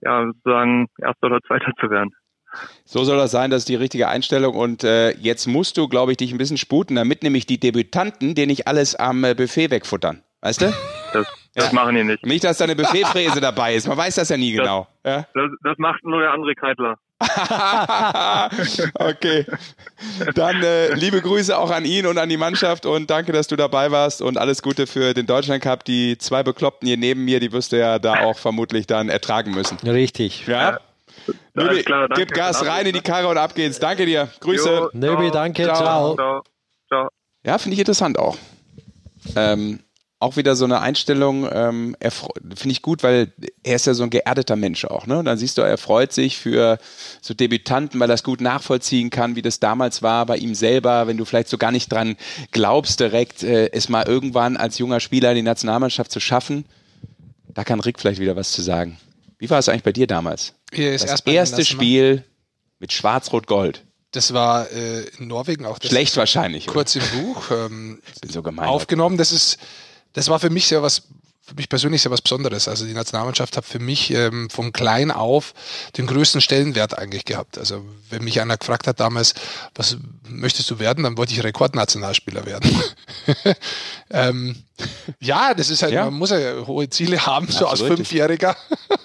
ja 0.02 0.26
sozusagen 0.26 0.88
erster 0.98 1.26
oder 1.26 1.40
zweiter 1.46 1.72
zu 1.80 1.90
werden. 1.90 2.10
So 2.84 3.04
soll 3.04 3.16
das 3.16 3.30
sein, 3.30 3.50
das 3.50 3.62
ist 3.62 3.68
die 3.68 3.76
richtige 3.76 4.08
Einstellung. 4.08 4.54
Und 4.54 4.84
äh, 4.84 5.12
jetzt 5.12 5.46
musst 5.46 5.78
du, 5.78 5.88
glaube 5.88 6.12
ich, 6.12 6.18
dich 6.18 6.32
ein 6.32 6.38
bisschen 6.38 6.58
sputen, 6.58 6.96
damit 6.96 7.22
nämlich 7.22 7.46
die 7.46 7.58
Debütanten 7.58 8.34
dir 8.34 8.46
nicht 8.46 8.66
alles 8.66 8.94
am 8.94 9.24
äh, 9.24 9.34
Buffet 9.34 9.70
wegfuttern. 9.70 10.22
Weißt 10.40 10.62
du? 10.62 10.72
Das, 11.12 11.26
das 11.54 11.66
ja. 11.66 11.74
machen 11.74 11.94
die 11.94 12.04
nicht. 12.04 12.24
Nicht, 12.24 12.42
dass 12.42 12.56
da 12.56 12.64
eine 12.64 12.74
Buffetfräse 12.74 13.38
dabei 13.42 13.74
ist. 13.74 13.86
Man 13.86 13.98
weiß 13.98 14.14
das 14.14 14.30
ja 14.30 14.38
nie 14.38 14.56
das, 14.56 14.62
genau. 14.64 14.86
Ja? 15.04 15.26
Das, 15.34 15.50
das, 15.62 15.76
macht 15.76 16.02
nur 16.04 16.20
der 16.20 16.32
andere 16.32 16.54
Kreidler. 16.54 16.96
okay. 18.94 19.46
Dann 20.34 20.62
äh, 20.62 20.94
liebe 20.94 21.20
Grüße 21.20 21.56
auch 21.56 21.70
an 21.70 21.84
ihn 21.84 22.06
und 22.06 22.18
an 22.18 22.28
die 22.28 22.36
Mannschaft 22.36 22.86
und 22.86 23.10
danke, 23.10 23.32
dass 23.32 23.46
du 23.46 23.56
dabei 23.56 23.90
warst 23.90 24.22
und 24.22 24.38
alles 24.38 24.62
Gute 24.62 24.86
für 24.86 25.14
den 25.14 25.26
Deutschland 25.26 25.62
Cup. 25.62 25.84
Die 25.84 26.18
zwei 26.18 26.42
Bekloppten 26.42 26.86
hier 26.86 26.96
neben 26.96 27.24
mir, 27.24 27.40
die 27.40 27.52
wirst 27.52 27.72
du 27.72 27.78
ja 27.78 27.98
da 27.98 28.22
auch 28.22 28.38
vermutlich 28.38 28.86
dann 28.86 29.08
ertragen 29.08 29.52
müssen. 29.52 29.78
Richtig. 29.78 30.46
Ja. 30.46 30.80
Nöbi, 31.54 31.82
klar, 31.82 32.08
gib 32.14 32.32
Gas 32.32 32.66
rein 32.66 32.86
in 32.86 32.94
die 32.94 33.00
Karre 33.00 33.28
und 33.28 33.38
ab 33.38 33.54
geht's. 33.54 33.78
Danke 33.78 34.06
dir. 34.06 34.28
Grüße. 34.40 34.90
Nöbi, 34.92 35.30
danke. 35.30 35.64
Ciao. 35.64 36.14
ciao. 36.16 36.42
ciao. 36.88 37.08
Ja, 37.44 37.58
finde 37.58 37.74
ich 37.74 37.80
interessant 37.80 38.18
auch. 38.18 38.36
Ähm, 39.36 39.80
auch 40.22 40.36
wieder 40.36 40.54
so 40.54 40.64
eine 40.64 40.80
Einstellung, 40.80 41.48
ähm, 41.52 41.96
finde 42.00 42.70
ich 42.70 42.80
gut, 42.80 43.02
weil 43.02 43.32
er 43.64 43.76
ist 43.76 43.86
ja 43.86 43.94
so 43.94 44.04
ein 44.04 44.10
geerdeter 44.10 44.54
Mensch 44.56 44.84
auch. 44.84 45.06
Ne? 45.06 45.18
Und 45.18 45.24
dann 45.24 45.36
siehst 45.36 45.58
du, 45.58 45.62
er 45.62 45.78
freut 45.78 46.12
sich 46.12 46.38
für 46.38 46.78
so 47.20 47.34
Debütanten, 47.34 47.98
weil 47.98 48.08
er 48.08 48.14
das 48.14 48.22
gut 48.22 48.40
nachvollziehen 48.40 49.10
kann, 49.10 49.34
wie 49.34 49.42
das 49.42 49.58
damals 49.58 50.00
war 50.00 50.24
bei 50.26 50.36
ihm 50.36 50.54
selber, 50.54 51.08
wenn 51.08 51.16
du 51.16 51.24
vielleicht 51.24 51.48
so 51.48 51.58
gar 51.58 51.72
nicht 51.72 51.90
dran 51.90 52.16
glaubst, 52.52 53.00
direkt 53.00 53.42
äh, 53.42 53.70
es 53.72 53.88
mal 53.88 54.06
irgendwann 54.06 54.56
als 54.56 54.78
junger 54.78 55.00
Spieler 55.00 55.30
in 55.30 55.36
die 55.36 55.42
Nationalmannschaft 55.42 56.12
zu 56.12 56.20
schaffen. 56.20 56.66
Da 57.48 57.64
kann 57.64 57.80
Rick 57.80 57.98
vielleicht 57.98 58.20
wieder 58.20 58.36
was 58.36 58.52
zu 58.52 58.62
sagen. 58.62 58.98
Wie 59.38 59.50
war 59.50 59.58
es 59.58 59.68
eigentlich 59.68 59.82
bei 59.82 59.92
dir 59.92 60.06
damals? 60.06 60.54
das 60.70 61.04
erst 61.04 61.26
erste 61.26 61.64
Spiel 61.64 62.24
mit 62.78 62.92
Schwarz-Rot-Gold. 62.92 63.84
Das 64.12 64.32
war 64.32 64.70
äh, 64.70 65.02
in 65.18 65.26
Norwegen 65.26 65.66
auch. 65.66 65.78
Schlecht 65.82 66.16
wahrscheinlich. 66.16 66.66
Kurz 66.66 66.94
oder? 66.94 67.04
im 67.12 67.24
Buch 67.24 67.50
ähm, 67.50 68.02
so 68.28 68.42
aufgenommen. 68.42 69.16
Das 69.16 69.32
ist 69.32 69.58
das 70.12 70.28
war 70.28 70.38
für 70.38 70.50
mich 70.50 70.66
sehr 70.66 70.82
was, 70.82 71.02
für 71.44 71.54
mich 71.54 71.68
persönlich 71.68 72.02
sehr 72.02 72.12
was 72.12 72.22
Besonderes. 72.22 72.68
Also 72.68 72.84
die 72.84 72.94
Nationalmannschaft 72.94 73.56
hat 73.56 73.64
für 73.64 73.78
mich 73.78 74.10
ähm, 74.12 74.48
von 74.50 74.72
klein 74.72 75.10
auf 75.10 75.54
den 75.96 76.06
größten 76.06 76.40
Stellenwert 76.40 76.96
eigentlich 76.96 77.24
gehabt. 77.24 77.58
Also 77.58 77.84
wenn 78.10 78.24
mich 78.24 78.40
einer 78.40 78.56
gefragt 78.56 78.86
hat 78.86 79.00
damals, 79.00 79.34
was 79.74 79.96
möchtest 80.28 80.70
du 80.70 80.78
werden, 80.78 81.04
dann 81.04 81.16
wollte 81.16 81.32
ich 81.32 81.42
Rekordnationalspieler 81.42 82.46
werden. 82.46 82.70
ähm, 84.10 84.62
ja, 85.20 85.54
das 85.54 85.70
ist 85.70 85.82
halt, 85.82 85.92
ja. 85.92 86.04
man 86.04 86.14
muss 86.14 86.30
ja 86.30 86.66
hohe 86.66 86.88
Ziele 86.90 87.26
haben, 87.26 87.48
so 87.48 87.66
Absolut. 87.66 87.90
als 87.90 87.98
Fünfjähriger 87.98 88.56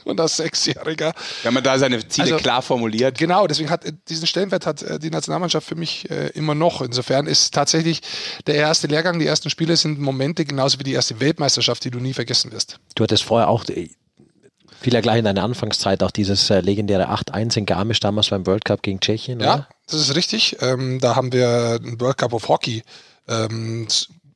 und 0.08 0.20
als 0.20 0.38
Sechsjähriger. 0.38 1.14
Wenn 1.44 1.54
man 1.54 1.64
da 1.64 1.78
seine 1.78 2.08
Ziele 2.08 2.34
also, 2.34 2.38
klar 2.38 2.62
formuliert. 2.62 3.18
Genau, 3.18 3.48
deswegen 3.48 3.70
hat 3.70 3.86
diesen 4.10 4.28
Stellenwert 4.28 4.66
hat 4.66 4.82
äh, 4.82 5.00
die 5.00 5.10
Nationalmannschaft 5.10 5.68
für 5.68 5.76
mich 5.76 6.10
äh, 6.10 6.28
immer 6.30 6.56
noch. 6.56 6.82
Insofern 6.82 7.28
ist 7.28 7.54
tatsächlich 7.54 8.02
der 8.46 8.56
erste 8.56 8.88
Lehrgang, 8.88 9.20
die 9.20 9.26
ersten 9.26 9.50
Spiele 9.50 9.78
sind 9.78 10.00
Momente 10.00 10.46
genauso 10.46 10.80
wie 10.80 10.84
die 10.84 10.94
erste 10.94 11.20
Weltmeisterschaft, 11.20 11.84
die 11.84 11.92
du 11.92 12.00
nie 12.00 12.14
vergessen 12.14 12.52
wirst. 12.52 12.80
Du 12.96 13.04
hattest 13.04 13.24
vorher 13.24 13.50
auch 13.50 13.66
äh, 13.70 13.90
vieler 14.80 15.02
gleich 15.02 15.20
in 15.20 15.26
deiner 15.26 15.44
Anfangszeit 15.44 16.04
auch 16.04 16.12
dieses 16.12 16.50
äh, 16.50 16.62
legendäre 16.62 17.10
8-1 17.10 17.58
in 17.58 17.66
Garmisch 17.66 18.00
damals 18.00 18.30
beim 18.30 18.46
World 18.46 18.66
Cup 18.66 18.82
gegen 18.84 19.00
Tschechien. 19.00 19.40
Ja, 19.40 19.54
oder? 19.54 19.68
das 19.88 20.02
ist 20.02 20.16
richtig. 20.16 20.58
Ähm, 20.62 21.00
da 21.00 21.16
haben 21.16 21.32
wir 21.32 21.80
einen 21.82 22.00
World 22.00 22.18
Cup 22.18 22.34
of 22.34 22.48
Hockey 22.48 22.84
ähm, 23.28 23.88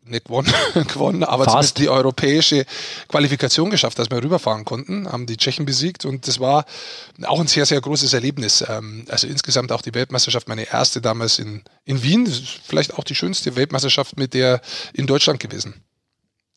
nicht 0.04 0.26
gewonnen, 0.26 0.52
gewonnen 0.74 1.24
aber 1.24 1.45
Fast. 1.45 1.52
zumindest 1.52 1.78
die 1.80 1.89
europäische 1.89 2.66
Qualifikation 3.08 3.70
geschafft, 3.70 3.99
dass 3.99 4.10
wir 4.10 4.22
rüberfahren 4.24 4.66
konnten, 4.66 5.12
haben 5.12 5.26
die 5.26 5.38
Tschechen 5.38 5.66
besiegt 5.66 6.06
und 6.06 6.28
das 6.28 6.39
war 6.39 6.66
auch 7.24 7.39
ein 7.39 7.47
sehr, 7.47 7.66
sehr 7.66 7.80
großes 7.80 8.14
Erlebnis. 8.14 8.64
Ähm, 8.68 9.06
also 9.10 9.28
insgesamt 9.28 9.72
auch 9.72 9.82
die 9.82 9.93
Weltmeisterschaft, 9.93 10.47
meine 10.47 10.72
erste 10.72 11.02
damals 11.02 11.39
in, 11.39 11.64
in 11.86 12.02
Wien, 12.04 12.28
vielleicht 12.66 12.95
auch 12.97 13.04
die 13.04 13.16
schönste 13.16 13.56
Weltmeisterschaft 13.56 14.18
mit 14.18 14.34
der 14.34 14.62
in 14.93 15.08
Deutschland 15.08 15.39
gewesen. 15.39 15.84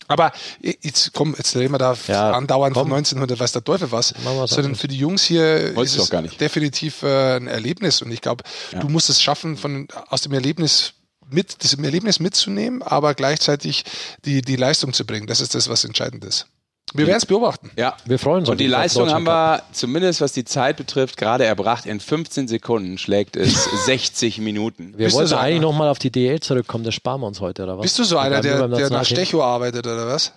Aber 0.06 0.32
jetzt 0.60 1.14
komm, 1.14 1.34
jetzt 1.36 1.56
reden 1.56 1.72
wir 1.72 1.78
da 1.78 1.96
ja, 2.08 2.32
andauernd 2.32 2.74
komm. 2.74 2.88
von 2.88 2.98
1900, 2.98 3.40
weiß 3.40 3.52
der 3.52 3.64
Teufel 3.64 3.90
was, 3.90 4.12
sondern 4.46 4.74
für 4.74 4.88
die 4.88 4.98
Jungs 4.98 5.22
hier 5.22 5.74
Wollt's 5.74 5.96
ist 5.96 6.12
es 6.12 6.36
definitiv 6.36 7.02
äh, 7.02 7.36
ein 7.36 7.46
Erlebnis 7.46 8.02
und 8.02 8.10
ich 8.10 8.20
glaube, 8.20 8.44
ja. 8.72 8.80
du 8.80 8.88
musst 8.88 9.08
es 9.08 9.22
schaffen, 9.22 9.56
von 9.56 9.88
aus 10.08 10.20
dem 10.20 10.32
Erlebnis 10.32 10.94
mit, 11.30 11.62
diesem 11.62 11.84
Erlebnis 11.84 12.20
mitzunehmen, 12.20 12.82
aber 12.82 13.14
gleichzeitig 13.14 13.84
die, 14.24 14.42
die 14.42 14.56
Leistung 14.56 14.92
zu 14.92 15.04
bringen. 15.04 15.26
Das 15.26 15.40
ist 15.40 15.54
das, 15.54 15.68
was 15.68 15.84
entscheidend 15.84 16.24
ist. 16.24 16.46
Wir 16.92 17.06
werden 17.06 17.16
es 17.16 17.26
beobachten. 17.26 17.70
Ja, 17.76 17.96
wir 18.04 18.18
freuen 18.18 18.40
uns. 18.40 18.48
Und 18.48 18.60
die 18.60 18.66
Leistung 18.66 19.10
haben 19.10 19.24
wir, 19.24 19.62
zumindest 19.72 20.20
was 20.20 20.32
die 20.32 20.44
Zeit 20.44 20.76
betrifft, 20.76 21.16
gerade 21.16 21.44
erbracht. 21.44 21.86
In 21.86 21.98
15 21.98 22.46
Sekunden 22.46 22.98
schlägt 22.98 23.36
es 23.36 23.64
60 23.86 24.38
Minuten. 24.38 24.92
Wir 24.96 25.06
Bist 25.06 25.16
wollten 25.16 25.30
so 25.30 25.36
eigentlich 25.36 25.62
nochmal 25.62 25.88
auf 25.88 25.98
die 25.98 26.10
DL 26.10 26.40
zurückkommen, 26.40 26.84
das 26.84 26.94
sparen 26.94 27.20
wir 27.22 27.26
uns 27.26 27.40
heute, 27.40 27.64
oder 27.64 27.78
was? 27.78 27.82
Bist 27.82 27.98
du 27.98 28.04
so 28.04 28.18
einer, 28.18 28.40
der, 28.42 28.68
der 28.68 28.90
nach 28.90 29.04
Stecho 29.04 29.42
arbeitet, 29.42 29.86
oder 29.86 30.06
was? 30.06 30.32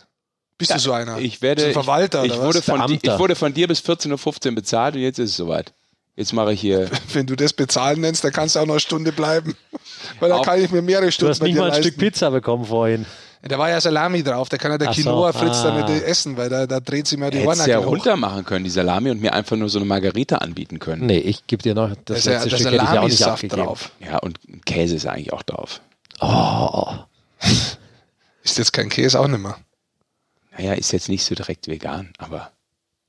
Bist 0.57 0.71
ja, 0.71 0.77
du 0.77 0.81
so 0.81 0.91
einer? 0.93 1.19
Ich 1.19 1.41
werde. 1.43 1.71
Verwalter, 1.71 2.23
ich, 2.23 2.33
ich 2.33 2.39
wurde 2.39 2.63
von, 2.63 2.91
ich 2.91 3.19
wurde 3.19 3.35
von 3.35 3.53
dir 3.53 3.67
bis 3.67 3.81
14.15 3.81 4.47
Uhr 4.47 4.55
bezahlt 4.55 4.95
und 4.95 5.01
jetzt 5.01 5.19
ist 5.19 5.31
es 5.31 5.37
soweit. 5.37 5.73
Jetzt 6.17 6.33
mache 6.33 6.51
ich 6.51 6.59
hier. 6.59 6.89
Wenn 7.13 7.27
du 7.27 7.35
das 7.35 7.53
bezahlen 7.53 8.01
nennst, 8.01 8.23
dann 8.23 8.33
kannst 8.33 8.55
du 8.55 8.59
auch 8.59 8.65
noch 8.65 8.73
eine 8.73 8.79
Stunde 8.81 9.13
bleiben. 9.13 9.55
Weil 10.19 10.29
da 10.29 10.41
kann 10.41 10.61
ich 10.61 10.71
mir 10.71 10.81
mehrere 10.81 11.11
Stunden 11.11 11.27
Du 11.27 11.35
hast 11.35 11.41
nicht 11.43 11.55
mal 11.55 11.65
ein 11.65 11.69
leisten. 11.69 11.83
Stück 11.83 11.97
Pizza 11.97 12.31
bekommen 12.31 12.65
vorhin. 12.65 13.05
Da 13.43 13.57
war 13.59 13.69
ja 13.69 13.79
Salami 13.79 14.23
drauf, 14.23 14.49
da 14.49 14.57
kann 14.57 14.71
ja 14.71 14.77
der 14.79 14.89
Quinoa 14.89 15.31
so. 15.31 15.39
Fritz 15.39 15.57
ah. 15.57 15.71
dann 15.71 15.93
nicht 15.93 16.03
essen, 16.03 16.35
weil 16.37 16.49
da, 16.49 16.65
da 16.65 16.79
dreht 16.79 17.07
sich 17.07 17.19
mir 17.19 17.29
die 17.29 17.45
Ohren 17.45 17.59
ja 17.67 17.77
runter 17.77 18.17
machen 18.17 18.43
können, 18.43 18.65
die 18.65 18.71
Salami, 18.71 19.11
und 19.11 19.21
mir 19.21 19.31
einfach 19.31 19.55
nur 19.55 19.69
so 19.69 19.77
eine 19.77 19.85
Margarita 19.85 20.37
anbieten 20.37 20.79
können. 20.79 21.05
Nee, 21.05 21.19
ich 21.19 21.45
gebe 21.45 21.61
dir 21.61 21.75
noch 21.75 21.89
das, 21.89 22.23
das 22.23 22.25
letzte 22.25 22.49
ja, 22.49 22.57
Stück 22.57 22.71
hätte 22.71 22.83
ich 22.83 22.99
auch 22.99 23.07
nicht 23.07 23.23
abgegeben. 23.23 23.63
drauf. 23.63 23.91
Ja, 23.99 24.17
und 24.17 24.39
Käse 24.65 24.95
ist 24.95 25.05
eigentlich 25.05 25.31
auch 25.33 25.43
drauf. 25.43 25.81
Oh. 26.19 26.95
ist 28.43 28.57
jetzt 28.57 28.73
kein 28.73 28.89
Käse 28.89 29.19
auch 29.19 29.27
nicht 29.27 29.41
mehr. 29.41 29.55
Naja, 30.57 30.73
ist 30.73 30.91
jetzt 30.91 31.07
nicht 31.07 31.23
so 31.23 31.35
direkt 31.35 31.67
vegan, 31.67 32.09
aber. 32.17 32.51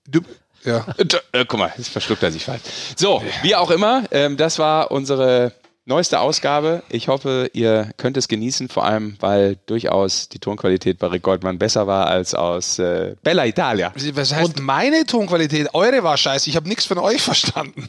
Du, 0.07 0.21
ja. 0.65 0.87
Äh, 1.33 1.45
guck 1.47 1.59
mal, 1.59 1.73
jetzt 1.77 1.89
verschluckt 1.91 2.23
er 2.23 2.33
sich 2.33 2.45
falsch. 2.45 2.63
So, 2.97 3.23
wie 3.43 3.55
auch 3.55 3.71
immer, 3.71 4.05
ähm, 4.11 4.37
das 4.37 4.59
war 4.59 4.91
unsere 4.91 5.53
neueste 5.85 6.21
Ausgabe. 6.21 6.83
Ich 6.91 7.09
hoffe, 7.09 7.51
ihr 7.55 7.91
könnt 7.97 8.17
es 8.17 8.29
genießen, 8.29 8.69
vor 8.69 8.85
allem, 8.85 9.17
weil 9.21 9.57
durchaus 9.67 10.29
die 10.29 10.39
Tonqualität 10.39 10.99
bei 10.99 11.07
Rick 11.09 11.23
Goldmann 11.23 11.59
besser 11.59 11.87
war 11.87 12.07
als 12.07 12.35
aus 12.35 12.79
äh, 12.79 13.17
Bella 13.23 13.47
Italia. 13.47 13.93
Was 14.13 14.35
heißt 14.35 14.57
Und 14.57 14.61
meine 14.61 15.07
Tonqualität? 15.07 15.75
Eure 15.75 16.03
war 16.03 16.17
scheiße. 16.17 16.51
Ich 16.51 16.57
habe 16.57 16.69
nichts 16.69 16.85
von 16.85 16.99
euch 16.99 17.23
verstanden. 17.23 17.89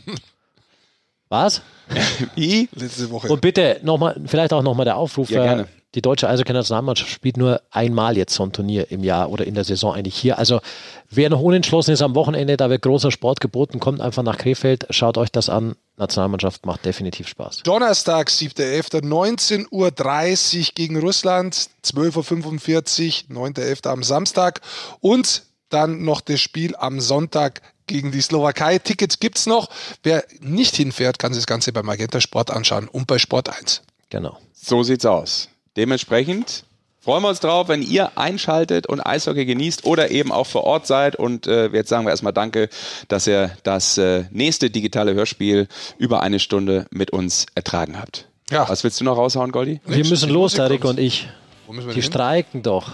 Was? 1.28 1.62
Wie? 2.36 2.70
Letzte 2.74 3.12
Woche. 3.12 3.28
Und 3.28 3.42
bitte 3.42 3.80
nochmal, 3.84 4.20
vielleicht 4.26 4.54
auch 4.54 4.64
nochmal 4.64 4.86
der 4.86 4.96
Aufruf. 4.96 5.30
Ja, 5.30 5.44
gerne 5.44 5.68
die 5.96 6.02
deutsche 6.02 6.30
Eishockey-Nationalmannschaft 6.30 7.10
spielt 7.10 7.38
nur 7.38 7.62
einmal 7.72 8.16
jetzt 8.16 8.36
so 8.36 8.44
ein 8.44 8.52
Turnier 8.52 8.92
im 8.92 9.04
Jahr 9.04 9.30
oder 9.30 9.46
in 9.46 9.56
der 9.56 9.64
Saison 9.64 9.94
eigentlich 9.94 10.16
hier. 10.16 10.38
Also 10.38 10.62
wer 11.10 11.30
noch 11.30 11.42
unentschlossen 11.42 11.92
ist 11.92 12.02
am 12.02 12.14
Wochenende, 12.14 12.58
da 12.58 12.70
wird 12.70 12.84
großer 12.84 13.12
Sport 13.12 13.42
geboten, 13.42 13.80
kommt 13.80 14.00
einfach 14.00 14.22
nach 14.22 14.38
Krefeld, 14.38 14.86
schaut 14.92 15.18
euch 15.18 15.32
das 15.32 15.50
an. 15.50 15.76
Nationalmannschaft 15.98 16.66
macht 16.66 16.86
definitiv 16.86 17.28
Spaß. 17.28 17.64
Donnerstag, 17.64 18.30
7.11., 18.30 19.02
19.30 19.04 20.60
Uhr 20.60 20.74
gegen 20.76 20.98
Russland, 20.98 21.56
12.45 21.84 23.30
Uhr, 23.30 23.48
9.11. 23.48 23.88
am 23.90 24.04
Samstag 24.04 24.62
und 25.02 25.44
dann 25.70 26.04
noch 26.04 26.22
das 26.22 26.40
Spiel 26.40 26.76
am 26.78 27.02
Sonntag 27.02 27.62
gegen 27.88 28.12
die 28.12 28.22
Slowakei. 28.22 28.80
Tickets 28.80 29.20
gibt 29.20 29.40
es 29.40 29.46
noch. 29.46 29.70
Wer 30.04 30.24
nicht 30.40 30.76
hinfährt, 30.76 31.20
kann 31.20 31.34
sich 31.34 31.42
das 31.42 31.48
Ganze 31.48 31.74
bei 31.74 31.84
Magenta 31.84 32.22
Sport 32.22 32.52
anschauen 32.52 32.88
und 32.88 33.08
bei 33.08 33.18
Sport 33.18 33.50
1. 33.50 33.82
Genau. 34.10 34.38
So 34.54 34.84
sieht's 34.84 35.06
aus. 35.06 35.50
Dementsprechend 35.78 36.64
freuen 37.00 37.24
wir 37.24 37.30
uns 37.30 37.40
drauf, 37.40 37.68
wenn 37.70 37.82
ihr 37.82 38.18
einschaltet 38.18 38.88
und 38.88 39.02
Eishockey 39.02 39.46
genießt 39.46 39.86
oder 39.86 40.12
eben 40.12 40.32
auch 40.32 40.46
vor 40.46 40.64
Ort 40.64 40.88
seid. 40.88 41.16
Und 41.16 41.48
äh, 41.48 41.68
jetzt 41.68 41.90
sagen 41.90 42.06
wir 42.06 42.12
erstmal 42.12 42.34
Danke, 42.34 42.70
dass 43.08 43.28
ihr 43.28 43.52
das 43.64 43.98
äh, 43.98 44.26
nächste 44.32 44.70
digitale 44.70 45.14
Hörspiel 45.14 45.68
über 45.98 46.22
eine 46.22 46.40
Stunde 46.40 46.86
mit 46.92 47.12
uns 47.12 47.46
ertragen 47.56 48.00
habt. 48.00 48.28
Ja. 48.52 48.68
Was 48.68 48.84
willst 48.84 49.00
du 49.00 49.06
noch 49.06 49.18
raushauen, 49.18 49.52
Goldi? 49.52 49.80
Wir 49.86 50.06
müssen 50.06 50.30
los, 50.30 50.58
Erik 50.58 50.86
und 50.86 51.00
ich. 51.00 51.30
Die 51.68 51.94
hin? 51.94 52.02
streiken 52.02 52.64
doch. 52.64 52.92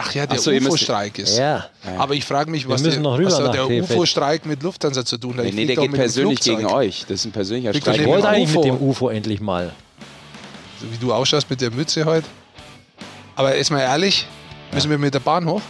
Ach 0.00 0.14
ja, 0.14 0.26
der 0.26 0.38
so, 0.38 0.52
UFO-Streik 0.52 1.18
ist. 1.18 1.38
Ja. 1.38 1.66
Aber 1.98 2.14
ich 2.14 2.24
frage 2.24 2.52
mich, 2.52 2.68
was, 2.68 2.84
der, 2.84 3.02
was 3.02 3.40
hat 3.40 3.54
der 3.54 3.68
UFO-Streik 3.68 4.46
mit 4.46 4.62
Lufthansa 4.62 5.04
zu 5.04 5.18
tun 5.18 5.36
hat? 5.36 5.44
Nee, 5.44 5.50
nee 5.50 5.66
der 5.66 5.76
geht 5.76 5.92
persönlich 5.92 6.40
gegen 6.40 6.66
euch. 6.66 7.04
Das 7.08 7.20
ist 7.20 7.24
ein 7.24 7.32
persönlicher 7.32 7.74
Streik. 7.74 8.00
Ich 8.00 8.06
wollte 8.06 8.28
eigentlich 8.28 8.54
mit 8.54 8.64
dem 8.64 8.80
UFO 8.80 9.08
endlich 9.08 9.40
mal 9.40 9.72
wie 10.80 10.98
du 10.98 11.12
ausschaust 11.12 11.48
mit 11.50 11.60
der 11.60 11.70
Mütze 11.70 12.04
heute. 12.04 12.26
Aber 13.36 13.54
ist 13.54 13.70
mal 13.70 13.80
ehrlich, 13.80 14.26
müssen 14.72 14.90
wir 14.90 14.98
mit 14.98 15.14
der 15.14 15.20
Bahn 15.20 15.46
hoch? 15.46 15.62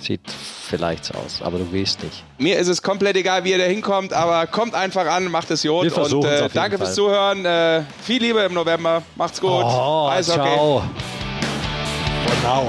Sieht 0.00 0.20
vielleicht 0.68 1.04
so 1.04 1.14
aus, 1.14 1.40
aber 1.42 1.58
du 1.58 1.72
weißt 1.72 2.02
nicht. 2.02 2.24
Mir 2.38 2.58
ist 2.58 2.68
es 2.68 2.82
komplett 2.82 3.16
egal, 3.16 3.44
wie 3.44 3.50
ihr 3.50 3.58
da 3.58 3.64
hinkommt, 3.64 4.12
aber 4.12 4.46
kommt 4.48 4.74
einfach 4.74 5.06
an, 5.06 5.30
macht 5.30 5.50
es 5.50 5.62
Jod. 5.62 5.92
Und 5.92 6.24
äh, 6.24 6.48
danke 6.52 6.76
Fall. 6.76 6.86
fürs 6.86 6.94
Zuhören. 6.94 7.44
Äh, 7.44 7.82
viel 8.02 8.20
Liebe 8.20 8.40
im 8.40 8.54
November. 8.54 9.02
Macht's 9.16 9.40
gut. 9.40 9.50
Oh, 9.50 10.08
Eishockey. 10.10 10.54
Ciao. 10.54 10.82
For 12.26 12.48
now. 12.48 12.68